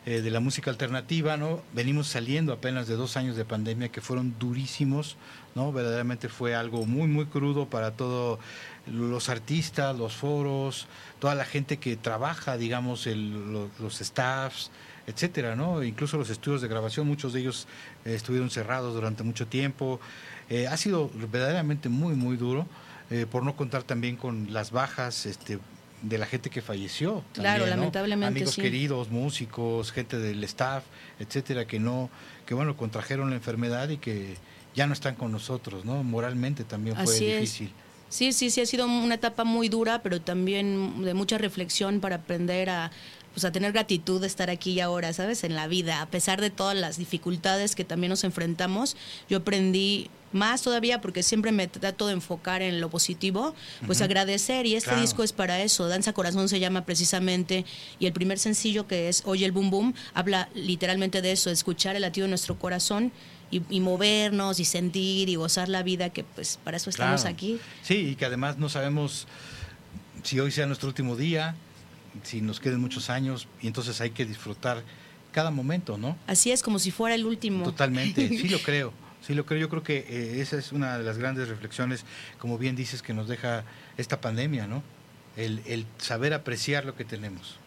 eh, 0.06 0.22
de 0.22 0.32
la 0.32 0.40
música 0.40 0.72
alternativa, 0.72 1.38
¿no? 1.38 1.62
Venimos 1.74 2.08
saliendo 2.08 2.53
apenas 2.53 2.88
de 2.88 2.95
dos 2.95 3.18
años 3.18 3.36
de 3.36 3.45
pandemia 3.45 3.90
que 3.90 4.02
fueron 4.02 4.34
durísimos, 4.40 5.16
¿no? 5.53 5.72
Verdaderamente 5.72 6.28
fue 6.30 6.56
algo 6.56 6.86
muy, 6.86 7.08
muy 7.08 7.26
crudo 7.26 7.70
para 7.70 7.91
todos 7.91 8.40
los 8.88 9.30
artistas, 9.30 9.95
los 9.95 10.14
foros, 10.16 10.88
toda 11.20 11.36
la 11.36 11.45
gente 11.45 11.78
que 11.78 11.98
trabaja, 11.98 12.58
digamos, 12.58 13.06
el- 13.06 13.52
lo- 13.53 13.70
los 13.80 13.99
staffs, 14.02 14.72
etcétera, 15.06 15.56
¿no? 15.56 15.84
Incluso 15.84 16.18
los 16.18 16.30
estudios 16.32 16.62
de 16.62 16.68
grabación, 16.68 17.06
muchos 17.08 17.34
de 17.34 17.41
ellos 17.41 17.68
eh, 18.06 18.16
estuvieron 18.16 18.49
cerrados 18.49 18.95
durante 18.95 19.22
mucho 19.24 19.45
tiempo. 19.45 19.99
Eh, 20.49 20.68
ha 20.68 20.78
sido 20.78 21.12
verdaderamente 21.32 21.90
muy, 21.90 22.16
muy 22.16 22.38
duro, 22.38 22.66
por 23.30 23.44
no 23.44 23.58
contar 23.58 23.84
también 23.84 24.16
con 24.16 24.53
las 24.53 24.72
bajas 24.72 25.26
este, 25.26 25.60
de 26.02 26.18
la 26.18 26.26
gente 26.26 26.49
que 26.49 26.61
falleció. 26.61 27.23
Claro, 27.34 27.60
también, 27.60 27.69
¿no? 27.69 27.76
lamentablemente, 27.78 28.40
Amigos 28.40 28.56
sí. 28.56 28.61
queridos, 28.61 29.10
músicos, 29.10 29.91
gente 29.91 30.18
del 30.18 30.44
staff, 30.44 30.84
etcétera, 31.19 31.65
que 31.65 31.80
no, 31.80 32.10
que 32.45 32.53
bueno, 32.53 32.76
contrajeron 32.76 33.30
la 33.30 33.36
enfermedad 33.36 33.90
y 33.90 33.98
que 33.98 34.36
ya 34.76 34.88
no 34.88 34.94
están 34.94 35.15
con 35.15 35.32
nosotros, 35.32 35.86
¿no? 35.86 36.03
Moralmente 36.03 36.64
también 36.64 36.95
fue 36.95 37.03
Así 37.03 37.26
es. 37.28 37.41
difícil. 37.41 37.72
Sí, 38.10 38.34
sí, 38.34 38.49
sí, 38.49 38.60
ha 38.61 38.65
sido 38.65 38.86
una 38.88 39.15
etapa 39.15 39.45
muy 39.45 39.69
dura, 39.69 40.02
pero 40.03 40.19
también 40.19 41.02
de 41.03 41.14
mucha 41.14 41.38
reflexión 41.38 42.02
para 42.02 42.18
aprender 42.18 42.69
a, 42.69 42.91
pues, 43.34 43.45
a 43.45 43.53
tener 43.53 43.72
gratitud 43.72 44.19
de 44.19 44.28
estar 44.28 44.49
aquí 44.49 44.72
y 44.73 44.80
ahora, 44.82 45.14
¿sabes? 45.14 45.45
En 45.45 45.56
la 45.56 45.68
vida, 45.68 46.02
a 46.02 46.07
pesar 46.07 46.41
de 46.41 46.49
todas 46.49 46.76
las 46.76 46.98
dificultades 46.98 47.73
que 47.73 47.86
también 47.86 48.10
nos 48.10 48.26
enfrentamos, 48.26 48.98
yo 49.30 49.38
aprendí 49.38 50.10
más 50.34 50.62
todavía 50.62 51.02
porque 51.02 51.24
siempre 51.24 51.52
me 51.52 51.68
trato 51.68 52.08
de 52.08 52.14
enfocar 52.14 52.62
en 52.62 52.80
lo 52.82 52.90
positivo, 52.90 53.53
pues 53.86 54.02
agradecer 54.02 54.66
y 54.66 54.76
este 54.76 54.90
Claro. 54.91 55.02
disco 55.02 55.24
es 55.24 55.34
para 55.34 55.62
eso, 55.62 55.88
Danza 55.88 56.14
Corazón 56.14 56.48
se 56.49 56.60
llama 56.60 56.86
precisamente 56.86 57.66
y 57.99 58.06
el 58.06 58.14
primer 58.14 58.40
sencillo 58.40 58.88
que 58.88 59.10
es 59.10 59.24
Oye 59.26 59.45
el 59.45 59.52
Boom 59.52 59.70
Boom 59.70 59.94
habla 60.14 60.49
literalmente 60.56 61.22
de 61.22 61.32
eso, 61.34 61.49
de 61.49 61.53
escuchar 61.53 61.95
el 61.95 62.02
latido 62.03 62.26
de 62.26 62.30
nuestro 62.30 62.58
corazón 62.58 63.12
y, 63.52 63.62
y 63.70 63.80
movernos 63.82 64.60
y 64.60 64.66
sentir 64.66 65.28
y 65.30 65.36
gozar 65.36 65.68
la 65.70 65.84
vida 65.84 66.10
que 66.10 66.24
pues 66.24 66.58
para 66.64 66.78
eso 66.78 66.90
estamos 66.90 67.22
Claro. 67.22 67.36
aquí. 67.36 67.60
Sí, 67.84 67.95
y 68.12 68.16
que 68.16 68.26
además 68.26 68.58
no 68.58 68.70
sabemos 68.70 69.28
si 70.24 70.40
hoy 70.40 70.52
sea 70.52 70.66
nuestro 70.66 70.88
último 70.88 71.16
día, 71.16 71.56
si 72.24 72.41
nos 72.41 72.60
queden 72.60 72.80
muchos 72.80 73.10
años, 73.10 73.48
y 73.62 73.68
entonces 73.68 73.99
hay 74.02 74.12
que 74.12 74.26
disfrutar 74.26 74.84
cada 75.32 75.49
momento, 75.49 75.98
¿no? 75.98 76.18
Así 76.28 76.52
es, 76.52 76.62
como 76.62 76.78
si 76.78 76.91
fuera 76.91 77.16
el 77.16 77.26
último. 77.26 77.64
Totalmente, 77.64 78.28
sí 78.30 78.49
lo 78.49 78.60
creo, 78.64 78.94
sí 79.22 79.34
lo 79.34 79.45
creo. 79.45 79.60
Yo 79.60 79.69
creo 79.69 79.84
que 79.84 79.99
eh, 80.10 80.41
esa 80.41 80.57
es 80.57 80.72
una 80.72 80.98
de 80.98 81.03
las 81.03 81.18
grandes 81.18 81.48
reflexiones, 81.48 82.06
como 82.39 82.57
bien 82.57 82.76
dices, 82.76 83.02
que 83.02 83.14
nos 83.14 83.27
deja 83.27 83.64
esta 83.98 84.19
pandemia, 84.19 84.68
¿no? 84.68 84.84
El, 85.38 85.61
el 85.65 85.85
saber 85.98 86.34
apreciar 86.34 86.85
lo 86.85 86.95
que 86.95 87.06
tenemos. 87.06 87.60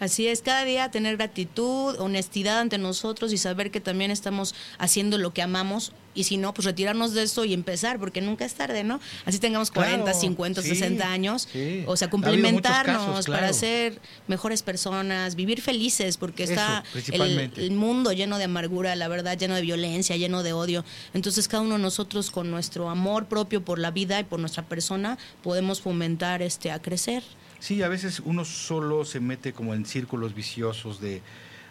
Así 0.00 0.28
es, 0.28 0.42
cada 0.42 0.64
día 0.64 0.90
tener 0.90 1.16
gratitud, 1.16 1.98
honestidad 1.98 2.60
ante 2.60 2.78
nosotros 2.78 3.32
y 3.32 3.38
saber 3.38 3.70
que 3.70 3.80
también 3.80 4.10
estamos 4.10 4.54
haciendo 4.78 5.18
lo 5.18 5.32
que 5.32 5.42
amamos 5.42 5.92
y 6.14 6.24
si 6.24 6.36
no, 6.36 6.52
pues 6.52 6.66
retirarnos 6.66 7.14
de 7.14 7.22
eso 7.22 7.44
y 7.44 7.54
empezar, 7.54 8.00
porque 8.00 8.20
nunca 8.20 8.44
es 8.44 8.54
tarde, 8.54 8.82
¿no? 8.82 8.98
Así 9.24 9.38
tengamos 9.38 9.70
40, 9.70 10.02
Claro, 10.04 10.18
50, 10.18 10.62
sí, 10.62 10.68
60 10.70 11.12
años, 11.12 11.48
sí. 11.52 11.84
o 11.86 11.96
sea, 11.96 12.08
Ha 12.08 12.10
complementarnos 12.10 13.26
para 13.26 13.52
ser 13.52 14.00
mejores 14.26 14.62
personas, 14.62 15.36
vivir 15.36 15.60
felices, 15.60 16.16
porque 16.16 16.42
Eso, 16.42 16.54
está 16.54 16.82
el, 17.12 17.52
el 17.56 17.70
mundo 17.70 18.12
lleno 18.12 18.38
de 18.38 18.44
amargura, 18.44 18.96
la 18.96 19.06
verdad, 19.06 19.38
lleno 19.38 19.54
de 19.54 19.62
violencia, 19.62 20.16
lleno 20.16 20.42
de 20.42 20.52
odio. 20.52 20.84
Entonces, 21.14 21.46
cada 21.46 21.62
uno 21.62 21.76
de 21.76 21.82
nosotros 21.82 22.32
con 22.32 22.50
nuestro 22.50 22.90
amor 22.90 23.26
propio 23.26 23.64
por 23.64 23.78
la 23.78 23.92
vida 23.92 24.18
y 24.18 24.24
por 24.24 24.40
nuestra 24.40 24.64
persona, 24.64 25.18
podemos 25.42 25.80
fomentar 25.80 26.42
este 26.42 26.72
a 26.72 26.80
crecer. 26.82 27.22
Sí, 27.60 27.82
a 27.82 27.88
veces 27.88 28.20
uno 28.24 28.44
solo 28.44 29.04
se 29.04 29.20
mete 29.20 29.52
como 29.52 29.74
en 29.74 29.84
círculos 29.84 30.34
viciosos 30.34 31.00
de, 31.00 31.22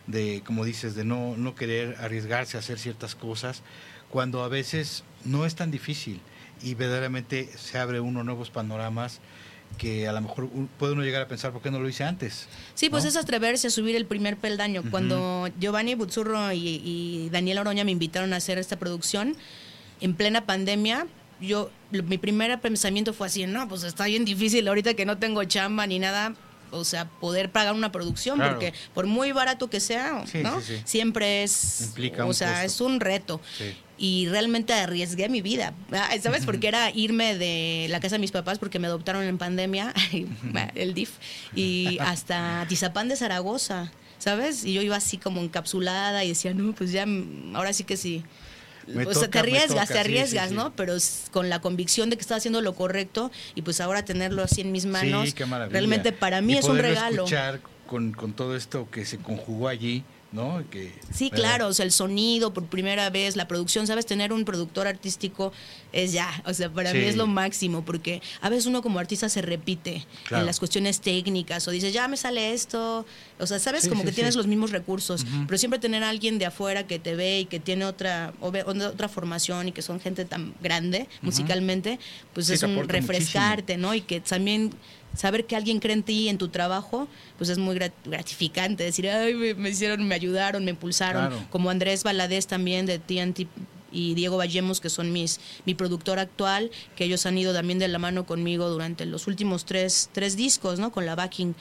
de 0.07 0.41
como 0.45 0.65
dices, 0.65 0.95
de 0.95 1.05
no, 1.05 1.35
no 1.37 1.55
querer 1.55 1.95
arriesgarse 1.99 2.57
a 2.57 2.59
hacer 2.59 2.79
ciertas 2.79 3.15
cosas, 3.15 3.63
cuando 4.09 4.43
a 4.43 4.47
veces 4.47 5.03
no 5.25 5.45
es 5.45 5.55
tan 5.55 5.71
difícil 5.71 6.19
y 6.61 6.75
verdaderamente 6.75 7.49
se 7.57 7.77
abre 7.77 7.99
uno 7.99 8.23
nuevos 8.23 8.49
panoramas 8.49 9.19
que 9.77 10.07
a 10.07 10.13
lo 10.13 10.21
mejor 10.21 10.49
puede 10.79 10.93
uno 10.93 11.03
llegar 11.03 11.21
a 11.21 11.27
pensar, 11.27 11.51
¿por 11.51 11.61
qué 11.61 11.69
no 11.69 11.79
lo 11.79 11.89
hice 11.89 12.03
antes? 12.03 12.47
Sí, 12.73 12.89
pues 12.89 13.03
¿no? 13.03 13.09
es 13.09 13.17
atreverse 13.17 13.67
a 13.67 13.69
subir 13.69 13.95
el 13.95 14.05
primer 14.05 14.37
peldaño. 14.37 14.81
Cuando 14.89 15.49
Giovanni 15.59 15.93
Buzzurro 15.93 16.51
y, 16.53 16.81
y 16.83 17.29
Daniel 17.31 17.59
Oroña 17.59 17.83
me 17.83 17.91
invitaron 17.91 18.33
a 18.33 18.37
hacer 18.37 18.57
esta 18.57 18.77
producción 18.77 19.35
en 19.99 20.15
plena 20.15 20.45
pandemia, 20.45 21.07
yo 21.41 21.69
lo- 21.91 22.03
mi 22.03 22.17
primer 22.17 22.59
pensamiento 22.59 23.13
fue 23.13 23.27
así, 23.27 23.45
no, 23.45 23.67
pues 23.67 23.83
está 23.83 24.05
bien 24.05 24.25
difícil 24.25 24.67
ahorita 24.67 24.93
que 24.93 25.05
no 25.05 25.17
tengo 25.17 25.43
chamba 25.43 25.85
ni 25.87 25.99
nada, 25.99 26.33
o 26.71 26.83
sea, 26.83 27.05
poder 27.05 27.49
pagar 27.51 27.73
una 27.73 27.91
producción, 27.91 28.37
Claro. 28.37 28.53
porque 28.53 28.73
por 28.93 29.05
muy 29.07 29.31
barato 29.31 29.69
que 29.69 29.79
sea, 29.79 30.25
Sí, 30.27 30.39
¿no? 30.43 30.59
sí, 30.61 30.75
sí. 30.77 30.81
Siempre 30.85 31.43
es, 31.43 31.81
Implica 31.87 32.25
o 32.25 32.33
sea, 32.33 32.49
costo. 32.61 32.65
es 32.65 32.81
un 32.81 32.99
reto. 32.99 33.39
Y 33.99 34.27
realmente 34.27 34.73
arriesgué 34.73 35.27
mi 35.27 35.41
vida, 35.41 35.73
Ah, 35.91 36.09
¿sabes? 36.21 36.45
Porque 36.45 36.67
era 36.67 36.91
irme 36.91 37.35
de 37.35 37.87
la 37.89 37.99
casa 37.99 38.15
de 38.15 38.19
mis 38.19 38.31
papás 38.31 38.59
porque 38.59 38.77
me 38.79 38.85
adoptaron 38.87 39.23
en 39.23 39.37
pandemia, 39.39 39.91
el 40.75 40.93
DIF, 40.93 41.11
y 41.55 41.97
hasta 41.99 42.65
Tizapán 42.69 43.07
de 43.07 43.15
Zaragoza, 43.15 43.91
¿sabes? 44.19 44.65
Y 44.65 44.73
yo 44.73 44.81
iba 44.81 44.97
así 44.97 45.17
como 45.17 45.41
encapsulada 45.41 46.23
y 46.25 46.29
decía, 46.29 46.53
no, 46.53 46.73
pues 46.73 46.91
ya, 46.91 47.05
ahora 47.55 47.71
sí 47.73 47.85
que 47.85 47.97
sí. 47.97 48.23
Me 48.87 49.05
o 49.05 49.13
sea, 49.13 49.23
toca, 49.23 49.29
te 49.29 49.39
arriesgas, 49.39 49.89
te 49.89 49.99
arriesgas, 49.99 50.45
sí, 50.45 50.49
sí. 50.49 50.55
¿no? 50.55 50.73
Pero 50.75 50.95
con 51.31 51.49
la 51.49 51.59
convicción 51.61 52.09
de 52.09 52.15
que 52.17 52.21
estás 52.21 52.37
haciendo 52.37 52.61
lo 52.61 52.73
correcto 52.73 53.31
y 53.55 53.61
pues 53.61 53.81
ahora 53.81 54.03
tenerlo 54.05 54.43
así 54.43 54.61
en 54.61 54.71
mis 54.71 54.85
manos, 54.85 55.27
Sí, 55.27 55.33
qué 55.33 55.45
realmente 55.45 56.11
para 56.13 56.41
mí 56.41 56.53
Y 56.53 56.57
es 56.57 56.65
un 56.65 56.77
regalo. 56.77 57.23
escuchar 57.25 57.59
con, 57.85 58.11
con 58.13 58.33
todo 58.33 58.55
esto 58.55 58.89
que 58.91 59.05
se 59.05 59.17
conjugó 59.17 59.67
allí, 59.67 60.03
¿no? 60.31 60.63
Que, 60.69 60.93
Sí, 61.13 61.29
¿verdad? 61.29 61.37
claro, 61.37 61.67
o 61.67 61.73
sea, 61.73 61.85
el 61.85 61.91
sonido 61.91 62.53
por 62.53 62.65
primera 62.65 63.09
vez, 63.09 63.35
la 63.35 63.47
producción, 63.47 63.87
sabes, 63.87 64.05
tener 64.05 64.33
un 64.33 64.43
productor 64.45 64.85
artístico 64.87 65.53
es 65.93 66.11
ya, 66.11 66.43
o 66.45 66.53
sea, 66.53 66.69
para 66.69 66.93
mí 66.93 66.99
es 66.99 67.15
lo 67.15 67.27
máximo, 67.27 67.83
porque 67.85 68.21
a 68.41 68.49
veces 68.49 68.65
uno 68.65 68.81
como 68.81 68.99
artista 68.99 69.29
se 69.29 69.41
repite 69.41 70.05
Claro. 70.25 70.41
en 70.41 70.45
las 70.45 70.59
cuestiones 70.59 70.99
técnicas, 71.01 71.67
o 71.67 71.71
dices, 71.71 71.93
ya 71.93 72.07
me 72.07 72.17
sale 72.17 72.53
esto, 72.53 73.05
o 73.39 73.47
sea, 73.47 73.57
sabes, 73.59 73.83
Sí, 73.83 73.89
como 73.89 74.01
sí, 74.01 74.07
que 74.07 74.13
tienes 74.13 74.35
los 74.35 74.47
mismos 74.47 74.71
recursos, 74.71 75.25
pero 75.47 75.57
siempre 75.57 75.79
tener 75.79 76.03
a 76.03 76.09
alguien 76.09 76.39
de 76.39 76.45
afuera 76.45 76.85
que 76.85 76.99
te 76.99 77.15
ve 77.15 77.39
y 77.39 77.45
que 77.45 77.59
tiene 77.59 77.85
otra, 77.85 78.33
otra 78.41 79.07
formación 79.07 79.69
y 79.69 79.71
que 79.71 79.81
son 79.81 79.99
gente 79.99 80.25
tan 80.25 80.53
grande 80.61 81.07
musicalmente, 81.21 81.99
pues 82.33 82.49
es 82.49 82.63
un 82.63 82.87
refrescarte, 82.87 83.77
¿no? 83.77 83.93
Y 83.93 84.01
que 84.01 84.19
también 84.19 84.71
saber 85.17 85.45
que 85.45 85.55
alguien 85.55 85.79
cree 85.79 85.93
en 85.93 86.03
ti 86.03 86.29
en 86.29 86.37
tu 86.37 86.47
trabajo, 86.47 87.07
pues 87.37 87.49
es 87.49 87.57
muy 87.57 87.75
grat- 87.75 87.91
gratificante. 88.05 88.83
Decir, 88.83 89.09
ay, 89.09 89.33
me, 89.33 89.53
me 89.53 89.69
hicieron, 89.71 90.07
me 90.07 90.15
ayudaron, 90.15 90.63
me 90.63 90.71
impulsaron. 90.71 91.27
Claro. 91.27 91.45
Como 91.49 91.69
Andrés 91.69 92.03
Valadez 92.03 92.47
también 92.47 92.85
de 92.85 92.99
TNT 92.99 93.47
y 93.91 94.13
Diego 94.13 94.37
Vallemos, 94.37 94.79
que 94.81 94.89
son 94.89 95.11
mis 95.11 95.39
mi 95.65 95.73
productor 95.73 96.19
actual, 96.19 96.71
que 96.95 97.05
ellos 97.05 97.25
han 97.25 97.37
ido 97.37 97.53
también 97.53 97.79
de 97.79 97.87
la 97.87 97.99
mano 97.99 98.25
conmigo 98.25 98.69
durante 98.69 99.05
los 99.05 99.27
últimos 99.27 99.65
tres, 99.65 100.09
tres 100.13 100.37
discos, 100.37 100.79
¿no? 100.79 100.91
Con 100.91 101.05
la 101.05 101.15
backing 101.15 101.55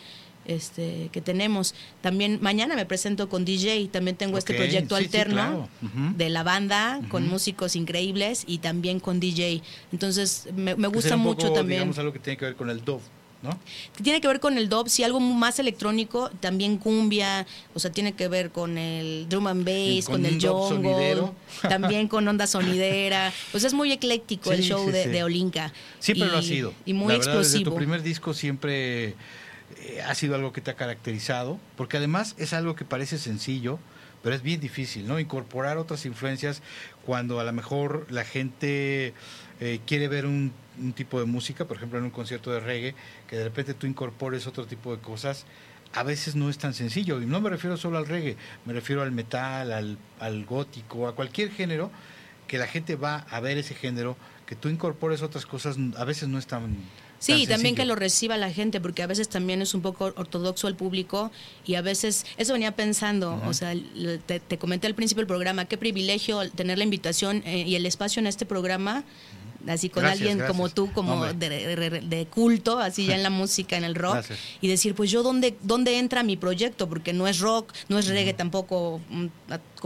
este, 0.45 1.09
que 1.12 1.20
tenemos. 1.20 1.74
También 2.01 2.39
mañana 2.41 2.77
me 2.77 2.87
presento 2.87 3.28
con 3.28 3.45
DJ, 3.45 3.89
también 3.89 4.16
tengo 4.16 4.39
este 4.39 4.55
proyecto 4.55 4.97
sí, 4.97 5.03
sí, 5.03 5.07
alterno 5.07 5.69
de 6.16 6.28
la 6.31 6.43
banda, 6.43 7.01
con 7.09 7.28
músicos 7.28 7.74
increíbles 7.77 8.45
y 8.47 8.59
también 8.59 9.01
con 9.01 9.19
DJ. 9.20 9.62
Entonces 9.93 10.49
me, 10.55 10.74
gusta 10.89 11.16
un 11.16 11.23
mucho 11.23 11.49
poco, 11.49 11.55
también. 11.55 11.81
Digamos 11.81 11.99
algo 11.99 12.12
que 12.12 12.19
tiene 12.19 12.37
que 12.37 12.45
ver 12.45 12.57
con 12.57 12.70
el 12.70 12.85
dove. 12.85 13.03
¿No? 13.43 13.59
Tiene 14.03 14.21
que 14.21 14.29
ver 14.29 14.41
con 14.41 14.59
el 14.59 14.69
dub, 14.69 14.89
sí, 14.89 15.05
algo 15.05 15.21
más 15.21 15.59
electrónico, 15.59 16.31
también 16.41 16.79
cumbia, 16.79 17.47
o 17.75 17.79
sea, 17.79 17.93
tiene 17.93 18.13
que 18.13 18.29
ver 18.29 18.51
con 18.51 18.79
el 18.79 19.29
drum 19.29 19.47
and 19.47 19.65
bass, 19.65 20.07
Con 20.07 20.23
con, 20.23 20.27
el 20.27 20.41
sonidero. 20.41 21.35
también 21.69 22.09
con 22.09 22.27
onda 22.27 22.47
sonidera. 22.47 23.33
Pues 23.53 23.65
es 23.65 23.75
muy 23.75 23.93
ecléctico 23.93 24.53
el 24.53 24.63
show 24.63 24.85
sí, 24.87 24.93
de, 24.93 25.23
Olinka. 25.23 25.73
Siempre 25.99 26.29
Y- 26.29 26.31
lo 26.31 26.39
ha 26.39 26.43
sido. 26.43 26.75
Y 26.85 26.93
muy 26.93 27.13
La 27.13 27.19
verdad, 27.19 27.33
Desde 27.39 27.41
explosivo. 27.43 27.71
tu 27.73 27.77
primer 27.77 28.03
disco 28.03 28.35
siempre 28.35 29.15
eh, 29.79 30.03
ha 30.07 30.15
sido 30.15 30.35
algo 30.35 30.53
que 30.53 30.61
te 30.61 30.71
ha 30.71 30.75
caracterizado, 30.75 31.59
porque 31.77 31.97
además 31.97 32.35
es 32.39 32.53
algo 32.53 32.75
que 32.75 32.85
parece 32.85 33.19
sencillo, 33.19 33.79
pero 34.23 34.35
es 34.35 34.43
bien 34.43 34.61
difícil, 34.61 35.07
¿no? 35.07 35.21
Incorporar 35.21 35.77
otras 35.79 36.05
influencias 36.07 36.63
cuando 37.05 37.39
a 37.39 37.45
lo 37.45 37.53
mejor 37.53 38.07
la 38.11 38.25
gente 38.25 39.15
eh, 39.61 39.81
quiere 39.87 40.09
ver 40.09 40.27
un, 40.27 40.53
un 40.81 40.93
tipo 40.93 41.19
de 41.20 41.27
música, 41.27 41.65
por 41.65 41.77
ejemplo 41.77 41.99
en 41.99 42.05
un 42.05 42.11
concierto 42.11 42.53
de 42.53 42.61
reggae, 42.61 42.95
que 43.28 43.37
de 43.37 43.45
repente 43.45 43.74
tú 43.74 43.87
incorpores 43.87 44.47
otro 44.47 44.66
tipo 44.66 44.95
de 44.95 45.01
cosas. 45.01 45.47
A 45.93 46.03
veces 46.03 46.35
no 46.35 46.51
es 46.51 46.59
tan 46.59 46.74
sencillo, 46.74 47.23
y 47.23 47.27
no 47.27 47.41
me 47.41 47.49
refiero 47.49 47.77
solo 47.77 47.97
al 47.97 48.07
reggae, 48.07 48.37
me 48.66 48.73
refiero 48.73 49.03
al 49.03 49.12
metal, 49.12 49.73
al, 49.73 49.99
al 50.20 50.45
gótico, 50.45 51.09
a 51.09 51.15
cualquier 51.15 51.51
género, 51.51 51.91
que 52.47 52.59
la 52.59 52.66
gente 52.66 52.97
va 52.97 53.27
a 53.31 53.41
ver 53.41 53.57
ese 53.57 53.74
género, 53.74 54.16
que 54.47 54.57
tú 54.57 54.69
incorpores 54.69 55.23
otras 55.23 55.47
cosas, 55.47 55.77
a 55.97 56.05
veces 56.05 56.28
no 56.28 56.39
es 56.39 56.47
tan. 56.47 56.77
Sí, 57.19 57.33
y 57.33 57.47
también 57.47 57.74
que 57.74 57.87
lo 57.87 57.95
reciba 57.95 58.37
la 58.37 58.53
gente, 58.53 58.81
porque 58.81 59.03
a 59.03 59.07
veces 59.07 59.28
también 59.28 59.62
es 59.62 59.73
un 59.74 59.81
poco 59.81 60.12
ortodoxo 60.16 60.69
el 60.69 60.74
público 60.74 61.33
y 61.65 61.77
a 61.77 61.83
veces, 61.83 62.27
eso 62.37 62.53
venía 62.53 62.77
pensando, 62.77 63.41
o 63.47 63.55
sea, 63.55 63.73
te, 64.27 64.39
te 64.39 64.59
comenté 64.59 64.87
al 64.87 64.95
principio 64.95 65.23
del 65.23 65.27
programa, 65.27 65.65
qué 65.65 65.78
privilegio 65.78 66.49
tener 66.51 66.77
la 66.77 66.85
invitación 66.85 67.43
eh, 67.47 67.65
y 67.66 67.74
el 67.74 67.87
espacio 67.87 68.20
en 68.20 68.27
este 68.27 68.45
programa, 68.45 69.03
así 69.69 69.89
con 69.89 70.03
Gracias, 70.03 70.20
alguien 70.20 70.39
gracias. 70.39 70.57
como 70.57 70.69
tú, 70.69 70.93
como 70.93 71.24
de, 71.27 71.49
de- 71.49 72.01
de 72.01 72.27
culto, 72.27 72.78
así 72.78 73.07
ya 73.07 73.15
en 73.15 73.23
la 73.23 73.31
música, 73.31 73.77
en 73.77 73.85
el 73.85 73.95
rock, 73.95 74.15
Gracias. 74.15 74.39
y 74.61 74.69
decir, 74.69 74.95
pues 74.95 75.11
yo, 75.11 75.23
¿dónde, 75.23 75.57
¿dónde 75.62 75.99
entra 75.99 76.23
mi 76.23 76.37
proyecto? 76.37 76.89
Porque 76.89 77.12
no 77.12 77.27
es 77.27 77.39
rock, 77.41 77.73
no 77.89 77.99
es 77.99 78.07
reggae 78.07 78.33
tampoco 78.35 79.01
mm, 79.11 79.27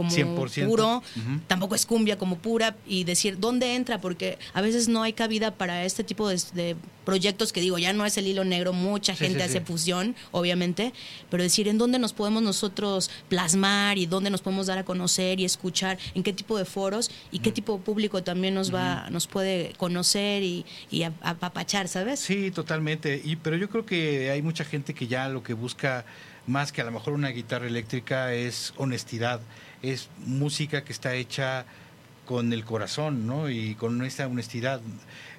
como 0.09 0.47
100%. 0.47 0.65
puro, 0.67 1.03
tampoco 1.47 1.75
es 1.75 1.85
cumbia 1.85 2.17
como 2.17 2.37
pura 2.37 2.75
y 2.87 3.03
decir 3.03 3.39
dónde 3.39 3.75
entra 3.75 3.99
porque 4.01 4.37
a 4.53 4.61
veces 4.61 4.87
no 4.87 5.03
hay 5.03 5.13
cabida 5.13 5.51
para 5.55 5.83
este 5.85 6.03
tipo 6.03 6.27
de, 6.29 6.39
de 6.53 6.75
proyectos 7.05 7.51
que 7.51 7.61
digo 7.61 7.77
ya 7.79 7.93
no 7.93 8.05
es 8.05 8.17
el 8.17 8.27
hilo 8.27 8.43
negro 8.43 8.73
mucha 8.73 9.13
Sí, 9.15 9.25
gente 9.25 9.39
sí, 9.39 9.45
hace 9.45 9.59
sí. 9.59 9.65
fusión 9.65 10.15
obviamente 10.31 10.93
pero 11.29 11.41
decir 11.43 11.67
en 11.67 11.77
dónde 11.79 11.97
nos 11.99 12.13
podemos 12.13 12.43
nosotros 12.43 13.09
plasmar 13.29 13.97
y 13.97 14.05
dónde 14.05 14.29
nos 14.29 14.41
podemos 14.41 14.67
dar 14.67 14.77
a 14.77 14.85
conocer 14.85 15.39
y 15.39 15.45
escuchar 15.45 15.97
en 16.13 16.21
qué 16.23 16.31
tipo 16.33 16.57
de 16.57 16.65
foros 16.65 17.09
y 17.31 17.39
qué 17.39 17.51
tipo 17.51 17.77
de 17.77 17.83
público 17.83 18.21
también 18.23 18.53
nos 18.53 18.73
va 18.73 19.09
nos 19.09 19.25
puede 19.27 19.73
conocer 19.77 20.43
y, 20.43 20.65
y 20.91 21.03
ap- 21.03 21.13
apapachar 21.21 21.87
sabes 21.87 22.19
Sí, 22.19 22.51
totalmente. 22.51 23.19
Y, 23.23 23.35
pero 23.37 23.57
yo 23.57 23.69
creo 23.69 23.85
que 23.85 24.29
hay 24.29 24.41
mucha 24.41 24.63
gente 24.63 24.93
que 24.93 25.07
ya 25.07 25.27
lo 25.29 25.41
que 25.43 25.53
busca 25.53 26.05
más 26.47 26.71
que 26.71 26.81
a 26.81 26.83
lo 26.85 26.91
mejor 26.91 27.13
una 27.13 27.29
guitarra 27.29 27.67
eléctrica 27.67 28.33
es 28.33 28.73
honestidad, 28.77 29.41
es 29.81 30.09
música 30.25 30.83
que 30.83 30.93
está 30.93 31.15
hecha 31.15 31.65
con 32.25 32.53
el 32.53 32.63
corazón, 32.63 33.27
¿no? 33.27 33.49
Y 33.49 33.75
con 33.75 34.03
esa 34.03 34.27
honestidad 34.27 34.81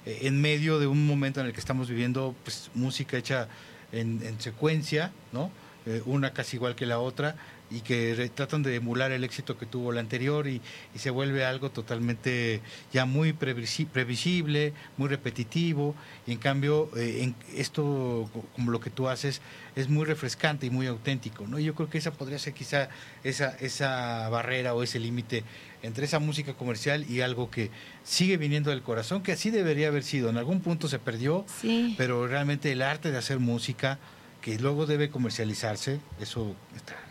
eh, 0.05 0.19
en 0.23 0.41
medio 0.41 0.79
de 0.79 0.87
un 0.87 1.07
momento 1.07 1.39
en 1.39 1.47
el 1.47 1.53
que 1.53 1.59
estamos 1.59 1.89
viviendo, 1.89 2.35
pues 2.43 2.69
música 2.73 3.17
hecha 3.17 3.47
en, 3.91 4.21
en 4.23 4.39
secuencia, 4.39 5.11
¿no? 5.31 5.49
Eh, 5.85 6.01
una 6.05 6.31
casi 6.31 6.57
igual 6.57 6.75
que 6.75 6.85
la 6.85 6.99
otra 6.99 7.35
y 7.73 7.81
que 7.81 8.29
tratan 8.35 8.61
de 8.61 8.75
emular 8.75 9.11
el 9.11 9.23
éxito 9.23 9.57
que 9.57 9.65
tuvo 9.65 9.91
la 9.91 9.99
anterior 9.99 10.47
y, 10.47 10.61
y 10.93 10.99
se 10.99 11.09
vuelve 11.09 11.43
algo 11.43 11.71
totalmente 11.71 12.61
ya 12.91 13.05
muy 13.05 13.33
previsi- 13.33 13.87
previsible, 13.87 14.73
muy 14.97 15.09
repetitivo 15.09 15.95
y 16.27 16.33
en 16.33 16.37
cambio 16.37 16.89
eh, 16.95 17.23
en 17.23 17.35
esto 17.57 18.29
co- 18.31 18.45
como 18.53 18.71
lo 18.71 18.79
que 18.79 18.89
tú 18.89 19.07
haces 19.09 19.41
es 19.75 19.89
muy 19.89 20.05
refrescante 20.05 20.67
y 20.67 20.69
muy 20.69 20.85
auténtico, 20.87 21.47
¿no? 21.47 21.57
Y 21.57 21.63
yo 21.63 21.73
creo 21.73 21.89
que 21.89 21.97
esa 21.97 22.11
podría 22.11 22.37
ser 22.37 22.53
quizá 22.53 22.89
esa 23.23 23.55
esa 23.59 24.29
barrera 24.29 24.73
o 24.75 24.83
ese 24.83 24.99
límite 24.99 25.43
entre 25.81 26.05
esa 26.05 26.19
música 26.19 26.53
comercial 26.53 27.05
y 27.09 27.21
algo 27.21 27.49
que 27.49 27.71
sigue 28.03 28.37
viniendo 28.37 28.69
del 28.69 28.83
corazón, 28.83 29.23
que 29.23 29.31
así 29.33 29.49
debería 29.49 29.87
haber 29.87 30.03
sido. 30.03 30.29
En 30.29 30.37
algún 30.37 30.61
punto 30.61 30.87
se 30.87 30.99
perdió, 30.99 31.45
sí 31.59 31.95
pero 31.97 32.27
realmente 32.27 32.71
el 32.71 32.81
arte 32.81 33.11
de 33.11 33.17
hacer 33.17 33.39
música, 33.39 33.97
que 34.43 34.59
luego 34.59 34.85
debe 34.85 35.09
comercializarse, 35.09 35.99
eso 36.19 36.53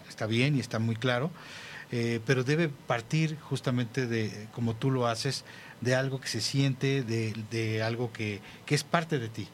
está, 0.08 0.26
bien 0.26 0.54
y 0.54 0.60
está 0.60 0.78
muy 0.78 0.94
claro, 0.94 1.30
eh, 1.90 2.20
pero 2.26 2.44
debe 2.44 2.68
partir 2.68 3.38
justamente 3.40 4.06
de, 4.06 4.48
como 4.54 4.76
tú 4.76 4.90
lo 4.90 5.06
haces, 5.06 5.44
de 5.80 5.94
algo 5.94 6.20
que 6.20 6.28
se 6.28 6.40
siente, 6.40 7.02
de, 7.02 7.34
de 7.50 7.82
algo 7.82 8.12
que, 8.12 8.40
que 8.66 8.74
es 8.74 8.84
parte 8.84 9.18
de 9.18 9.28
ti. 9.28 9.48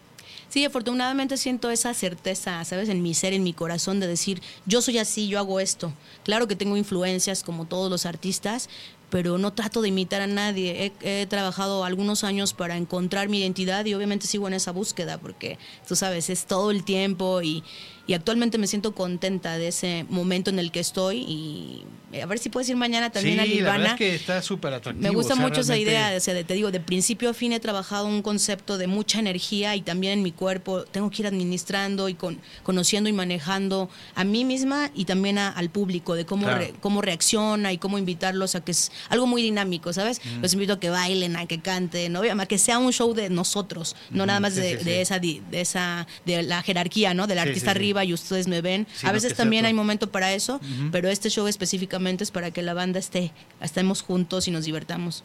Sí, 0.49 0.65
afortunadamente 0.65 1.37
siento 1.37 1.71
esa 1.71 1.95
certeza, 1.95 2.65
¿sabes? 2.65 2.89
En 2.89 3.03
mi 3.03 3.15
ser, 3.15 3.33
en 3.33 3.43
mi 3.43 3.53
corazón, 3.53 4.01
de 4.01 4.07
decir, 4.07 4.43
yo 4.67 4.83
soy 4.83 4.99
así, 4.99 5.29
yo 5.29 5.39
hago 5.39 5.61
esto. 5.61 5.93
Claro 6.25 6.49
que 6.49 6.57
tengo 6.57 6.77
influencias 6.77 7.43
como 7.43 7.67
todos 7.67 7.91
los 7.91 8.07
artistas, 8.07 8.69
pero 9.11 9.39
no 9.39 9.53
trato 9.53 9.83
de 9.83 9.89
imitar 9.89 10.21
a 10.21 10.27
nadie. 10.27 10.93
He, 11.01 11.27
trabajado 11.27 11.85
algunos 11.85 12.25
años 12.25 12.53
para 12.53 12.77
encontrar 12.77 13.29
mi 13.29 13.41
identidad 13.41 13.85
y 13.85 13.95
obviamente 13.95 14.27
sigo 14.27 14.49
en 14.49 14.55
esa 14.55 14.73
búsqueda 14.73 15.19
porque, 15.19 15.59
tú 15.87 15.97
sabes, 15.97 16.31
es 16.31 16.47
todo 16.47 16.71
el 16.71 16.85
tiempo 16.85 17.43
y, 17.43 17.65
y 18.09 18.15
actualmente 18.15 18.59
me 18.59 18.67
siento 18.67 18.93
contenta 18.95 19.57
de 19.59 19.69
ese 19.69 20.05
momento 20.09 20.51
en 20.51 20.59
el 20.59 20.73
que 20.73 20.81
estoy 20.81 21.19
y 21.19 21.85
a 22.21 22.25
ver 22.25 22.39
si 22.39 22.49
puedes 22.49 22.67
ir 22.71 22.75
mañana 22.77 23.11
también 23.11 23.39
sí, 23.45 23.59
a 23.61 23.63
la 23.65 23.73
verdad 23.73 23.87
es 23.93 23.99
que 23.99 24.15
está 24.15 24.41
súper 24.41 24.73
atractivo. 24.73 25.03
Me 25.07 25.15
gusta 25.15 25.35
o 25.35 25.37
sea, 25.37 25.47
mucho 25.47 25.61
esa 25.61 25.75
realmente- 25.75 25.93
idea, 25.93 26.17
o 26.17 26.21
sea, 26.21 26.33
de- 26.33 26.43
te 26.43 26.55
digo, 26.55 26.71
de 26.71 26.81
principio 26.81 27.29
a 27.29 27.35
fin 27.35 27.53
he 27.53 27.61
trabajado 27.61 28.07
un 28.07 28.23
concepto 28.23 28.79
de 28.79 28.87
mucha 28.87 29.19
energía 29.19 29.77
y 29.77 29.83
también 29.83 30.15
en 30.15 30.23
mi 30.23 30.33
cuerpo 30.33 30.85
tengo 30.85 31.11
que 31.11 31.21
ir 31.21 31.27
administrando 31.29 32.09
y 32.09 32.15
con, 32.15 32.39
conociendo 32.63 33.11
y 33.11 33.13
manejando 33.13 33.91
a 34.15 34.25
mí 34.25 34.47
misma 34.47 34.91
y 34.95 35.05
también 35.05 35.37
a- 35.37 35.51
al 35.51 35.69
público, 35.69 36.15
de 36.15 36.25
cómo, 36.25 36.45
Claro. 36.45 36.61
re- 36.61 36.75
cómo 36.81 37.03
reacciona 37.03 37.75
y 37.75 37.79
cómo 37.79 37.99
invitarlos 37.99 38.55
a 38.55 38.65
que 38.65 38.73
es 38.73 38.91
algo 39.11 39.27
muy 39.27 39.43
dinámico, 39.43 39.93
¿sabes? 39.93 40.23
Los 40.41 40.55
invito 40.55 40.73
a 40.73 40.81
que 40.81 40.89
bailen, 40.89 41.37
a 41.37 41.45
que 41.47 41.61
canten, 41.61 42.13
¿no? 42.15 42.23
a 42.23 42.47
que 42.47 42.57
sea 42.57 42.79
un 42.79 42.91
show 42.93 43.13
de 43.13 43.29
nosotros, 43.29 43.95
no 44.11 44.25
nada 44.25 44.41
más 44.41 44.55
sí, 44.55 44.61
de, 44.61 44.79
sí, 44.79 44.85
de 44.87 45.01
esa, 45.03 45.19
de 45.19 45.43
esa, 45.53 46.07
de 46.25 46.43
la 46.43 46.63
jerarquía, 46.63 47.13
¿no? 47.13 47.27
Del 47.27 47.39
artista 47.39 47.75
sí, 47.75 47.79
sí. 48.03 48.09
y 48.09 48.15
ustedes 48.15 48.49
me 48.49 48.61
ven. 48.61 48.87
Sino 48.95 49.11
a 49.11 49.13
veces 49.13 49.35
también 49.35 49.65
hay 49.65 49.75
momento 49.75 50.11
para 50.11 50.33
eso, 50.33 50.61
pero 50.93 51.09
este 51.09 51.31
show 51.31 51.47
específicamente 51.47 52.25
es 52.25 52.31
para 52.31 52.51
que 52.51 52.63
la 52.63 52.75
banda 52.75 52.99
esté, 52.99 53.33
estemos 53.61 54.03
juntos 54.03 54.49
y 54.49 54.51
nos 54.51 54.65
divertamos. 54.65 55.25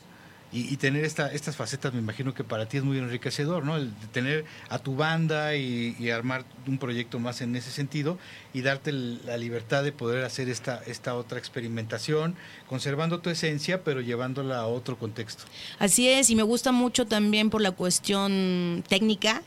Y, 0.51 0.71
y 0.71 0.77
tener 0.77 1.03
esta, 1.03 1.33
estas 1.33 1.55
facetas, 1.55 1.93
me 1.93 1.99
imagino 1.99 2.35
que 2.35 2.43
para 2.43 2.67
ti 2.67 2.77
es 2.77 2.83
muy 2.83 2.99
enriquecedor, 2.99 3.65
¿no? 3.65 3.75
El 3.75 3.91
tener 4.11 4.45
a 4.69 4.77
tu 4.77 4.95
banda 4.95 5.55
y, 5.55 5.95
y 5.97 6.11
armar 6.11 6.45
un 6.67 6.77
proyecto 6.77 7.17
más 7.17 7.41
en 7.41 7.55
ese 7.55 7.71
sentido 7.71 8.19
y 8.53 8.61
darte 8.61 8.91
la 8.91 9.35
libertad 9.37 9.83
de 9.83 9.91
poder 9.91 10.23
hacer 10.23 10.49
esta, 10.49 10.83
esta 10.85 11.15
otra 11.15 11.39
experimentación, 11.39 12.35
conservando 12.67 13.19
tu 13.19 13.31
esencia, 13.31 13.83
pero 13.83 14.01
llevándola 14.01 14.59
a 14.59 14.67
otro 14.67 14.99
contexto. 14.99 15.43
Así 15.79 16.07
es, 16.07 16.29
y 16.29 16.35
me 16.35 16.43
gusta 16.43 16.71
mucho 16.71 17.07
también 17.07 17.49
por 17.49 17.61
la 17.61 17.71
cuestión 17.71 18.83
técnica 18.87 19.41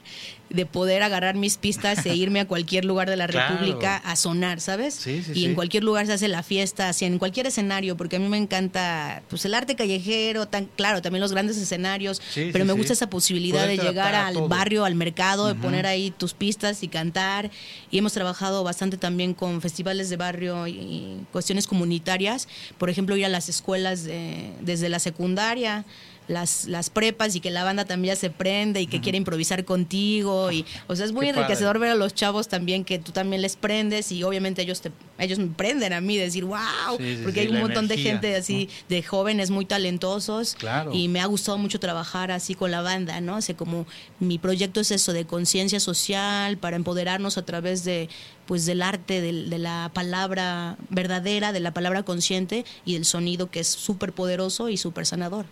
de 0.48 0.64
poder 0.64 1.02
agarrar 1.02 1.34
mis 1.34 1.56
pistas 1.56 2.06
e 2.06 2.14
irme 2.14 2.40
a 2.40 2.46
cualquier 2.48 2.84
lugar 2.84 3.10
de 3.10 3.16
la 3.16 3.26
Claro. 3.26 3.54
República 3.56 3.96
a 3.96 4.14
sonar, 4.16 4.60
¿sabes? 4.60 4.94
Sí, 4.94 5.22
sí, 5.22 5.32
y 5.32 5.34
sí. 5.34 5.44
en 5.44 5.54
cualquier 5.54 5.82
lugar 5.82 6.06
se 6.06 6.12
hace 6.12 6.28
la 6.28 6.42
fiesta, 6.44 6.88
así 6.88 7.04
en 7.04 7.18
cualquier 7.18 7.46
escenario, 7.48 7.96
porque 7.96 8.16
a 8.16 8.18
mí 8.20 8.28
me 8.28 8.36
encanta 8.38 9.22
pues 9.28 9.44
el 9.44 9.54
arte 9.54 9.74
callejero, 9.74 10.46
tan 10.46 10.66
claro, 10.66 11.02
también 11.02 11.20
los 11.20 11.32
grandes 11.32 11.56
escenarios, 11.56 12.22
pero 12.52 12.64
me 12.64 12.72
gusta 12.72 12.92
esa 12.92 13.10
posibilidad 13.10 13.64
Poder 13.64 13.80
de 13.80 13.84
llegar 13.88 14.14
al 14.14 14.34
todo. 14.34 14.48
barrio, 14.48 14.84
al 14.84 14.94
mercado, 14.94 15.48
de 15.48 15.54
poner 15.56 15.86
ahí 15.86 16.12
tus 16.16 16.32
pistas 16.34 16.82
y 16.82 16.88
cantar. 16.88 17.50
Y 17.90 17.98
hemos 17.98 18.12
trabajado 18.12 18.62
bastante 18.62 18.96
también 18.98 19.34
con 19.34 19.60
festivales 19.60 20.10
de 20.10 20.16
barrio 20.16 20.66
y, 20.68 20.72
y 20.72 21.26
cuestiones 21.32 21.66
comunitarias, 21.66 22.46
por 22.78 22.88
ejemplo, 22.90 23.16
ir 23.16 23.24
a 23.26 23.28
las 23.28 23.48
escuelas 23.48 24.04
de- 24.04 24.52
desde 24.60 24.88
la 24.88 24.98
secundaria 25.00 25.84
las, 26.28 26.66
las 26.66 26.90
prepas 26.90 27.34
y 27.36 27.40
que 27.40 27.50
la 27.50 27.62
banda 27.64 27.84
también 27.84 28.14
ya 28.14 28.20
se 28.20 28.30
prende 28.30 28.80
y 28.80 28.86
que 28.86 29.00
quiere 29.00 29.16
improvisar 29.18 29.64
contigo 29.64 30.50
y 30.50 30.64
o 30.88 30.96
sea 30.96 31.06
es 31.06 31.12
muy 31.12 31.26
Qué 31.26 31.32
padre. 31.32 31.42
enriquecedor 31.44 31.78
ver 31.78 31.90
a 31.90 31.94
los 31.94 32.14
chavos 32.14 32.48
también 32.48 32.84
que 32.84 32.98
tú 32.98 33.12
también 33.12 33.42
les 33.42 33.56
prendes 33.56 34.10
y 34.12 34.22
obviamente 34.24 34.62
ellos 34.62 34.80
te 34.80 34.90
ellos 35.18 35.38
me 35.38 35.46
prenden 35.46 35.92
a 35.92 36.00
mí 36.00 36.16
decir 36.16 36.44
wow 36.44 36.58
Sí, 36.98 37.16
sí, 37.16 37.20
porque 37.22 37.40
sí, 37.42 37.46
hay 37.46 37.52
un 37.54 37.60
montón 37.60 37.86
de 37.88 37.96
gente 37.98 38.34
así 38.34 38.68
de 38.88 39.02
jóvenes 39.02 39.50
muy 39.50 39.64
talentosos 39.66 40.54
Claro. 40.56 40.92
y 40.92 41.08
me 41.08 41.20
ha 41.20 41.26
gustado 41.26 41.58
mucho 41.58 41.78
trabajar 41.80 42.30
así 42.30 42.54
con 42.54 42.70
la 42.70 42.82
banda 42.82 43.20
no 43.20 43.36
o 43.36 43.40
sea 43.40 43.56
como 43.56 43.86
mi 44.18 44.38
proyecto 44.38 44.80
es 44.80 44.90
eso 44.90 45.12
de 45.12 45.26
conciencia 45.26 45.78
social 45.80 46.58
para 46.58 46.76
empoderarnos 46.76 47.38
a 47.38 47.44
través 47.44 47.84
de 47.84 48.08
pues 48.46 48.66
del 48.66 48.82
arte 48.82 49.20
del- 49.20 49.50
de, 49.50 49.58
la 49.58 49.90
palabra 49.94 50.76
verdadera 50.90 51.52
de 51.52 51.60
la 51.60 51.72
palabra 51.72 52.02
consciente 52.02 52.64
y 52.84 52.94
del 52.94 53.04
sonido 53.04 53.50
que 53.50 53.60
es 53.60 53.68
súper 53.68 54.12
poderoso 54.12 54.68
y 54.68 54.76
súper 54.76 55.06
sanador 55.06 55.46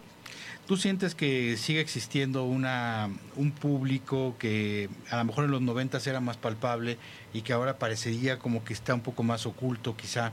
¿Tú 0.66 0.78
sientes 0.78 1.15
que 1.15 1.59
sigue 1.59 1.81
existiendo 1.81 2.45
una, 2.45 3.11
un 3.36 3.53
público 3.53 4.35
que 4.39 4.89
a 5.11 5.19
lo 5.19 5.24
mejor 5.24 5.45
en 5.45 5.51
los 5.51 5.61
90 5.61 5.99
era 6.07 6.20
más 6.20 6.39
palpable 6.39 6.97
y 7.35 7.43
que 7.43 7.53
ahora 7.53 7.78
parecería 7.78 8.39
como 8.39 8.65
que 8.65 8.73
está 8.73 8.95
un 8.95 9.03
poco 9.03 9.23
más 9.23 9.45
oculto 9.45 9.95
quizá, 9.95 10.32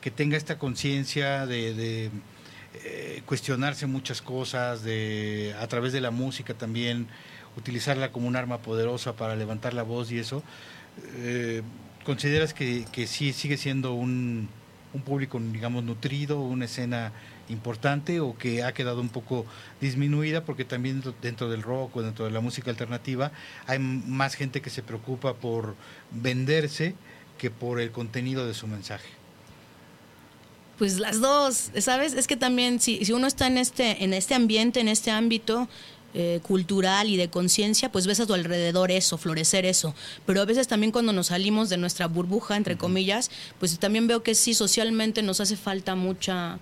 que 0.00 0.12
tenga 0.12 0.36
esta 0.36 0.56
conciencia 0.56 1.46
de, 1.46 1.74
de, 1.74 2.10
eh, 2.84 3.22
cuestionarse 3.26 3.86
muchas 3.86 4.22
cosas, 4.22 4.84
de 4.84 5.52
a 5.60 5.66
través 5.66 5.92
de 5.92 6.00
la 6.00 6.12
música 6.12 6.54
también, 6.54 7.08
utilizarla 7.56 8.12
como 8.12 8.28
un 8.28 8.36
arma 8.36 8.58
poderosa 8.58 9.16
para 9.16 9.34
levantar 9.34 9.74
la 9.74 9.82
voz 9.82 10.12
y 10.12 10.18
eso, 10.18 10.44
eh, 11.16 11.62
¿consideras 12.04 12.54
que, 12.54 12.84
que 12.92 13.08
sí 13.08 13.32
sigue 13.32 13.56
siendo 13.56 13.94
un, 13.94 14.48
un 14.94 15.02
público, 15.02 15.40
digamos, 15.40 15.82
nutrido, 15.82 16.40
una 16.40 16.66
escena 16.66 17.12
importante 17.52 18.20
o 18.20 18.36
que 18.36 18.62
ha 18.62 18.72
quedado 18.72 19.00
un 19.00 19.08
poco 19.08 19.46
disminuida 19.80 20.44
porque 20.44 20.64
también 20.64 21.02
dentro 21.20 21.48
del 21.50 21.62
rock 21.62 21.96
o 21.96 22.02
dentro 22.02 22.24
de 22.24 22.30
la 22.30 22.40
música 22.40 22.70
alternativa 22.70 23.32
hay 23.66 23.78
más 23.78 24.34
gente 24.34 24.60
que 24.60 24.70
se 24.70 24.82
preocupa 24.82 25.34
por 25.34 25.76
venderse 26.10 26.94
que 27.38 27.50
por 27.50 27.80
el 27.80 27.90
contenido 27.90 28.46
de 28.46 28.54
su 28.54 28.66
mensaje. 28.66 29.08
Pues 30.78 30.98
las 30.98 31.20
dos, 31.20 31.70
¿sabes? 31.78 32.14
Es 32.14 32.26
que 32.26 32.36
también 32.36 32.80
si, 32.80 33.04
si 33.04 33.12
uno 33.12 33.26
está 33.26 33.46
en 33.46 33.58
este, 33.58 34.02
en 34.02 34.14
este 34.14 34.34
ambiente, 34.34 34.80
en 34.80 34.88
este 34.88 35.10
ámbito, 35.10 35.68
eh, 36.14 36.40
cultural 36.42 37.08
y 37.08 37.16
de 37.16 37.30
conciencia, 37.30 37.90
pues 37.90 38.06
ves 38.06 38.20
a 38.20 38.26
tu 38.26 38.34
alrededor 38.34 38.90
eso, 38.90 39.16
florecer 39.16 39.64
eso. 39.64 39.94
Pero 40.26 40.42
a 40.42 40.44
veces 40.44 40.68
también 40.68 40.92
cuando 40.92 41.10
nos 41.14 41.28
salimos 41.28 41.70
de 41.70 41.78
nuestra 41.78 42.06
burbuja, 42.06 42.54
entre 42.54 42.76
comillas, 42.76 43.30
pues 43.58 43.78
también 43.78 44.06
veo 44.06 44.22
que 44.22 44.34
sí, 44.34 44.52
socialmente 44.52 45.22
nos 45.22 45.40
hace 45.40 45.56
falta 45.56 45.94
mucha 45.94 46.58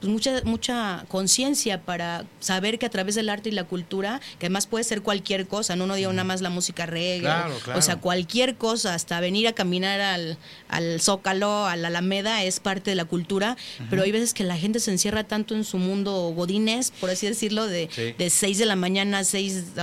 pues, 0.00 0.12
mucha, 0.12 0.42
mucha 0.44 1.04
conciencia 1.08 1.80
para 1.82 2.24
saber 2.40 2.78
que 2.78 2.86
a 2.86 2.90
través 2.90 3.14
del 3.14 3.28
arte 3.28 3.48
y 3.48 3.52
la 3.52 3.64
cultura, 3.64 4.20
que 4.38 4.46
además 4.46 4.66
puede 4.66 4.84
ser 4.84 5.02
cualquier 5.02 5.46
cosa, 5.46 5.76
no 5.76 5.84
uno 5.84 5.94
diga 5.94 6.10
nada 6.10 6.24
más 6.24 6.40
la 6.40 6.50
música 6.50 6.86
reggae, 6.86 7.32
o 7.74 7.82
sea, 7.82 7.96
cualquier 7.96 8.56
cosa, 8.56 8.94
hasta 8.94 9.20
venir 9.20 9.48
a 9.48 9.52
caminar 9.52 10.00
al, 10.00 10.38
al 10.68 11.00
Zócalo, 11.00 11.66
a 11.66 11.76
la 11.76 11.88
Alameda, 11.88 12.42
es 12.42 12.60
parte 12.60 12.90
de 12.90 12.96
la 12.96 13.04
cultura, 13.04 13.56
pero 13.90 14.02
hay 14.02 14.12
veces 14.12 14.34
que 14.34 14.44
la 14.44 14.56
gente 14.56 14.80
se 14.80 14.90
encierra 14.90 15.24
tanto 15.24 15.54
en 15.54 15.64
su 15.64 15.78
mundo 15.78 16.32
godines, 16.34 16.92
por 17.00 17.10
así 17.10 17.26
decirlo, 17.26 17.66
de, 17.66 17.88
de 18.18 18.30
6 18.30 18.58
de 18.58 18.66
la 18.66 18.76
mañana 18.76 19.18
a 19.18 19.24
6, 19.24 19.74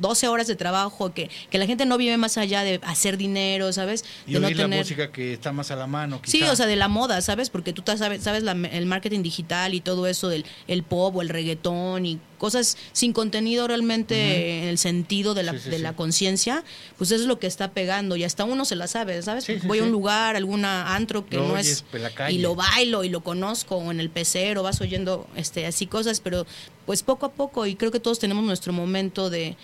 12 0.00 0.28
horas 0.28 0.46
de 0.46 0.56
trabajo, 0.56 1.12
que, 1.12 1.30
que 1.50 1.58
la 1.58 1.66
gente 1.66 1.86
no 1.86 1.98
vive 1.98 2.16
más 2.16 2.38
allá 2.38 2.62
de 2.62 2.80
hacer 2.82 3.16
dinero, 3.16 3.72
¿sabes? 3.72 4.04
Y 4.26 4.34
de 4.34 4.40
no 4.40 4.48
tener... 4.48 4.70
la 4.70 4.76
música 4.76 5.12
que 5.12 5.34
está 5.34 5.52
más 5.52 5.70
a 5.70 5.76
la 5.76 5.86
mano. 5.86 6.20
Sí, 6.24 6.42
o 6.44 6.56
sea, 6.56 6.66
de 6.66 6.76
la 6.76 6.88
moda, 6.88 7.20
¿sabes? 7.20 7.50
Porque 7.50 7.72
tú 7.72 7.82
sabes, 7.84 8.22
sabes 8.22 8.44
el 8.44 8.86
marketing 8.86 9.07
digital 9.22 9.74
y 9.74 9.80
todo 9.80 10.06
eso 10.06 10.28
del 10.28 10.44
el 10.66 10.82
pop 10.82 11.16
o 11.16 11.22
el 11.22 11.28
reggaetón 11.28 12.06
y 12.06 12.18
cosas 12.38 12.76
sin 12.92 13.12
contenido 13.12 13.66
realmente 13.66 14.62
en 14.62 14.68
el 14.68 14.78
sentido 14.78 15.34
de 15.34 15.42
la, 15.42 15.52
de 15.52 15.78
la 15.78 15.94
conciencia, 15.94 16.64
pues 16.96 17.10
eso 17.10 17.22
es 17.22 17.26
lo 17.26 17.38
que 17.38 17.46
está 17.46 17.72
pegando 17.72 18.16
y 18.16 18.24
hasta 18.24 18.44
uno 18.44 18.64
se 18.64 18.76
la 18.76 18.86
sabe, 18.86 19.20
¿sabes? 19.22 19.46
Voy 19.66 19.80
a 19.80 19.82
un 19.82 19.90
lugar, 19.90 20.36
alguna 20.36 20.94
antro 20.94 21.26
que 21.26 21.36
no 21.36 21.58
es 21.58 21.84
y 22.28 22.38
lo 22.38 22.54
bailo 22.54 23.04
y 23.04 23.08
lo 23.08 23.22
conozco 23.22 23.76
o 23.76 23.90
en 23.90 24.00
el 24.00 24.08
pecero 24.08 24.62
vas 24.62 24.80
oyendo 24.80 25.26
este 25.36 25.66
así 25.66 25.86
cosas, 25.86 26.20
pero 26.20 26.46
pues 26.86 27.02
poco 27.02 27.26
a 27.26 27.32
poco 27.32 27.66
y 27.66 27.74
creo 27.74 27.90
que 27.90 28.00
todos 28.00 28.18
tenemos 28.18 28.44
nuestro 28.44 28.72
momento 28.72 29.30
de 29.30 29.56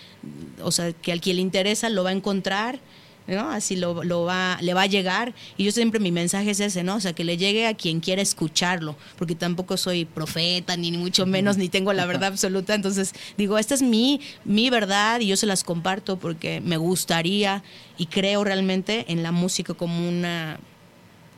o 0.61 0.71
sea, 0.71 0.91
que 0.93 1.11
al 1.11 1.21
quien 1.21 1.37
le 1.37 1.41
interesa 1.41 1.89
lo 1.89 2.03
va 2.03 2.09
a 2.09 2.13
encontrar 2.13 2.79
¿no? 3.27 3.49
Así 3.49 3.75
lo, 3.75 4.03
lo, 4.03 4.23
va, 4.23 4.57
le 4.61 4.73
va 4.73 4.83
a 4.83 4.87
llegar. 4.87 5.33
Y 5.57 5.65
yo 5.65 5.71
siempre 5.71 5.99
mi 5.99 6.11
mensaje 6.11 6.51
es 6.51 6.59
ese, 6.59 6.83
¿no? 6.83 6.95
O 6.95 6.99
sea, 6.99 7.13
que 7.13 7.23
le 7.23 7.37
llegue 7.37 7.67
a 7.67 7.73
quien 7.73 7.99
quiera 7.99 8.21
escucharlo, 8.21 8.95
porque 9.17 9.35
tampoco 9.35 9.77
soy 9.77 10.05
profeta, 10.05 10.77
ni, 10.77 10.91
mucho 10.91 11.25
menos, 11.25 11.57
ni 11.57 11.69
tengo 11.69 11.93
la 11.93 12.05
verdad 12.05 12.25
absoluta. 12.33 12.75
Entonces, 12.75 13.13
digo, 13.37 13.57
esta 13.57 13.73
es 13.73 13.81
mi, 13.81 14.21
mi 14.43 14.69
verdad 14.69 15.19
y 15.19 15.27
yo 15.27 15.37
se 15.37 15.45
las 15.45 15.63
comparto 15.63 16.17
porque 16.17 16.61
me 16.61 16.77
gustaría 16.77 17.63
y 17.97 18.07
creo 18.07 18.43
realmente 18.43 19.05
en 19.11 19.23
la 19.23 19.31
música 19.31 19.73
como 19.73 20.07
una 20.07 20.59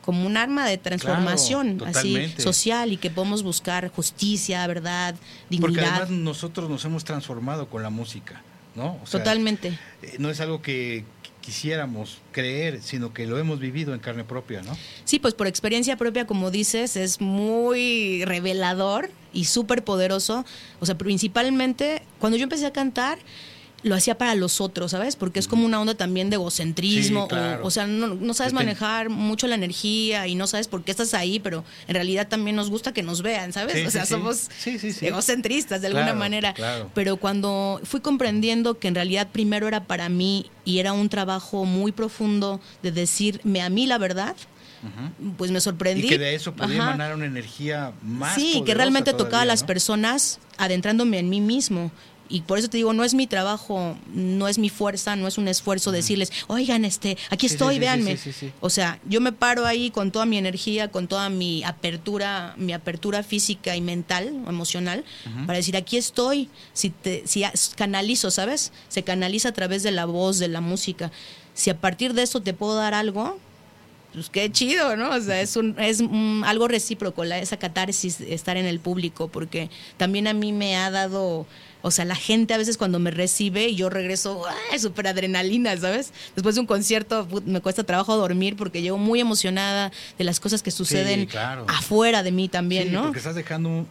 como 0.08 0.26
un 0.26 0.38
arma 0.38 0.66
de 0.66 0.78
transformación 0.78 1.82
así 1.84 2.32
social 2.38 2.94
y 2.94 2.96
que 2.96 3.10
podemos 3.10 3.42
buscar 3.42 3.90
justicia, 3.90 4.66
verdad, 4.66 5.14
dignidad. 5.50 5.68
Porque 5.68 5.84
además 5.84 6.08
nosotros 6.08 6.70
nos 6.70 6.82
hemos 6.86 7.04
transformado 7.04 7.68
con 7.68 7.82
la 7.82 7.90
música, 7.90 8.40
¿no? 8.74 8.98
Totalmente. 9.10 9.78
Eh, 10.00 10.16
no 10.18 10.30
es 10.30 10.40
algo 10.40 10.62
que, 10.62 11.04
quisiéramos 11.48 12.18
creer, 12.30 12.82
sino 12.82 13.14
que 13.14 13.26
lo 13.26 13.38
hemos 13.38 13.58
vivido 13.58 13.94
en 13.94 14.00
carne 14.00 14.22
propia, 14.22 14.60
¿no? 14.60 14.76
Sí, 15.06 15.18
pues 15.18 15.32
por 15.32 15.46
experiencia 15.46 15.96
propia, 15.96 16.26
como 16.26 16.50
dices, 16.50 16.94
es 16.94 17.22
muy 17.22 18.22
revelador 18.26 19.10
y 19.32 19.46
súper 19.46 19.82
poderoso. 19.82 20.44
O 20.78 20.84
sea, 20.84 20.98
principalmente 20.98 22.02
cuando 22.18 22.36
yo 22.36 22.42
empecé 22.42 22.66
a 22.66 22.74
cantar, 22.74 23.18
lo 23.82 23.94
hacía 23.94 24.18
para 24.18 24.34
los 24.34 24.60
otros, 24.60 24.90
¿sabes? 24.90 25.16
Porque 25.16 25.38
es 25.38 25.46
como 25.46 25.64
una 25.64 25.80
onda 25.80 25.94
también 25.94 26.30
de 26.30 26.36
egocentrismo, 26.36 27.28
o, 27.62 27.70
sea, 27.70 27.86
no, 27.86 28.34
sabes 28.34 28.52
manejar 28.52 29.08
mucho 29.08 29.46
la 29.46 29.54
energía 29.54 30.26
y 30.26 30.34
no 30.34 30.46
sabes 30.46 30.66
por 30.68 30.82
qué 30.82 30.90
estás 30.90 31.14
ahí, 31.14 31.38
pero 31.38 31.64
en 31.86 31.94
realidad 31.94 32.28
también 32.28 32.56
nos 32.56 32.70
gusta 32.70 32.92
que 32.92 33.02
nos 33.02 33.22
vean, 33.22 33.52
¿sabes? 33.52 33.86
o 33.86 33.90
sea, 33.90 34.04
somos 34.04 34.48
egocentristas 35.00 35.80
de 35.80 35.86
alguna 35.88 36.14
manera. 36.14 36.54
Pero 36.94 37.16
cuando 37.16 37.80
fui 37.84 38.00
comprendiendo 38.00 38.78
que 38.78 38.88
en 38.88 38.94
realidad 38.94 39.28
primero 39.30 39.68
era 39.68 39.84
para 39.84 40.08
mí 40.08 40.50
y 40.64 40.78
era 40.78 40.92
un 40.92 41.08
trabajo 41.08 41.64
muy 41.64 41.92
profundo 41.92 42.60
de 42.82 42.92
decirme 42.92 43.62
a 43.62 43.70
mí 43.70 43.86
la 43.86 43.98
verdad, 43.98 44.36
pues 45.36 45.50
me 45.50 45.60
sorprendí. 45.60 46.06
Y 46.06 46.08
que 46.10 46.18
de 46.18 46.34
eso 46.34 46.54
podía 46.54 46.76
emanar 46.76 47.14
una 47.14 47.26
energía 47.26 47.92
más. 48.02 48.34
Sí, 48.34 48.62
que 48.64 48.74
realmente 48.74 49.12
tocaba 49.12 49.42
a 49.42 49.46
las 49.46 49.64
personas 49.64 50.38
adentrándome 50.56 51.18
en 51.18 51.28
mí 51.28 51.40
mismo 51.40 51.90
y 52.28 52.42
por 52.42 52.58
eso 52.58 52.68
te 52.68 52.76
digo, 52.76 52.92
no 52.92 53.04
es 53.04 53.14
mi 53.14 53.26
trabajo, 53.26 53.96
no 54.12 54.48
es 54.48 54.58
mi 54.58 54.68
fuerza, 54.68 55.16
no 55.16 55.26
es 55.26 55.38
un 55.38 55.48
esfuerzo 55.48 55.92
decirles, 55.92 56.30
oigan, 56.46 56.84
este, 56.84 57.16
aquí 57.30 57.46
estoy, 57.46 57.78
véanme. 57.78 58.18
o 58.60 58.70
sea, 58.70 59.00
yo 59.08 59.20
me 59.20 59.32
paro 59.32 59.64
ahí 59.64 59.90
con 59.90 60.10
toda 60.10 60.26
mi 60.26 60.36
energía, 60.36 60.88
con 60.88 61.08
toda 61.08 61.30
mi 61.30 61.64
apertura, 61.64 62.54
mi 62.58 62.72
apertura 62.72 63.22
física 63.22 63.76
y 63.76 63.80
mental, 63.80 64.28
emocional, 64.46 65.04
para 65.46 65.58
decir, 65.58 65.76
aquí 65.76 65.96
estoy. 65.96 66.50
Si, 66.72 66.90
te, 66.90 67.22
si 67.26 67.44
canalizo, 67.76 68.30
¿sabes? 68.30 68.72
Se 68.88 69.02
canaliza 69.02 69.50
a 69.50 69.52
través 69.52 69.82
de 69.82 69.90
la 69.90 70.04
voz, 70.04 70.38
de 70.38 70.48
la 70.48 70.60
música. 70.60 71.10
Si 71.54 71.70
a 71.70 71.80
partir 71.80 72.12
de 72.14 72.22
eso 72.22 72.42
te 72.42 72.52
puedo 72.52 72.76
dar 72.76 72.94
algo, 72.94 73.38
pues 74.12 74.30
qué 74.30 74.50
chido, 74.50 74.96
¿no? 74.96 75.10
O 75.10 75.20
sea, 75.20 75.40
es, 75.40 75.56
un, 75.56 75.76
es 75.78 76.02
algo 76.44 76.68
recíproco, 76.68 77.24
la, 77.24 77.38
esa 77.38 77.56
catarsis, 77.56 78.20
estar 78.20 78.56
en 78.56 78.66
el 78.66 78.80
público, 78.80 79.28
porque 79.28 79.70
también 79.96 80.26
a 80.26 80.32
mí 80.32 80.52
me 80.52 80.76
ha 80.76 80.90
dado 80.90 81.46
o 81.82 81.90
sea, 81.90 82.04
la 82.04 82.14
gente 82.14 82.54
a 82.54 82.58
veces 82.58 82.76
cuando 82.76 82.98
me 82.98 83.10
recibe 83.10 83.68
y 83.68 83.76
yo 83.76 83.88
regreso, 83.88 84.42
súper 84.78 85.06
adrenalina, 85.08 85.76
¿sabes? 85.76 86.12
Después 86.34 86.54
de 86.54 86.62
un 86.62 86.66
concierto 86.66 87.28
me 87.46 87.60
cuesta 87.60 87.84
trabajo 87.84 88.16
dormir 88.16 88.56
porque 88.56 88.82
llego 88.82 88.98
muy 88.98 89.20
emocionada 89.20 89.92
de 90.18 90.24
las 90.24 90.40
cosas 90.40 90.62
que 90.62 90.70
suceden 90.70 91.28
afuera 91.68 92.22
de 92.22 92.32
mí 92.32 92.48
también, 92.48 92.92
¿no? 92.92 93.04
Porque 93.04 93.18
estás 93.18 93.34
dejando 93.34 93.86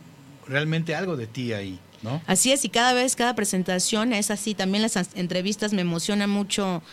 realmente 0.48 0.96
algo 0.96 1.16
de 1.18 1.28
ti 1.28 1.54
ahí. 1.54 1.80
¿No? 2.04 2.22
Así 2.28 2.52
es, 2.52 2.64
y 2.64 2.70
cada 2.70 2.94
vez, 2.94 3.16
cada 3.16 3.34
presentación 3.34 4.14
es 4.14 4.30
así. 4.30 4.54
También 4.54 4.84
las 4.84 4.96
entrevistas 5.16 5.74
me 5.74 5.82
emocionan 5.82 6.30
mucho 6.30 6.84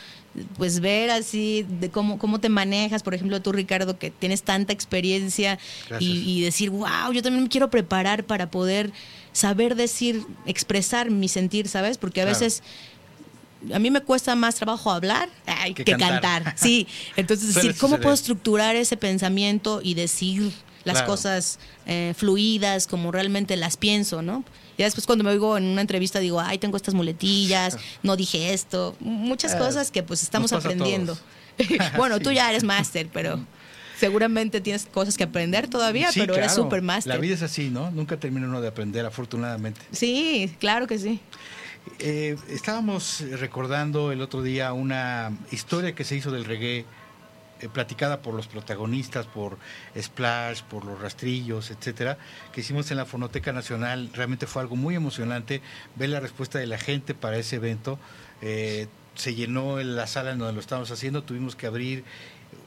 pues 0.57 0.81
ver 0.81 1.11
así 1.11 1.65
de 1.81 1.91
cómo, 1.91 2.19
cómo 2.19 2.41
te 2.41 2.49
manejas, 2.49 3.03
por 3.03 3.15
ejemplo 3.15 3.41
tú 3.41 3.53
Ricardo 3.53 3.99
que 3.99 4.11
tienes 4.11 4.43
tanta 4.43 4.73
experiencia 4.73 5.59
y, 6.01 6.43
decir, 6.43 6.71
wow, 6.71 7.13
yo 7.13 7.23
también 7.23 7.45
me 7.45 7.49
quiero 7.49 7.71
preparar 7.71 8.25
para 8.25 8.51
poder 8.51 8.93
saber 9.35 9.75
decir, 9.75 10.25
expresar 10.47 11.11
mi 11.11 11.29
sentir, 11.29 11.69
¿sabes? 11.69 11.99
Porque 11.99 12.23
a 12.23 12.25
veces 12.25 12.63
a 13.73 13.79
mí 13.79 13.91
me 13.91 14.01
cuesta 14.01 14.35
más 14.37 14.55
trabajo 14.55 14.91
hablar 14.91 15.29
que, 15.75 15.85
cantar. 15.85 16.55
Sí, 16.57 16.87
entonces 17.17 17.55
decir, 17.55 17.77
¿cómo 17.77 17.99
puedo 17.99 18.15
estructurar 18.15 18.77
ese 18.77 18.97
pensamiento 18.97 19.81
y 19.83 19.95
decir 19.95 20.53
las 20.85 21.03
cosas 21.03 21.59
eh, 21.87 22.15
fluidas 22.17 22.87
como 22.87 23.11
realmente 23.11 23.57
las 23.57 23.77
pienso, 23.77 24.23
¿no? 24.23 24.45
Ya 24.79 24.85
después 24.85 25.07
cuando 25.07 25.25
me 25.25 25.31
oigo 25.31 25.57
en 25.57 25.65
una 25.65 25.81
entrevista 25.81 26.19
digo, 26.21 26.41
ay, 26.41 26.59
tengo 26.59 26.77
estas 26.77 26.95
muletillas, 26.95 27.77
no 28.03 28.17
dije 28.17 28.53
esto, 28.53 28.95
muchas 29.01 29.57
cosas 29.57 29.91
que 29.91 30.03
pues 30.03 30.23
estamos 30.23 30.53
aprendiendo. 30.53 31.19
bueno, 31.97 32.21
tú 32.21 32.33
ya 32.33 32.51
eres 32.51 32.65
máster, 32.65 33.09
pero 33.13 33.41
seguramente 33.99 34.61
tienes 34.61 34.87
cosas 34.87 35.17
que 35.17 35.25
aprender 35.25 35.69
todavía, 35.69 36.09
pero 36.15 36.35
eres 36.35 36.55
súper 36.55 36.83
máster. 36.83 37.15
La 37.15 37.21
vida 37.21 37.35
es 37.35 37.43
así, 37.43 37.71
¿no? 37.71 37.91
Nunca 37.91 38.17
termina 38.17 38.47
uno 38.47 38.61
de 38.61 38.69
aprender, 38.69 39.07
afortunadamente. 39.07 39.81
Sí, 39.93 40.55
claro 40.59 40.87
que 40.87 40.99
sí. 40.99 41.21
Eh, 41.99 42.37
estábamos 42.49 43.23
recordando 43.39 44.11
el 44.11 44.23
otro 44.23 44.43
día 44.43 44.73
una 44.73 45.33
historia 45.51 45.95
que 45.95 46.05
se 46.05 46.17
hizo 46.17 46.31
del 46.31 46.45
reggae 46.45 46.87
eh, 47.61 47.69
platicada 47.69 48.21
por 48.21 48.35
los 48.35 48.49
protagonistas, 48.49 49.27
por 49.27 49.59
Splash, 49.97 50.63
por 50.63 50.85
los 50.85 51.01
rastrillos, 51.01 51.71
etcétera, 51.71 52.19
que 52.53 52.63
hicimos 52.63 52.91
en 52.91 52.97
la 52.97 53.07
Fonoteca 53.07 53.53
Nacional. 53.53 54.11
Realmente 54.13 54.47
fue 54.47 54.63
algo 54.63 54.77
muy 54.77 54.95
emocionante 54.95 55.61
ver 55.95 56.09
la 56.09 56.21
respuesta 56.21 56.59
de 56.59 56.67
la 56.67 56.79
gente 56.79 57.15
para 57.15 57.37
ese 57.37 57.57
evento. 57.57 57.99
Eh, 58.43 58.89
se 59.15 59.35
llenó 59.35 59.81
la 59.81 60.07
sala 60.07 60.33
en 60.33 60.39
donde 60.39 60.55
lo 60.55 60.61
estábamos 60.61 60.91
haciendo, 60.91 61.23
tuvimos 61.23 61.55
que 61.55 61.67
abrir 61.67 62.05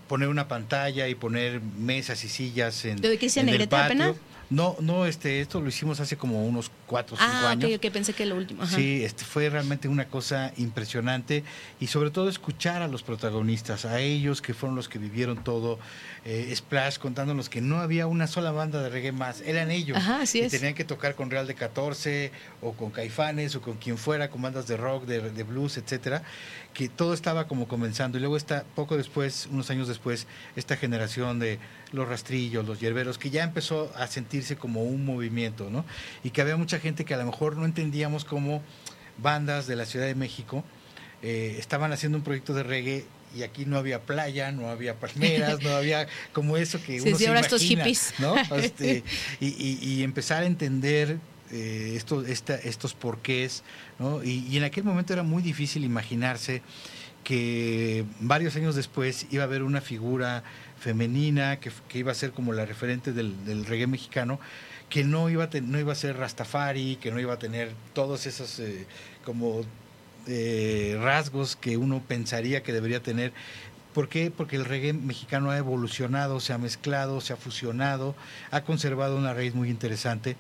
poner 0.08 0.30
una 0.30 0.48
pantalla 0.48 1.08
y 1.08 1.16
poner 1.16 1.62
mesas 1.62 2.24
y 2.24 2.30
sillas 2.30 2.86
en, 2.86 3.02
¿De 3.02 3.18
qué 3.18 3.30
en 3.36 3.50
el 3.50 3.68
patio. 3.68 4.16
No, 4.50 4.78
no, 4.80 5.06
este, 5.06 5.42
esto 5.42 5.60
lo 5.60 5.68
hicimos 5.68 6.00
hace 6.00 6.16
como 6.16 6.46
unos 6.46 6.72
cuatro 6.88 7.16
o 7.16 7.20
cinco 7.20 7.32
Ah, 7.32 7.52
años. 7.52 7.70
ok, 7.70 7.84
ok, 7.86 7.92
pensé 7.92 8.14
que 8.14 8.26
lo 8.26 8.36
último. 8.36 8.64
Ajá. 8.64 8.76
Sí, 8.76 9.04
este 9.04 9.24
fue 9.26 9.50
realmente 9.50 9.88
una 9.88 10.08
cosa 10.08 10.52
impresionante 10.58 11.44
y 11.80 11.88
sobre 11.88 12.10
todo 12.10 12.30
escuchar 12.30 12.82
a 12.82 12.88
los 12.88 13.04
protagonistas, 13.04 13.86
a 13.86 14.00
ellos 14.00 14.42
que 14.42 14.54
fueron 14.56 14.76
los 14.76 14.88
que 14.90 14.98
vivieron 14.98 15.44
todo. 15.44 15.78
Eh, 16.26 16.52
Splash 16.56 16.98
contándonos 16.98 17.48
que 17.50 17.62
no 17.62 17.80
había 17.80 18.08
una 18.08 18.28
sola 18.28 18.52
banda 18.52 18.82
de 18.82 18.90
reggae 18.90 19.12
más, 19.12 19.42
eran 19.42 19.70
ellos. 19.72 19.98
Ajá, 19.98 20.22
así 20.22 20.40
y 20.40 20.42
es. 20.42 20.52
tenían 20.52 20.74
que 20.74 20.84
tocar 20.84 21.16
con 21.16 21.30
Real 21.30 21.46
de 21.48 21.56
14 21.56 22.32
o 22.62 22.74
con 22.74 22.90
Caifanes 22.92 23.56
o 23.56 23.62
con 23.62 23.76
quien 23.78 23.98
fuera, 23.98 24.30
con 24.30 24.42
bandas 24.42 24.68
de 24.68 24.76
rock, 24.78 25.06
de, 25.06 25.30
de 25.30 25.44
blues, 25.44 25.78
etcétera, 25.78 26.24
que 26.74 26.90
todo 26.90 27.14
estaba 27.14 27.48
como 27.48 27.68
comenzando 27.68 28.18
y 28.18 28.22
luego 28.22 28.38
está 28.38 28.64
poco 28.76 28.98
después, 28.98 29.48
unos 29.52 29.70
años 29.70 29.88
después, 29.88 30.28
esta 30.56 30.76
generación 30.78 31.40
de 31.40 31.60
los 31.92 32.08
rastrillos, 32.08 32.66
los 32.66 32.80
hierberos, 32.80 33.18
que 33.18 33.30
ya 33.30 33.44
empezó 33.44 33.92
a 33.96 34.08
sentirse 34.08 34.58
como 34.58 34.84
un 34.84 35.06
movimiento, 35.06 35.70
¿no? 35.70 35.86
Y 36.24 36.32
que 36.32 36.42
había 36.42 36.58
mucha 36.58 36.77
gente 36.80 37.06
que 37.06 37.14
a 37.14 37.18
lo 37.18 37.26
mejor 37.26 37.56
no 37.58 37.66
entendíamos 37.66 38.26
cómo 38.26 38.62
bandas 39.18 39.68
de 39.68 39.76
la 39.76 39.86
Ciudad 39.86 40.06
de 40.06 40.16
México 40.16 40.64
eh, 41.22 41.56
estaban 41.60 41.92
haciendo 41.92 42.18
un 42.18 42.24
proyecto 42.24 42.54
de 42.54 42.64
reggae 42.64 43.06
y 43.36 43.44
aquí 43.44 43.66
no 43.66 43.78
había 43.78 44.02
playa, 44.02 44.52
no 44.52 44.70
había 44.70 44.96
palmeras, 45.00 45.62
no 45.62 45.72
había 45.76 46.08
como 46.34 46.56
eso 46.58 46.82
que 46.82 47.02
uno 47.02 47.18
sí, 47.18 47.24
se 47.24 47.28
ahora 47.28 47.40
estos 47.42 47.62
imagina, 47.64 47.84
hippies. 47.86 48.14
¿no? 48.20 48.36
Este, 48.58 49.04
y, 49.40 49.48
y- 49.48 49.80
y 49.82 50.04
empezar 50.04 50.44
a 50.44 50.46
entender 50.46 51.18
eh, 51.52 51.94
esto- 51.96 52.26
esta- 52.26 52.56
estos 52.58 52.94
porqués, 52.94 53.64
¿no? 54.00 54.24
Y, 54.24 54.46
y 54.50 54.58
en 54.58 54.64
aquel 54.64 54.84
momento 54.84 55.14
era 55.14 55.24
muy 55.24 55.42
difícil 55.42 55.84
imaginarse 55.84 56.62
que 57.24 58.06
varios 58.20 58.56
años 58.56 58.76
después 58.76 59.28
iba 59.32 59.44
a 59.44 59.46
haber 59.46 59.64
una 59.64 59.82
figura 59.82 60.44
femenina 60.80 61.60
que, 61.60 61.72
que 61.90 62.00
iba 62.00 62.12
a 62.12 62.16
ser 62.16 62.32
como 62.32 62.54
la 62.54 62.66
referente 62.66 63.12
del, 63.12 63.46
del 63.46 63.66
reggae 63.66 63.88
mexicano, 63.88 64.40
que 64.90 65.04
no 65.04 65.30
iba, 65.30 65.46
a 65.46 65.50
no 65.62 65.80
iba 65.80 65.92
a 65.92 65.96
ser 65.96 66.18
Rastafari, 66.18 66.98
que 66.98 67.12
no 67.12 67.20
iba 67.20 67.34
a 67.34 67.40
tener 67.40 67.72
todos 67.94 68.26
esos 68.26 68.60
eh, 68.60 68.86
como 69.26 69.62
eh, 70.28 70.98
rasgos 71.02 71.56
que 71.56 71.78
uno 71.78 72.02
pensaría 72.08 72.64
que 72.64 72.74
debería 72.74 73.02
tener. 73.02 73.34
¿Por 73.94 74.10
qué? 74.10 74.32
Porque 74.32 74.56
el 74.56 74.66
reggae 74.66 74.94
mexicano 74.94 75.50
ha 75.52 75.58
evolucionado, 75.58 76.40
se 76.40 76.54
ha 76.54 76.58
mezclado, 76.58 77.20
se 77.20 77.34
ha 77.34 77.38
fusionado, 77.38 78.16
ha 78.52 78.62
conservado 78.62 79.18
una 79.18 79.34
raíz 79.34 79.56
muy 79.56 79.70
interesante. 79.70 80.38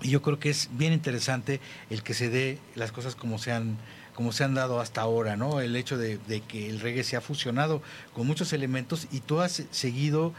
Y 0.00 0.10
yo 0.10 0.22
creo 0.22 0.38
que 0.38 0.50
es 0.50 0.70
bien 0.72 0.92
interesante 0.92 1.60
el 1.90 2.02
que 2.02 2.14
se 2.14 2.30
dé 2.30 2.58
las 2.74 2.92
cosas 2.92 3.16
como 3.16 3.38
se 3.38 3.52
han, 3.52 3.76
como 4.14 4.32
se 4.32 4.44
han 4.44 4.54
dado 4.54 4.80
hasta 4.80 5.00
ahora, 5.00 5.36
¿no? 5.36 5.60
El 5.60 5.76
hecho 5.76 5.98
de, 5.98 6.18
de 6.26 6.40
que 6.40 6.70
el 6.70 6.80
reggae 6.80 7.04
se 7.04 7.16
ha 7.16 7.20
fusionado 7.20 7.82
con 8.14 8.26
muchos 8.26 8.52
elementos 8.52 9.08
y 9.12 9.20
tú 9.20 9.40
has 9.40 9.64
seguido 9.70 10.32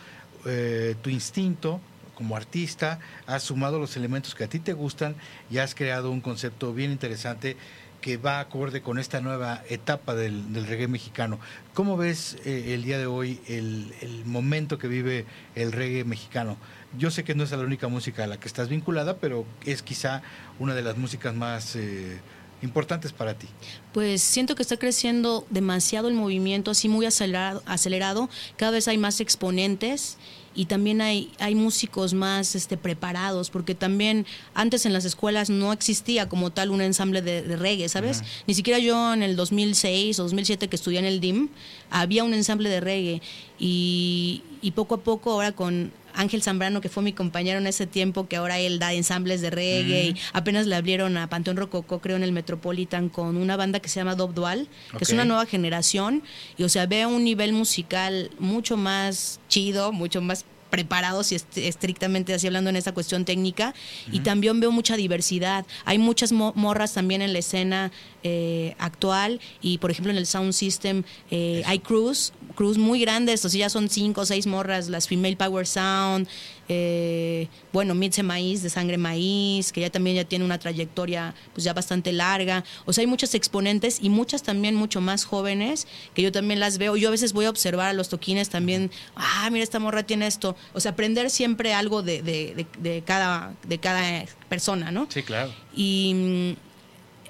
eh, 0.45 0.95
tu 1.01 1.09
instinto 1.09 1.81
como 2.19 2.35
artista, 2.35 2.99
has 3.27 3.43
sumado 3.43 3.79
los 3.79 3.95
elementos 3.95 4.35
que 4.35 4.43
a 4.43 4.49
ti 4.49 4.59
te 4.59 4.73
gustan 4.73 5.15
y 5.49 5.59
has 5.59 5.73
creado 5.73 6.11
un 6.11 6.19
concepto 6.19 6.73
bien 6.73 6.91
interesante 6.91 7.55
que 8.01 8.17
va 8.17 8.41
acorde 8.41 8.81
con 8.81 8.99
esta 8.99 9.21
nueva 9.21 9.63
etapa 9.69 10.15
del, 10.15 10.51
del 10.51 10.67
reggae 10.67 10.89
mexicano. 10.89 11.39
¿Cómo 11.73 11.95
ves 11.95 12.35
eh, 12.43 12.73
el 12.73 12.83
día 12.83 12.97
de 12.97 13.05
hoy 13.05 13.39
el, 13.47 13.93
el 14.01 14.25
momento 14.25 14.77
que 14.77 14.89
vive 14.89 15.25
el 15.55 15.71
reggae 15.71 16.03
mexicano? 16.03 16.57
Yo 16.97 17.09
sé 17.09 17.23
que 17.23 17.35
no 17.35 17.45
es 17.45 17.51
la 17.51 17.59
única 17.59 17.87
música 17.87 18.25
a 18.25 18.27
la 18.27 18.37
que 18.37 18.49
estás 18.49 18.67
vinculada, 18.67 19.17
pero 19.17 19.45
es 19.65 19.81
quizá 19.81 20.21
una 20.59 20.75
de 20.75 20.81
las 20.81 20.97
músicas 20.97 21.33
más 21.33 21.77
eh, 21.77 22.19
importantes 22.61 23.13
para 23.13 23.35
ti. 23.35 23.47
Pues 23.93 24.21
siento 24.21 24.55
que 24.55 24.61
está 24.61 24.75
creciendo 24.75 25.47
demasiado 25.49 26.09
el 26.09 26.15
movimiento, 26.15 26.71
así 26.71 26.89
muy 26.89 27.05
acelerado, 27.05 27.63
acelerado. 27.65 28.29
Cada 28.57 28.71
vez 28.71 28.89
hay 28.89 28.97
más 28.97 29.21
exponentes 29.21 30.17
y 30.55 30.65
también 30.65 31.01
hay, 31.01 31.31
hay 31.39 31.55
músicos 31.55 32.13
más 32.13 32.55
este, 32.55 32.77
preparados, 32.77 33.49
porque 33.49 33.75
también 33.75 34.25
antes 34.53 34.85
en 34.85 34.93
las 34.93 35.05
escuelas 35.05 35.49
no 35.49 35.71
existía 35.71 36.27
como 36.27 36.51
tal 36.51 36.71
un 36.71 36.81
ensamble 36.81 37.21
de, 37.21 37.41
de 37.41 37.55
reggae, 37.55 37.89
¿sabes? 37.89 38.23
Ni 38.47 38.53
siquiera 38.53 38.79
yo 38.79 39.13
en 39.13 39.23
el 39.23 39.35
2006 39.35 40.19
o 40.19 40.23
2007 40.23 40.67
que 40.67 40.75
estudié 40.75 40.99
en 40.99 41.05
el 41.05 41.19
DIM, 41.19 41.49
había 41.89 42.23
un 42.23 42.33
ensamble 42.33 42.69
de 42.69 42.79
reggae 42.79 43.21
y, 43.59 44.43
y 44.61 44.71
poco 44.71 44.95
a 44.95 44.99
poco 45.01 45.31
ahora 45.31 45.51
con 45.51 45.91
Ángel 46.19 46.43
Zambrano, 46.43 46.81
que 46.81 46.89
fue 46.89 47.01
mi 47.01 47.13
compañero 47.13 47.59
en 47.59 47.67
ese 47.67 47.87
tiempo, 47.87 48.27
que 48.27 48.35
ahora 48.35 48.59
él 48.59 48.77
da 48.77 48.93
ensambles 48.93 49.39
de 49.41 49.49
reggae. 49.49 50.07
y 50.09 50.15
apenas 50.33 50.67
le 50.67 50.75
abrieron 50.75 51.15
a 51.17 51.27
Panteón 51.29 51.55
Rococó, 51.57 51.99
creo, 52.01 52.17
en 52.17 52.23
el 52.23 52.31
Metropolitan, 52.33 53.07
con 53.09 53.37
una 53.37 53.55
banda 53.55 53.79
que 53.79 53.87
se 53.87 54.01
llama 54.01 54.15
Dob 54.15 54.33
Dual, 54.33 54.67
que 54.97 55.03
es 55.05 55.09
una 55.11 55.23
nueva 55.25 55.45
generación. 55.45 56.21
Y, 56.57 56.63
o 56.63 56.69
sea, 56.69 56.85
ve 56.87 57.05
un 57.05 57.23
nivel 57.23 57.53
musical 57.53 58.31
mucho 58.37 58.75
más 58.75 59.39
chido, 59.47 59.91
mucho 59.93 60.21
más 60.21 60.43
preparados 60.69 61.31
y 61.31 61.35
est- 61.35 61.57
estrictamente 61.57 62.31
así 62.31 62.45
hablando 62.45 62.69
en 62.69 62.75
esa 62.75 62.91
cuestión 62.93 63.25
técnica. 63.25 63.73
Y 64.11 64.19
también 64.19 64.59
veo 64.59 64.71
mucha 64.71 64.95
diversidad. 64.97 65.65
Hay 65.85 65.97
muchas 65.97 66.31
mo- 66.31 66.53
morras 66.55 66.93
también 66.93 67.23
en 67.23 67.33
la 67.33 67.39
escena 67.39 67.91
eh, 68.21 68.75
actual. 68.77 69.39
Y 69.61 69.79
por 69.79 69.89
ejemplo 69.89 70.11
en 70.11 70.17
el 70.17 70.27
sound 70.27 70.53
system 70.53 71.03
eh, 71.31 71.63
hay 71.65 71.79
crews 71.79 72.33
crews 72.59 72.77
muy 72.77 72.99
grandes 72.99 73.45
o 73.45 73.49
sea 73.49 73.59
ya 73.61 73.69
son 73.69 73.87
cinco 73.89 74.19
o 74.21 74.25
seis 74.25 74.45
morras 74.45 74.89
las 74.89 75.07
female 75.07 75.37
power 75.37 75.65
sound 75.65 76.27
eh, 76.67 77.47
bueno 77.73 77.95
Mitze 77.95 78.21
Maíz 78.21 78.61
de 78.61 78.69
Sangre 78.69 78.97
Maíz 78.97 79.71
que 79.71 79.81
ya 79.81 79.89
también 79.89 80.15
ya 80.17 80.23
tiene 80.25 80.43
una 80.45 80.59
trayectoria 80.59 81.33
pues 81.53 81.63
ya 81.63 81.73
bastante 81.73 82.11
larga. 82.11 82.63
O 82.85 82.91
sea 82.93 83.01
hay 83.01 83.07
muchas 83.07 83.33
exponentes 83.33 83.99
y 84.01 84.09
muchas 84.09 84.43
también 84.43 84.75
mucho 84.75 84.99
más 85.01 85.23
jóvenes 85.25 85.87
que 86.13 86.21
yo 86.21 86.31
también 86.31 86.59
las 86.59 86.77
veo. 86.77 86.95
Yo 86.97 87.07
a 87.07 87.11
veces 87.11 87.33
voy 87.33 87.45
a 87.45 87.49
observar 87.49 87.87
a 87.89 87.93
los 87.93 88.09
toquines 88.09 88.49
también 88.49 88.91
ah 89.15 89.49
mira 89.51 89.63
esta 89.63 89.79
morra 89.79 90.03
tiene 90.03 90.27
esto 90.27 90.55
o 90.73 90.79
sea 90.79 90.91
aprender 90.91 91.29
siempre 91.29 91.73
algo 91.73 92.03
de, 92.03 92.21
de, 92.21 92.53
de- 92.55 92.67
de 92.91 93.01
cada 93.03 93.53
de 93.67 93.77
cada 93.79 94.25
persona 94.49 94.91
no 94.91 95.07
Sí, 95.09 95.23
claro. 95.23 95.51
y 95.75 96.13
mm, 96.13 96.68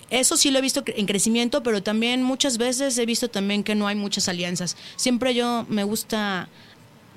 eso 0.10 0.38
sí 0.38 0.52
lo 0.52 0.60
he 0.60 0.62
visto 0.62 0.84
en 0.86 1.06
crecimiento, 1.06 1.64
pero 1.64 1.84
también 1.84 2.24
muchas 2.24 2.58
veces 2.58 2.98
he 2.98 3.06
visto 3.06 3.30
también 3.30 3.64
que 3.64 3.76
no 3.76 3.88
hay 3.88 3.96
muchas 3.96 4.28
alianzas. 4.28 4.76
Siempre 4.96 5.34
yo 5.34 5.66
me 5.70 5.84
gusta 5.84 6.50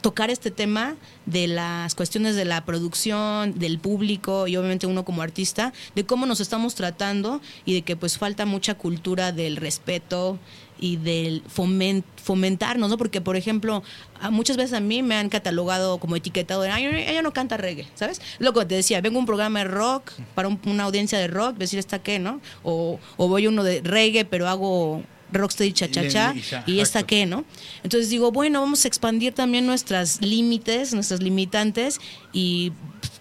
tocar 0.03 0.31
este 0.31 0.51
tema 0.51 0.97
de 1.25 1.47
las 1.47 1.95
cuestiones 1.95 2.37
de 2.37 2.45
la 2.45 2.65
producción, 2.65 3.59
del 3.59 3.79
público 3.79 4.49
y 4.49 4.57
obviamente 4.57 4.87
uno 4.87 5.05
como 5.05 5.23
artista, 5.23 5.73
de 5.95 6.05
cómo 6.05 6.27
nos 6.27 6.41
estamos 6.41 6.75
tratando 6.75 7.41
y 7.65 7.75
de 7.75 7.83
que 7.83 7.97
pues 7.97 8.19
falta 8.19 8.45
mucha 8.45 8.75
cultura 8.75 9.33
del 9.33 9.57
respeto 9.57 10.39
y 10.83 10.97
del 10.97 11.45
fomen- 11.45 12.03
fomentarnos, 12.23 12.91
¿no? 12.91 12.99
Porque, 12.99 13.21
por 13.21 13.37
ejemplo, 13.37 13.83
muchas 14.31 14.57
veces 14.57 14.73
a 14.73 14.81
mí 14.81 15.03
me 15.03 15.15
han 15.15 15.29
catalogado 15.29 15.99
como 15.99 16.17
etiquetado 16.17 16.61
de, 16.63 16.71
ay, 16.71 16.87
ella 16.87 17.23
no 17.23 17.33
canta 17.33 17.57
reggae, 17.57 17.87
¿sabes? 17.95 18.21
Lo 18.41 18.53
que 18.53 18.65
te 18.65 18.75
decía, 18.75 19.01
vengo 19.01 19.17
a 19.19 19.21
un 19.21 19.27
programa 19.27 19.61
de 19.61 19.67
rock 19.67 20.11
para 20.35 20.49
un- 20.49 20.61
una 20.67 20.83
audiencia 20.83 21.19
de 21.21 21.29
rock, 21.29 21.57
decir, 21.57 21.79
¿esta 21.79 22.03
qué, 22.03 22.19
no? 22.19 22.41
O, 22.65 22.99
o 23.17 23.29
voy 23.29 23.47
a 23.47 23.49
uno 23.49 23.63
de 23.63 23.81
reggae, 23.81 24.25
pero 24.25 24.49
hago 24.49 25.03
rocksteady 25.31 25.73
cha-cha-cha, 25.73 26.33
Y- 26.35 26.39
y- 26.39 26.43
ya, 26.43 26.65
y 26.67 26.81
esta 26.81 27.05
qué, 27.05 27.27
¿no? 27.27 27.45
Entonces 27.85 28.11
digo, 28.11 28.33
bueno, 28.33 28.61
vamos 28.61 28.85
a 28.85 28.89
expandir 28.89 29.33
también 29.33 29.65
nuestras 29.67 30.21
límites, 30.21 30.93
nuestras 30.95 31.23
limitantes 31.23 32.01
y 32.33 32.73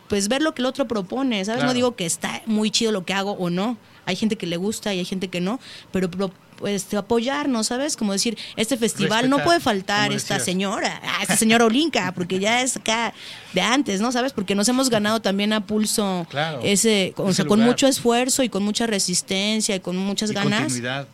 pues 0.09 0.27
ver 0.27 0.41
lo 0.41 0.53
que 0.53 0.61
el 0.61 0.65
otro 0.65 0.87
propone, 0.87 1.45
¿sabes? 1.45 1.61
No 1.67 1.73
digo 1.75 1.95
que 1.95 2.05
está 2.05 2.41
muy 2.47 2.69
chido 2.71 2.91
lo 2.91 3.05
que 3.05 3.13
hago 3.13 3.31
o 3.33 3.49
no. 3.49 3.77
Hay 4.05 4.15
gente 4.17 4.35
que 4.35 4.45
le 4.47 4.57
gusta 4.57 4.93
y 4.93 4.99
hay 4.99 5.05
gente 5.05 5.29
que 5.29 5.39
no, 5.39 5.59
pero 5.93 6.09
pro- 6.11 6.33
pues 6.61 6.93
apoyarnos, 6.93 7.67
¿sabes? 7.67 7.97
Como 7.97 8.13
decir, 8.13 8.37
este 8.55 8.77
festival 8.77 9.29
no 9.29 9.43
puede 9.43 9.59
faltar 9.59 10.13
esta 10.13 10.35
decías. 10.35 10.45
señora, 10.45 11.01
ah, 11.03 11.19
esta 11.21 11.35
señora 11.35 11.65
Olinka, 11.65 12.13
porque 12.13 12.39
ya 12.39 12.61
es 12.61 12.77
acá 12.77 13.13
de 13.53 13.61
antes, 13.61 13.99
¿no? 13.99 14.11
¿Sabes? 14.11 14.31
Porque 14.31 14.55
nos 14.55 14.69
hemos 14.69 14.89
ganado 14.89 15.19
también 15.19 15.51
a 15.51 15.65
pulso 15.65 16.25
Claro, 16.29 16.61
ese, 16.63 17.13
o 17.17 17.25
ese 17.25 17.37
sea, 17.37 17.45
con 17.45 17.59
mucho 17.59 17.87
esfuerzo 17.87 18.43
y 18.43 18.49
con 18.49 18.63
mucha 18.63 18.87
resistencia 18.87 19.75
y 19.75 19.79
con 19.79 19.97
muchas 19.97 20.31
Y 20.31 20.33
ganas 20.33 20.61
continuidad. 20.61 21.07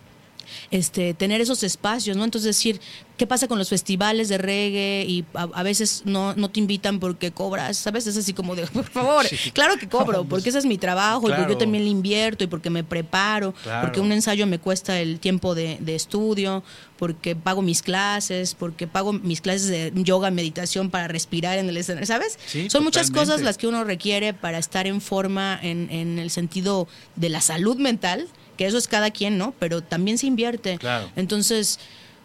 Este, 0.71 1.13
tener 1.13 1.41
esos 1.41 1.63
espacios, 1.63 2.17
¿no? 2.17 2.23
Entonces 2.23 2.55
decir, 2.55 2.79
¿qué 3.17 3.25
pasa 3.27 3.47
con 3.47 3.57
los 3.57 3.69
festivales 3.69 4.29
de 4.29 4.37
reggae? 4.37 5.05
Y 5.07 5.25
a, 5.33 5.43
a 5.53 5.63
veces 5.63 6.03
no, 6.05 6.33
no 6.35 6.49
te 6.49 6.59
invitan 6.59 6.99
porque 6.99 7.31
cobras, 7.31 7.77
¿sabes? 7.77 8.07
Es 8.07 8.17
así 8.17 8.33
como 8.33 8.55
de, 8.55 8.65
por 8.67 8.85
favor, 8.85 9.25
Sí. 9.27 9.51
claro 9.51 9.77
que 9.77 9.87
cobro, 9.87 10.23
porque 10.25 10.49
ese 10.49 10.59
es 10.59 10.65
mi 10.65 10.77
trabajo, 10.77 11.29
y 11.29 11.33
porque 11.33 11.53
yo 11.53 11.57
también 11.57 11.83
le 11.83 11.89
invierto, 11.89 12.43
y 12.43 12.47
porque 12.47 12.69
me 12.69 12.83
preparo, 12.83 13.53
Claro. 13.63 13.81
porque 13.87 13.99
un 13.99 14.11
ensayo 14.11 14.45
me 14.47 14.59
cuesta 14.59 14.99
el 14.99 15.19
tiempo 15.19 15.55
de, 15.55 15.77
de 15.79 15.95
estudio, 15.95 16.63
porque 16.97 17.35
pago 17.35 17.61
mis 17.61 17.81
clases, 17.83 18.55
porque 18.55 18.87
pago 18.87 19.13
mis 19.13 19.41
clases 19.41 19.67
de 19.67 19.91
yoga, 19.95 20.31
meditación 20.31 20.89
para 20.89 21.07
respirar 21.07 21.57
en 21.59 21.69
el 21.69 21.77
escenario, 21.77 22.07
¿sabes? 22.07 22.39
Sí, 22.47 22.69
Son 22.69 22.83
muchas 22.83 23.11
cosas 23.11 23.41
las 23.41 23.57
que 23.57 23.67
uno 23.67 23.83
requiere 23.83 24.33
para 24.33 24.57
estar 24.57 24.87
en 24.87 24.99
forma 25.01 25.59
en, 25.61 25.89
en 25.91 26.17
el 26.19 26.29
sentido 26.31 26.87
de 27.15 27.29
la 27.29 27.41
salud 27.41 27.77
mental, 27.77 28.27
que 28.57 28.65
eso 28.65 28.77
es 28.77 28.87
cada 28.87 29.11
quien, 29.11 29.37
¿no? 29.37 29.53
Pero 29.59 29.81
también 29.81 30.17
se 30.17 30.27
invierte. 30.27 30.77
Claro. 30.77 31.09
Entonces, 31.15 31.79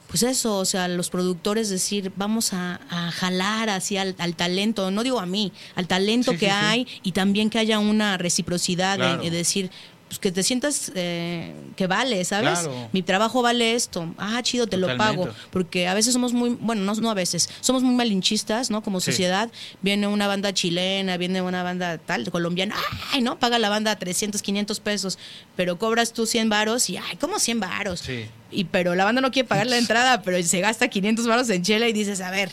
pues 0.09 0.23
eso, 0.25 0.59
o 0.59 0.65
sea, 0.67 0.89
los 0.89 1.09
productores 1.09 1.71
decir, 1.71 2.13
vamos 2.17 2.53
a, 2.53 2.81
a 2.91 3.11
jalar 3.13 3.71
así 3.71 3.97
al, 3.97 4.15
al 4.19 4.35
talento, 4.37 4.91
no 4.91 5.03
digo 5.05 5.21
a 5.21 5.27
mí, 5.27 5.53
al 5.75 5.87
talento 5.87 6.33
Sí, 6.33 6.39
que 6.39 6.47
sí, 6.47 6.53
sí. 6.53 6.59
hay 6.67 6.87
y 7.03 7.13
también 7.13 7.49
que 7.49 7.59
haya 7.59 7.79
una 7.79 8.19
reciprocidad 8.19 8.99
de- 8.99 9.05
Claro. 9.05 9.23
de, 9.23 9.31
decir, 9.31 9.71
pues, 10.13 10.19
que 10.19 10.31
te 10.31 10.43
sientas 10.43 10.93
eh, 10.95 11.55
que 11.75 11.87
vale, 11.87 12.23
¿sabes? 12.27 12.59
Claro. 12.61 12.91
Mi 12.93 13.03
trabajo 13.03 13.41
vale 13.41 13.75
esto. 13.75 14.15
Ah, 14.19 14.43
chido, 14.43 14.67
te 14.67 14.77
lo 14.77 14.95
pago. 14.99 15.27
Porque 15.51 15.89
a 15.89 15.95
veces 15.95 16.13
somos 16.13 16.35
muy, 16.35 16.51
bueno, 16.61 16.83
no, 16.83 16.95
no 16.97 17.11
a 17.11 17.15
veces, 17.15 17.49
somos 17.63 17.83
muy 17.83 17.95
malinchistas, 17.95 18.71
¿no? 18.71 18.83
Como 18.83 19.01
Sí. 19.01 19.11
sociedad. 19.11 19.51
Viene 19.81 20.07
una 20.09 20.27
banda 20.27 20.53
chilena, 20.53 21.17
viene 21.17 21.41
una 21.41 21.63
banda 21.63 21.97
tal, 21.97 22.31
colombiana, 22.31 22.77
ay, 23.13 23.23
¿no? 23.23 23.39
Paga 23.39 23.59
la 23.59 23.71
banda 23.71 23.97
300, 23.97 24.43
500 24.43 24.81
pesos, 24.81 25.19
pero 25.57 25.79
cobras 25.79 26.13
tú 26.13 26.27
100 26.27 26.51
varos 26.51 26.91
y, 26.91 26.99
ay, 26.99 27.17
¿cómo 27.19 27.39
100 27.39 27.61
varos? 27.61 28.01
Sí. 28.01 28.27
Y 28.51 28.65
pero 28.65 28.95
la 28.95 29.05
banda 29.07 29.23
no 29.23 29.31
quiere 29.31 29.49
pagar 29.49 29.67
la 29.67 29.79
entrada, 29.79 30.21
pero 30.21 30.43
se 30.43 30.61
gasta 30.61 30.89
500 30.89 31.27
varos 31.27 31.49
en 31.49 31.63
chela 31.63 31.89
y 31.89 31.95
dices, 31.95 32.21
a 32.21 32.31
ver, 32.31 32.51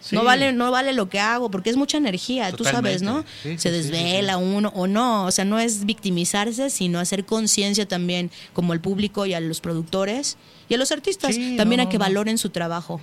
Sí. 0.00 0.14
no 0.14 0.24
vale 0.24 0.52
no 0.52 0.70
vale 0.70 0.92
lo 0.92 1.08
que 1.08 1.18
hago 1.18 1.50
porque 1.50 1.70
es 1.70 1.76
mucha 1.76 1.98
energía, 1.98 2.52
tú 2.52 2.64
sabes, 2.64 3.02
¿no? 3.02 3.24
Sí, 3.42 3.58
se 3.58 3.70
desvela 3.70 4.34
sí. 4.34 4.42
uno 4.42 4.72
o 4.74 4.86
no, 4.86 5.26
o 5.26 5.30
sea, 5.30 5.44
no 5.44 5.58
es 5.58 5.84
victimizarse, 5.84 6.70
sino 6.70 7.00
hacer 7.00 7.24
conciencia 7.24 7.86
también 7.86 8.30
como 8.52 8.72
al 8.72 8.80
público 8.80 9.26
y 9.26 9.34
a 9.34 9.40
los 9.40 9.60
productores 9.60 10.36
y 10.68 10.74
a 10.74 10.78
los 10.78 10.92
artistas, 10.92 11.36
también 11.56 11.80
no, 11.80 11.86
a 11.86 11.88
que 11.88 11.98
valoren 11.98 12.38
su 12.38 12.50
trabajo. 12.50 13.00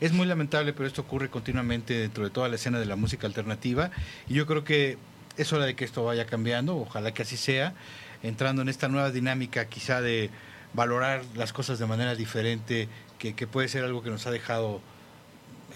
Es 0.00 0.12
muy 0.12 0.26
lamentable, 0.26 0.72
pero 0.72 0.86
esto 0.86 1.02
ocurre 1.02 1.30
continuamente 1.30 1.94
dentro 1.94 2.24
de 2.24 2.30
toda 2.30 2.48
la 2.48 2.56
escena 2.56 2.78
de 2.78 2.86
la 2.86 2.96
música 2.96 3.26
alternativa. 3.26 3.90
Y 4.28 4.34
yo 4.34 4.46
creo 4.46 4.62
que 4.62 4.98
es 5.36 5.52
hora 5.52 5.64
de 5.64 5.74
que 5.74 5.84
esto 5.84 6.04
vaya 6.04 6.26
cambiando, 6.26 6.76
ojalá 6.76 7.14
que 7.14 7.22
así 7.22 7.36
sea, 7.36 7.74
entrando 8.22 8.62
en 8.62 8.68
esta 8.68 8.88
nueva 8.88 9.10
dinámica 9.10 9.66
quizá 9.66 10.00
de 10.00 10.30
valorar 10.74 11.22
las 11.34 11.52
cosas 11.52 11.78
de 11.78 11.86
manera 11.86 12.14
diferente, 12.14 12.88
que, 13.18 13.34
que 13.34 13.46
puede 13.46 13.68
ser 13.68 13.84
algo 13.84 14.02
que 14.02 14.10
nos 14.10 14.26
ha 14.26 14.30
dejado 14.30 14.80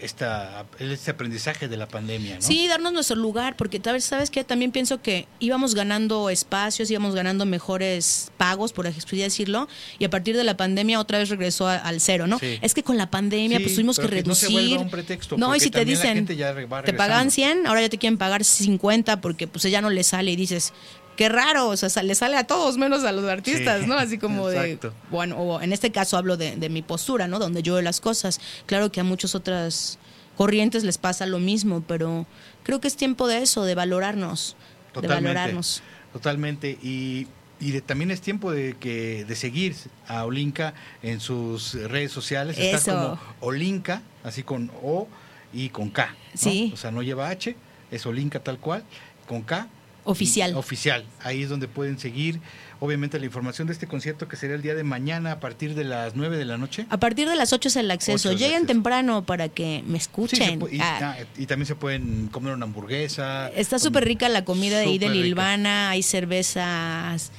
esta, 0.00 0.66
este 0.78 1.10
aprendizaje 1.10 1.68
de 1.68 1.76
la 1.76 1.86
pandemia. 1.88 2.36
¿no? 2.36 2.42
Sí, 2.42 2.66
darnos 2.68 2.92
nuestro 2.92 3.16
lugar, 3.16 3.56
porque 3.56 3.80
tal 3.80 3.94
vez, 3.94 4.04
sabes 4.04 4.30
que 4.30 4.44
también 4.44 4.72
pienso 4.72 5.02
que 5.02 5.26
íbamos 5.38 5.74
ganando 5.74 6.30
espacios, 6.30 6.90
íbamos 6.90 7.14
ganando 7.14 7.46
mejores 7.46 8.30
pagos, 8.36 8.72
por 8.72 8.86
así 8.86 9.16
decirlo, 9.16 9.68
y 9.98 10.04
a 10.04 10.10
partir 10.10 10.36
de 10.36 10.44
la 10.44 10.56
pandemia 10.56 11.00
otra 11.00 11.18
vez 11.18 11.28
regresó 11.28 11.68
a- 11.68 11.76
al 11.76 12.00
cero, 12.00 12.26
¿no? 12.26 12.38
Sí. 12.38 12.58
Es 12.62 12.74
que 12.74 12.82
con 12.82 12.96
la 12.96 13.10
pandemia 13.10 13.58
Sí, 13.58 13.62
pues 13.64 13.74
tuvimos 13.74 13.96
que 13.98 14.04
no 14.04 14.10
reducir. 14.10 14.50
vuelva 14.50 14.78
un 14.82 14.90
pretexto, 14.90 15.36
no, 15.36 15.54
y 15.54 15.60
si 15.60 15.70
te 15.70 15.84
dicen, 15.84 16.26
te 16.26 16.34
pagaban 16.36 16.84
regresando. 16.84 17.30
100, 17.30 17.66
ahora 17.66 17.82
ya 17.82 17.88
te 17.88 17.98
quieren 17.98 18.18
pagar 18.18 18.44
50 18.44 19.20
porque 19.20 19.46
pues 19.46 19.64
ya 19.64 19.80
no 19.80 19.90
le 19.90 20.02
sale 20.04 20.30
y 20.30 20.36
dices, 20.36 20.72
qué 21.20 21.28
raro, 21.28 21.68
o 21.68 21.76
sea, 21.76 22.02
le 22.02 22.14
sale 22.14 22.38
a 22.38 22.44
todos 22.44 22.78
menos 22.78 23.04
a 23.04 23.12
los 23.12 23.26
artistas, 23.28 23.82
Sí, 23.82 23.86
¿no? 23.86 23.92
Así 23.98 24.16
como 24.16 24.48
de, 24.48 24.56
exacto. 24.72 24.94
bueno, 25.10 25.36
o 25.36 25.60
en 25.60 25.74
este 25.74 25.92
caso 25.92 26.16
hablo 26.16 26.38
de, 26.38 26.56
de 26.56 26.70
mi 26.70 26.80
postura, 26.80 27.28
¿no? 27.28 27.38
Donde 27.38 27.62
yo 27.62 27.74
veo 27.74 27.82
las 27.82 28.00
cosas. 28.00 28.40
Claro 28.64 28.90
que 28.90 29.00
a 29.00 29.04
muchas 29.04 29.34
otras 29.34 29.98
corrientes 30.38 30.82
les 30.82 30.96
pasa 30.96 31.26
lo 31.26 31.38
mismo, 31.38 31.84
pero 31.86 32.24
creo 32.62 32.80
que 32.80 32.88
es 32.88 32.96
tiempo 32.96 33.28
de 33.28 33.42
eso, 33.42 33.64
de 33.64 33.74
valorarnos, 33.74 34.56
de 34.86 34.92
Totalmente. 34.94 35.28
valorarnos. 35.34 35.82
Totalmente. 36.14 36.78
Y, 36.82 37.26
y 37.60 37.72
de- 37.72 37.82
también 37.82 38.10
es 38.10 38.22
tiempo 38.22 38.50
de 38.50 38.78
que 38.80 39.26
de 39.26 39.36
seguir 39.36 39.76
a 40.08 40.24
Olinka 40.24 40.72
en 41.02 41.20
sus 41.20 41.74
redes 41.74 42.12
sociales. 42.12 42.56
Está 42.56 42.78
Eso. 42.78 42.92
como 42.92 43.20
Olinka, 43.40 44.00
así 44.24 44.42
con 44.42 44.70
O 44.82 45.06
y 45.52 45.68
con 45.68 45.90
K. 45.90 46.06
¿no? 46.06 46.16
Sí. 46.34 46.70
O 46.72 46.78
sea, 46.78 46.90
no 46.90 47.02
lleva 47.02 47.28
H, 47.28 47.54
es 47.90 48.06
Olinka 48.06 48.40
tal 48.40 48.56
cual, 48.58 48.84
con 49.28 49.42
K. 49.42 49.68
Oficial. 50.04 50.54
Oficial. 50.56 51.04
Ahí 51.22 51.42
es 51.42 51.48
donde 51.48 51.68
pueden 51.68 51.98
seguir, 51.98 52.40
obviamente, 52.80 53.18
la 53.18 53.26
información 53.26 53.66
de 53.66 53.72
este 53.74 53.86
concierto 53.86 54.28
que 54.28 54.36
será 54.36 54.54
el 54.54 54.62
día 54.62 54.74
de 54.74 54.82
mañana 54.82 55.32
a 55.32 55.40
partir 55.40 55.74
de 55.74 55.84
las 55.84 56.16
9 56.16 56.36
de 56.38 56.44
la 56.44 56.56
noche. 56.58 56.86
A 56.90 56.98
partir 56.98 57.28
de 57.28 57.36
las 57.36 57.52
8 57.52 57.68
es 57.68 57.76
el 57.76 57.90
acceso. 57.90 58.32
Lleguen 58.32 58.46
acceso. 58.62 58.66
temprano 58.66 59.22
para 59.24 59.48
que 59.48 59.82
me 59.86 59.98
escuchen. 59.98 60.60
y, 60.70 60.80
Ah, 60.80 61.16
y 61.36 61.46
también 61.46 61.66
se 61.66 61.74
pueden 61.74 62.28
comer 62.28 62.54
una 62.54 62.64
hamburguesa. 62.64 63.48
Está 63.50 63.78
súper 63.78 64.04
rica 64.04 64.28
la 64.28 64.44
comida 64.44 64.78
de 64.78 64.84
ahí 64.84 64.98
de. 64.98 65.10
Lilvana, 65.10 65.90
hay 65.90 66.02
cervezas, 66.02 67.30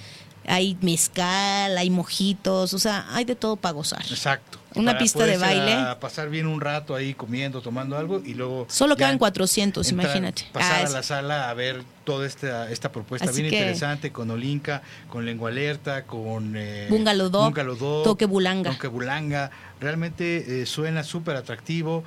hay 0.46 0.78
mezcal, 0.82 1.78
hay 1.78 1.90
mojitos, 1.90 2.74
o 2.74 2.80
sea, 2.80 3.06
hay 3.14 3.26
de 3.26 3.36
todo 3.36 3.56
para 3.56 3.74
gozar. 3.74 4.04
Exacto. 4.10 4.61
Una 4.76 4.98
pista 4.98 5.26
de 5.26 5.38
baile. 5.38 5.74
a 5.74 6.00
pasar 6.00 6.30
bien 6.30 6.48
un 6.48 6.62
rato 6.62 6.96
ahí 6.96 7.14
comiendo, 7.14 7.62
tomando 7.62 7.98
algo 7.98 8.22
y 8.26 8.34
luego. 8.34 8.66
Solo 8.70 8.96
quedan 8.96 9.18
400, 9.18 9.90
entrar, 9.90 10.06
imagínate. 10.08 10.46
Pasar 10.54 10.86
Ah, 10.86 10.88
a 10.88 10.90
la 10.90 11.04
sala 11.04 11.50
a 11.50 11.54
ver 11.54 11.84
toda 12.06 12.26
esta, 12.26 12.72
esta 12.72 12.92
propuesta 12.92 13.30
Así 13.30 13.42
bien 13.42 13.52
que- 13.52 13.58
interesante 13.60 14.12
con 14.12 14.32
Olinka, 14.32 14.82
con 15.10 15.26
Lengua 15.26 15.50
Alerta, 15.50 16.04
con. 16.06 16.56
Eh, 16.56 16.88
Dog, 17.30 18.04
Toque 18.04 18.26
Bulanga. 18.26 18.72
Toque 18.72 18.88
Bulanga. 18.88 19.52
Realmente 19.80 20.62
eh, 20.62 20.66
suena 20.66 21.04
súper 21.04 21.36
atractivo. 21.36 22.04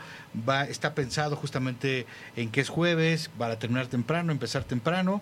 Va, 0.48 0.64
está 0.64 0.94
pensado 0.94 1.36
justamente 1.36 2.06
en 2.36 2.50
que 2.50 2.60
es 2.60 2.68
jueves, 2.68 3.30
para 3.38 3.58
terminar 3.58 3.86
temprano, 3.88 4.32
empezar 4.32 4.64
temprano. 4.64 5.20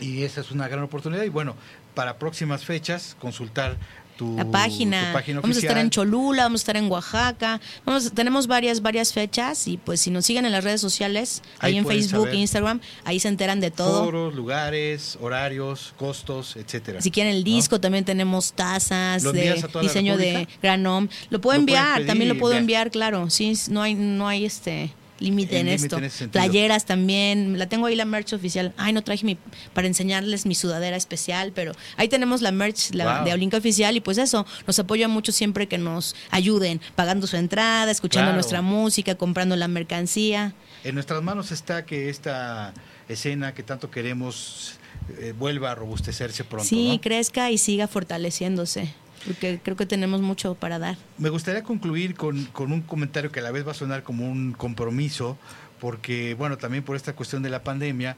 Y 0.00 0.22
esa 0.24 0.40
es 0.40 0.50
una 0.50 0.66
gran 0.68 0.82
oportunidad. 0.82 1.22
Y 1.22 1.28
bueno, 1.28 1.54
para 1.94 2.18
próximas 2.18 2.64
fechas, 2.64 3.16
consultar 3.20 3.76
tu, 4.16 4.36
la 4.36 4.44
página. 4.50 5.08
tu 5.08 5.12
página 5.12 5.40
vamos 5.40 5.56
a 5.56 5.60
estar 5.60 5.78
en 5.78 5.90
Cholula, 5.90 6.44
vamos 6.44 6.60
a 6.60 6.62
estar 6.62 6.76
en 6.76 6.90
Oaxaca. 6.90 7.60
Vamos, 7.84 8.12
tenemos 8.12 8.46
varias, 8.46 8.82
varias 8.82 9.12
fechas 9.12 9.68
y 9.68 9.76
pues 9.76 10.00
si 10.00 10.10
nos 10.10 10.24
siguen 10.24 10.46
en 10.46 10.52
las 10.52 10.64
redes 10.64 10.80
sociales, 10.80 11.42
ahí, 11.58 11.72
Ahí 11.72 11.78
en 11.78 11.86
Facebook 11.86 12.28
e 12.28 12.36
Instagram, 12.36 12.80
ahí 13.04 13.20
se 13.20 13.28
enteran 13.28 13.60
de 13.60 13.70
todo. 13.70 14.04
Foros, 14.04 14.34
lugares, 14.34 15.18
horarios, 15.20 15.94
costos, 15.96 16.56
etcétera. 16.56 17.00
Si 17.00 17.10
quieren 17.10 17.34
el 17.34 17.40
¿no? 17.40 17.44
disco, 17.44 17.80
también 17.80 18.04
tenemos 18.04 18.52
tazas 18.52 19.22
¿Lo 19.22 19.32
de 19.32 19.62
diseño 19.80 20.16
de? 20.16 20.48
Granom. 20.62 21.08
Lo 21.30 21.40
puedo 21.40 21.56
Lo 21.56 21.60
enviar, 21.60 22.04
también 22.06 22.28
lo 22.28 22.38
puedo 22.38 22.54
enviar. 22.54 22.86
enviar, 22.86 22.90
claro. 22.90 23.30
Sí, 23.30 23.52
no 23.68 23.82
hay, 23.82 23.94
no 23.94 24.28
hay 24.28 24.44
este 24.44 24.92
límite 25.18 25.58
en, 25.60 25.68
esto. 25.68 25.98
en. 25.98 26.30
Playeras 26.30 26.84
también, 26.86 27.58
la 27.58 27.68
tengo 27.68 27.86
ahí 27.86 27.94
la 27.96 28.04
merch 28.04 28.32
oficial. 28.32 28.72
Ay, 28.76 28.92
no 28.92 29.02
traje 29.02 29.24
mi 29.24 29.38
para 29.72 29.86
enseñarles 29.86 30.44
mi 30.46 30.54
sudadera 30.54 30.96
especial, 30.96 31.52
pero 31.54 31.72
ahí 31.96 32.08
tenemos 32.08 32.42
la 32.42 32.50
merch 32.52 32.90
la, 32.92 33.18
Wow. 33.18 33.24
de 33.26 33.32
Olinka 33.34 33.56
oficial 33.58 33.96
y 33.96 34.00
pues 34.00 34.18
eso 34.18 34.46
nos 34.66 34.78
apoya 34.78 35.06
mucho 35.08 35.32
siempre 35.32 35.68
que 35.68 35.78
nos 35.78 36.16
ayuden 36.30 36.80
pagando 36.96 37.26
su 37.26 37.36
entrada, 37.36 37.90
escuchando 37.90 38.24
Claro. 38.26 38.34
nuestra 38.36 38.62
música, 38.62 39.14
comprando 39.14 39.56
la 39.56 39.68
mercancía. 39.68 40.54
En 40.82 40.94
nuestras 40.94 41.22
manos 41.22 41.50
está 41.52 41.84
que 41.86 42.08
esta 42.10 42.74
escena 43.08 43.54
que 43.54 43.62
tanto 43.62 43.90
queremos 43.90 44.74
eh, 45.20 45.32
vuelva 45.38 45.70
a 45.72 45.74
robustecerse 45.74 46.44
pronto. 46.44 46.66
sí, 46.68 46.92
¿no? 46.94 47.00
crezca 47.00 47.50
y 47.50 47.58
siga 47.58 47.86
fortaleciéndose, 47.88 48.94
porque 49.26 49.60
creo 49.62 49.76
que 49.76 49.86
tenemos 49.86 50.20
mucho 50.20 50.54
para 50.54 50.78
dar. 50.78 50.96
Me 51.18 51.28
gustaría 51.28 51.62
concluir 51.62 52.14
con, 52.14 52.44
con 52.46 52.72
un 52.72 52.82
comentario 52.82 53.30
que 53.30 53.40
a 53.40 53.42
la 53.42 53.50
vez 53.50 53.66
va 53.66 53.72
a 53.72 53.74
sonar 53.74 54.02
como 54.02 54.30
un 54.30 54.52
compromiso, 54.52 55.38
porque, 55.80 56.34
bueno, 56.34 56.58
también 56.58 56.84
por 56.84 56.96
esta 56.96 57.14
cuestión 57.14 57.42
de 57.42 57.50
la 57.50 57.62
pandemia, 57.62 58.16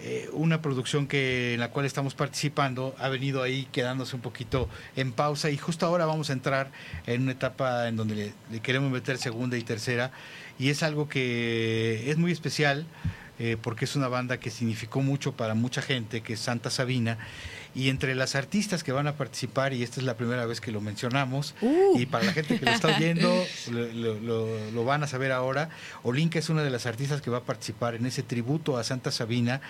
eh, 0.00 0.28
una 0.32 0.62
producción 0.62 1.08
que 1.08 1.54
en 1.54 1.60
la 1.60 1.70
cual 1.72 1.84
estamos 1.84 2.14
participando 2.14 2.94
ha 3.00 3.08
venido 3.08 3.42
ahí 3.42 3.66
quedándose 3.72 4.14
un 4.14 4.22
poquito 4.22 4.68
en 4.94 5.10
pausa 5.10 5.50
y 5.50 5.56
justo 5.56 5.86
ahora 5.86 6.06
vamos 6.06 6.30
a 6.30 6.34
entrar 6.34 6.70
en 7.06 7.22
una 7.22 7.32
etapa 7.32 7.88
en 7.88 7.96
donde 7.96 8.32
le, 8.48 8.60
queremos 8.60 8.92
meter 8.92 9.18
segunda 9.18 9.58
y 9.58 9.62
tercera 9.62 10.12
y 10.56 10.68
es 10.68 10.84
algo 10.84 11.08
que 11.08 12.08
es 12.12 12.16
muy 12.16 12.30
especial 12.30 12.86
eh, 13.40 13.56
porque 13.60 13.86
es 13.86 13.96
una 13.96 14.06
banda 14.06 14.38
que 14.38 14.50
significó 14.50 15.00
mucho 15.02 15.32
para 15.32 15.54
mucha 15.54 15.82
gente, 15.82 16.20
que 16.20 16.34
es 16.34 16.40
Santa 16.40 16.70
Sabina. 16.70 17.18
Y 17.74 17.90
entre 17.90 18.14
las 18.14 18.34
artistas 18.34 18.82
que 18.82 18.92
van 18.92 19.06
a 19.06 19.16
participar, 19.16 19.72
y 19.72 19.82
esta 19.82 20.00
es 20.00 20.06
la 20.06 20.16
primera 20.16 20.46
vez 20.46 20.60
que 20.60 20.72
lo 20.72 20.80
mencionamos, 20.80 21.54
Uh. 21.60 21.98
y 21.98 22.06
para 22.06 22.24
la 22.24 22.32
gente 22.32 22.58
que 22.58 22.64
lo 22.64 22.72
está 22.72 22.88
oyendo, 22.96 23.44
lo, 23.70 24.18
lo- 24.72 24.84
van 24.84 25.02
a 25.02 25.06
saber 25.06 25.32
ahora, 25.32 25.68
Olinka 26.02 26.38
es 26.38 26.48
una 26.48 26.62
de 26.62 26.70
las 26.70 26.86
artistas 26.86 27.20
que 27.22 27.30
va 27.30 27.38
a 27.38 27.42
participar 27.44 27.94
en 27.94 28.06
ese 28.06 28.22
tributo 28.22 28.76
a 28.78 28.84
Santa 28.84 29.10
Sabina. 29.10 29.60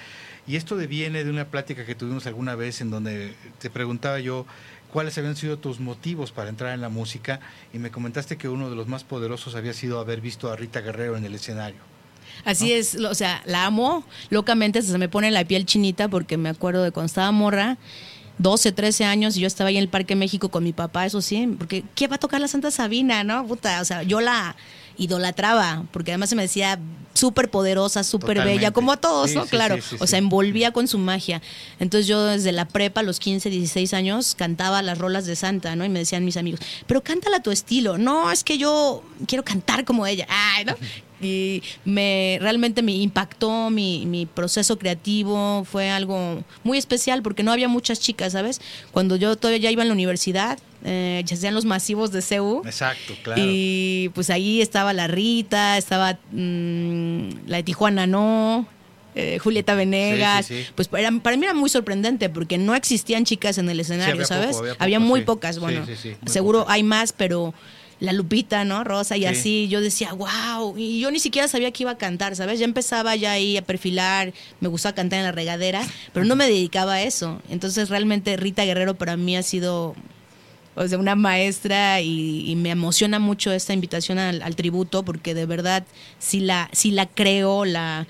Y 0.46 0.56
esto 0.56 0.76
deviene 0.76 1.24
de 1.24 1.30
una 1.30 1.46
plática 1.46 1.84
que 1.84 1.94
tuvimos 1.94 2.26
alguna 2.26 2.54
vez 2.54 2.80
en 2.80 2.90
donde 2.90 3.34
te 3.58 3.68
preguntaba 3.68 4.18
yo 4.20 4.46
cuáles 4.92 5.18
habían 5.18 5.36
sido 5.36 5.58
tus 5.58 5.80
motivos 5.80 6.32
para 6.32 6.48
entrar 6.48 6.72
en 6.72 6.80
la 6.80 6.88
música 6.88 7.40
y 7.74 7.78
me 7.78 7.90
comentaste 7.90 8.38
que 8.38 8.48
uno 8.48 8.70
de 8.70 8.76
los 8.76 8.86
más 8.88 9.04
poderosos 9.04 9.54
había 9.54 9.74
sido 9.74 9.98
haber 10.00 10.22
visto 10.22 10.50
a 10.50 10.56
Rita 10.56 10.80
Guerrero 10.80 11.16
en 11.18 11.26
el 11.26 11.34
escenario. 11.34 11.80
Así 12.44 12.72
es, 12.72 12.94
o 12.96 13.14
sea, 13.14 13.42
la 13.46 13.66
amo 13.66 14.04
locamente, 14.30 14.82
se 14.82 14.96
me 14.98 15.08
pone 15.08 15.30
la 15.30 15.44
piel 15.44 15.66
chinita 15.66 16.08
porque 16.08 16.36
me 16.36 16.48
acuerdo 16.48 16.82
de 16.82 16.92
cuando 16.92 17.06
estaba 17.06 17.30
morra, 17.32 17.78
12, 18.38 18.72
13 18.72 19.04
años, 19.04 19.36
y 19.36 19.40
yo 19.40 19.46
estaba 19.46 19.68
ahí 19.68 19.76
en 19.76 19.82
el 19.82 19.88
Parque 19.88 20.14
México 20.14 20.48
con 20.48 20.62
mi 20.64 20.72
papá, 20.72 21.06
eso 21.06 21.20
sí, 21.20 21.48
porque 21.58 21.84
¿qué 21.94 22.06
va 22.06 22.16
a 22.16 22.18
tocar 22.18 22.40
la 22.40 22.48
Santa 22.48 22.70
Sabina, 22.70 23.24
no? 23.24 23.46
Puta, 23.46 23.80
o 23.80 23.84
sea, 23.84 24.02
yo 24.04 24.20
la 24.20 24.54
idolatraba, 24.96 25.84
porque 25.92 26.12
además 26.12 26.28
se 26.28 26.36
me 26.36 26.42
decía 26.42 26.78
súper 27.14 27.50
poderosa, 27.50 28.04
súper 28.04 28.44
bella, 28.44 28.70
como 28.70 28.92
a 28.92 28.96
todos, 28.96 29.30
Sí, 29.30 29.36
¿no? 29.36 29.44
sí, 29.44 29.50
claro, 29.50 29.76
sí, 29.80 29.96
o 29.98 30.06
sea, 30.06 30.18
envolvía 30.18 30.72
con 30.72 30.86
su 30.86 30.98
magia. 30.98 31.42
Entonces 31.80 32.06
yo 32.06 32.24
desde 32.24 32.52
la 32.52 32.66
prepa, 32.66 33.00
a 33.00 33.04
los 33.04 33.18
15, 33.18 33.50
16 33.50 33.94
años, 33.94 34.34
cantaba 34.36 34.82
las 34.82 34.98
rolas 34.98 35.26
de 35.26 35.34
Santa, 35.34 35.74
¿no? 35.74 35.84
Y 35.84 35.88
me 35.88 36.00
decían 36.00 36.24
mis 36.24 36.36
amigos, 36.36 36.60
pero 36.86 37.02
cántala 37.02 37.38
a 37.38 37.42
tu 37.42 37.50
estilo. 37.50 37.98
No, 37.98 38.30
es 38.30 38.44
que 38.44 38.58
yo 38.58 39.02
quiero 39.26 39.44
cantar 39.44 39.84
como 39.84 40.06
ella. 40.06 40.26
Ay, 40.28 40.64
¿no? 40.64 40.76
Y 41.20 41.62
me 41.84 42.38
realmente 42.40 42.82
me 42.82 42.92
impactó 42.92 43.70
mi, 43.70 44.06
mi 44.06 44.26
proceso 44.26 44.78
creativo, 44.78 45.64
fue 45.64 45.90
algo 45.90 46.44
muy 46.62 46.78
especial 46.78 47.22
porque 47.22 47.42
no 47.42 47.52
había 47.52 47.68
muchas 47.68 48.00
chicas, 48.00 48.32
¿sabes? 48.32 48.60
Cuando 48.92 49.16
yo 49.16 49.36
todavía 49.36 49.58
ya 49.58 49.70
iba 49.70 49.82
en 49.82 49.88
la 49.88 49.94
universidad, 49.94 50.58
eh, 50.84 51.22
ya 51.26 51.36
sean 51.36 51.54
los 51.54 51.64
masivos 51.64 52.12
de 52.12 52.22
CEU. 52.22 52.62
Exacto, 52.64 53.14
claro. 53.22 53.42
Y 53.44 54.10
pues 54.14 54.30
ahí 54.30 54.60
estaba 54.60 54.92
la 54.92 55.08
Rita, 55.08 55.76
estaba 55.76 56.18
mm, 56.30 57.28
la 57.46 57.56
de 57.56 57.62
Tijuana 57.64 58.06
No, 58.06 58.66
eh, 59.14 59.38
Julieta 59.38 59.74
Venegas. 59.74 60.46
Sí, 60.46 60.58
sí, 60.58 60.64
sí. 60.64 60.72
Pues 60.76 60.86
para, 60.86 61.10
para 61.10 61.36
mí 61.36 61.44
era 61.44 61.54
muy 61.54 61.68
sorprendente 61.68 62.28
porque 62.28 62.58
no 62.58 62.76
existían 62.76 63.24
chicas 63.24 63.58
en 63.58 63.68
el 63.68 63.80
escenario, 63.80 64.14
había 64.14 64.26
¿sabes? 64.26 64.56
poco, 64.56 64.68
había 64.78 64.98
poco, 64.98 65.08
muy 65.08 65.22
pocas, 65.22 65.58
bueno. 65.58 65.84
muy 65.84 65.96
seguro 66.26 66.60
pocas. 66.60 66.74
hay 66.74 66.82
más, 66.84 67.12
pero 67.12 67.52
la 68.00 68.12
Lupita, 68.12 68.64
¿no? 68.64 68.84
Rosa 68.84 69.16
y 69.16 69.20
Sí. 69.20 69.26
así, 69.26 69.68
yo 69.68 69.80
decía, 69.80 70.12
wow, 70.12 70.76
y 70.78 71.00
yo 71.00 71.10
ni 71.10 71.18
siquiera 71.18 71.48
sabía 71.48 71.70
que 71.72 71.82
iba 71.82 71.90
a 71.92 71.98
cantar, 71.98 72.36
¿sabes? 72.36 72.58
Ya 72.60 72.64
empezaba 72.64 73.16
ya 73.16 73.32
ahí 73.32 73.56
a 73.56 73.62
perfilar, 73.62 74.32
me 74.60 74.68
gustaba 74.68 74.94
cantar 74.94 75.18
en 75.18 75.24
la 75.24 75.32
regadera, 75.32 75.82
pero 76.12 76.24
no 76.24 76.36
me 76.36 76.46
dedicaba 76.46 76.94
a 76.94 77.02
eso. 77.02 77.42
Entonces 77.50 77.88
realmente 77.88 78.36
Rita 78.36 78.64
Guerrero 78.64 78.94
para 78.96 79.16
mí 79.16 79.36
ha 79.36 79.42
sido 79.42 79.96
o 80.76 80.86
sea, 80.86 80.96
una 80.98 81.16
maestra 81.16 82.00
y, 82.00 82.48
y 82.48 82.54
me 82.54 82.70
emociona 82.70 83.18
mucho 83.18 83.50
esta 83.50 83.72
invitación 83.72 84.18
al, 84.20 84.42
al 84.42 84.54
tributo 84.54 85.02
porque 85.02 85.34
de 85.34 85.44
verdad 85.44 85.84
sí 86.20 86.38
la, 86.38 86.68
sí 86.72 86.92
la 86.92 87.06
creo, 87.06 87.64
la 87.64 88.06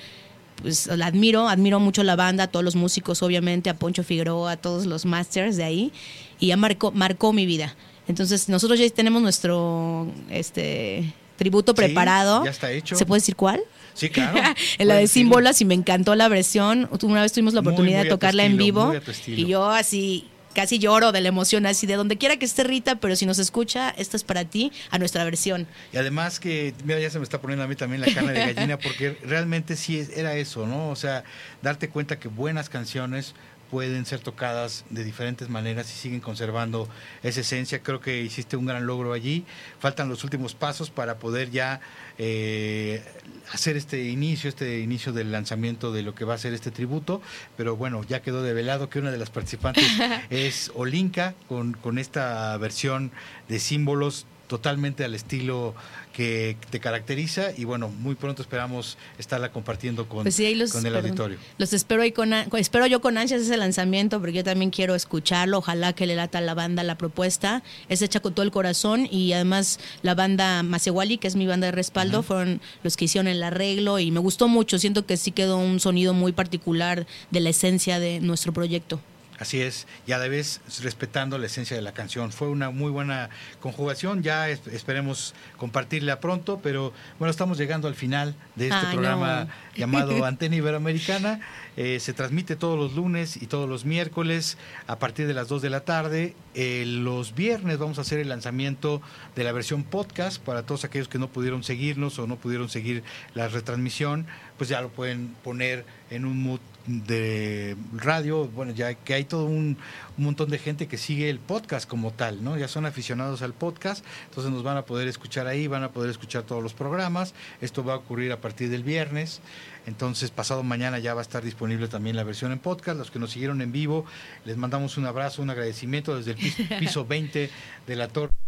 pues 0.60 0.86
la 0.88 1.06
admiro, 1.06 1.48
admiro 1.48 1.78
mucho 1.80 2.02
la 2.02 2.16
banda, 2.16 2.44
a 2.44 2.46
todos 2.48 2.64
los 2.64 2.74
músicos, 2.74 3.22
obviamente, 3.22 3.70
a 3.70 3.74
Poncho 3.78 4.02
Figueroa, 4.02 4.52
a 4.52 4.56
todos 4.56 4.86
los 4.86 5.04
masters 5.06 5.56
de 5.56 5.62
ahí, 5.62 5.92
y 6.40 6.48
ya 6.48 6.56
marcó, 6.56 6.90
marcó 6.90 7.32
mi 7.32 7.46
vida. 7.46 7.76
Entonces, 8.08 8.48
nosotros 8.48 8.78
ya 8.78 8.88
tenemos 8.90 9.22
nuestro 9.22 10.06
este 10.30 11.12
tributo 11.36 11.72
Sí, 11.72 11.76
preparado. 11.76 12.44
ya 12.44 12.50
está 12.50 12.70
hecho. 12.72 12.96
¿Se 12.96 13.06
puede 13.06 13.20
decir 13.20 13.36
cuál? 13.36 13.60
Sí, 13.94 14.10
claro. 14.10 14.38
en 14.78 14.88
la 14.88 14.96
de 14.96 15.06
símbolos 15.06 15.60
y 15.60 15.64
me 15.64 15.74
encantó 15.74 16.14
la 16.14 16.28
versión. 16.28 16.88
Una 17.02 17.22
vez 17.22 17.32
tuvimos 17.32 17.54
la 17.54 17.60
oportunidad 17.60 17.98
muy 17.98 18.04
de 18.04 18.10
tocarla 18.10 18.44
en 18.44 18.56
vivo 18.56 18.92
y 19.26 19.46
yo 19.46 19.68
así 19.68 20.28
casi 20.54 20.80
lloro 20.80 21.12
de 21.12 21.20
la 21.20 21.28
emoción, 21.28 21.66
así 21.66 21.86
de 21.86 21.94
donde 21.94 22.16
quiera 22.16 22.36
que 22.36 22.44
esté 22.44 22.64
Rita, 22.64 22.96
pero 22.96 23.14
si 23.14 23.26
nos 23.26 23.38
escucha, 23.38 23.90
esta 23.90 24.16
es 24.16 24.24
para 24.24 24.44
ti, 24.44 24.72
a 24.90 24.98
nuestra 24.98 25.22
versión. 25.22 25.68
Y 25.92 25.98
además 25.98 26.40
que, 26.40 26.74
mira, 26.84 26.98
ya 26.98 27.10
se 27.10 27.18
me 27.18 27.22
está 27.22 27.40
poniendo 27.40 27.62
a 27.64 27.68
mí 27.68 27.76
también 27.76 28.00
la 28.00 28.12
carne 28.12 28.32
de 28.32 28.54
gallina, 28.54 28.76
porque 28.82 29.16
realmente 29.22 29.76
sí 29.76 30.04
era 30.16 30.34
eso, 30.34 30.66
¿no? 30.66 30.88
O 30.88 30.96
sea, 30.96 31.22
darte 31.62 31.90
cuenta 31.90 32.18
que 32.18 32.26
buenas 32.26 32.68
canciones 32.68 33.34
pueden 33.70 34.06
ser 34.06 34.20
tocadas 34.20 34.84
de 34.90 35.04
diferentes 35.04 35.48
maneras 35.48 35.92
y 35.92 35.96
siguen 35.96 36.20
conservando 36.20 36.88
esa 37.22 37.40
esencia. 37.40 37.82
Creo 37.82 38.00
que 38.00 38.22
hiciste 38.22 38.56
un 38.56 38.66
gran 38.66 38.86
logro 38.86 39.12
allí. 39.12 39.44
Faltan 39.78 40.08
los 40.08 40.24
últimos 40.24 40.54
pasos 40.54 40.90
para 40.90 41.18
poder 41.18 41.50
ya 41.50 41.80
eh, 42.18 43.04
hacer 43.52 43.76
este 43.76 44.04
inicio, 44.04 44.48
este 44.48 44.80
inicio 44.80 45.12
del 45.12 45.32
lanzamiento 45.32 45.92
de 45.92 46.02
lo 46.02 46.14
que 46.14 46.24
va 46.24 46.34
a 46.34 46.38
ser 46.38 46.54
este 46.54 46.70
tributo. 46.70 47.20
Pero 47.56 47.76
bueno, 47.76 48.02
ya 48.08 48.22
quedó 48.22 48.42
develado 48.42 48.88
que 48.88 48.98
una 48.98 49.10
de 49.10 49.18
las 49.18 49.30
participantes 49.30 49.84
es 50.30 50.72
Olinka 50.74 51.34
con, 51.48 51.74
con 51.74 51.98
esta 51.98 52.56
versión 52.58 53.10
de 53.48 53.58
símbolos 53.58 54.26
totalmente 54.48 55.04
al 55.04 55.14
estilo 55.14 55.74
que 56.18 56.56
te 56.70 56.80
caracteriza 56.80 57.52
y 57.56 57.62
bueno, 57.62 57.90
muy 57.90 58.16
pronto 58.16 58.42
esperamos 58.42 58.98
estarla 59.20 59.52
compartiendo 59.52 60.08
con, 60.08 60.24
Pues 60.24 60.34
sí, 60.34 60.44
ahí 60.44 60.56
los, 60.56 60.72
con 60.72 60.84
el 60.84 60.92
perdón. 60.92 61.10
auditorio. 61.10 61.38
Los 61.58 61.72
espero 61.72 62.02
ahí 62.02 62.10
con, 62.10 62.32
espero 62.32 62.88
yo 62.88 63.00
con 63.00 63.16
ansias 63.16 63.40
ese 63.42 63.56
lanzamiento 63.56 64.18
porque 64.18 64.32
yo 64.32 64.42
también 64.42 64.72
quiero 64.72 64.96
escucharlo. 64.96 65.58
Ojalá 65.58 65.92
que 65.92 66.08
le 66.08 66.16
lata 66.16 66.38
a 66.38 66.40
la 66.40 66.54
banda 66.54 66.82
la 66.82 66.98
propuesta. 66.98 67.62
Es 67.88 68.02
hecha 68.02 68.18
con 68.18 68.34
todo 68.34 68.42
el 68.42 68.50
corazón 68.50 69.06
y 69.08 69.32
además 69.32 69.78
la 70.02 70.16
banda 70.16 70.64
Masewali, 70.64 71.18
que 71.18 71.28
es 71.28 71.36
mi 71.36 71.46
banda 71.46 71.66
de 71.66 71.70
respaldo, 71.70 72.24
fueron 72.24 72.60
los 72.82 72.96
que 72.96 73.04
hicieron 73.04 73.28
el 73.28 73.40
arreglo 73.44 74.00
y 74.00 74.10
me 74.10 74.18
gustó 74.18 74.48
mucho. 74.48 74.76
Siento 74.80 75.06
que 75.06 75.16
sí 75.16 75.30
quedó 75.30 75.56
un 75.58 75.78
sonido 75.78 76.14
muy 76.14 76.32
particular 76.32 77.06
de 77.30 77.38
la 77.38 77.50
esencia 77.50 78.00
de 78.00 78.18
nuestro 78.18 78.52
proyecto. 78.52 79.00
Así 79.38 79.60
es, 79.62 79.86
y 80.06 80.12
a 80.12 80.18
la 80.18 80.26
vez 80.26 80.60
respetando 80.82 81.38
la 81.38 81.46
esencia 81.46 81.76
de 81.76 81.82
la 81.82 81.92
canción. 81.92 82.32
Fue 82.32 82.48
una 82.48 82.70
muy 82.70 82.90
buena 82.90 83.30
conjugación, 83.60 84.22
ya 84.24 84.48
es- 84.48 84.66
esperemos 84.66 85.32
compartirla 85.58 86.18
pronto, 86.18 86.58
pero 86.60 86.92
bueno, 87.20 87.30
estamos 87.30 87.56
llegando 87.56 87.86
al 87.86 87.94
final 87.94 88.34
de 88.56 88.66
este 88.68 88.86
programa 88.92 89.44
no. 89.44 89.50
llamado 89.76 90.24
Antena 90.24 90.56
Iberoamericana. 90.56 91.40
Eh, 91.76 92.00
se 92.00 92.12
transmite 92.12 92.56
todos 92.56 92.76
los 92.76 92.94
lunes 92.94 93.40
y 93.40 93.46
todos 93.46 93.68
los 93.68 93.84
miércoles 93.84 94.58
a 94.88 94.98
partir 94.98 95.28
de 95.28 95.34
las 95.34 95.46
2 95.46 95.62
de 95.62 95.70
la 95.70 95.80
tarde. 95.82 96.34
Eh, 96.56 96.82
los 96.86 97.36
viernes 97.36 97.78
vamos 97.78 97.98
a 97.98 98.00
hacer 98.00 98.18
el 98.18 98.28
lanzamiento 98.28 99.00
de 99.36 99.44
la 99.44 99.52
versión 99.52 99.84
podcast 99.84 100.42
para 100.42 100.64
todos 100.64 100.82
aquellos 100.84 101.06
que 101.06 101.20
no 101.20 101.28
pudieron 101.28 101.62
seguirnos 101.62 102.18
o 102.18 102.26
no 102.26 102.34
pudieron 102.34 102.68
seguir 102.68 103.04
la 103.34 103.46
retransmisión, 103.46 104.26
pues 104.56 104.68
ya 104.68 104.80
lo 104.80 104.88
pueden 104.88 105.36
poner 105.44 105.84
en 106.10 106.24
un 106.24 106.42
mood 106.42 106.58
de 106.88 107.76
radio, 107.94 108.48
bueno, 108.48 108.72
ya 108.72 108.94
que 108.94 109.14
hay 109.14 109.24
todo 109.24 109.44
un, 109.44 109.76
un 110.16 110.24
montón 110.24 110.48
de 110.48 110.58
gente 110.58 110.88
que 110.88 110.96
sigue 110.96 111.28
el 111.28 111.38
podcast 111.38 111.88
como 111.88 112.12
tal, 112.12 112.42
¿no? 112.42 112.56
Ya 112.56 112.66
son 112.66 112.86
aficionados 112.86 113.42
al 113.42 113.52
podcast, 113.52 114.04
entonces 114.24 114.50
nos 114.50 114.62
van 114.62 114.78
a 114.78 114.82
poder 114.82 115.06
escuchar 115.06 115.46
ahí, 115.46 115.66
van 115.66 115.84
a 115.84 115.90
poder 115.90 116.10
escuchar 116.10 116.44
todos 116.44 116.62
los 116.62 116.72
programas. 116.72 117.34
Esto 117.60 117.84
va 117.84 117.92
a 117.92 117.96
ocurrir 117.96 118.32
a 118.32 118.40
partir 118.40 118.70
del 118.70 118.82
viernes. 118.82 119.40
Entonces, 119.86 120.30
pasado 120.30 120.62
mañana 120.62 120.98
ya 120.98 121.14
va 121.14 121.20
a 121.20 121.22
estar 121.22 121.42
disponible 121.42 121.88
también 121.88 122.16
la 122.16 122.24
versión 122.24 122.52
en 122.52 122.58
podcast. 122.58 122.98
Los 122.98 123.10
que 123.10 123.18
nos 123.18 123.30
siguieron 123.30 123.60
en 123.60 123.72
vivo, 123.72 124.04
les 124.44 124.56
mandamos 124.56 124.96
un 124.96 125.06
abrazo, 125.06 125.42
un 125.42 125.50
agradecimiento 125.50 126.16
desde 126.16 126.32
el 126.32 126.36
piso, 126.38 126.62
piso 126.78 127.04
20 127.06 127.50
de 127.86 127.96
la 127.96 128.08
torre. 128.08 128.47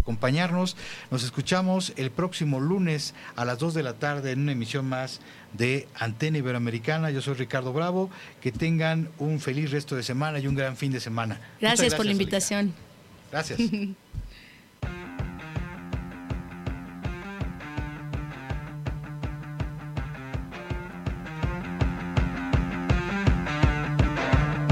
Acompañarnos. 0.00 0.76
Nos 1.10 1.22
escuchamos 1.24 1.92
el 1.96 2.10
próximo 2.10 2.60
lunes 2.60 3.14
a 3.36 3.44
las 3.44 3.58
2 3.58 3.74
de 3.74 3.82
la 3.82 3.94
tarde 3.94 4.32
en 4.32 4.40
una 4.40 4.52
emisión 4.52 4.88
más 4.88 5.20
de 5.52 5.88
Antena 5.94 6.38
Iberoamericana. 6.38 7.10
Yo 7.10 7.22
soy 7.22 7.34
Ricardo 7.34 7.72
Bravo. 7.72 8.10
Que 8.40 8.52
tengan 8.52 9.08
un 9.18 9.40
feliz 9.40 9.70
resto 9.70 9.96
de 9.96 10.02
semana 10.02 10.38
y 10.38 10.46
un 10.46 10.54
gran 10.54 10.76
fin 10.76 10.92
de 10.92 11.00
semana. 11.00 11.40
Gracias, 11.60 11.94
por 11.94 12.06
la 12.06 12.12
invitación. 12.12 12.74
Gracias. 13.30 13.60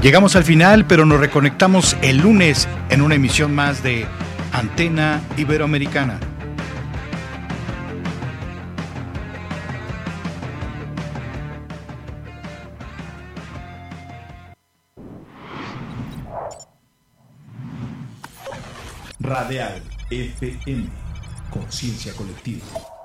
Llegamos 0.01 0.37
al 0.37 0.45
final, 0.45 0.85
pero 0.87 1.05
nos 1.05 1.19
reconectamos 1.19 1.97
el 2.01 2.19
lunes 2.19 2.69
en 2.89 3.01
una 3.01 3.15
emisión 3.15 3.53
más 3.53 3.83
de 3.83 4.05
Antena 4.59 5.21
Iberoamericana. 5.37 6.19
Radial 19.21 19.81
FM. 20.11 20.89
Conciencia 21.49 22.13
colectiva. 22.13 22.98